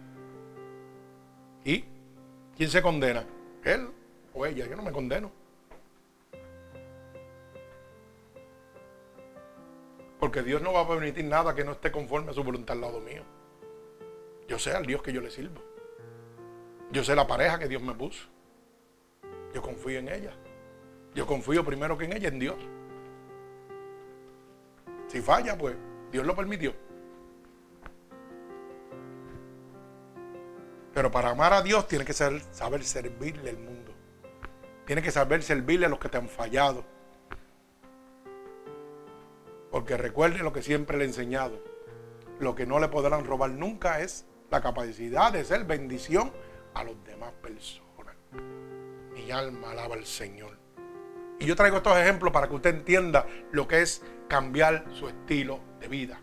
¿Y 1.65 1.83
quién 2.55 2.69
se 2.69 2.81
condena? 2.81 3.25
¿Él 3.63 3.89
o 4.33 4.45
ella? 4.45 4.67
Yo 4.67 4.75
no 4.75 4.83
me 4.83 4.91
condeno. 4.91 5.31
Porque 10.19 10.43
Dios 10.43 10.61
no 10.61 10.71
va 10.71 10.81
a 10.81 10.87
permitir 10.87 11.25
nada 11.25 11.55
que 11.55 11.65
no 11.65 11.73
esté 11.73 11.91
conforme 11.91 12.31
a 12.31 12.33
su 12.33 12.43
voluntad 12.43 12.75
al 12.75 12.81
lado 12.81 13.01
mío. 13.01 13.23
Yo 14.47 14.59
sé 14.59 14.71
al 14.71 14.85
Dios 14.85 15.01
que 15.01 15.11
yo 15.11 15.21
le 15.21 15.31
sirvo. 15.31 15.61
Yo 16.91 17.03
sé 17.03 17.15
la 17.15 17.25
pareja 17.25 17.57
que 17.57 17.67
Dios 17.67 17.81
me 17.81 17.95
puso. 17.95 18.27
Yo 19.53 19.61
confío 19.61 19.99
en 19.99 20.09
ella. 20.09 20.33
Yo 21.15 21.25
confío 21.25 21.65
primero 21.65 21.97
que 21.97 22.05
en 22.05 22.13
ella, 22.13 22.27
en 22.27 22.39
Dios. 22.39 22.57
Si 25.07 25.19
falla, 25.19 25.57
pues 25.57 25.75
Dios 26.11 26.25
lo 26.25 26.35
permitió. 26.35 26.73
Pero 30.95 31.11
para 31.11 31.31
amar 31.31 31.51
a 31.51 31.61
Dios 31.61 31.89
tiene 31.89 32.05
que 32.05 32.13
saber 32.13 32.83
servirle 32.85 33.49
al 33.49 33.57
mundo. 33.57 33.93
Tiene 34.85 35.01
que 35.01 35.11
saber 35.11 35.43
servirle 35.43 35.87
a 35.87 35.89
los 35.89 35.99
que 35.99 36.07
te 36.07 36.17
han 36.17 36.29
fallado. 36.29 36.85
Porque 39.71 39.97
recuerde 39.97 40.39
lo 40.39 40.53
que 40.53 40.61
siempre 40.61 40.97
le 40.97 41.03
he 41.03 41.07
enseñado. 41.07 41.61
Lo 42.39 42.55
que 42.55 42.65
no 42.65 42.79
le 42.79 42.87
podrán 42.87 43.25
robar 43.25 43.49
nunca 43.51 43.99
es 43.99 44.25
la 44.49 44.61
capacidad 44.61 45.33
de 45.33 45.43
ser 45.43 45.65
bendición 45.65 46.31
a 46.73 46.85
las 46.85 46.95
demás 47.03 47.33
personas. 47.41 48.15
Mi 49.13 49.29
alma 49.31 49.71
alaba 49.71 49.95
al 49.95 50.05
Señor. 50.05 50.57
Y 51.41 51.45
yo 51.45 51.57
traigo 51.57 51.75
estos 51.75 51.97
ejemplos 51.97 52.31
para 52.31 52.47
que 52.47 52.55
usted 52.55 52.73
entienda 52.73 53.25
lo 53.51 53.67
que 53.67 53.81
es 53.81 54.01
cambiar 54.29 54.85
su 54.93 55.09
estilo 55.09 55.59
de 55.81 55.89
vida. 55.89 56.21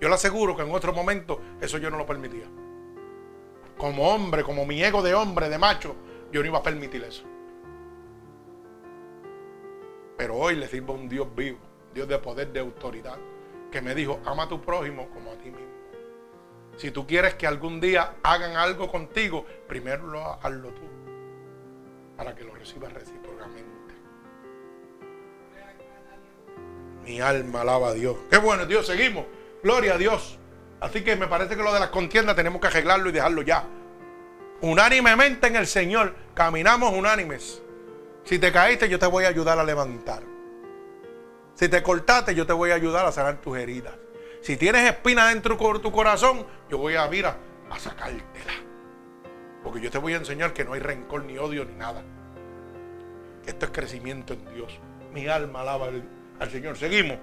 Yo 0.00 0.08
le 0.08 0.14
aseguro 0.14 0.56
que 0.56 0.62
en 0.62 0.72
otro 0.72 0.94
momento 0.94 1.42
eso 1.60 1.76
yo 1.76 1.90
no 1.90 1.98
lo 1.98 2.06
permitía. 2.06 2.46
Como 3.76 4.08
hombre, 4.10 4.42
como 4.42 4.64
mi 4.64 4.82
ego 4.82 5.02
de 5.02 5.14
hombre, 5.14 5.48
de 5.48 5.58
macho, 5.58 5.94
yo 6.32 6.40
no 6.40 6.46
iba 6.46 6.58
a 6.58 6.62
permitir 6.62 7.02
eso. 7.04 7.24
Pero 10.16 10.36
hoy 10.36 10.56
le 10.56 10.68
sirvo 10.68 10.94
a 10.94 10.96
un 10.96 11.08
Dios 11.08 11.28
vivo, 11.34 11.58
Dios 11.92 12.08
de 12.08 12.18
poder, 12.18 12.52
de 12.52 12.60
autoridad, 12.60 13.18
que 13.70 13.82
me 13.82 13.94
dijo, 13.94 14.20
ama 14.24 14.44
a 14.44 14.48
tu 14.48 14.60
prójimo 14.60 15.08
como 15.10 15.32
a 15.32 15.34
ti 15.34 15.50
mismo. 15.50 15.74
Si 16.76 16.90
tú 16.90 17.06
quieres 17.06 17.34
que 17.34 17.46
algún 17.46 17.80
día 17.80 18.16
hagan 18.22 18.56
algo 18.56 18.88
contigo, 18.88 19.44
primero 19.68 20.06
lo 20.06 20.24
hazlo 20.24 20.70
tú. 20.70 20.82
Para 22.16 22.34
que 22.34 22.44
lo 22.44 22.54
recibas 22.54 22.92
recíprocamente. 22.92 23.94
Mi 27.04 27.20
alma 27.20 27.60
alaba 27.60 27.88
a 27.88 27.94
Dios. 27.94 28.16
Qué 28.30 28.38
bueno, 28.38 28.66
Dios, 28.66 28.86
seguimos. 28.86 29.26
Gloria 29.62 29.94
a 29.94 29.98
Dios. 29.98 30.38
Así 30.80 31.02
que 31.02 31.16
me 31.16 31.26
parece 31.26 31.56
que 31.56 31.62
lo 31.62 31.72
de 31.72 31.80
las 31.80 31.88
contiendas 31.88 32.36
tenemos 32.36 32.60
que 32.60 32.66
arreglarlo 32.66 33.08
y 33.08 33.12
dejarlo 33.12 33.42
ya. 33.42 33.64
Unánimemente 34.60 35.46
en 35.46 35.56
el 35.56 35.66
Señor. 35.66 36.14
Caminamos 36.34 36.92
unánimes. 36.92 37.62
Si 38.24 38.38
te 38.38 38.50
caíste, 38.50 38.88
yo 38.88 38.98
te 38.98 39.06
voy 39.06 39.24
a 39.24 39.28
ayudar 39.28 39.58
a 39.58 39.64
levantar. 39.64 40.22
Si 41.54 41.68
te 41.68 41.82
cortaste, 41.82 42.34
yo 42.34 42.46
te 42.46 42.52
voy 42.52 42.70
a 42.70 42.74
ayudar 42.74 43.06
a 43.06 43.12
sanar 43.12 43.40
tus 43.40 43.56
heridas. 43.56 43.94
Si 44.40 44.56
tienes 44.56 44.90
espina 44.90 45.28
dentro 45.28 45.56
de 45.56 45.78
tu 45.78 45.92
corazón, 45.92 46.46
yo 46.68 46.78
voy 46.78 46.96
a, 46.96 47.06
mira, 47.06 47.36
a 47.70 47.78
sacártela. 47.78 48.52
Porque 49.62 49.80
yo 49.80 49.90
te 49.90 49.98
voy 49.98 50.12
a 50.12 50.16
enseñar 50.16 50.52
que 50.52 50.64
no 50.64 50.74
hay 50.74 50.80
rencor, 50.80 51.24
ni 51.24 51.38
odio, 51.38 51.64
ni 51.64 51.74
nada. 51.74 52.02
Esto 53.46 53.66
es 53.66 53.72
crecimiento 53.72 54.34
en 54.34 54.54
Dios. 54.54 54.78
Mi 55.12 55.28
alma 55.28 55.62
alaba 55.62 55.88
al, 56.38 56.50
Señor. 56.50 56.76
Seguimos. 56.76 57.18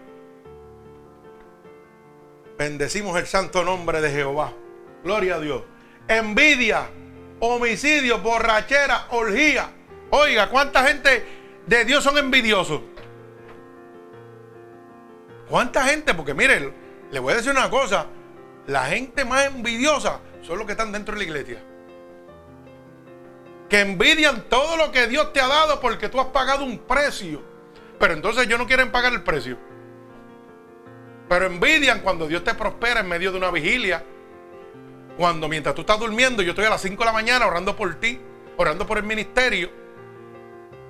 Bendecimos 2.61 3.17
el 3.17 3.25
santo 3.25 3.63
nombre 3.63 4.01
de 4.01 4.11
Jehová. 4.11 4.53
Gloria 5.03 5.37
a 5.37 5.39
Dios. 5.39 5.63
Envidia, 6.07 6.91
homicidio, 7.39 8.19
borrachera, 8.19 9.07
orgía. 9.09 9.71
Oiga, 10.11 10.47
¿cuánta 10.47 10.83
gente 10.83 11.25
de 11.65 11.85
Dios 11.85 12.03
son 12.03 12.19
envidiosos? 12.19 12.81
¿Cuánta 15.49 15.85
gente? 15.85 16.13
Porque 16.13 16.35
miren, 16.35 16.71
le 17.09 17.19
voy 17.19 17.33
a 17.33 17.37
decir 17.37 17.49
una 17.49 17.67
cosa. 17.67 18.05
La 18.67 18.85
gente 18.85 19.25
más 19.25 19.47
envidiosa 19.47 20.19
son 20.43 20.59
los 20.59 20.67
que 20.67 20.73
están 20.73 20.91
dentro 20.91 21.15
de 21.15 21.17
la 21.17 21.23
iglesia. 21.23 21.63
que 23.69 23.79
envidian 23.79 24.47
todo 24.49 24.77
lo 24.77 24.91
que 24.91 25.07
Dios 25.07 25.33
te 25.33 25.41
ha 25.41 25.47
dado 25.47 25.79
porque 25.79 26.09
tú 26.09 26.21
has 26.21 26.27
pagado 26.27 26.63
un 26.63 26.77
precio. 26.77 27.41
Pero 27.97 28.13
entonces 28.13 28.45
ellos 28.45 28.59
no 28.59 28.67
quieren 28.67 28.91
pagar 28.91 29.13
el 29.13 29.23
precio. 29.23 29.70
Pero 31.31 31.45
envidian 31.45 32.01
cuando 32.01 32.27
Dios 32.27 32.43
te 32.43 32.53
prospera 32.55 32.99
en 32.99 33.07
medio 33.07 33.31
de 33.31 33.37
una 33.37 33.51
vigilia. 33.51 34.03
Cuando 35.15 35.47
mientras 35.47 35.73
tú 35.73 35.79
estás 35.79 35.97
durmiendo, 35.97 36.41
yo 36.41 36.49
estoy 36.49 36.65
a 36.65 36.69
las 36.69 36.81
5 36.81 36.97
de 37.01 37.05
la 37.05 37.13
mañana 37.13 37.47
orando 37.47 37.73
por 37.73 37.95
ti, 38.01 38.19
orando 38.57 38.85
por 38.85 38.97
el 38.97 39.05
ministerio. 39.05 39.69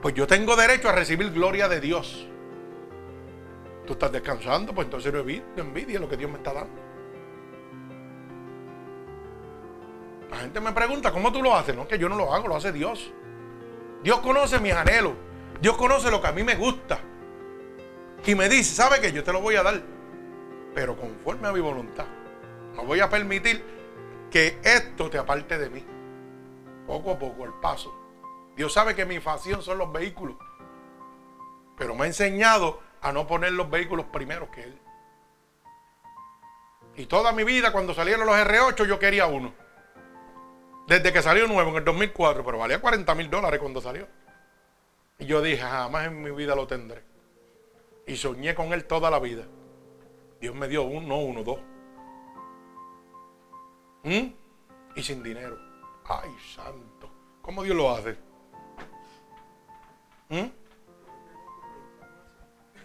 Pues 0.02 0.16
yo 0.16 0.26
tengo 0.26 0.56
derecho 0.56 0.90
a 0.90 0.94
recibir 0.94 1.32
gloria 1.32 1.68
de 1.68 1.80
Dios. 1.80 2.28
Tú 3.86 3.94
estás 3.94 4.12
descansando, 4.12 4.74
pues 4.74 4.86
entonces 4.86 5.14
no 5.14 5.20
envidia 5.62 6.00
lo 6.00 6.10
que 6.10 6.18
Dios 6.18 6.32
me 6.32 6.38
está 6.38 6.54
dando. 6.54 6.82
La 10.32 10.38
gente 10.38 10.60
me 10.60 10.72
pregunta, 10.72 11.12
¿cómo 11.12 11.32
tú 11.32 11.44
lo 11.44 11.56
haces? 11.56 11.76
No, 11.76 11.88
que 11.88 12.00
yo 12.00 12.10
no 12.10 12.16
lo 12.16 12.34
hago, 12.34 12.48
lo 12.48 12.56
hace 12.56 12.72
Dios. 12.72 13.14
Dios 14.02 14.18
conoce 14.22 14.60
mis 14.60 14.74
anhelos. 14.74 15.14
Dios 15.62 15.78
conoce 15.78 16.10
lo 16.10 16.20
que 16.20 16.28
a 16.30 16.32
mí 16.32 16.44
me 16.44 16.56
gusta. 16.56 17.00
Y 18.26 18.34
me 18.34 18.50
dice, 18.50 18.74
¿sabe 18.74 19.00
qué? 19.00 19.12
Yo 19.12 19.24
te 19.24 19.32
lo 19.32 19.40
voy 19.40 19.56
a 19.56 19.62
dar. 19.62 20.01
Pero 20.74 20.96
conforme 20.96 21.48
a 21.48 21.52
mi 21.52 21.60
voluntad. 21.60 22.06
No 22.76 22.84
voy 22.84 23.00
a 23.00 23.10
permitir 23.10 23.64
que 24.30 24.60
esto 24.64 25.10
te 25.10 25.18
aparte 25.18 25.58
de 25.58 25.70
mí. 25.70 25.86
Poco 26.88 27.12
a 27.12 27.20
poco, 27.20 27.46
el 27.46 27.54
paso. 27.62 27.94
Dios 28.56 28.74
sabe 28.74 28.96
que 28.96 29.06
mi 29.06 29.20
facción 29.20 29.62
son 29.62 29.78
los 29.78 29.92
vehículos. 29.92 30.38
Pero 31.78 31.96
me 31.96 32.04
ha 32.04 32.08
enseñado 32.08 32.80
a 33.02 33.12
no 33.12 33.28
poner 33.28 33.52
los 33.54 33.70
vehículos 33.70 34.06
primeros 34.08 34.50
que 34.50 34.64
Él. 34.64 34.80
Y 36.96 37.06
toda 37.06 37.32
mi 37.32 37.44
vida, 37.44 37.72
cuando 37.72 37.94
salieron 37.94 38.26
los 38.26 38.36
R8, 38.36 38.86
yo 38.86 39.00
quería 39.00 39.26
uno. 39.26 39.54
Desde 40.88 41.14
que 41.14 41.22
salió 41.22 41.48
nuevo 41.48 41.70
en 41.72 41.78
el 41.78 41.86
2004, 41.86 42.44
pero 42.44 42.58
valía 42.58 42.82
40 42.82 43.16
mil 43.16 43.30
dólares 43.30 43.60
cuando 43.60 43.82
salió. 43.82 44.08
Y 45.20 45.26
yo 45.26 45.42
dije, 45.42 45.62
jamás 45.62 46.08
en 46.08 46.22
mi 46.22 46.32
vida 46.32 46.56
lo 46.56 46.68
tendré. 46.68 47.04
Y 48.08 48.18
soñé 48.18 48.56
con 48.56 48.74
él 48.74 48.86
toda 48.86 49.10
la 49.10 49.20
vida. 49.20 49.46
Dios 50.42 50.56
me 50.56 50.68
dio 50.68 50.84
uno, 50.84 51.08
no 51.08 51.18
uno, 51.20 51.44
dos. 51.44 51.60
¿Mm? 54.04 54.34
Y 54.96 55.04
sin 55.04 55.24
dinero. 55.24 55.58
Ay, 56.10 56.32
santo. 56.56 57.10
¿Cómo 57.42 57.64
Dios 57.64 57.78
lo 57.78 57.92
hace? 57.92 58.18
¿Mm? 60.30 60.48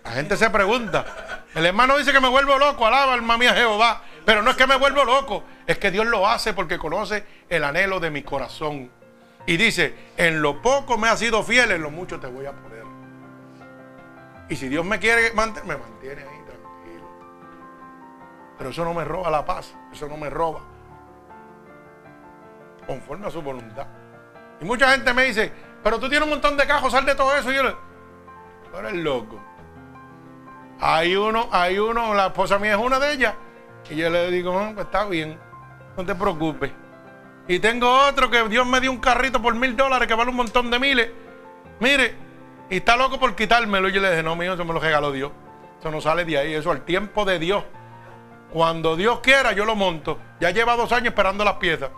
La 0.04 0.10
gente 0.12 0.36
se 0.36 0.48
pregunta. 0.50 1.44
El 1.54 1.66
hermano 1.66 1.96
dice 1.96 2.12
que 2.12 2.20
me 2.20 2.28
vuelvo 2.28 2.58
loco. 2.58 2.86
Alaba 2.86 3.14
alma 3.14 3.36
mía 3.38 3.54
Jehová. 3.54 4.02
Pero 4.26 4.42
no 4.42 4.50
es 4.50 4.56
que 4.56 4.66
me 4.66 4.76
vuelvo 4.76 5.04
loco, 5.04 5.44
es 5.68 5.78
que 5.78 5.92
Dios 5.92 6.04
lo 6.04 6.28
hace 6.28 6.52
porque 6.52 6.78
conoce 6.78 7.24
el 7.48 7.62
anhelo 7.62 8.00
de 8.00 8.10
mi 8.10 8.24
corazón. 8.24 8.90
Y 9.46 9.56
dice, 9.56 9.94
en 10.16 10.42
lo 10.42 10.60
poco 10.60 10.98
me 10.98 11.08
has 11.08 11.20
sido 11.20 11.44
fiel, 11.44 11.70
en 11.70 11.80
lo 11.80 11.92
mucho 11.92 12.18
te 12.18 12.26
voy 12.26 12.44
a 12.44 12.52
poner. 12.52 12.82
Y 14.48 14.56
si 14.56 14.68
Dios 14.68 14.84
me 14.84 14.98
quiere 14.98 15.32
mantener, 15.32 15.68
me 15.68 15.76
mantiene 15.76 16.22
ahí. 16.22 16.35
Pero 18.58 18.70
eso 18.70 18.84
no 18.84 18.94
me 18.94 19.04
roba 19.04 19.30
la 19.30 19.44
paz, 19.44 19.74
eso 19.92 20.08
no 20.08 20.16
me 20.16 20.30
roba. 20.30 20.60
Conforme 22.86 23.26
a 23.26 23.30
su 23.30 23.42
voluntad. 23.42 23.86
Y 24.60 24.64
mucha 24.64 24.90
gente 24.92 25.12
me 25.12 25.24
dice, 25.24 25.52
pero 25.82 25.98
tú 25.98 26.08
tienes 26.08 26.24
un 26.24 26.30
montón 26.30 26.56
de 26.56 26.66
cajos, 26.66 26.92
sal 26.92 27.04
de 27.04 27.14
todo 27.14 27.36
eso. 27.36 27.50
Y 27.52 27.56
yo 27.56 27.62
le 27.62 27.74
tú 28.70 28.78
eres 28.78 28.94
loco. 28.94 29.40
Hay 30.80 31.16
uno, 31.16 31.48
hay 31.52 31.78
uno, 31.78 32.14
la 32.14 32.26
esposa 32.26 32.58
mía 32.58 32.72
es 32.72 32.78
una 32.78 32.98
de 32.98 33.12
ellas 33.12 33.34
y 33.90 33.96
yo 33.96 34.10
le 34.10 34.30
digo, 34.30 34.52
no, 34.52 34.74
pues 34.74 34.86
está 34.86 35.06
bien, 35.06 35.38
no 35.96 36.04
te 36.04 36.14
preocupes. 36.14 36.72
Y 37.48 37.60
tengo 37.60 37.88
otro 38.08 38.28
que 38.28 38.48
Dios 38.48 38.66
me 38.66 38.80
dio 38.80 38.90
un 38.90 38.98
carrito 38.98 39.40
por 39.40 39.54
mil 39.54 39.76
dólares 39.76 40.08
que 40.08 40.14
vale 40.14 40.30
un 40.30 40.36
montón 40.36 40.70
de 40.70 40.78
miles. 40.78 41.10
Mire, 41.78 42.14
y 42.68 42.78
está 42.78 42.96
loco 42.96 43.20
por 43.20 43.36
quitármelo. 43.36 43.88
Y 43.88 43.92
yo 43.92 44.00
le 44.00 44.10
dije, 44.10 44.22
no, 44.22 44.34
mío, 44.34 44.54
eso 44.54 44.64
me 44.64 44.72
lo 44.72 44.80
regaló 44.80 45.12
Dios. 45.12 45.30
Eso 45.78 45.90
no 45.90 46.00
sale 46.00 46.24
de 46.24 46.38
ahí, 46.38 46.54
eso 46.54 46.72
al 46.72 46.84
tiempo 46.84 47.24
de 47.24 47.38
Dios. 47.38 47.62
Cuando 48.52 48.97
Dios 48.97 49.20
quiera, 49.20 49.52
yo 49.52 49.64
lo 49.64 49.74
monto. 49.74 50.18
Ya 50.40 50.51
lleva 50.51 50.77
dos 50.77 50.93
años 50.93 51.09
esperando 51.09 51.44
las 51.44 51.56
piezas. 51.56 51.90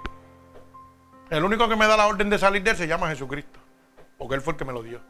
El 1.31 1.45
único 1.45 1.69
que 1.69 1.77
me 1.77 1.87
da 1.87 1.97
la 1.97 2.07
orden 2.07 2.31
de 2.31 2.39
salir 2.39 2.63
de 2.63 2.71
él 2.71 2.77
se 2.77 2.87
llama 2.87 3.09
Jesucristo. 3.09 3.61
Porque 4.17 4.35
él 4.35 4.41
fue 4.41 4.55
el 4.55 4.59
que 4.59 4.65
me 4.65 4.73
lo 4.73 4.83
dio. 4.83 5.01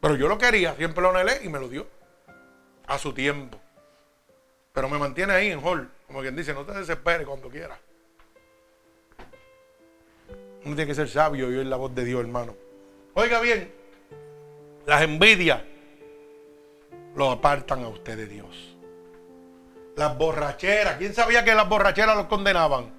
Pero 0.00 0.16
yo 0.16 0.28
lo 0.28 0.38
quería, 0.38 0.74
siempre 0.74 1.02
lo 1.02 1.10
anhelé 1.10 1.44
y 1.44 1.48
me 1.48 1.60
lo 1.60 1.68
dio. 1.68 1.86
A 2.86 2.98
su 2.98 3.12
tiempo. 3.12 3.58
Pero 4.72 4.88
me 4.88 4.98
mantiene 4.98 5.32
ahí 5.32 5.50
en 5.50 5.64
hall. 5.64 5.90
Como 6.06 6.20
quien 6.20 6.34
dice, 6.34 6.52
no 6.52 6.64
te 6.64 6.72
desesperes 6.72 7.26
cuando 7.26 7.48
quieras. 7.48 7.78
Uno 10.64 10.74
tiene 10.74 10.86
que 10.86 10.94
ser 10.94 11.08
sabio 11.08 11.50
y 11.50 11.56
oír 11.56 11.66
la 11.66 11.76
voz 11.76 11.94
de 11.94 12.04
Dios, 12.04 12.20
hermano. 12.20 12.54
Oiga 13.14 13.40
bien, 13.40 13.72
las 14.86 15.02
envidias 15.02 15.62
lo 17.14 17.30
apartan 17.30 17.82
a 17.84 17.88
usted 17.88 18.16
de 18.16 18.26
Dios. 18.26 18.69
Las 19.96 20.16
borracheras, 20.16 20.96
¿quién 20.96 21.14
sabía 21.14 21.44
que 21.44 21.54
las 21.54 21.68
borracheras 21.68 22.16
los 22.16 22.26
condenaban? 22.26 22.92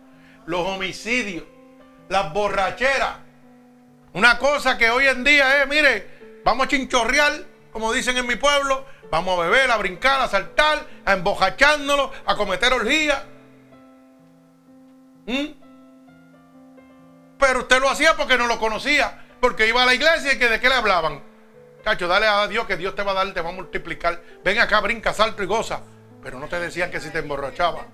Los 0.46 0.68
homicidios, 0.68 1.44
las 2.10 2.34
borracheras. 2.34 3.18
Una 4.14 4.38
cosa 4.38 4.78
que 4.78 4.90
hoy 4.90 5.08
en 5.08 5.24
día 5.24 5.62
es, 5.62 5.68
mire, 5.68 6.42
vamos 6.44 6.66
a 6.66 6.70
chinchorrear, 6.70 7.46
como 7.72 7.94
dicen 7.94 8.18
en 8.18 8.28
mi 8.28 8.36
pueblo, 8.36 8.86
Vamos 9.12 9.38
a 9.38 9.42
beber, 9.44 9.70
a 9.70 9.78
brincar, 9.78 10.22
a 10.22 10.28
saltar, 10.30 10.88
a 11.04 11.14
embojachándonos, 11.14 12.12
a 12.26 12.36
cometer 12.38 12.72
orgías. 12.72 13.22
¿Mm? 15.26 15.48
Pero 17.38 17.60
usted 17.60 17.82
lo 17.82 17.90
hacía 17.90 18.16
porque 18.16 18.38
no 18.38 18.48
lo 18.48 18.58
conocía, 18.58 19.26
porque 19.42 19.68
iba 19.68 19.84
a 19.84 19.86
la 19.86 19.94
iglesia 19.94 20.32
y 20.32 20.40
que 20.40 20.48
de 20.48 20.62
qué 20.62 20.70
le 20.70 20.76
hablaban. 20.76 21.22
Cacho, 21.84 22.08
dale 22.08 22.26
a 22.26 22.48
Dios 22.48 22.66
que 22.66 22.78
Dios 22.78 22.96
te 22.96 23.04
va 23.04 23.12
a 23.12 23.16
dar, 23.16 23.34
te 23.34 23.42
va 23.42 23.50
a 23.50 23.54
multiplicar. 23.54 24.24
Ven 24.46 24.60
acá, 24.60 24.80
brinca, 24.80 25.14
salta 25.14 25.44
y 25.44 25.46
goza. 25.46 25.82
Pero 26.22 26.40
no 26.40 26.48
te 26.48 26.60
decían 26.60 26.92
que 26.92 27.00
si 27.00 27.10
te 27.10 27.20
emborrachaba. 27.20 27.86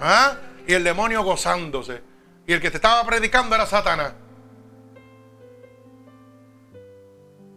¿Ah? 0.00 0.36
Y 0.66 0.72
el 0.72 0.84
demonio 0.84 1.22
gozándose. 1.22 2.02
Y 2.46 2.52
el 2.52 2.60
que 2.60 2.70
te 2.70 2.76
estaba 2.76 3.04
predicando 3.04 3.54
era 3.54 3.66
Satanás. 3.66 4.14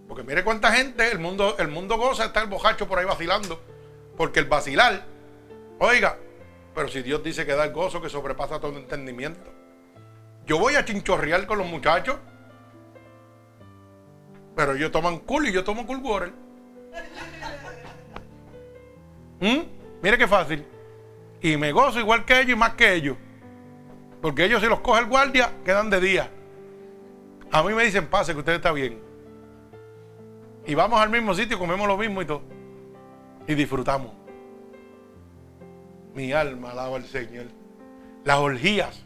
Porque 0.07 0.23
mire 0.23 0.43
cuánta 0.43 0.71
gente, 0.71 1.11
el 1.11 1.19
mundo, 1.19 1.55
el 1.59 1.67
mundo 1.67 1.97
goza 1.97 2.25
está 2.25 2.41
el 2.41 2.47
bojacho 2.47 2.87
por 2.87 2.99
ahí 2.99 3.05
vacilando. 3.05 3.61
Porque 4.17 4.39
el 4.39 4.45
vacilar, 4.45 5.05
oiga, 5.77 6.17
pero 6.73 6.87
si 6.87 7.01
Dios 7.01 7.23
dice 7.23 7.45
que 7.45 7.55
da 7.55 7.65
el 7.65 7.73
gozo 7.73 8.01
que 8.01 8.09
sobrepasa 8.09 8.59
todo 8.59 8.77
entendimiento. 8.77 9.51
Yo 10.45 10.57
voy 10.57 10.75
a 10.75 10.83
chinchorrear 10.83 11.45
con 11.45 11.59
los 11.59 11.67
muchachos. 11.67 12.17
Pero 14.55 14.73
ellos 14.73 14.91
toman 14.91 15.19
cool 15.19 15.47
y 15.47 15.51
yo 15.51 15.63
tomo 15.63 15.85
cool 15.85 15.99
water. 16.01 16.33
¿Mm? 19.39 19.59
Mire 20.01 20.17
qué 20.17 20.27
fácil. 20.27 20.65
Y 21.41 21.57
me 21.57 21.71
gozo 21.71 21.99
igual 21.99 22.25
que 22.25 22.39
ellos 22.39 22.53
y 22.53 22.55
más 22.55 22.73
que 22.73 22.93
ellos. 22.93 23.17
Porque 24.21 24.45
ellos 24.45 24.61
si 24.61 24.67
los 24.67 24.81
coge 24.81 25.01
el 25.01 25.07
guardia, 25.07 25.51
quedan 25.63 25.89
de 25.89 25.99
día. 25.99 26.29
A 27.51 27.63
mí 27.63 27.73
me 27.73 27.83
dicen, 27.83 28.07
pase, 28.07 28.33
que 28.33 28.39
usted 28.39 28.53
está 28.53 28.71
bien. 28.71 29.01
Y 30.65 30.75
vamos 30.75 30.99
al 31.01 31.09
mismo 31.09 31.33
sitio, 31.33 31.57
comemos 31.57 31.87
lo 31.87 31.97
mismo 31.97 32.21
y 32.21 32.25
todo. 32.25 32.41
Y 33.47 33.55
disfrutamos. 33.55 34.11
Mi 36.13 36.31
alma 36.33 36.71
alaba 36.71 36.97
al 36.97 37.05
Señor. 37.05 37.47
Las 38.25 38.37
orgías. 38.37 39.03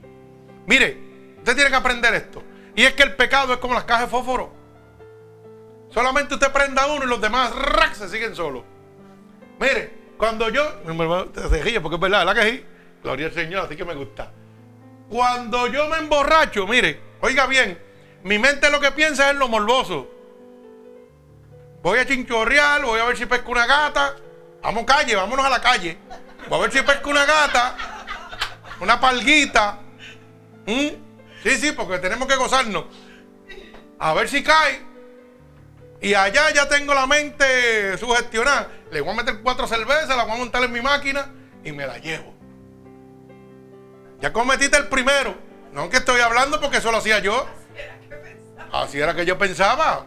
Mire, 0.66 0.98
usted 1.38 1.56
tiene 1.56 1.70
que 1.70 1.76
aprender 1.76 2.14
esto. 2.16 2.44
Y 2.76 2.84
es 2.84 2.94
que 2.94 3.04
el 3.04 3.16
pecado 3.16 3.54
es 3.54 3.60
como 3.60 3.76
las 3.76 3.84
cajas 3.84 4.06
de 4.06 4.08
fósforo. 4.08 4.52
Solamente 5.90 6.34
usted 6.34 6.52
prenda 6.52 6.88
uno 6.88 7.06
y 7.06 7.08
los 7.08 7.22
demás 7.22 7.54
¡rac! 7.56 7.94
se 7.94 8.10
siguen 8.10 8.36
solos. 8.36 8.64
Mire, 9.60 10.03
cuando 10.18 10.50
yo. 10.50 10.64
Se 11.50 11.62
ríe 11.62 11.82
porque 11.82 11.96
es 11.96 12.02
verdad, 12.02 12.26
¿verdad 12.26 12.42
que 12.42 12.50
sí? 12.50 12.66
Gloria 13.04 13.28
al 13.28 13.34
Señor, 13.34 13.66
así 13.66 13.76
que 13.76 13.86
me 13.86 13.96
gusta. 13.96 14.32
Cuando 15.10 15.68
yo 15.68 15.88
me 15.90 15.98
emborracho, 15.98 16.66
mire, 16.66 17.00
oiga 17.22 17.46
bien, 17.46 17.78
mi 18.24 18.40
mente 18.40 18.70
lo 18.70 18.80
que 18.80 18.92
piensa 18.92 19.30
es 19.30 19.36
lo 19.36 19.48
morboso. 19.48 20.10
Voy 21.82 22.00
a 22.00 22.06
chinchorrear, 22.06 22.82
voy 22.84 23.00
a 23.00 23.06
ver 23.06 23.18
si 23.18 23.26
pesco 23.26 23.52
una 23.52 23.66
gata. 23.66 24.16
Vamos 24.62 24.86
calle, 24.86 25.16
vámonos 25.16 25.46
a 25.46 25.50
la 25.50 25.62
calle. 25.62 25.98
Voy 26.48 26.60
a 26.60 26.62
ver 26.62 26.72
si 26.72 26.82
pesco 26.82 27.10
una 27.10 27.26
gata, 27.26 27.76
una 28.80 29.00
palguita. 29.00 29.80
¿Mm? 30.66 30.88
Sí, 31.44 31.58
sí, 31.58 31.72
porque 31.74 32.00
tenemos 32.00 32.26
que 32.26 32.38
gozarnos. 32.38 32.86
A 34.00 34.14
ver 34.14 34.30
si 34.30 34.42
cae. 34.42 34.82
Y 36.02 36.14
allá 36.14 36.52
ya 36.52 36.68
tengo 36.70 36.94
la 36.94 37.06
mente 37.06 37.98
sugestionada. 37.98 38.70
Le 38.94 39.02
voy 39.02 39.12
a 39.12 39.16
meter 39.16 39.42
cuatro 39.42 39.68
cervezas, 39.68 40.16
la 40.16 40.24
voy 40.24 40.34
a 40.34 40.38
montar 40.38 40.64
en 40.64 40.72
mi 40.72 40.82
máquina 40.82 41.32
y 41.64 41.72
me 41.72 41.86
la 41.86 41.98
llevo. 41.98 42.34
Ya 44.22 44.32
cometiste 44.32 44.78
el 44.78 44.88
primero. 44.88 45.36
No 45.74 45.90
que 45.90 45.98
estoy 45.98 46.22
hablando 46.22 46.62
porque 46.62 46.78
eso 46.78 46.92
lo 46.92 46.98
hacía 46.98 47.20
yo. 47.20 47.46
Así 48.72 49.00
era 49.00 49.16
que 49.16 49.26
yo 49.26 49.38
pensaba 49.38 50.06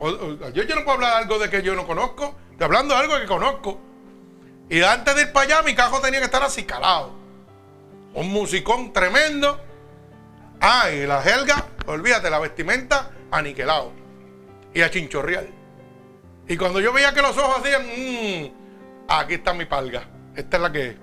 yo, 0.00 0.62
yo 0.62 0.76
no 0.76 0.84
puedo 0.84 0.92
hablar 0.92 1.12
de 1.12 1.16
algo 1.18 1.38
de 1.38 1.50
que 1.50 1.62
yo 1.62 1.74
no 1.74 1.86
conozco. 1.86 2.36
Estoy 2.52 2.64
hablando 2.64 2.94
de 2.94 3.00
algo 3.00 3.18
que 3.18 3.26
conozco. 3.26 3.80
Y 4.68 4.82
antes 4.82 5.14
de 5.14 5.22
ir 5.22 5.32
para 5.32 5.46
allá, 5.46 5.62
mi 5.62 5.74
cajo 5.74 6.00
tenía 6.00 6.20
que 6.20 6.26
estar 6.26 6.42
así 6.42 6.64
calado. 6.64 7.12
Un 8.14 8.28
musicón 8.30 8.92
tremendo. 8.92 9.60
Ah, 10.60 10.90
y 10.90 11.06
la 11.06 11.22
helga, 11.22 11.66
olvídate, 11.86 12.30
la 12.30 12.38
vestimenta 12.38 13.10
aniquilado. 13.30 13.92
Y 14.74 14.82
a 14.82 14.90
chinchorreal. 14.90 15.48
Y 16.48 16.56
cuando 16.56 16.80
yo 16.80 16.92
veía 16.92 17.12
que 17.12 17.20
los 17.20 17.36
ojos 17.36 17.58
hacían, 17.58 17.82
mmm, 17.82 19.06
aquí 19.08 19.34
está 19.34 19.52
mi 19.52 19.66
palga. 19.66 20.02
Esta 20.34 20.56
es 20.56 20.62
la 20.62 20.72
que 20.72 20.86
es. 20.88 20.96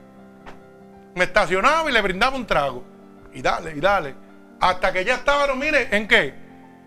Me 1.14 1.26
estacionaba 1.26 1.90
y 1.90 1.94
le 1.94 2.02
brindaba 2.02 2.36
un 2.36 2.48
trago. 2.48 2.84
Y 3.32 3.42
dale, 3.42 3.74
y 3.76 3.80
dale. 3.80 4.16
Hasta 4.60 4.92
que 4.92 5.06
ya 5.06 5.16
estábamos, 5.16 5.56
mire, 5.56 5.96
¿en 5.96 6.08
qué? 6.08 6.34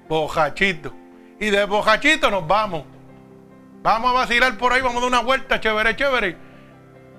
Bojachito. 0.09 0.93
Y 1.39 1.51
de 1.51 1.65
bojachito 1.67 2.31
nos 2.31 2.47
vamos. 2.47 2.85
Vamos 3.83 4.11
a 4.11 4.15
vacilar 4.15 4.59
por 4.59 4.73
ahí, 4.73 4.81
vamos 4.81 4.97
a 4.97 5.01
dar 5.01 5.09
una 5.09 5.21
vuelta, 5.21 5.61
chévere, 5.61 5.95
chévere. 5.95 6.37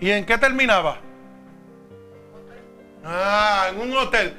¿Y 0.01 0.11
en 0.11 0.25
qué 0.25 0.37
terminaba? 0.37 0.99
Ah, 3.03 3.67
en 3.71 3.79
un 3.79 3.95
hotel. 3.95 4.33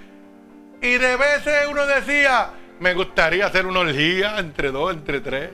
Y 0.83 0.99
de 0.99 1.17
veces 1.17 1.67
uno 1.71 1.87
decía, 1.87 2.51
me 2.79 2.93
gustaría 2.93 3.47
hacer 3.47 3.67
una 3.67 3.81
orgía 3.81 4.39
entre 4.39 4.71
dos, 4.71 4.93
entre 4.93 5.21
tres. 5.21 5.51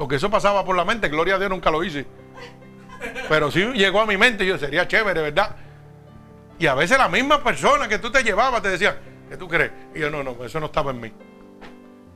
Porque 0.00 0.16
eso 0.16 0.30
pasaba 0.30 0.64
por 0.64 0.74
la 0.74 0.86
mente, 0.86 1.10
gloria 1.10 1.34
a 1.34 1.38
Dios 1.38 1.50
nunca 1.50 1.70
lo 1.70 1.84
hice. 1.84 2.06
Pero 3.28 3.50
sí 3.50 3.62
llegó 3.74 4.00
a 4.00 4.06
mi 4.06 4.16
mente 4.16 4.44
y 4.44 4.46
yo 4.46 4.56
sería 4.56 4.88
chévere, 4.88 5.20
¿verdad? 5.20 5.54
Y 6.58 6.66
a 6.66 6.74
veces 6.74 6.96
la 6.96 7.10
misma 7.10 7.44
persona 7.44 7.86
que 7.86 7.98
tú 7.98 8.10
te 8.10 8.22
llevabas 8.22 8.62
te 8.62 8.70
decía, 8.70 8.98
¿qué 9.28 9.36
tú 9.36 9.46
crees? 9.46 9.70
Y 9.94 9.98
yo, 9.98 10.08
no, 10.10 10.22
no, 10.22 10.42
eso 10.42 10.58
no 10.58 10.66
estaba 10.66 10.92
en 10.92 11.00
mí. 11.02 11.12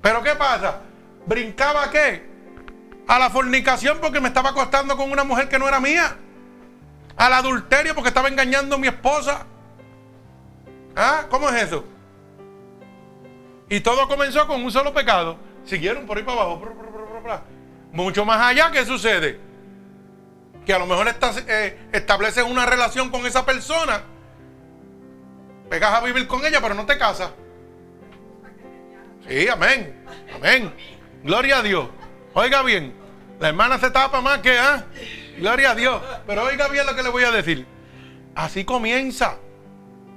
Pero 0.00 0.22
¿qué 0.22 0.30
pasa? 0.30 0.80
¿Brincaba 1.26 1.90
qué? 1.90 2.26
A 3.06 3.18
la 3.18 3.28
fornicación 3.28 3.98
porque 4.00 4.18
me 4.18 4.28
estaba 4.28 4.48
acostando 4.48 4.96
con 4.96 5.12
una 5.12 5.24
mujer 5.24 5.50
que 5.50 5.58
no 5.58 5.68
era 5.68 5.78
mía. 5.78 6.16
Al 7.18 7.34
adulterio 7.34 7.94
porque 7.94 8.08
estaba 8.08 8.28
engañando 8.28 8.76
a 8.76 8.78
mi 8.78 8.86
esposa. 8.86 9.44
¿Ah? 10.96 11.26
¿Cómo 11.28 11.50
es 11.50 11.64
eso? 11.64 11.84
Y 13.68 13.80
todo 13.80 14.08
comenzó 14.08 14.46
con 14.46 14.64
un 14.64 14.72
solo 14.72 14.94
pecado. 14.94 15.36
Siguieron 15.66 16.06
por 16.06 16.16
ahí 16.16 16.24
para 16.24 16.40
abajo. 16.40 16.62
Mucho 17.94 18.24
más 18.24 18.40
allá, 18.40 18.72
¿qué 18.72 18.84
sucede? 18.84 19.38
Que 20.66 20.74
a 20.74 20.78
lo 20.80 20.86
mejor 20.86 21.06
eh, 21.46 21.78
estableces 21.92 22.42
una 22.42 22.66
relación 22.66 23.08
con 23.08 23.24
esa 23.24 23.46
persona. 23.46 24.02
Pegas 25.70 25.94
a 25.94 26.00
vivir 26.00 26.26
con 26.26 26.44
ella, 26.44 26.60
pero 26.60 26.74
no 26.74 26.86
te 26.86 26.98
casas. 26.98 27.30
Sí, 29.28 29.48
amén. 29.48 30.04
Amén. 30.34 30.74
Gloria 31.22 31.58
a 31.58 31.62
Dios. 31.62 31.88
Oiga 32.34 32.62
bien, 32.62 32.94
la 33.38 33.50
hermana 33.50 33.78
se 33.78 33.92
tapa 33.92 34.20
más 34.20 34.40
que, 34.40 34.58
¿ah? 34.58 34.86
Gloria 35.38 35.70
a 35.70 35.74
Dios. 35.76 36.02
Pero 36.26 36.42
oiga 36.42 36.66
bien 36.66 36.86
lo 36.86 36.96
que 36.96 37.02
le 37.04 37.10
voy 37.10 37.22
a 37.22 37.30
decir. 37.30 37.64
Así 38.34 38.64
comienza 38.64 39.36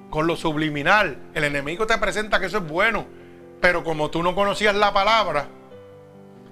con 0.09 0.25
lo 0.25 0.35
subliminal. 0.35 1.19
El 1.35 1.43
enemigo 1.43 1.85
te 1.85 1.95
presenta 1.99 2.39
que 2.39 2.47
eso 2.47 2.57
es 2.57 2.67
bueno. 2.67 3.05
Pero 3.61 3.83
como 3.83 4.09
tú 4.09 4.23
no 4.23 4.33
conocías 4.33 4.75
la 4.75 4.93
palabra, 4.93 5.47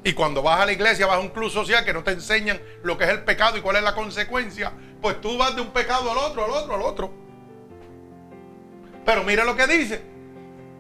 y 0.06 0.14
cuando 0.14 0.44
vas 0.44 0.62
a 0.62 0.68
la 0.68 0.72
iglesia, 0.72 1.08
vas 1.08 1.18
a 1.18 1.20
un 1.20 1.30
club 1.30 1.50
social 1.50 1.84
que 1.84 1.92
no 1.92 2.04
te 2.04 2.12
enseñan 2.12 2.62
lo 2.84 2.96
que 2.96 3.06
es 3.06 3.10
el 3.10 3.24
pecado 3.24 3.58
y 3.58 3.62
cuál 3.62 3.78
es 3.78 3.82
la 3.82 3.96
consecuencia, 3.96 4.72
pues 5.02 5.20
tú 5.20 5.36
vas 5.36 5.56
de 5.56 5.62
un 5.64 5.72
pecado 5.72 6.12
al 6.12 6.18
otro, 6.20 6.46
al 6.46 6.52
otro, 6.52 6.76
al 6.76 6.82
otro. 6.84 7.12
Pero 9.04 9.24
mire 9.24 9.44
lo 9.44 9.56
que 9.56 9.66
dice. 9.66 10.04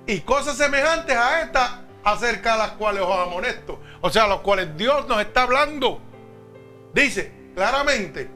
Y 0.06 0.19
cosas 0.22 0.57
semejantes 0.57 1.18
a 1.18 1.41
esta 1.41 1.85
acerca 2.03 2.52
de 2.52 2.57
las 2.60 2.72
cuales 2.73 3.02
os 3.02 3.18
amonesto. 3.18 3.81
O 4.02 4.11
sea, 4.11 4.27
los 4.27 4.41
cuales 4.41 4.77
Dios 4.77 5.07
nos 5.07 5.19
está 5.19 5.41
hablando. 5.41 5.99
Dice 6.93 7.49
claramente, 7.56 8.30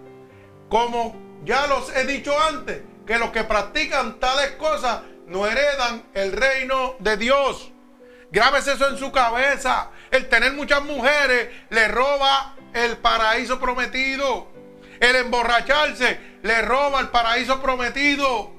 como 0.70 1.16
ya 1.46 1.68
los 1.68 1.96
he 1.96 2.04
dicho 2.08 2.34
antes, 2.42 2.82
que 3.06 3.20
los 3.20 3.30
que 3.30 3.44
practican 3.44 4.20
tales 4.20 4.54
cosas 4.54 5.02
no 5.28 5.46
heredan 5.46 6.10
el 6.16 6.32
reino 6.32 6.96
de 6.98 7.16
Dios. 7.16 7.72
Grábese 8.32 8.74
eso 8.74 8.88
en 8.88 8.98
su 8.98 9.12
cabeza. 9.12 9.90
El 10.12 10.30
tener 10.30 10.54
muchas 10.54 10.84
mujeres 10.84 11.50
le 11.70 11.88
roba 11.88 12.56
el 12.74 12.98
paraíso 12.98 13.60
prometido. 13.60 14.48
El 15.00 15.16
emborracharse 15.16 16.20
le 16.44 16.62
roba 16.62 17.00
el 17.00 17.10
paraíso 17.10 17.62
prometido. 17.62 18.52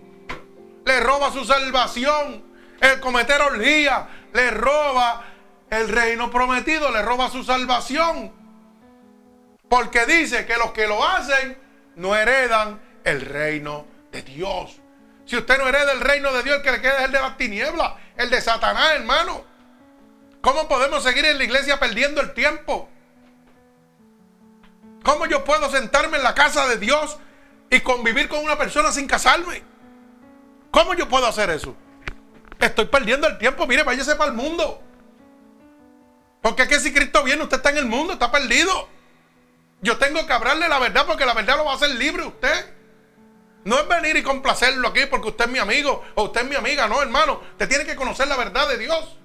Le 0.85 1.01
roba 1.01 1.31
su 1.33 1.45
salvación. 1.45 2.45
El 2.81 2.99
cometer 3.01 3.41
orgía 3.43 4.09
le 4.33 4.51
roba 4.51 5.25
el 5.71 5.89
reino 5.89 6.31
prometido, 6.31 6.91
le 6.91 7.03
roba 7.03 7.31
su 7.31 7.45
salvación. 7.45 8.33
Porque 9.69 10.07
dice 10.07 10.47
que 10.47 10.57
los 10.57 10.73
que 10.73 10.87
lo 10.87 11.07
hacen 11.07 11.57
no 11.97 12.17
heredan 12.17 12.81
el 13.05 13.21
reino 13.21 13.87
de 14.11 14.23
Dios. 14.23 14.81
Si 15.27 15.37
usted 15.37 15.59
no 15.59 15.69
hereda 15.69 15.93
el 15.93 16.01
reino 16.01 16.33
de 16.33 16.43
Dios, 16.43 16.57
el 16.57 16.63
que 16.63 16.73
le 16.73 16.81
queda 16.81 16.99
es 16.99 17.05
el 17.05 17.13
de 17.13 17.21
las 17.21 17.37
tinieblas, 17.37 17.93
el 18.17 18.31
de 18.31 18.41
Satanás, 18.41 18.93
hermano. 18.95 19.45
¿Cómo 20.41 20.69
podemos 20.69 21.03
seguir 21.03 21.25
en 21.25 21.39
la 21.39 21.45
iglesia 21.45 21.79
perdiendo 21.79 22.21
el 22.21 22.33
tiempo? 22.33 22.89
¿Cómo 25.03 25.27
yo 25.27 25.45
puedo 25.45 25.71
sentarme 25.71 26.17
en 26.17 26.23
la 26.23 26.35
casa 26.35 26.67
de 26.69 26.79
Dios 26.79 27.19
y 27.71 27.81
convivir 27.81 28.29
con 28.29 28.43
una 28.45 28.57
persona 28.57 28.93
sin 28.93 29.07
casarme? 29.07 29.63
¿Cómo 30.71 30.95
yo 30.95 31.09
puedo 31.09 31.27
hacer 31.27 31.51
eso? 31.51 31.75
Estoy 32.59 32.87
perdiendo 32.87 33.27
el 33.27 33.39
tiempo. 33.39 33.67
Mire, 33.67 33.83
váyase 33.83 34.17
para 34.17 34.31
el 34.31 34.37
mundo. 34.37 34.83
Porque 36.43 36.63
es 36.63 36.69
que 36.69 36.81
si 36.81 36.93
Cristo 36.93 37.23
viene, 37.23 37.43
usted 37.43 37.59
está 37.59 37.71
en 37.71 37.79
el 37.79 37.87
mundo, 37.87 38.15
está 38.15 38.31
perdido. 38.31 38.89
Yo 39.83 39.99
tengo 39.99 40.27
que 40.27 40.33
hablarle 40.33 40.69
la 40.69 40.79
verdad 40.79 41.07
porque 41.07 41.25
la 41.25 41.35
verdad 41.35 41.57
lo 41.57 41.65
va 41.65 41.73
a 41.73 41.77
hacer 41.77 41.91
libre 41.91 42.25
usted. 42.25 42.75
No 43.65 43.79
es 43.79 43.89
venir 43.89 44.17
y 44.17 44.23
complacerlo 44.23 44.89
aquí 44.89 45.01
porque 45.07 45.29
usted 45.29 45.47
es 45.47 45.51
mi 45.51 45.59
amigo 45.59 46.03
o 46.15 46.25
usted 46.25 46.43
es 46.43 46.49
mi 46.49 46.57
amiga. 46.57 46.87
No, 46.87 47.03
hermano. 47.03 47.41
Usted 47.53 47.69
tiene 47.69 47.85
que 47.85 47.97
conocer 47.97 48.29
la 48.29 48.37
verdad 48.37 48.69
de 48.69 48.79
Dios. 48.79 49.20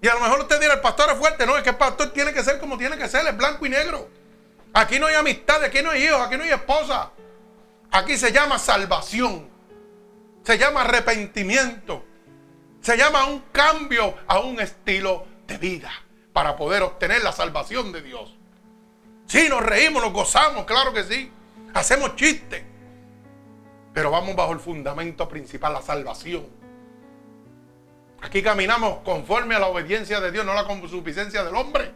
Y 0.00 0.08
a 0.08 0.14
lo 0.14 0.20
mejor 0.20 0.40
usted 0.40 0.60
dirá, 0.60 0.74
el 0.74 0.80
pastor 0.80 1.10
es 1.10 1.18
fuerte. 1.18 1.46
No, 1.46 1.56
es 1.56 1.62
que 1.62 1.70
el 1.70 1.76
pastor 1.76 2.12
tiene 2.12 2.32
que 2.32 2.42
ser 2.44 2.58
como 2.58 2.76
tiene 2.76 2.96
que 2.96 3.08
ser, 3.08 3.26
es 3.26 3.36
blanco 3.36 3.64
y 3.66 3.70
negro. 3.70 4.08
Aquí 4.74 4.98
no 4.98 5.06
hay 5.06 5.14
amistad, 5.14 5.62
aquí 5.64 5.80
no 5.82 5.90
hay 5.90 6.04
hijos, 6.04 6.20
aquí 6.20 6.36
no 6.36 6.44
hay 6.44 6.50
esposa. 6.50 7.10
Aquí 7.90 8.16
se 8.16 8.30
llama 8.30 8.58
salvación. 8.58 9.48
Se 10.44 10.58
llama 10.58 10.82
arrepentimiento. 10.82 12.04
Se 12.80 12.96
llama 12.96 13.26
un 13.26 13.40
cambio 13.52 14.14
a 14.26 14.40
un 14.40 14.60
estilo 14.60 15.26
de 15.46 15.58
vida 15.58 15.90
para 16.32 16.56
poder 16.56 16.82
obtener 16.82 17.22
la 17.24 17.32
salvación 17.32 17.90
de 17.90 18.02
Dios. 18.02 18.36
Sí, 19.26 19.48
nos 19.48 19.62
reímos, 19.62 20.02
nos 20.02 20.12
gozamos, 20.12 20.66
claro 20.66 20.92
que 20.92 21.02
sí. 21.04 21.32
Hacemos 21.74 22.14
chistes. 22.14 22.62
Pero 23.92 24.10
vamos 24.10 24.36
bajo 24.36 24.52
el 24.52 24.60
fundamento 24.60 25.28
principal, 25.28 25.72
la 25.72 25.82
salvación. 25.82 26.46
Aquí 28.26 28.42
caminamos 28.42 28.98
conforme 29.04 29.54
a 29.54 29.60
la 29.60 29.68
obediencia 29.68 30.20
de 30.20 30.32
Dios, 30.32 30.44
no 30.44 30.50
a 30.50 30.56
la 30.56 30.64
consuficiencia 30.64 31.44
del 31.44 31.54
hombre. 31.54 31.92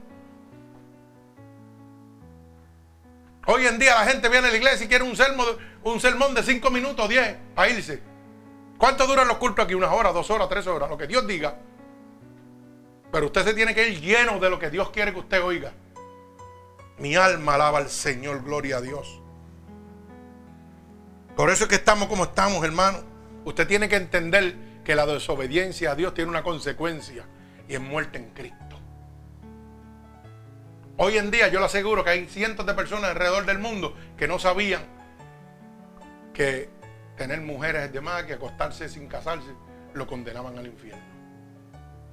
Hoy 3.46 3.66
en 3.66 3.80
día 3.80 3.96
la 3.96 4.04
gente 4.04 4.28
viene 4.28 4.46
a 4.46 4.50
la 4.52 4.56
iglesia 4.56 4.86
y 4.86 4.88
quiere 4.88 5.02
un 5.02 5.16
un 5.82 6.00
sermón 6.00 6.32
de 6.34 6.44
5 6.44 6.70
minutos, 6.70 7.08
10, 7.08 7.36
para 7.56 7.68
irse. 7.70 8.00
¿Cuánto 8.78 9.08
duran 9.08 9.26
los 9.26 9.38
cultos 9.38 9.64
aquí? 9.64 9.74
¿Unas 9.74 9.90
horas, 9.90 10.14
dos 10.14 10.30
horas, 10.30 10.48
tres 10.48 10.68
horas? 10.68 10.88
Lo 10.88 10.96
que 10.96 11.08
Dios 11.08 11.26
diga. 11.26 11.58
Pero 13.10 13.26
usted 13.26 13.44
se 13.44 13.54
tiene 13.54 13.74
que 13.74 13.88
ir 13.88 14.00
lleno 14.00 14.38
de 14.38 14.50
lo 14.50 14.58
que 14.60 14.70
Dios 14.70 14.90
quiere 14.90 15.12
que 15.12 15.18
usted 15.18 15.42
oiga. 15.42 15.72
Mi 16.98 17.16
alma 17.16 17.54
alaba 17.54 17.78
al 17.78 17.90
Señor, 17.90 18.44
gloria 18.44 18.76
a 18.76 18.80
Dios. 18.80 19.20
Por 21.34 21.50
eso 21.50 21.64
es 21.64 21.68
que 21.68 21.74
estamos 21.74 22.06
como 22.08 22.22
estamos, 22.22 22.64
hermano. 22.64 22.98
Usted 23.44 23.66
tiene 23.66 23.88
que 23.88 23.96
entender 23.96 24.69
que 24.84 24.94
la 24.94 25.06
desobediencia 25.06 25.92
a 25.92 25.94
Dios 25.94 26.14
tiene 26.14 26.30
una 26.30 26.42
consecuencia 26.42 27.24
y 27.68 27.74
es 27.74 27.80
muerte 27.80 28.18
en 28.18 28.30
Cristo. 28.30 28.56
Hoy 30.96 31.16
en 31.16 31.30
día 31.30 31.48
yo 31.48 31.60
le 31.60 31.66
aseguro 31.66 32.04
que 32.04 32.10
hay 32.10 32.26
cientos 32.26 32.66
de 32.66 32.74
personas 32.74 33.10
alrededor 33.10 33.46
del 33.46 33.58
mundo 33.58 33.94
que 34.18 34.28
no 34.28 34.38
sabían 34.38 34.82
que 36.34 36.68
tener 37.16 37.40
mujeres 37.40 37.84
es 37.84 37.92
de 37.92 38.00
más, 38.00 38.24
que 38.24 38.34
acostarse 38.34 38.88
sin 38.88 39.08
casarse 39.08 39.50
lo 39.94 40.06
condenaban 40.06 40.58
al 40.58 40.66
infierno. 40.66 41.02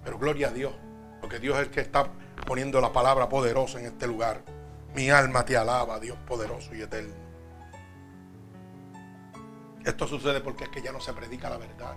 Pero 0.04 0.18
gloria 0.18 0.48
a 0.48 0.52
Dios, 0.52 0.74
porque 1.20 1.40
Dios 1.40 1.58
es 1.58 1.64
el 1.64 1.70
que 1.70 1.82
está 1.82 2.10
poniendo 2.46 2.80
la 2.82 2.94
palabra 2.94 3.28
poderosa 3.30 3.80
en 3.80 3.88
este 3.88 4.08
lugar. 4.08 4.42
Mi 4.96 5.10
alma 5.10 5.44
te 5.44 5.58
alaba, 5.58 6.00
Dios 6.00 6.18
poderoso 6.26 6.74
y 6.74 6.82
eterno. 6.82 7.14
Esto 9.86 10.08
sucede 10.08 10.42
porque 10.42 10.66
es 10.66 10.70
que 10.70 10.82
ya 10.82 10.92
no 10.92 11.00
se 11.00 11.14
predica 11.14 11.50
la 11.50 11.58
verdad. 11.58 11.96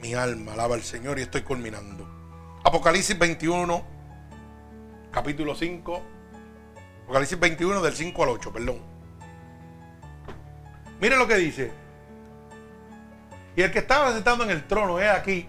Mi 0.00 0.14
alma 0.14 0.52
alaba 0.52 0.74
al 0.74 0.82
Señor 0.82 1.18
y 1.18 1.22
estoy 1.22 1.42
culminando. 1.42 2.06
Apocalipsis 2.64 3.18
21, 3.18 3.84
capítulo 5.10 5.54
5. 5.54 6.02
Apocalipsis 7.04 7.38
21 7.38 7.80
del 7.80 7.94
5 7.94 8.22
al 8.22 8.28
8, 8.30 8.52
perdón. 8.52 8.80
Mire 11.00 11.16
lo 11.16 11.26
que 11.26 11.36
dice. 11.36 11.72
Y 13.54 13.62
el 13.62 13.72
que 13.72 13.78
estaba 13.78 14.12
sentado 14.12 14.44
en 14.44 14.50
el 14.50 14.66
trono 14.66 15.00
es 15.00 15.08
aquí. 15.08 15.48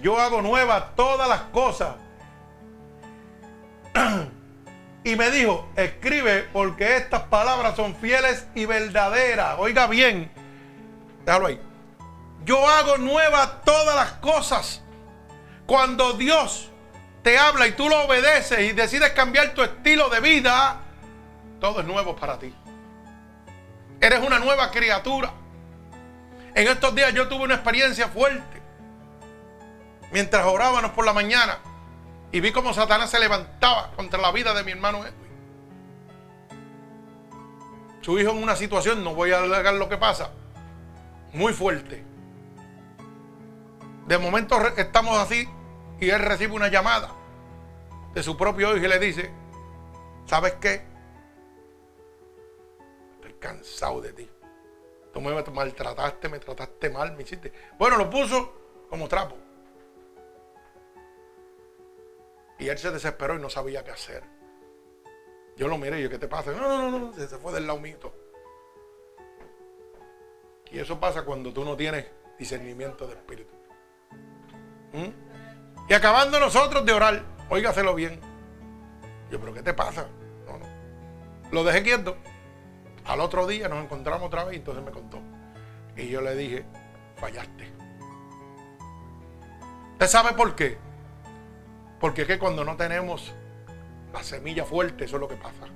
Yo 0.00 0.18
hago 0.18 0.40
nuevas 0.40 0.94
todas 0.94 1.28
las 1.28 1.42
cosas. 1.42 1.96
y 5.04 5.16
me 5.16 5.30
dijo, 5.30 5.68
escribe 5.76 6.48
porque 6.52 6.96
estas 6.96 7.22
palabras 7.22 7.76
son 7.76 7.96
fieles 7.96 8.46
y 8.54 8.66
verdaderas. 8.66 9.56
Oiga 9.58 9.86
bien. 9.88 10.30
Déjalo 11.24 11.46
ahí. 11.46 11.69
Yo 12.50 12.68
hago 12.68 12.98
nuevas 12.98 13.62
todas 13.64 13.94
las 13.94 14.12
cosas. 14.14 14.82
Cuando 15.66 16.14
Dios 16.14 16.68
te 17.22 17.38
habla 17.38 17.68
y 17.68 17.72
tú 17.76 17.88
lo 17.88 18.06
obedeces 18.06 18.58
y 18.58 18.72
decides 18.72 19.10
cambiar 19.10 19.54
tu 19.54 19.62
estilo 19.62 20.08
de 20.08 20.18
vida, 20.18 20.80
todo 21.60 21.78
es 21.78 21.86
nuevo 21.86 22.16
para 22.16 22.40
ti. 22.40 22.52
Eres 24.00 24.18
una 24.26 24.40
nueva 24.40 24.72
criatura. 24.72 25.32
En 26.52 26.66
estos 26.66 26.92
días 26.92 27.14
yo 27.14 27.28
tuve 27.28 27.44
una 27.44 27.54
experiencia 27.54 28.08
fuerte. 28.08 28.60
Mientras 30.10 30.44
orábamos 30.44 30.90
por 30.90 31.06
la 31.06 31.12
mañana 31.12 31.58
y 32.32 32.40
vi 32.40 32.50
cómo 32.50 32.74
Satanás 32.74 33.10
se 33.10 33.20
levantaba 33.20 33.92
contra 33.92 34.20
la 34.20 34.32
vida 34.32 34.54
de 34.54 34.64
mi 34.64 34.72
hermano 34.72 35.06
Edwin. 35.06 35.30
Su 38.00 38.18
hijo 38.18 38.32
en 38.32 38.42
una 38.42 38.56
situación, 38.56 39.04
no 39.04 39.14
voy 39.14 39.30
a 39.30 39.38
alargar 39.38 39.74
lo 39.74 39.88
que 39.88 39.98
pasa, 39.98 40.32
muy 41.32 41.52
fuerte. 41.52 42.09
De 44.10 44.18
momento 44.18 44.60
estamos 44.76 45.16
así 45.18 45.48
y 46.00 46.10
él 46.10 46.18
recibe 46.18 46.52
una 46.52 46.66
llamada 46.66 47.14
de 48.12 48.24
su 48.24 48.36
propio 48.36 48.76
hijo 48.76 48.84
y 48.84 48.88
le 48.88 48.98
dice, 48.98 49.30
¿sabes 50.26 50.54
qué? 50.54 50.82
Estoy 53.14 53.34
cansado 53.34 54.00
de 54.00 54.12
ti. 54.12 54.28
Tú 55.12 55.20
me 55.20 55.32
maltrataste, 55.32 56.28
me 56.28 56.40
trataste 56.40 56.90
mal, 56.90 57.16
me 57.16 57.22
hiciste. 57.22 57.52
Bueno, 57.78 57.96
lo 57.98 58.10
puso 58.10 58.86
como 58.90 59.06
trapo. 59.06 59.36
Y 62.58 62.68
él 62.68 62.78
se 62.78 62.90
desesperó 62.90 63.36
y 63.36 63.40
no 63.40 63.48
sabía 63.48 63.84
qué 63.84 63.92
hacer. 63.92 64.24
Yo 65.56 65.68
lo 65.68 65.78
miré 65.78 66.00
y 66.00 66.02
yo, 66.02 66.10
¿qué 66.10 66.18
te 66.18 66.26
pasa? 66.26 66.50
No, 66.50 66.58
no, 66.66 66.90
no, 66.90 66.98
no, 66.98 67.14
se 67.14 67.38
fue 67.38 67.52
del 67.52 67.64
lado 67.64 67.80
Y 70.68 70.80
eso 70.80 70.98
pasa 70.98 71.24
cuando 71.24 71.52
tú 71.52 71.64
no 71.64 71.76
tienes 71.76 72.06
discernimiento 72.36 73.06
de 73.06 73.14
espíritu. 73.14 73.59
Y 75.88 75.94
acabando 75.94 76.38
nosotros 76.38 76.84
de 76.84 76.92
orar, 76.92 77.22
óigaselo 77.48 77.94
bien. 77.94 78.20
Yo, 79.30 79.40
¿pero 79.40 79.54
qué 79.54 79.62
te 79.62 79.74
pasa? 79.74 80.06
No, 80.46 80.58
no. 80.58 80.66
Lo 81.50 81.64
dejé 81.64 81.82
quieto. 81.82 82.16
Al 83.04 83.20
otro 83.20 83.46
día 83.46 83.68
nos 83.68 83.82
encontramos 83.82 84.26
otra 84.26 84.44
vez 84.44 84.54
y 84.54 84.58
entonces 84.58 84.84
me 84.84 84.90
contó. 84.90 85.20
Y 85.96 86.08
yo 86.08 86.20
le 86.20 86.34
dije, 86.34 86.64
fallaste. 87.16 87.72
¿Usted 89.92 90.06
sabe 90.06 90.32
por 90.32 90.54
qué? 90.54 90.78
Porque 91.98 92.22
es 92.22 92.28
que 92.28 92.38
cuando 92.38 92.64
no 92.64 92.76
tenemos 92.76 93.34
la 94.12 94.22
semilla 94.22 94.64
fuerte, 94.64 95.04
eso 95.04 95.16
es 95.16 95.20
lo 95.20 95.28
que 95.28 95.36
pasa. 95.36 95.66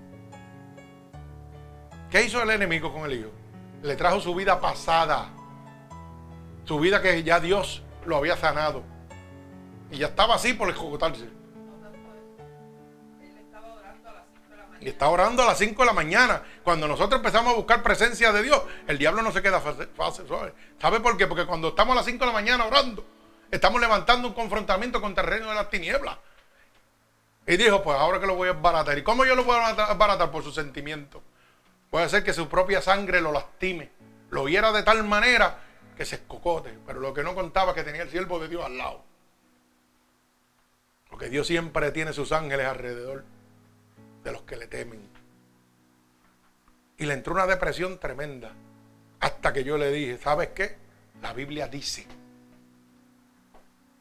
¿Qué 2.11 2.23
hizo 2.23 2.43
el 2.43 2.51
enemigo 2.51 2.93
con 2.93 3.05
el 3.11 3.19
hijo? 3.19 3.31
Le 3.83 3.97
trajo 3.97 4.21
su 4.21 4.35
vida 4.35 4.61
pasada. 4.61 5.31
Su 6.65 6.79
vida 6.79 7.03
que 7.03 7.23
ya 7.23 7.41
Dios 7.41 7.83
lo 8.07 8.17
había 8.17 8.37
sanado. 8.37 8.94
Y 9.95 9.99
ya 9.99 10.09
estaba 10.09 10.35
así 10.35 10.55
por 10.55 10.69
ejecutarse. 10.69 11.29
Y 14.81 14.89
está 14.89 15.09
orando 15.09 15.45
a 15.45 15.47
las 15.47 15.59
5 15.59 15.81
de 15.81 15.87
la 15.87 15.93
mañana. 15.93 16.43
Cuando 16.65 16.89
nosotros 16.89 17.21
empezamos 17.21 17.53
a 17.53 17.57
buscar 17.57 17.81
presencia 17.85 18.33
de 18.33 18.43
Dios, 18.43 18.61
el 18.89 18.99
diablo 18.99 19.23
no 19.23 19.31
se 19.31 19.41
queda 19.41 19.61
fácil. 19.61 20.27
¿Sabe 20.81 20.99
por 20.99 21.17
qué? 21.17 21.29
Porque 21.29 21.47
cuando 21.47 21.69
estamos 21.69 21.93
a 21.93 21.97
las 21.97 22.07
5 22.07 22.19
de 22.19 22.27
la 22.27 22.33
mañana 22.33 22.65
orando, 22.65 23.07
estamos 23.53 23.81
levantando 23.81 24.27
un 24.27 24.35
confrontamiento 24.35 25.01
con 25.01 25.13
el 25.17 25.25
reino 25.25 25.49
de 25.49 25.55
las 25.55 25.71
tinieblas. 25.71 26.19
Y 27.47 27.57
dijo, 27.57 27.81
pues 27.85 27.97
ahora 27.97 28.19
que 28.19 28.27
lo 28.27 28.35
voy 28.35 28.49
a 28.49 28.55
baratar. 28.55 28.99
¿Y 28.99 29.05
cómo 29.05 29.25
yo 29.25 29.37
lo 29.37 29.45
voy 29.45 29.57
a 29.57 29.95
baratar? 29.95 30.31
Por 30.33 30.43
su 30.43 30.51
sentimiento. 30.51 31.23
Puede 31.89 32.09
ser 32.09 32.25
que 32.25 32.33
su 32.33 32.49
propia 32.49 32.83
sangre 32.83 33.21
lo 33.21 33.31
lastime. 33.31 33.93
Lo 34.31 34.49
hiera 34.49 34.73
de 34.73 34.83
tal 34.83 35.05
manera 35.05 35.61
que 35.97 36.05
se 36.05 36.17
escocote. 36.17 36.77
Pero 36.85 36.99
lo 36.99 37.15
que 37.15 37.23
no 37.23 37.37
contaba 37.37 37.71
es 37.71 37.77
que 37.77 37.85
tenía 37.85 38.03
el 38.03 38.11
siervo 38.11 38.41
de 38.41 38.49
Dios 38.49 38.65
al 38.65 38.77
lado. 38.77 39.14
Porque 41.15 41.31
Dios 41.31 41.47
siempre 41.47 41.93
tiene 41.93 42.13
sus 42.13 42.33
ángeles 42.33 42.67
alrededor 42.67 43.23
de 44.25 44.33
los 44.33 44.43
que 44.43 44.57
le 44.57 44.67
temen. 44.67 45.01
Y 46.99 47.07
le 47.07 47.15
entró 47.15 47.35
una 47.35 47.47
depresión 47.47 48.01
tremenda. 48.01 48.51
Hasta 49.21 49.53
que 49.53 49.63
yo 49.63 49.79
le 49.79 49.93
dije, 49.93 50.19
¿sabes 50.19 50.49
qué? 50.49 50.77
La 51.23 51.33
Biblia 51.33 51.69
dice. 51.69 52.05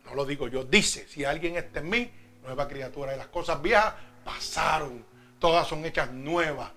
No 0.06 0.16
lo 0.16 0.26
digo 0.26 0.48
yo, 0.48 0.64
dice, 0.64 1.08
si 1.08 1.24
alguien 1.24 1.56
está 1.56 1.82
en 1.82 1.90
mí, 1.90 2.12
nueva 2.42 2.68
criatura. 2.68 3.14
Y 3.14 3.18
las 3.20 3.28
cosas 3.28 3.62
viejas 3.62 3.94
pasaron. 4.26 5.06
Todas 5.38 5.68
son 5.68 5.86
hechas 5.86 6.12
nuevas. 6.12 6.72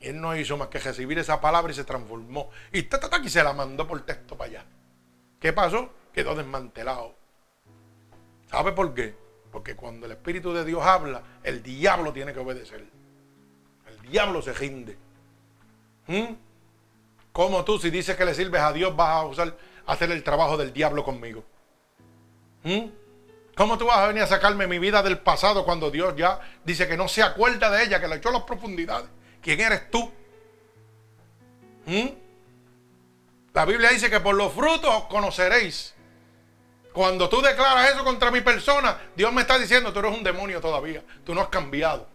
Y 0.00 0.08
él 0.08 0.22
no 0.22 0.34
hizo 0.34 0.56
más 0.56 0.68
que 0.68 0.78
recibir 0.78 1.18
esa 1.18 1.38
palabra 1.38 1.70
y 1.70 1.74
se 1.74 1.84
transformó. 1.84 2.48
Y, 2.72 2.84
ta, 2.84 2.98
y 3.22 3.28
se 3.28 3.44
la 3.44 3.52
mandó 3.52 3.86
por 3.86 4.06
texto 4.06 4.38
para 4.38 4.50
allá. 4.52 4.64
¿Qué 5.38 5.52
pasó? 5.52 5.92
Quedó 6.14 6.34
desmantelado. 6.34 7.25
¿Sabe 8.50 8.72
por 8.72 8.94
qué? 8.94 9.14
Porque 9.50 9.74
cuando 9.74 10.06
el 10.06 10.12
Espíritu 10.12 10.52
de 10.52 10.64
Dios 10.64 10.82
habla, 10.82 11.22
el 11.42 11.62
diablo 11.62 12.12
tiene 12.12 12.32
que 12.32 12.40
obedecer. 12.40 12.84
El 13.88 14.10
diablo 14.10 14.42
se 14.42 14.52
rinde. 14.52 14.96
¿Mm? 16.06 16.34
Como 17.32 17.64
tú, 17.64 17.78
si 17.78 17.90
dices 17.90 18.16
que 18.16 18.24
le 18.24 18.34
sirves 18.34 18.60
a 18.60 18.72
Dios, 18.72 18.94
vas 18.94 19.08
a 19.10 19.24
usar, 19.24 19.56
hacer 19.86 20.10
el 20.10 20.22
trabajo 20.22 20.56
del 20.56 20.72
diablo 20.72 21.04
conmigo? 21.04 21.44
¿Mm? 22.64 22.86
¿Cómo 23.56 23.78
tú 23.78 23.86
vas 23.86 23.98
a 23.98 24.08
venir 24.08 24.22
a 24.22 24.26
sacarme 24.26 24.66
mi 24.66 24.78
vida 24.78 25.02
del 25.02 25.18
pasado 25.18 25.64
cuando 25.64 25.90
Dios 25.90 26.14
ya 26.16 26.40
dice 26.64 26.86
que 26.86 26.96
no 26.96 27.08
se 27.08 27.22
acuerda 27.22 27.70
de 27.70 27.84
ella, 27.84 28.00
que 28.00 28.08
la 28.08 28.16
echó 28.16 28.28
a 28.28 28.32
las 28.32 28.42
profundidades? 28.42 29.08
¿Quién 29.40 29.60
eres 29.60 29.90
tú? 29.90 30.12
¿Mm? 31.86 32.08
La 33.54 33.64
Biblia 33.64 33.90
dice 33.90 34.10
que 34.10 34.20
por 34.20 34.34
los 34.34 34.52
frutos 34.52 34.90
os 34.94 35.04
conoceréis. 35.04 35.94
Cuando 36.96 37.28
tú 37.28 37.42
declaras 37.42 37.92
eso 37.92 38.02
contra 38.04 38.30
mi 38.30 38.40
persona, 38.40 38.98
Dios 39.14 39.30
me 39.30 39.42
está 39.42 39.58
diciendo, 39.58 39.92
tú 39.92 39.98
eres 39.98 40.16
un 40.16 40.24
demonio 40.24 40.62
todavía, 40.62 41.04
tú 41.26 41.34
no 41.34 41.42
has 41.42 41.48
cambiado. 41.48 42.08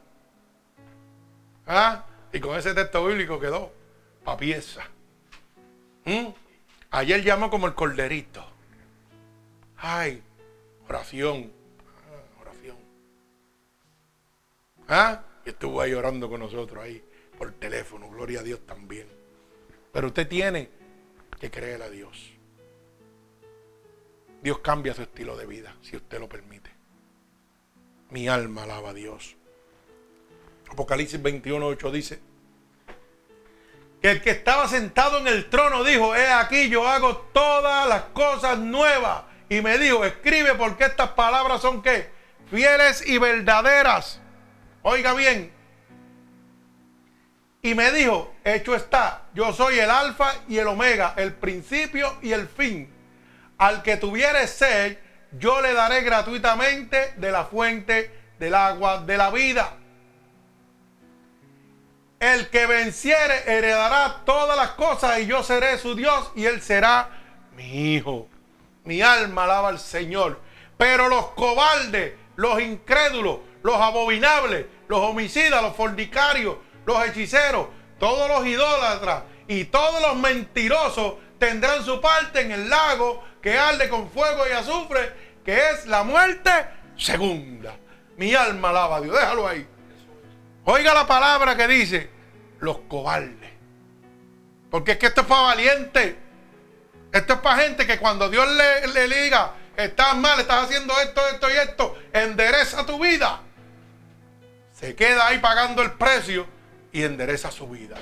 ¿Ah? 1.67 2.03
Y 2.33 2.39
con 2.39 2.57
ese 2.57 2.73
texto 2.73 3.05
bíblico 3.05 3.39
quedó 3.39 3.71
pa' 4.23 4.37
pieza. 4.37 4.81
¿Mm? 6.03 6.29
Ayer 6.89 7.23
llamó 7.23 7.51
como 7.51 7.67
el 7.67 7.75
corderito. 7.75 8.43
Ay, 9.77 10.23
Oración. 10.89 11.51
Ah, 12.09 12.41
oración. 12.41 12.77
¿Ah? 14.87 15.23
estuvo 15.45 15.79
ahí 15.79 15.93
orando 15.93 16.27
con 16.27 16.39
nosotros 16.39 16.83
ahí 16.83 17.03
por 17.37 17.51
teléfono. 17.51 18.09
Gloria 18.09 18.39
a 18.39 18.43
Dios 18.43 18.65
también. 18.65 19.05
Pero 19.93 20.07
usted 20.07 20.27
tiene 20.27 20.69
que 21.39 21.51
creer 21.51 21.83
a 21.83 21.89
Dios. 21.91 22.30
Dios 24.41 24.59
cambia 24.59 24.93
su 24.93 25.03
estilo 25.03 25.37
de 25.37 25.45
vida, 25.45 25.75
si 25.81 25.95
usted 25.95 26.19
lo 26.19 26.27
permite. 26.27 26.71
Mi 28.09 28.27
alma 28.27 28.63
alaba 28.63 28.89
a 28.89 28.93
Dios. 28.93 29.35
Apocalipsis 30.69 31.21
21, 31.21 31.65
8 31.65 31.91
dice 31.91 32.19
que 34.01 34.09
el 34.09 34.21
que 34.21 34.31
estaba 34.31 34.67
sentado 34.67 35.19
en 35.19 35.27
el 35.27 35.49
trono 35.49 35.83
dijo, 35.83 36.15
he 36.15 36.27
aquí 36.31 36.69
yo 36.69 36.87
hago 36.87 37.17
todas 37.33 37.87
las 37.87 38.03
cosas 38.13 38.57
nuevas 38.57 39.23
y 39.47 39.61
me 39.61 39.77
dijo, 39.77 40.03
escribe 40.03 40.55
porque 40.55 40.85
estas 40.85 41.09
palabras 41.09 41.61
son 41.61 41.83
qué? 41.83 42.09
Fieles 42.49 43.05
y 43.05 43.19
verdaderas. 43.19 44.19
Oiga 44.81 45.13
bien. 45.13 45.53
Y 47.61 47.75
me 47.75 47.91
dijo, 47.91 48.33
hecho 48.43 48.75
está, 48.75 49.25
yo 49.35 49.53
soy 49.53 49.77
el 49.77 49.91
alfa 49.91 50.33
y 50.47 50.57
el 50.57 50.67
omega, 50.67 51.13
el 51.17 51.33
principio 51.33 52.17
y 52.23 52.31
el 52.31 52.47
fin. 52.47 52.91
Al 53.61 53.83
que 53.83 53.95
tuviere 53.95 54.47
sed, 54.47 54.97
yo 55.37 55.61
le 55.61 55.73
daré 55.73 56.01
gratuitamente 56.01 57.13
de 57.17 57.31
la 57.31 57.45
fuente 57.45 58.09
del 58.39 58.55
agua 58.55 59.03
de 59.03 59.17
la 59.17 59.29
vida. 59.29 59.77
El 62.19 62.49
que 62.49 62.65
venciere 62.65 63.43
heredará 63.45 64.23
todas 64.25 64.57
las 64.57 64.71
cosas 64.71 65.19
y 65.19 65.27
yo 65.27 65.43
seré 65.43 65.77
su 65.77 65.93
Dios 65.93 66.31
y 66.35 66.45
él 66.45 66.59
será 66.63 67.11
mi 67.55 67.93
hijo. 67.93 68.27
Mi 68.83 69.03
alma 69.03 69.43
alaba 69.43 69.67
al 69.69 69.79
Señor. 69.79 70.39
Pero 70.75 71.07
los 71.07 71.27
cobardes, 71.33 72.15
los 72.37 72.59
incrédulos, 72.59 73.41
los 73.61 73.75
abominables, 73.75 74.65
los 74.87 75.01
homicidas, 75.01 75.61
los 75.61 75.75
fornicarios, 75.75 76.55
los 76.87 77.05
hechiceros, 77.05 77.67
todos 77.99 78.27
los 78.27 78.43
idólatras 78.43 79.21
y 79.47 79.65
todos 79.65 80.01
los 80.01 80.15
mentirosos 80.15 81.13
tendrán 81.37 81.85
su 81.85 82.01
parte 82.01 82.41
en 82.41 82.51
el 82.51 82.67
lago 82.67 83.23
que 83.41 83.57
arde 83.57 83.89
con 83.89 84.09
fuego 84.09 84.47
y 84.47 84.51
azufre, 84.51 85.13
que 85.43 85.69
es 85.69 85.85
la 85.87 86.03
muerte 86.03 86.51
segunda. 86.97 87.75
Mi 88.17 88.35
alma 88.35 88.69
alaba 88.69 88.97
a 88.97 89.01
Dios. 89.01 89.19
Déjalo 89.19 89.47
ahí. 89.47 89.67
Oiga 90.65 90.93
la 90.93 91.07
palabra 91.07 91.55
que 91.55 91.67
dice 91.67 92.09
los 92.59 92.77
cobardes. 92.87 93.49
Porque 94.69 94.93
es 94.93 94.97
que 94.97 95.07
esto 95.07 95.21
es 95.21 95.27
para 95.27 95.41
valientes. 95.41 96.15
Esto 97.11 97.33
es 97.33 97.39
para 97.39 97.63
gente 97.63 97.85
que 97.85 97.97
cuando 97.99 98.29
Dios 98.29 98.47
le, 98.47 99.07
diga, 99.07 99.53
estás 99.75 100.15
mal, 100.15 100.39
estás 100.39 100.65
haciendo 100.65 100.97
esto, 101.01 101.21
esto 101.27 101.49
y 101.49 101.53
esto, 101.53 101.97
endereza 102.13 102.85
tu 102.85 102.99
vida. 102.99 103.41
Se 104.71 104.95
queda 104.95 105.27
ahí 105.27 105.39
pagando 105.39 105.81
el 105.81 105.91
precio 105.91 106.47
y 106.93 107.03
endereza 107.03 107.51
su 107.51 107.67
vida. 107.67 107.97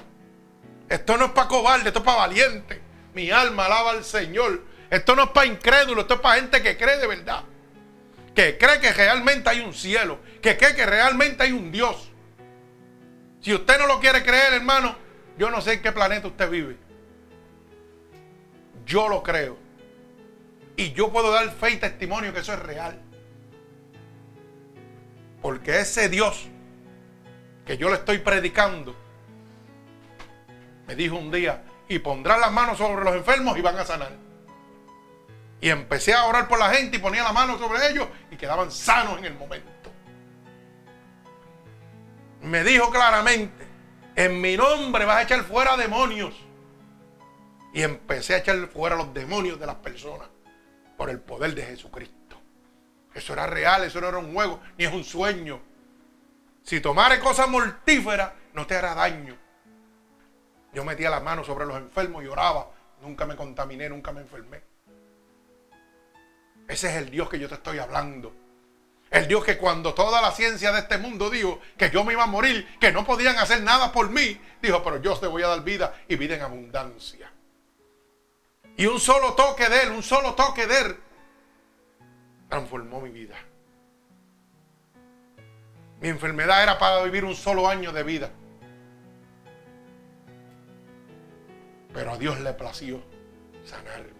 Esto 0.88 1.18
no 1.18 1.26
es 1.26 1.32
para 1.32 1.48
cobarde, 1.48 1.88
esto 1.88 2.00
es 2.00 2.06
para 2.06 2.20
valiente. 2.20 2.82
Mi 3.14 3.32
alma 3.32 3.66
alaba 3.66 3.92
al 3.92 4.04
Señor. 4.04 4.64
Esto 4.90 5.16
no 5.16 5.24
es 5.24 5.30
para 5.30 5.46
incrédulos, 5.46 6.04
esto 6.04 6.16
es 6.16 6.20
para 6.20 6.36
gente 6.42 6.62
que 6.62 6.78
cree 6.78 6.98
de 6.98 7.08
verdad. 7.08 7.44
Que 8.36 8.58
cree 8.58 8.80
que 8.80 8.92
realmente 8.92 9.50
hay 9.50 9.60
un 9.60 9.74
cielo. 9.74 10.20
Que 10.42 10.58
cree 10.58 10.76
que 10.76 10.86
realmente 10.86 11.44
hay 11.44 11.52
un 11.52 11.72
Dios. 11.72 12.12
Si 13.42 13.54
usted 13.54 13.78
no 13.78 13.88
lo 13.88 14.00
quiere 14.00 14.24
creer, 14.24 14.54
hermano, 14.54 14.96
yo 15.38 15.50
no 15.50 15.62
sé 15.62 15.74
en 15.74 15.82
qué 15.82 15.92
planeta 15.92 16.28
usted 16.28 16.50
vive. 16.50 16.78
Yo 18.86 19.08
lo 19.08 19.22
creo. 19.22 19.58
Y 20.76 20.94
yo 20.94 21.12
puedo 21.12 21.32
dar 21.32 21.50
fe 21.52 21.72
y 21.72 21.78
testimonio 21.78 22.34
que 22.34 22.40
eso 22.40 22.54
es 22.54 22.60
real. 22.60 23.00
Porque 25.42 25.80
ese 25.80 26.10
Dios 26.10 26.48
que 27.66 27.78
yo 27.78 27.90
le 27.90 27.96
estoy 27.96 28.18
predicando 28.18 28.96
me 30.90 30.96
dijo 30.96 31.18
un 31.18 31.30
día, 31.30 31.62
y 31.88 32.00
pondrá 32.00 32.36
las 32.36 32.52
manos 32.52 32.80
sobre 32.80 33.04
los 33.04 33.14
enfermos 33.14 33.56
y 33.56 33.62
van 33.62 33.78
a 33.78 33.86
sanar. 33.86 34.12
Y 35.62 35.70
empecé 35.70 36.14
a 36.14 36.26
orar 36.26 36.48
por 36.48 36.60
la 36.60 36.70
gente 36.70 36.98
y 36.98 37.00
ponía 37.00 37.24
la 37.24 37.34
mano 37.34 37.58
sobre 37.58 37.90
ellos 37.90 38.08
y 38.32 38.38
quedaban 38.38 38.72
sanos 38.72 39.18
en 39.18 39.26
el 39.26 39.36
momento. 39.36 39.92
Me 42.42 42.64
dijo 42.64 42.90
claramente, 42.90 43.68
en 44.16 44.40
mi 44.40 44.56
nombre 44.56 45.06
vas 45.06 45.18
a 45.18 45.22
echar 45.24 45.44
fuera 45.44 45.76
demonios. 45.76 46.34
Y 47.74 47.84
empecé 47.84 48.36
a 48.36 48.38
echar 48.38 48.68
fuera 48.68 48.96
los 48.96 49.14
demonios 49.14 49.60
de 49.60 49.66
las 49.66 49.76
personas 49.76 50.28
por 50.98 51.10
el 51.10 51.20
poder 51.20 51.54
de 51.54 51.64
Jesucristo. 51.64 52.42
Eso 53.14 53.34
era 53.34 53.46
real, 53.48 53.84
eso 53.84 54.00
no 54.00 54.08
era 54.08 54.18
un 54.18 54.34
juego, 54.34 54.62
ni 54.78 54.86
es 54.86 54.94
un 54.94 55.04
sueño. 55.04 55.62
Si 56.64 56.80
tomare 56.82 57.20
cosas 57.20 57.50
mortíferas, 57.50 58.32
no 58.54 58.66
te 58.66 58.76
hará 58.76 58.96
daño. 58.96 59.38
Yo 60.74 60.84
metía 60.86 61.10
las 61.10 61.24
manos 61.24 61.48
sobre 61.48 61.66
los 61.66 61.78
enfermos 61.78 62.24
y 62.24 62.28
oraba. 62.28 62.70
Nunca 63.02 63.26
me 63.26 63.36
contaminé, 63.36 63.90
nunca 63.90 64.12
me 64.12 64.22
enfermé. 64.22 64.62
Ese 66.70 66.88
es 66.88 66.96
el 66.98 67.10
Dios 67.10 67.28
que 67.28 67.40
yo 67.40 67.50
te 67.50 67.56
estoy 67.56 67.80
hablando. 67.80 68.32
El 69.10 69.28
Dios 69.28 69.44
que 69.44 69.58
cuando 69.58 69.96
toda 69.96 70.22
la 70.22 70.32
ciencia 70.32 70.72
de 70.72 70.82
este 70.82 71.00
mundo 71.00 71.32
dijo 71.32 71.60
que 71.76 71.90
yo 71.90 72.04
me 72.04 72.14
iba 72.14 72.24
a 72.24 72.28
morir, 72.28 72.78
que 72.80 72.92
no 72.92 73.04
podían 73.04 73.38
hacer 73.40 73.64
nada 73.64 73.92
por 73.92 74.12
mí, 74.12 74.40
dijo, 74.62 74.84
pero 74.84 75.02
yo 75.02 75.18
te 75.18 75.26
voy 75.26 75.42
a 75.42 75.48
dar 75.48 75.64
vida 75.64 76.00
y 76.08 76.16
vida 76.16 76.36
en 76.36 76.44
abundancia. 76.44 77.34
Y 78.78 78.86
un 78.86 79.00
solo 79.00 79.34
toque 79.34 79.68
de 79.68 79.82
Él, 79.82 79.90
un 79.90 80.04
solo 80.04 80.36
toque 80.36 80.68
de 80.68 80.80
Él, 80.80 80.98
transformó 82.48 83.02
mi 83.02 83.10
vida. 83.10 83.36
Mi 86.02 86.10
enfermedad 86.10 86.62
era 86.62 86.78
para 86.78 87.02
vivir 87.02 87.26
un 87.26 87.36
solo 87.36 87.68
año 87.68 87.92
de 87.92 88.04
vida. 88.04 88.30
Pero 91.92 92.12
a 92.12 92.18
Dios 92.18 92.40
le 92.42 92.54
plació 92.54 93.02
sanarme. 93.66 94.19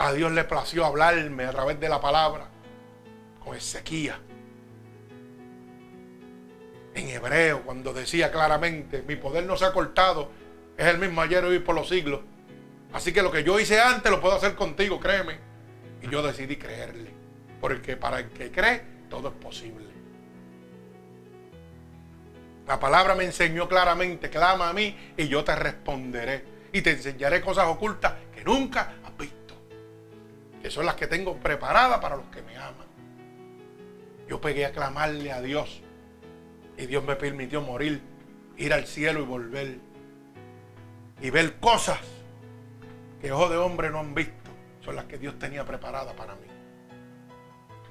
A 0.00 0.14
Dios 0.14 0.32
le 0.32 0.44
plació 0.44 0.86
hablarme 0.86 1.44
a 1.44 1.50
través 1.50 1.78
de 1.78 1.86
la 1.86 2.00
palabra 2.00 2.48
con 3.44 3.60
sequía. 3.60 4.18
En 6.94 7.08
hebreo, 7.10 7.62
cuando 7.64 7.92
decía 7.92 8.32
claramente, 8.32 9.04
mi 9.06 9.16
poder 9.16 9.44
no 9.44 9.58
se 9.58 9.66
ha 9.66 9.74
cortado, 9.74 10.30
es 10.78 10.86
el 10.86 10.96
mismo 10.96 11.20
ayer, 11.20 11.44
hoy 11.44 11.58
por 11.58 11.74
los 11.74 11.90
siglos. 11.90 12.20
Así 12.94 13.12
que 13.12 13.20
lo 13.20 13.30
que 13.30 13.44
yo 13.44 13.60
hice 13.60 13.78
antes 13.78 14.10
lo 14.10 14.22
puedo 14.22 14.36
hacer 14.36 14.54
contigo, 14.54 14.98
créeme. 14.98 15.38
Y 16.00 16.08
yo 16.08 16.22
decidí 16.22 16.56
creerle. 16.56 17.10
Porque 17.60 17.98
para 17.98 18.20
el 18.20 18.30
que 18.30 18.50
cree, 18.50 18.82
todo 19.10 19.28
es 19.28 19.34
posible. 19.34 19.90
La 22.66 22.80
palabra 22.80 23.14
me 23.14 23.24
enseñó 23.24 23.68
claramente, 23.68 24.30
clama 24.30 24.70
a 24.70 24.72
mí 24.72 24.96
y 25.18 25.28
yo 25.28 25.44
te 25.44 25.54
responderé. 25.54 26.42
Y 26.72 26.80
te 26.80 26.92
enseñaré 26.92 27.42
cosas 27.42 27.66
ocultas 27.66 28.14
que 28.34 28.42
nunca 28.44 28.94
que 30.62 30.70
son 30.70 30.86
las 30.86 30.94
que 30.94 31.06
tengo 31.06 31.36
preparadas 31.36 31.98
para 32.00 32.16
los 32.16 32.26
que 32.26 32.42
me 32.42 32.56
aman. 32.56 32.86
Yo 34.28 34.40
pegué 34.40 34.66
a 34.66 34.72
clamarle 34.72 35.32
a 35.32 35.40
Dios 35.40 35.82
y 36.76 36.86
Dios 36.86 37.02
me 37.02 37.16
permitió 37.16 37.60
morir, 37.62 38.00
ir 38.56 38.72
al 38.72 38.86
cielo 38.86 39.20
y 39.20 39.24
volver 39.24 39.78
y 41.20 41.30
ver 41.30 41.58
cosas 41.58 41.98
que 43.20 43.32
ojos 43.32 43.50
de 43.50 43.56
hombre 43.56 43.90
no 43.90 44.00
han 44.00 44.14
visto, 44.14 44.50
son 44.84 44.96
las 44.96 45.06
que 45.06 45.18
Dios 45.18 45.38
tenía 45.38 45.64
preparadas 45.64 46.14
para 46.14 46.34
mí. 46.34 46.46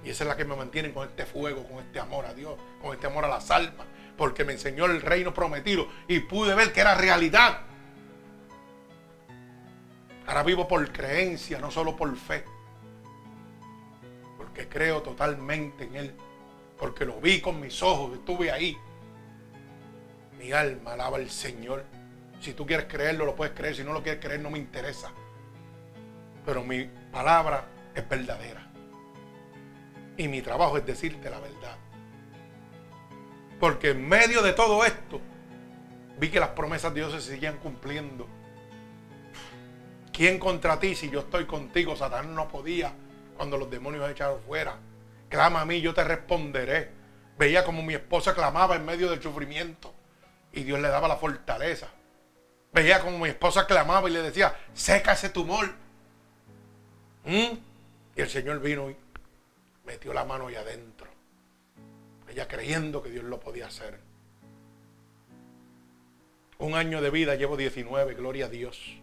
Y 0.04 0.12
esa 0.12 0.24
es 0.24 0.28
la 0.30 0.38
que 0.38 0.46
me 0.46 0.56
mantienen 0.56 0.94
con 0.94 1.08
este 1.08 1.26
fuego, 1.26 1.68
con 1.68 1.80
este 1.80 2.00
amor 2.00 2.26
a 2.26 2.34
Dios, 2.34 2.58
con 2.82 2.94
este 2.94 3.08
amor 3.08 3.26
a 3.26 3.28
las 3.28 3.52
almas, 3.52 3.86
porque 4.18 4.46
me 4.46 4.54
enseñó 4.54 4.86
el 4.86 5.02
reino 5.02 5.34
prometido 5.34 5.88
y 6.08 6.20
pude 6.20 6.56
ver 6.56 6.72
que 6.72 6.80
era 6.82 6.96
realidad. 6.96 7.62
Ahora 10.26 10.44
vivo 10.44 10.68
por 10.68 10.90
creencia, 10.92 11.60
no 11.60 11.70
solo 11.70 11.98
por 11.98 12.16
fe 12.16 12.46
creo 14.68 15.02
totalmente 15.02 15.86
en 15.86 15.96
Él, 15.96 16.14
porque 16.78 17.06
lo 17.06 17.20
vi 17.20 17.42
con 17.42 17.60
mis 17.60 17.82
ojos, 17.84 18.14
estuve 18.18 18.52
ahí. 18.52 18.78
Mi 20.38 20.52
alma 20.52 20.94
alaba 20.94 21.18
al 21.18 21.30
Señor. 21.30 21.84
Si 22.40 22.54
tú 22.54 22.66
quieres 22.66 22.86
creerlo, 22.86 23.26
lo 23.26 23.36
puedes 23.36 23.54
creer. 23.54 23.76
Si 23.76 23.84
no 23.84 23.92
lo 23.92 24.02
quieres 24.02 24.24
creer, 24.24 24.40
no 24.40 24.50
me 24.50 24.58
interesa. 24.58 25.12
Pero 26.46 26.64
mi 26.64 26.90
palabra 27.12 27.66
es 27.94 28.08
verdadera. 28.08 28.66
Y 30.18 30.28
mi 30.28 30.42
trabajo 30.42 30.78
es 30.78 30.86
decirte 30.86 31.30
la 31.30 31.40
verdad. 31.40 31.78
Porque 33.60 33.90
en 33.90 34.08
medio 34.08 34.42
de 34.42 34.54
todo 34.54 34.86
esto, 34.86 35.20
vi 36.18 36.30
que 36.30 36.40
las 36.40 36.50
promesas 36.50 36.94
de 36.94 37.02
Dios 37.02 37.12
se 37.12 37.22
seguían 37.22 37.58
cumpliendo. 37.58 38.28
¿Quién 40.14 40.40
contra 40.40 40.80
ti 40.80 40.96
si 40.96 41.10
yo 41.10 41.20
estoy 41.20 41.46
contigo? 41.46 41.96
Satán 41.96 42.34
no 42.36 42.48
podía 42.48 42.94
cuando 43.40 43.58
los 43.58 43.72
demonios 43.72 44.10
echaron 44.12 44.42
fuera. 44.42 44.76
Clama 45.30 45.62
a 45.62 45.66
mí, 45.66 45.80
yo 45.80 45.94
te 45.94 46.04
responderé. 46.04 46.92
Veía 47.38 47.64
como 47.64 47.82
mi 47.82 47.94
esposa 47.94 48.36
clamaba 48.36 48.76
en 48.76 48.84
medio 48.84 49.10
del 49.10 49.24
sufrimiento 49.24 49.94
y 50.52 50.64
Dios 50.64 50.78
le 50.82 50.90
daba 50.90 51.08
la 51.08 51.16
fortaleza. 51.16 51.88
Veía 52.74 53.00
como 53.00 53.18
mi 53.18 53.30
esposa 53.30 53.66
clamaba 53.66 54.10
y 54.10 54.12
le 54.12 54.24
decía, 54.24 54.54
seca 54.74 55.14
ese 55.14 55.30
tumor. 55.30 55.70
¿Mm? 57.24 57.58
Y 58.18 58.22
el 58.22 58.30
Señor 58.30 58.60
vino 58.60 58.90
y 58.90 58.98
metió 59.86 60.14
la 60.14 60.26
mano 60.26 60.48
ahí 60.48 60.56
adentro. 60.56 61.08
Ella 62.28 62.46
creyendo 62.46 63.02
que 63.02 63.10
Dios 63.10 63.24
lo 63.24 63.40
podía 63.40 63.68
hacer. 63.68 64.02
Un 66.58 66.76
año 66.76 67.02
de 67.02 67.10
vida, 67.10 67.36
llevo 67.36 67.56
19, 67.56 68.16
gloria 68.16 68.48
a 68.48 68.50
Dios. 68.50 68.98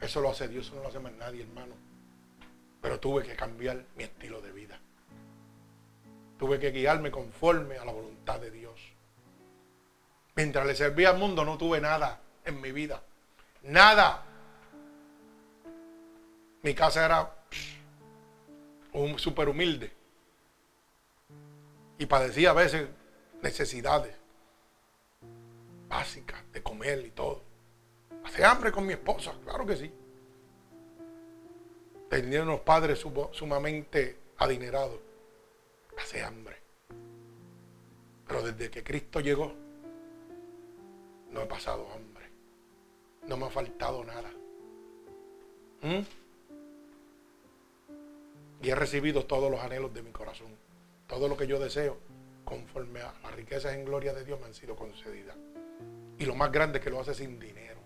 Eso 0.00 0.20
lo 0.20 0.30
hace 0.30 0.48
Dios, 0.48 0.66
eso 0.66 0.74
no 0.74 0.82
lo 0.82 0.88
hace 0.88 0.98
más 0.98 1.12
nadie, 1.12 1.44
hermano. 1.44 1.91
Pero 2.82 2.98
tuve 2.98 3.22
que 3.22 3.36
cambiar 3.36 3.84
mi 3.96 4.02
estilo 4.02 4.42
de 4.42 4.52
vida. 4.52 4.78
Tuve 6.38 6.58
que 6.58 6.72
guiarme 6.72 7.12
conforme 7.12 7.78
a 7.78 7.84
la 7.84 7.92
voluntad 7.92 8.40
de 8.40 8.50
Dios. 8.50 8.78
Mientras 10.34 10.66
le 10.66 10.74
servía 10.74 11.10
al 11.10 11.18
mundo 11.18 11.44
no 11.44 11.56
tuve 11.56 11.80
nada 11.80 12.20
en 12.44 12.60
mi 12.60 12.72
vida. 12.72 13.00
Nada. 13.62 14.24
Mi 16.62 16.74
casa 16.74 17.04
era 17.04 17.34
un 18.94 19.16
súper 19.20 19.48
humilde. 19.48 19.92
Y 21.98 22.06
padecía 22.06 22.50
a 22.50 22.54
veces 22.54 22.88
necesidades 23.42 24.16
básicas 25.88 26.42
de 26.52 26.62
comer 26.64 27.06
y 27.06 27.10
todo. 27.10 27.42
Hace 28.24 28.44
hambre 28.44 28.72
con 28.72 28.84
mi 28.84 28.94
esposa, 28.94 29.32
claro 29.44 29.64
que 29.64 29.76
sí 29.76 29.92
tenían 32.20 32.42
unos 32.42 32.60
padres 32.60 33.02
sumamente 33.32 34.18
adinerados. 34.36 35.00
Hace 35.98 36.22
hambre. 36.22 36.56
Pero 38.26 38.42
desde 38.42 38.70
que 38.70 38.82
Cristo 38.82 39.20
llegó, 39.20 39.54
no 41.30 41.40
he 41.40 41.46
pasado 41.46 41.88
hambre. 41.94 42.26
No 43.26 43.38
me 43.38 43.46
ha 43.46 43.50
faltado 43.50 44.04
nada. 44.04 44.30
¿Mm? 45.80 46.00
Y 48.62 48.68
he 48.68 48.74
recibido 48.74 49.24
todos 49.24 49.50
los 49.50 49.60
anhelos 49.60 49.94
de 49.94 50.02
mi 50.02 50.10
corazón. 50.10 50.54
Todo 51.06 51.28
lo 51.28 51.36
que 51.38 51.46
yo 51.46 51.58
deseo, 51.58 51.96
conforme 52.44 53.00
a 53.00 53.14
las 53.22 53.34
riquezas 53.34 53.72
en 53.72 53.86
gloria 53.86 54.12
de 54.12 54.26
Dios, 54.26 54.38
me 54.38 54.46
han 54.46 54.54
sido 54.54 54.76
concedidas. 54.76 55.36
Y 56.18 56.26
lo 56.26 56.34
más 56.34 56.52
grande 56.52 56.78
es 56.78 56.84
que 56.84 56.90
lo 56.90 57.00
hace 57.00 57.14
sin 57.14 57.38
dinero. 57.38 57.80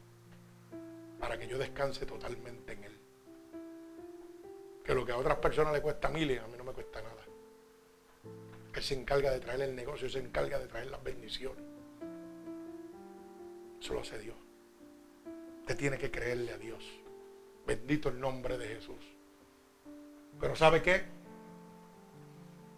Para 1.21 1.39
que 1.39 1.47
yo 1.47 1.59
descanse 1.59 2.07
totalmente 2.07 2.73
en 2.73 2.86
que 4.87 4.95
lo 4.95 5.05
que 5.05 5.11
a 5.11 5.17
otras 5.17 5.39
personas 5.39 5.73
le 5.73 5.83
cuesta 5.83 6.09
miles, 6.09 6.41
a 6.41 6.47
mí 6.47 6.55
no 6.57 6.63
me 6.63 6.73
cuesta 6.73 7.03
nada. 7.03 7.17
Él 8.73 8.83
se 8.83 8.95
encarga 8.95 9.33
de 9.33 9.41
traer 9.41 9.63
el 9.63 9.75
negocio, 9.75 10.09
se 10.09 10.21
encarga 10.21 10.61
de 10.61 10.69
traer 10.69 10.87
las 10.87 11.03
bendiciones. 11.03 11.65
Eso 13.81 13.95
lo 13.95 14.01
hace 14.01 14.19
Dios. 14.19 14.37
Usted 15.61 15.77
tiene 15.77 15.99
que 15.99 16.11
creerle 16.13 16.53
a 16.53 16.59
Dios. 16.59 16.85
Bendito 17.67 18.11
el 18.11 18.21
nombre 18.21 18.59
de 18.59 18.69
Jesús. 18.69 19.05
Pero 20.39 20.55
¿sabe 20.55 20.83
qué? 20.83 21.05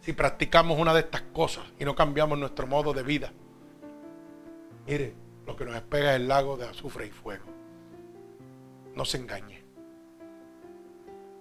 Si 0.01 0.15
practicamos 0.15 0.79
una 0.79 0.95
de 0.95 1.01
estas 1.01 1.23
cosas 1.23 1.67
y 1.79 1.85
no 1.85 1.95
cambiamos 1.95 2.39
nuestro 2.39 2.67
modo 2.67 2.95
de 2.95 3.03
vida, 3.03 3.33
mire, 4.87 5.13
lo 5.47 5.57
que 5.57 5.67
nos 5.67 5.75
espera 5.75 6.15
es 6.15 6.21
el 6.21 6.29
lago 6.29 6.57
de 6.57 6.69
azufre 6.69 7.07
y 7.07 7.11
fuego. 7.11 7.45
No 8.95 9.05
se 9.05 9.19
engañe. 9.19 9.68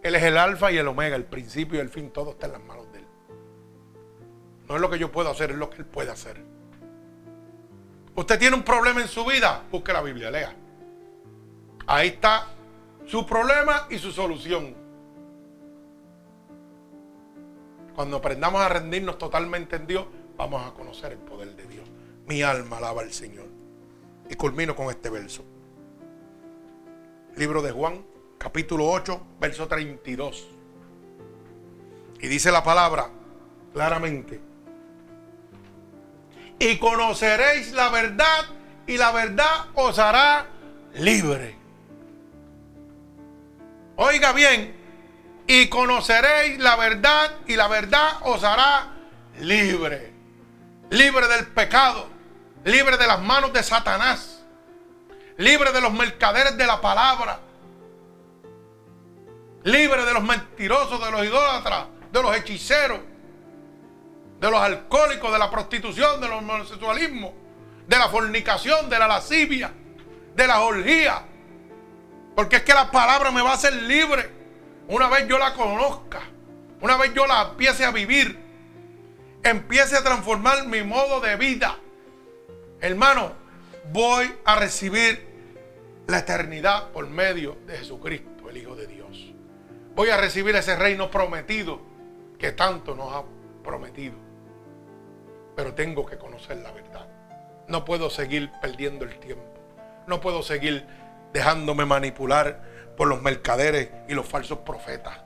Él 0.03 0.15
es 0.15 0.23
el 0.23 0.37
alfa 0.37 0.71
y 0.71 0.77
el 0.77 0.87
omega, 0.87 1.15
el 1.15 1.25
principio 1.25 1.77
y 1.77 1.81
el 1.81 1.89
fin, 1.89 2.11
todo 2.11 2.31
está 2.31 2.45
en 2.47 2.53
las 2.53 2.63
manos 2.63 2.91
de 2.91 2.99
Él. 2.99 3.05
No 4.67 4.75
es 4.75 4.81
lo 4.81 4.89
que 4.89 4.99
yo 4.99 5.11
puedo 5.11 5.29
hacer, 5.29 5.51
es 5.51 5.57
lo 5.57 5.69
que 5.69 5.77
Él 5.77 5.85
puede 5.85 6.11
hacer. 6.11 6.43
Usted 8.15 8.39
tiene 8.39 8.55
un 8.55 8.63
problema 8.63 9.01
en 9.01 9.07
su 9.07 9.23
vida, 9.25 9.63
busque 9.71 9.93
la 9.93 10.01
Biblia, 10.01 10.31
lea. 10.31 10.55
Ahí 11.85 12.09
está 12.09 12.47
su 13.05 13.25
problema 13.25 13.87
y 13.89 13.97
su 13.97 14.11
solución. 14.11 14.75
Cuando 17.95 18.17
aprendamos 18.17 18.61
a 18.61 18.69
rendirnos 18.69 19.17
totalmente 19.17 19.75
en 19.75 19.87
Dios, 19.87 20.05
vamos 20.35 20.65
a 20.65 20.73
conocer 20.73 21.13
el 21.13 21.17
poder 21.19 21.55
de 21.55 21.65
Dios. 21.65 21.87
Mi 22.27 22.41
alma 22.43 22.77
alaba 22.77 23.01
al 23.01 23.13
Señor. 23.13 23.47
Y 24.29 24.35
culmino 24.35 24.75
con 24.75 24.89
este 24.89 25.09
verso. 25.09 25.45
Libro 27.35 27.61
de 27.61 27.71
Juan, 27.71 28.05
capítulo 28.47 28.89
8, 28.89 29.21
verso 29.41 29.67
32. 29.67 30.47
Y 32.21 32.27
dice 32.29 32.49
la 32.49 32.63
palabra 32.63 33.09
claramente. 33.73 34.39
Y 36.57 36.77
conoceréis 36.77 37.73
la 37.73 37.89
verdad 37.89 38.45
y 38.87 38.97
la 38.97 39.11
verdad 39.11 39.65
os 39.73 39.99
hará 39.99 40.45
libre. 40.93 41.57
Oiga 43.97 44.31
bien, 44.31 44.73
y 45.45 45.67
conoceréis 45.67 46.57
la 46.57 46.77
verdad 46.77 47.31
y 47.47 47.57
la 47.57 47.67
verdad 47.67 48.11
os 48.21 48.45
hará 48.45 48.93
libre. 49.41 50.13
Libre 50.89 51.27
del 51.27 51.47
pecado, 51.47 52.07
libre 52.63 52.95
de 52.95 53.07
las 53.07 53.19
manos 53.19 53.51
de 53.51 53.61
Satanás, 53.61 54.41
libre 55.35 55.73
de 55.73 55.81
los 55.81 55.91
mercaderes 55.91 56.55
de 56.55 56.65
la 56.65 56.79
palabra, 56.79 57.41
libre 59.67 60.05
de 60.05 60.13
los 60.13 60.23
mentirosos, 60.23 61.03
de 61.03 61.11
los 61.11 61.25
idólatras, 61.25 61.87
de 62.11 62.21
los 62.21 62.35
hechiceros, 62.35 62.99
de 64.39 64.51
los 64.51 64.59
alcohólicos, 64.59 65.31
de 65.31 65.39
la 65.39 65.51
prostitución, 65.51 66.21
de 66.21 66.27
los 66.27 66.37
homosexualismos, 66.37 67.31
de 67.85 67.97
la 67.97 68.07
fornicación, 68.07 68.89
de 68.89 68.97
la 68.97 69.07
lascivia, 69.07 69.71
de 70.35 70.47
la 70.47 70.61
orgía. 70.61 71.21
Porque 72.35 72.57
es 72.57 72.63
que 72.63 72.73
la 72.73 72.89
palabra 72.91 73.31
me 73.31 73.41
va 73.41 73.51
a 73.51 73.53
hacer 73.55 73.73
libre 73.73 74.37
una 74.87 75.09
vez 75.09 75.27
yo 75.27 75.37
la 75.37 75.53
conozca, 75.53 76.21
una 76.79 76.95
vez 76.95 77.13
yo 77.13 77.27
la 77.27 77.49
empiece 77.49 77.83
a 77.83 77.91
vivir, 77.91 78.39
empiece 79.43 79.97
a 79.97 80.03
transformar 80.03 80.65
mi 80.65 80.81
modo 80.83 81.19
de 81.19 81.35
vida. 81.35 81.77
Hermano, 82.79 83.33
voy 83.91 84.33
a 84.45 84.55
recibir 84.55 85.27
la 86.07 86.19
eternidad 86.19 86.91
por 86.91 87.07
medio 87.07 87.57
de 87.65 87.79
Jesucristo, 87.79 88.49
el 88.49 88.57
Hijo 88.57 88.75
de 88.77 88.87
Dios. 88.87 88.96
Voy 89.97 90.11
a 90.11 90.17
recibir 90.17 90.55
ese 90.55 90.75
reino 90.75 91.09
prometido 91.09 91.81
que 92.37 92.51
tanto 92.51 92.93
nos 92.93 93.11
ha 93.15 93.23
prometido. 93.63 94.13
Pero 95.55 95.73
tengo 95.73 96.05
que 96.05 96.19
conocer 96.19 96.57
la 96.57 96.71
verdad. 96.71 97.07
No 97.67 97.83
puedo 97.83 98.11
seguir 98.11 98.51
perdiendo 98.61 99.05
el 99.05 99.17
tiempo. 99.17 99.43
No 100.05 100.21
puedo 100.21 100.43
seguir 100.43 100.85
dejándome 101.33 101.87
manipular 101.87 102.61
por 102.95 103.07
los 103.07 103.23
mercaderes 103.23 103.89
y 104.07 104.13
los 104.13 104.27
falsos 104.27 104.59
profetas. 104.59 105.17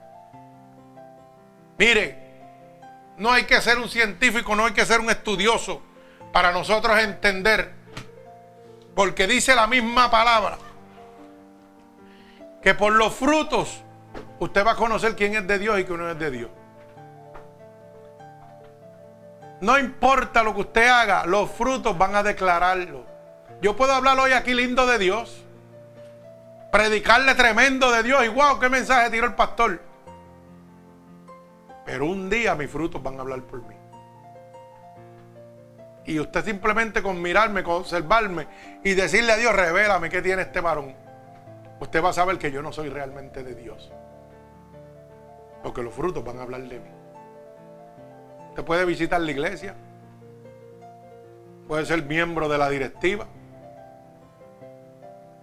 Mire, 1.77 2.17
no 3.17 3.29
hay 3.29 3.43
que 3.43 3.59
ser 3.59 3.77
un 3.77 3.89
científico, 3.89 4.55
no 4.55 4.67
hay 4.67 4.71
que 4.71 4.85
ser 4.85 5.01
un 5.01 5.09
estudioso 5.09 5.81
para 6.31 6.53
nosotros 6.53 6.97
entender, 6.97 7.73
porque 8.95 9.27
dice 9.27 9.53
la 9.53 9.67
misma 9.67 10.09
palabra, 10.09 10.57
que 12.61 12.73
por 12.73 12.93
los 12.93 13.13
frutos 13.13 13.83
usted 14.41 14.65
va 14.65 14.71
a 14.71 14.75
conocer 14.75 15.15
quién 15.15 15.35
es 15.35 15.45
de 15.45 15.59
Dios 15.59 15.79
y 15.79 15.85
quién 15.85 15.99
no 15.99 16.09
es 16.09 16.17
de 16.17 16.31
Dios. 16.31 16.49
No 19.61 19.77
importa 19.77 20.41
lo 20.41 20.55
que 20.55 20.61
usted 20.61 20.87
haga, 20.87 21.27
los 21.27 21.51
frutos 21.51 21.95
van 21.95 22.15
a 22.15 22.23
declararlo. 22.23 23.05
Yo 23.61 23.75
puedo 23.75 23.93
hablar 23.93 24.17
hoy 24.19 24.31
aquí 24.31 24.55
lindo 24.55 24.87
de 24.87 24.97
Dios, 24.97 25.43
predicarle 26.71 27.35
tremendo 27.35 27.91
de 27.91 28.01
Dios 28.01 28.25
y 28.25 28.29
wow, 28.29 28.59
qué 28.59 28.67
mensaje 28.67 29.11
tiró 29.11 29.27
el 29.27 29.35
pastor. 29.35 29.79
Pero 31.85 32.07
un 32.07 32.27
día 32.27 32.55
mis 32.55 32.71
frutos 32.71 33.01
van 33.01 33.19
a 33.19 33.21
hablar 33.21 33.41
por 33.43 33.61
mí. 33.61 33.75
Y 36.05 36.19
usted 36.19 36.43
simplemente 36.43 37.03
con 37.03 37.21
mirarme, 37.21 37.61
con 37.61 37.75
observarme 37.75 38.47
y 38.83 38.95
decirle 38.95 39.33
a 39.33 39.37
Dios, 39.37 39.55
revélame 39.55 40.09
qué 40.09 40.23
tiene 40.23 40.41
este 40.41 40.61
varón. 40.61 40.95
Usted 41.79 42.03
va 42.03 42.09
a 42.09 42.13
saber 42.13 42.39
que 42.39 42.51
yo 42.51 42.63
no 42.63 42.73
soy 42.73 42.89
realmente 42.89 43.43
de 43.43 43.53
Dios. 43.53 43.91
Porque 45.63 45.83
los 45.83 45.93
frutos 45.93 46.23
van 46.23 46.39
a 46.39 46.43
hablar 46.43 46.61
de 46.61 46.79
mí. 46.79 46.89
Usted 48.49 48.63
puede 48.63 48.85
visitar 48.85 49.21
la 49.21 49.31
iglesia. 49.31 49.75
Puede 51.67 51.85
ser 51.85 52.03
miembro 52.03 52.49
de 52.49 52.57
la 52.57 52.69
directiva. 52.69 53.27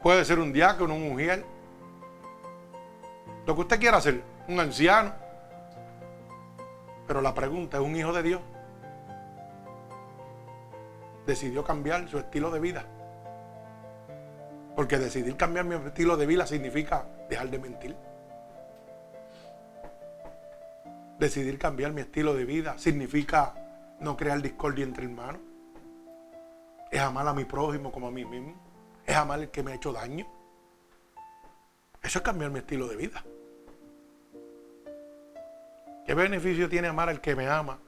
Puede 0.03 0.25
ser 0.25 0.39
un 0.39 0.53
diácono, 0.53 0.95
un 0.95 1.09
mujer. 1.09 1.45
Lo 3.47 3.55
que 3.55 3.61
usted 3.63 3.81
quiera 3.81 3.99
hacer. 3.99 4.23
Un 4.47 4.61
anciano. 4.61 5.13
Pero 7.07 7.23
la 7.23 7.33
pregunta, 7.33 7.79
¿es 7.79 7.83
un 7.83 7.97
hijo 7.97 8.13
de 8.13 8.23
Dios? 8.23 8.41
Decidió 11.27 11.65
cambiar 11.65 12.09
su 12.09 12.19
estilo 12.19 12.51
de 12.51 12.61
vida. 12.61 12.85
Porque 14.77 14.99
decidir 14.99 15.37
cambiar 15.37 15.65
mi 15.65 15.75
estilo 15.75 16.17
de 16.17 16.27
vida 16.27 16.47
significa 16.47 17.07
dejar 17.29 17.49
de 17.49 17.59
mentir. 17.59 18.08
Decidir 21.19 21.59
cambiar 21.59 21.93
mi 21.93 22.01
estilo 22.01 22.35
de 22.35 22.45
vida 22.45 22.79
significa 22.79 23.55
no 24.01 24.17
crear 24.17 24.41
discordia 24.41 24.85
entre 24.85 25.05
hermanos. 25.05 25.41
Es 26.93 27.01
amar 27.01 27.27
a 27.27 27.35
mi 27.35 27.45
prójimo 27.45 27.91
como 27.91 28.07
a 28.07 28.11
mí 28.11 28.25
mismo. 28.25 28.55
Es 29.05 29.17
amar 29.17 29.41
el 29.41 29.51
que 29.51 29.65
me 29.65 29.73
ha 29.73 29.75
hecho 29.75 29.93
daño. 29.93 30.27
Eso 32.01 32.21
es 32.21 32.25
cambiar 32.25 32.53
mi 32.53 32.61
estilo 32.61 32.87
de 32.87 32.97
vida. 32.97 33.25
¿Qué 36.07 36.15
beneficio 36.15 36.69
tiene 36.69 36.89
amar 36.89 37.09
al 37.09 37.21
que 37.21 37.35
me 37.35 37.49
ama? 37.49 37.81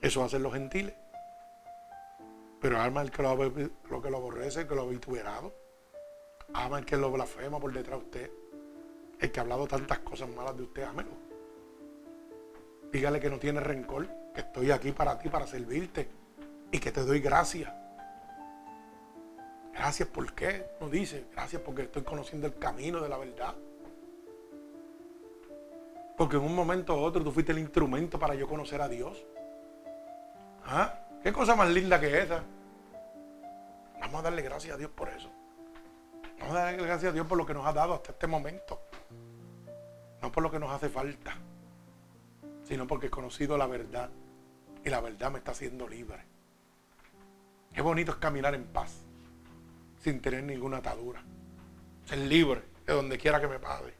Eso 0.00 0.24
hacen 0.24 0.42
los 0.42 0.52
gentiles. 0.52 0.94
Pero 2.60 2.80
ama 2.80 3.00
al 3.00 3.12
que 3.12 3.22
lo, 3.22 3.36
lo 3.36 4.02
que 4.02 4.10
lo 4.10 4.16
aborrece, 4.16 4.62
el 4.62 4.68
que 4.68 4.74
lo 4.74 4.82
ha 4.82 4.86
vituperado. 4.86 5.54
Ama 6.52 6.78
al 6.78 6.84
que 6.84 6.96
lo 6.96 7.12
blasfema 7.12 7.60
por 7.60 7.72
detrás 7.72 8.00
de 8.00 8.04
usted. 8.04 8.30
El 9.20 9.30
que 9.30 9.38
ha 9.38 9.42
hablado 9.44 9.68
tantas 9.68 10.00
cosas 10.00 10.28
malas 10.28 10.56
de 10.56 10.64
usted, 10.64 10.82
ámelo. 10.82 11.25
Dígale 12.92 13.20
que 13.20 13.30
no 13.30 13.38
tiene 13.38 13.60
rencor, 13.60 14.08
que 14.34 14.40
estoy 14.40 14.70
aquí 14.70 14.92
para 14.92 15.18
ti, 15.18 15.28
para 15.28 15.46
servirte 15.46 16.08
y 16.70 16.78
que 16.78 16.92
te 16.92 17.02
doy 17.02 17.20
gracias. 17.20 17.72
Gracias 19.72 20.08
por 20.08 20.32
qué, 20.32 20.70
no 20.80 20.88
dice. 20.88 21.26
Gracias 21.32 21.60
porque 21.62 21.82
estoy 21.82 22.02
conociendo 22.02 22.46
el 22.46 22.56
camino 22.58 23.00
de 23.00 23.08
la 23.08 23.18
verdad. 23.18 23.54
Porque 26.16 26.36
en 26.36 26.42
un 26.42 26.54
momento 26.54 26.96
u 26.96 27.00
otro 27.00 27.22
tú 27.22 27.30
fuiste 27.30 27.52
el 27.52 27.58
instrumento 27.58 28.18
para 28.18 28.34
yo 28.34 28.48
conocer 28.48 28.80
a 28.80 28.88
Dios. 28.88 29.24
¿Ah? 30.64 30.98
¿Qué 31.22 31.32
cosa 31.32 31.54
más 31.54 31.68
linda 31.68 32.00
que 32.00 32.22
esa? 32.22 32.42
Vamos 34.00 34.20
a 34.20 34.22
darle 34.22 34.42
gracias 34.42 34.74
a 34.74 34.78
Dios 34.78 34.90
por 34.90 35.08
eso. 35.08 35.30
Vamos 36.38 36.56
a 36.56 36.60
darle 36.60 36.82
gracias 36.84 37.10
a 37.10 37.12
Dios 37.12 37.26
por 37.26 37.36
lo 37.36 37.44
que 37.44 37.54
nos 37.54 37.66
ha 37.66 37.72
dado 37.72 37.94
hasta 37.94 38.12
este 38.12 38.26
momento. 38.26 38.80
No 40.22 40.32
por 40.32 40.42
lo 40.42 40.50
que 40.50 40.58
nos 40.58 40.70
hace 40.70 40.88
falta, 40.88 41.36
sino 42.66 42.86
porque 42.86 43.06
he 43.06 43.10
conocido 43.10 43.56
la 43.56 43.66
verdad. 43.66 44.10
Y 44.84 44.90
la 44.90 45.00
verdad 45.00 45.30
me 45.30 45.38
está 45.38 45.52
haciendo 45.52 45.88
libre. 45.88 46.24
Qué 47.72 47.82
bonito 47.82 48.12
es 48.12 48.16
caminar 48.18 48.54
en 48.54 48.64
paz, 48.64 49.04
sin 50.02 50.20
tener 50.20 50.42
ninguna 50.44 50.78
atadura. 50.78 51.22
Ser 52.04 52.18
libre 52.18 52.62
de 52.86 52.92
donde 52.92 53.18
quiera 53.18 53.40
que 53.40 53.48
me 53.48 53.58
pague. 53.58 53.94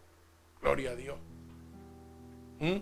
Gloria 0.61 0.93
a 0.93 0.95
Dios. 0.95 1.19
¿Mm? 2.61 2.77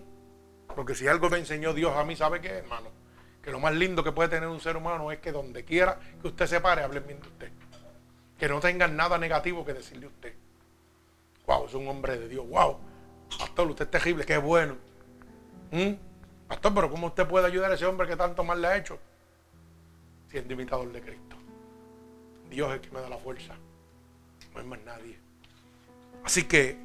Porque 0.75 0.95
si 0.95 1.07
algo 1.07 1.29
me 1.29 1.37
enseñó 1.37 1.73
Dios 1.73 1.95
a 1.95 2.03
mí, 2.03 2.15
¿sabe 2.15 2.41
qué, 2.41 2.49
hermano? 2.49 2.89
Que 3.41 3.51
lo 3.51 3.59
más 3.59 3.73
lindo 3.73 4.03
que 4.03 4.11
puede 4.11 4.29
tener 4.29 4.49
un 4.49 4.59
ser 4.59 4.77
humano 4.77 5.11
es 5.11 5.19
que 5.19 5.31
donde 5.31 5.63
quiera 5.65 5.99
que 6.21 6.27
usted 6.27 6.47
se 6.47 6.61
pare, 6.61 6.83
hablen 6.83 7.05
bien 7.05 7.19
de 7.19 7.27
usted. 7.27 7.51
Que 8.39 8.49
no 8.49 8.59
tengan 8.59 8.95
nada 8.95 9.17
negativo 9.17 9.65
que 9.65 9.73
decirle 9.73 10.05
a 10.07 10.09
usted. 10.09 10.33
Wow, 11.45 11.65
es 11.65 11.73
un 11.73 11.87
hombre 11.87 12.17
de 12.17 12.27
Dios. 12.27 12.47
Wow, 12.47 12.79
pastor, 13.37 13.67
usted 13.69 13.85
es 13.85 13.91
terrible, 13.91 14.25
qué 14.25 14.37
bueno. 14.37 14.77
¿Mm? 15.75 15.97
Pastor, 16.47 16.73
pero 16.73 16.89
¿cómo 16.89 17.07
usted 17.07 17.27
puede 17.27 17.47
ayudar 17.47 17.69
a 17.69 17.75
ese 17.75 17.85
hombre 17.85 18.07
que 18.07 18.15
tanto 18.15 18.45
mal 18.45 18.61
le 18.61 18.67
ha 18.67 18.77
hecho? 18.77 18.97
Siendo 20.29 20.53
imitador 20.53 20.89
de 20.89 21.01
Cristo. 21.01 21.35
Dios 22.49 22.69
es 22.69 22.75
el 22.75 22.81
que 22.81 22.91
me 22.91 23.01
da 23.01 23.09
la 23.09 23.17
fuerza. 23.17 23.55
No 24.53 24.61
hay 24.61 24.65
más 24.65 24.79
nadie. 24.85 25.19
Así 26.23 26.45
que 26.45 26.77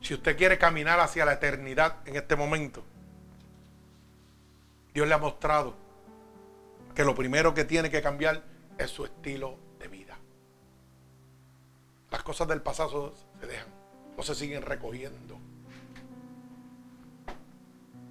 si 0.00 0.14
usted 0.14 0.36
quiere 0.36 0.56
caminar 0.56 1.00
hacia 1.00 1.24
la 1.24 1.32
eternidad 1.32 1.96
en 2.06 2.14
este 2.14 2.36
momento, 2.36 2.84
Dios 4.94 5.08
le 5.08 5.14
ha 5.14 5.18
mostrado 5.18 5.74
que 6.94 7.02
lo 7.02 7.16
primero 7.16 7.54
que 7.54 7.64
tiene 7.64 7.90
que 7.90 8.02
cambiar 8.02 8.44
es 8.78 8.88
su 8.90 9.04
estilo 9.04 9.58
de 9.80 10.06
Las 12.12 12.22
cosas 12.22 12.46
del 12.46 12.62
pasado 12.62 13.14
se 13.40 13.46
dejan, 13.48 13.68
no 14.16 14.22
se 14.22 14.36
siguen 14.36 14.62
recogiendo. 14.62 15.47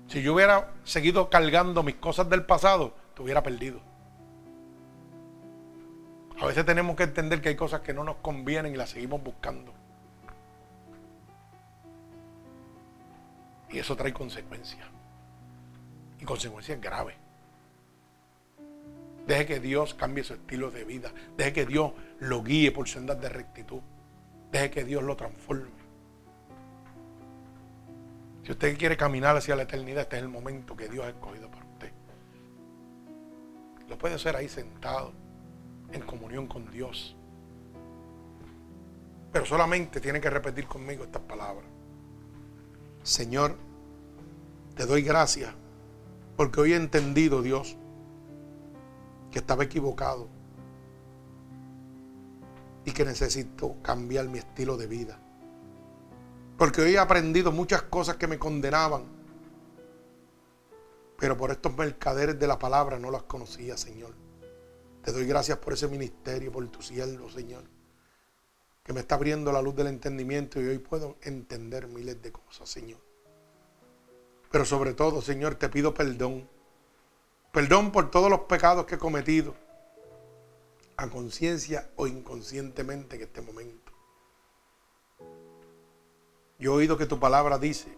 Si 0.07 0.21
yo 0.21 0.33
hubiera 0.33 0.71
seguido 0.83 1.29
cargando 1.29 1.83
mis 1.83 1.95
cosas 1.95 2.29
del 2.29 2.45
pasado, 2.45 2.93
te 3.13 3.21
hubiera 3.21 3.43
perdido. 3.43 3.81
A 6.39 6.45
veces 6.45 6.65
tenemos 6.65 6.95
que 6.95 7.03
entender 7.03 7.41
que 7.41 7.49
hay 7.49 7.55
cosas 7.55 7.81
que 7.81 7.93
no 7.93 8.03
nos 8.03 8.17
convienen 8.17 8.73
y 8.73 8.77
las 8.77 8.91
seguimos 8.91 9.21
buscando. 9.23 9.73
Y 13.69 13.79
eso 13.79 13.95
trae 13.95 14.13
consecuencias. 14.13 14.87
Y 16.19 16.25
consecuencias 16.25 16.79
graves. 16.79 17.15
Deje 19.25 19.45
que 19.45 19.59
Dios 19.59 19.93
cambie 19.93 20.23
su 20.23 20.35
estilo 20.35 20.71
de 20.71 20.85
vida. 20.85 21.11
Deje 21.35 21.51
que 21.51 21.65
Dios 21.65 21.91
lo 22.19 22.43
guíe 22.43 22.71
por 22.71 22.87
sendas 22.87 23.19
de 23.19 23.27
rectitud. 23.27 23.81
Deje 24.51 24.71
que 24.71 24.85
Dios 24.85 25.03
lo 25.03 25.17
transforme. 25.17 25.76
Si 28.47 28.53
usted 28.53 28.77
quiere 28.77 28.95
caminar 28.95 29.35
hacia 29.35 29.57
la 29.57 29.63
eternidad, 29.63 30.03
este 30.03 30.15
es 30.15 30.21
el 30.23 30.29
momento 30.29 30.73
que 30.77 30.87
Dios 30.87 31.03
ha 31.03 31.09
escogido 31.09 31.51
para 31.51 31.65
usted. 31.65 31.91
Lo 33.89 33.97
puede 33.97 34.15
hacer 34.15 34.37
ahí 34.37 34.47
sentado, 34.47 35.11
en 35.91 36.01
comunión 36.03 36.47
con 36.47 36.71
Dios. 36.71 37.17
Pero 39.33 39.45
solamente 39.45 39.99
tiene 39.99 40.21
que 40.21 40.29
repetir 40.29 40.65
conmigo 40.65 41.03
estas 41.03 41.23
palabras. 41.23 41.65
Señor, 43.03 43.57
te 44.77 44.85
doy 44.85 45.01
gracias 45.01 45.53
porque 46.37 46.61
hoy 46.61 46.71
he 46.71 46.77
entendido, 46.77 47.41
Dios, 47.41 47.75
que 49.29 49.39
estaba 49.39 49.65
equivocado 49.65 50.29
y 52.85 52.93
que 52.93 53.03
necesito 53.03 53.75
cambiar 53.81 54.29
mi 54.29 54.37
estilo 54.37 54.77
de 54.77 54.87
vida. 54.87 55.19
Porque 56.57 56.81
hoy 56.81 56.95
he 56.95 56.99
aprendido 56.99 57.51
muchas 57.51 57.83
cosas 57.83 58.15
que 58.15 58.27
me 58.27 58.39
condenaban. 58.39 59.03
Pero 61.19 61.37
por 61.37 61.51
estos 61.51 61.75
mercaderes 61.75 62.39
de 62.39 62.47
la 62.47 62.57
palabra 62.57 62.97
no 62.97 63.11
las 63.11 63.23
conocía, 63.23 63.77
Señor. 63.77 64.15
Te 65.03 65.11
doy 65.11 65.25
gracias 65.25 65.59
por 65.59 65.73
ese 65.73 65.87
ministerio, 65.87 66.51
por 66.51 66.67
tu 66.69 66.81
siervo, 66.81 67.29
Señor. 67.29 67.63
Que 68.83 68.91
me 68.91 69.01
está 69.01 69.15
abriendo 69.15 69.51
la 69.51 69.61
luz 69.61 69.75
del 69.75 69.87
entendimiento 69.87 70.61
y 70.61 70.67
hoy 70.67 70.79
puedo 70.79 71.17
entender 71.21 71.87
miles 71.87 72.21
de 72.21 72.31
cosas, 72.31 72.67
Señor. 72.69 72.99
Pero 74.49 74.65
sobre 74.65 74.93
todo, 74.93 75.21
Señor, 75.21 75.55
te 75.55 75.69
pido 75.69 75.93
perdón. 75.93 76.49
Perdón 77.51 77.91
por 77.91 78.09
todos 78.09 78.29
los 78.29 78.41
pecados 78.41 78.85
que 78.85 78.95
he 78.95 78.99
cometido. 78.99 79.55
A 80.97 81.07
conciencia 81.07 81.91
o 81.95 82.07
inconscientemente 82.07 83.17
en 83.17 83.21
este 83.21 83.41
momento. 83.41 83.86
Yo 86.59 86.73
he 86.73 86.75
oído 86.77 86.97
que 86.97 87.05
tu 87.05 87.19
palabra 87.19 87.57
dice 87.57 87.95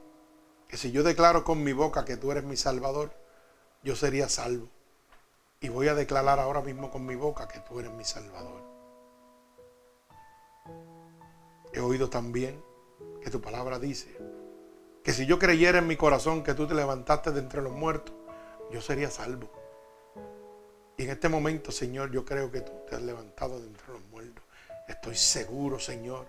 que 0.67 0.77
si 0.77 0.91
yo 0.91 1.03
declaro 1.03 1.43
con 1.43 1.63
mi 1.63 1.73
boca 1.73 2.05
que 2.05 2.17
tú 2.17 2.31
eres 2.31 2.43
mi 2.43 2.57
Salvador, 2.57 3.11
yo 3.83 3.95
sería 3.95 4.27
salvo. 4.27 4.67
Y 5.61 5.69
voy 5.69 5.87
a 5.87 5.95
declarar 5.95 6.39
ahora 6.39 6.61
mismo 6.61 6.91
con 6.91 7.05
mi 7.05 7.15
boca 7.15 7.47
que 7.47 7.59
tú 7.59 7.79
eres 7.79 7.91
mi 7.91 8.03
Salvador. 8.03 8.61
He 11.73 11.79
oído 11.79 12.09
también 12.09 12.61
que 13.21 13.29
tu 13.29 13.41
palabra 13.41 13.79
dice 13.79 14.15
que 15.03 15.13
si 15.13 15.25
yo 15.25 15.39
creyera 15.39 15.79
en 15.79 15.87
mi 15.87 15.95
corazón 15.95 16.43
que 16.43 16.53
tú 16.53 16.67
te 16.67 16.73
levantaste 16.73 17.31
de 17.31 17.39
entre 17.39 17.61
los 17.61 17.71
muertos, 17.71 18.13
yo 18.71 18.81
sería 18.81 19.09
salvo. 19.09 19.49
Y 20.97 21.03
en 21.03 21.11
este 21.11 21.29
momento, 21.29 21.71
Señor, 21.71 22.11
yo 22.11 22.25
creo 22.25 22.51
que 22.51 22.61
tú 22.61 22.73
te 22.89 22.95
has 22.95 23.01
levantado 23.01 23.59
de 23.59 23.67
entre 23.67 23.87
los 23.93 24.01
muertos. 24.11 24.43
Estoy 24.87 25.15
seguro, 25.15 25.79
Señor, 25.79 26.27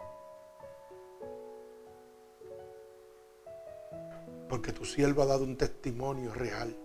porque 4.51 4.73
tu 4.73 4.85
siervo 4.85 5.23
ha 5.23 5.27
dado 5.27 5.45
un 5.45 5.57
testimonio 5.57 6.35
real. 6.35 6.77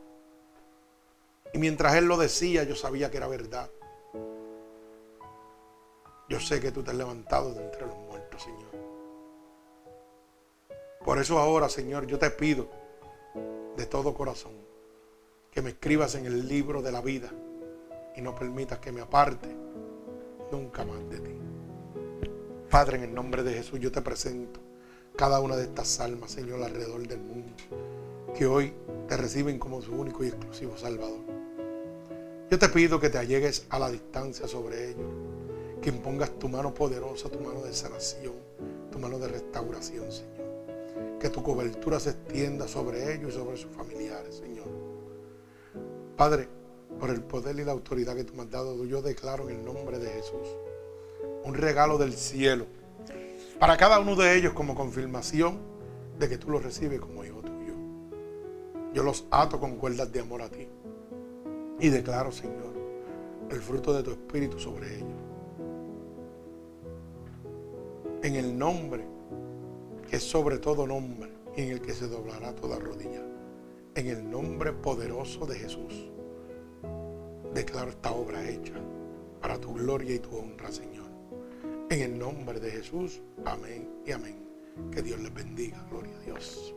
Y 1.51 1.57
mientras 1.57 1.95
él 1.95 2.05
lo 2.05 2.15
decía, 2.15 2.63
yo 2.63 2.75
sabía 2.75 3.09
que 3.09 3.17
era 3.17 3.27
verdad. 3.27 3.71
Yo 6.29 6.39
sé 6.39 6.61
que 6.61 6.71
tú 6.71 6.83
te 6.83 6.91
has 6.91 6.97
levantado 6.97 7.53
de 7.53 7.63
entre 7.63 7.87
los 7.87 7.97
muertos, 7.97 8.43
Señor. 8.43 8.71
Por 11.03 11.17
eso 11.17 11.39
ahora, 11.39 11.67
Señor, 11.67 12.05
yo 12.05 12.19
te 12.19 12.29
pido 12.29 12.69
de 13.75 13.85
todo 13.87 14.13
corazón 14.13 14.53
que 15.49 15.61
me 15.61 15.71
escribas 15.71 16.13
en 16.15 16.27
el 16.27 16.47
libro 16.47 16.83
de 16.83 16.91
la 16.91 17.01
vida 17.01 17.31
y 18.15 18.21
no 18.21 18.35
permitas 18.35 18.77
que 18.79 18.91
me 18.91 19.01
aparte 19.01 19.47
nunca 20.51 20.85
más 20.85 21.09
de 21.09 21.19
ti. 21.19 21.31
Padre, 22.69 22.97
en 22.97 23.03
el 23.05 23.13
nombre 23.13 23.41
de 23.43 23.53
Jesús 23.53 23.79
yo 23.79 23.91
te 23.91 24.01
presento 24.01 24.64
cada 25.15 25.39
una 25.39 25.55
de 25.55 25.63
estas 25.63 25.99
almas, 25.99 26.31
Señor, 26.31 26.61
alrededor 26.61 27.07
del 27.07 27.19
mundo, 27.19 27.51
que 28.35 28.45
hoy 28.45 28.73
te 29.07 29.15
reciben 29.15 29.57
como 29.57 29.81
su 29.81 29.93
único 29.93 30.23
y 30.23 30.27
exclusivo 30.27 30.77
Salvador. 30.77 31.19
Yo 32.49 32.59
te 32.59 32.69
pido 32.69 32.99
que 32.99 33.09
te 33.09 33.17
allegues 33.17 33.65
a 33.69 33.79
la 33.79 33.89
distancia 33.89 34.47
sobre 34.47 34.89
ellos, 34.91 35.07
que 35.81 35.89
impongas 35.89 36.37
tu 36.37 36.49
mano 36.49 36.73
poderosa, 36.73 37.29
tu 37.29 37.39
mano 37.39 37.61
de 37.61 37.73
sanación, 37.73 38.33
tu 38.91 38.99
mano 38.99 39.17
de 39.17 39.27
restauración, 39.27 40.11
Señor. 40.11 40.35
Que 41.19 41.29
tu 41.29 41.41
cobertura 41.41 41.99
se 41.99 42.11
extienda 42.11 42.67
sobre 42.67 43.15
ellos 43.15 43.33
y 43.33 43.37
sobre 43.37 43.57
sus 43.57 43.71
familiares, 43.71 44.35
Señor. 44.35 44.67
Padre, 46.17 46.47
por 46.99 47.09
el 47.09 47.21
poder 47.21 47.59
y 47.59 47.65
la 47.65 47.71
autoridad 47.71 48.15
que 48.15 48.23
tú 48.23 48.33
me 48.35 48.43
has 48.43 48.51
dado, 48.51 48.83
yo 48.85 49.01
declaro 49.01 49.49
en 49.49 49.59
el 49.59 49.65
nombre 49.65 49.97
de 49.97 50.09
Jesús 50.09 50.47
un 51.43 51.53
regalo 51.53 51.97
del 51.97 52.13
cielo 52.13 52.65
para 53.59 53.77
cada 53.77 53.99
uno 53.99 54.15
de 54.15 54.37
ellos 54.37 54.53
como 54.53 54.75
confirmación 54.75 55.59
de 56.19 56.29
que 56.29 56.37
tú 56.37 56.49
los 56.49 56.63
recibes 56.63 56.99
como 56.99 57.23
hijo 57.23 57.41
tuyo. 57.41 57.73
Yo 58.93 59.03
los 59.03 59.25
ato 59.31 59.59
con 59.59 59.75
cuerdas 59.75 60.11
de 60.11 60.19
amor 60.19 60.41
a 60.41 60.49
ti 60.49 60.67
y 61.79 61.89
declaro, 61.89 62.31
Señor, 62.31 62.73
el 63.49 63.61
fruto 63.61 63.93
de 63.93 64.03
tu 64.03 64.11
espíritu 64.11 64.59
sobre 64.59 64.95
ellos. 64.95 65.09
En 68.23 68.35
el 68.35 68.57
nombre 68.57 69.05
que 70.09 70.17
es 70.17 70.23
sobre 70.23 70.57
todo 70.59 70.87
nombre 70.87 71.31
y 71.55 71.63
en 71.63 71.71
el 71.71 71.81
que 71.81 71.93
se 71.93 72.07
doblará 72.07 72.53
toda 72.55 72.79
rodilla. 72.79 73.23
En 73.95 74.07
el 74.07 74.29
nombre 74.29 74.73
poderoso 74.73 75.45
de 75.45 75.55
Jesús. 75.55 76.11
Declaro 77.53 77.89
esta 77.89 78.11
obra 78.11 78.47
hecha 78.47 78.73
para 79.41 79.57
tu 79.59 79.73
gloria 79.73 80.15
y 80.15 80.19
tu 80.19 80.35
honra, 80.35 80.71
Señor. 80.71 80.94
En 81.91 82.01
el 82.01 82.17
nombre 82.17 82.59
de 82.59 82.71
Jesús, 82.71 83.21
amén 83.45 83.87
y 84.07 84.11
amén. 84.11 84.35
Que 84.91 85.03
Dios 85.03 85.19
les 85.19 85.31
bendiga, 85.31 85.85
gloria 85.91 86.17
a 86.17 86.21
Dios. 86.21 86.73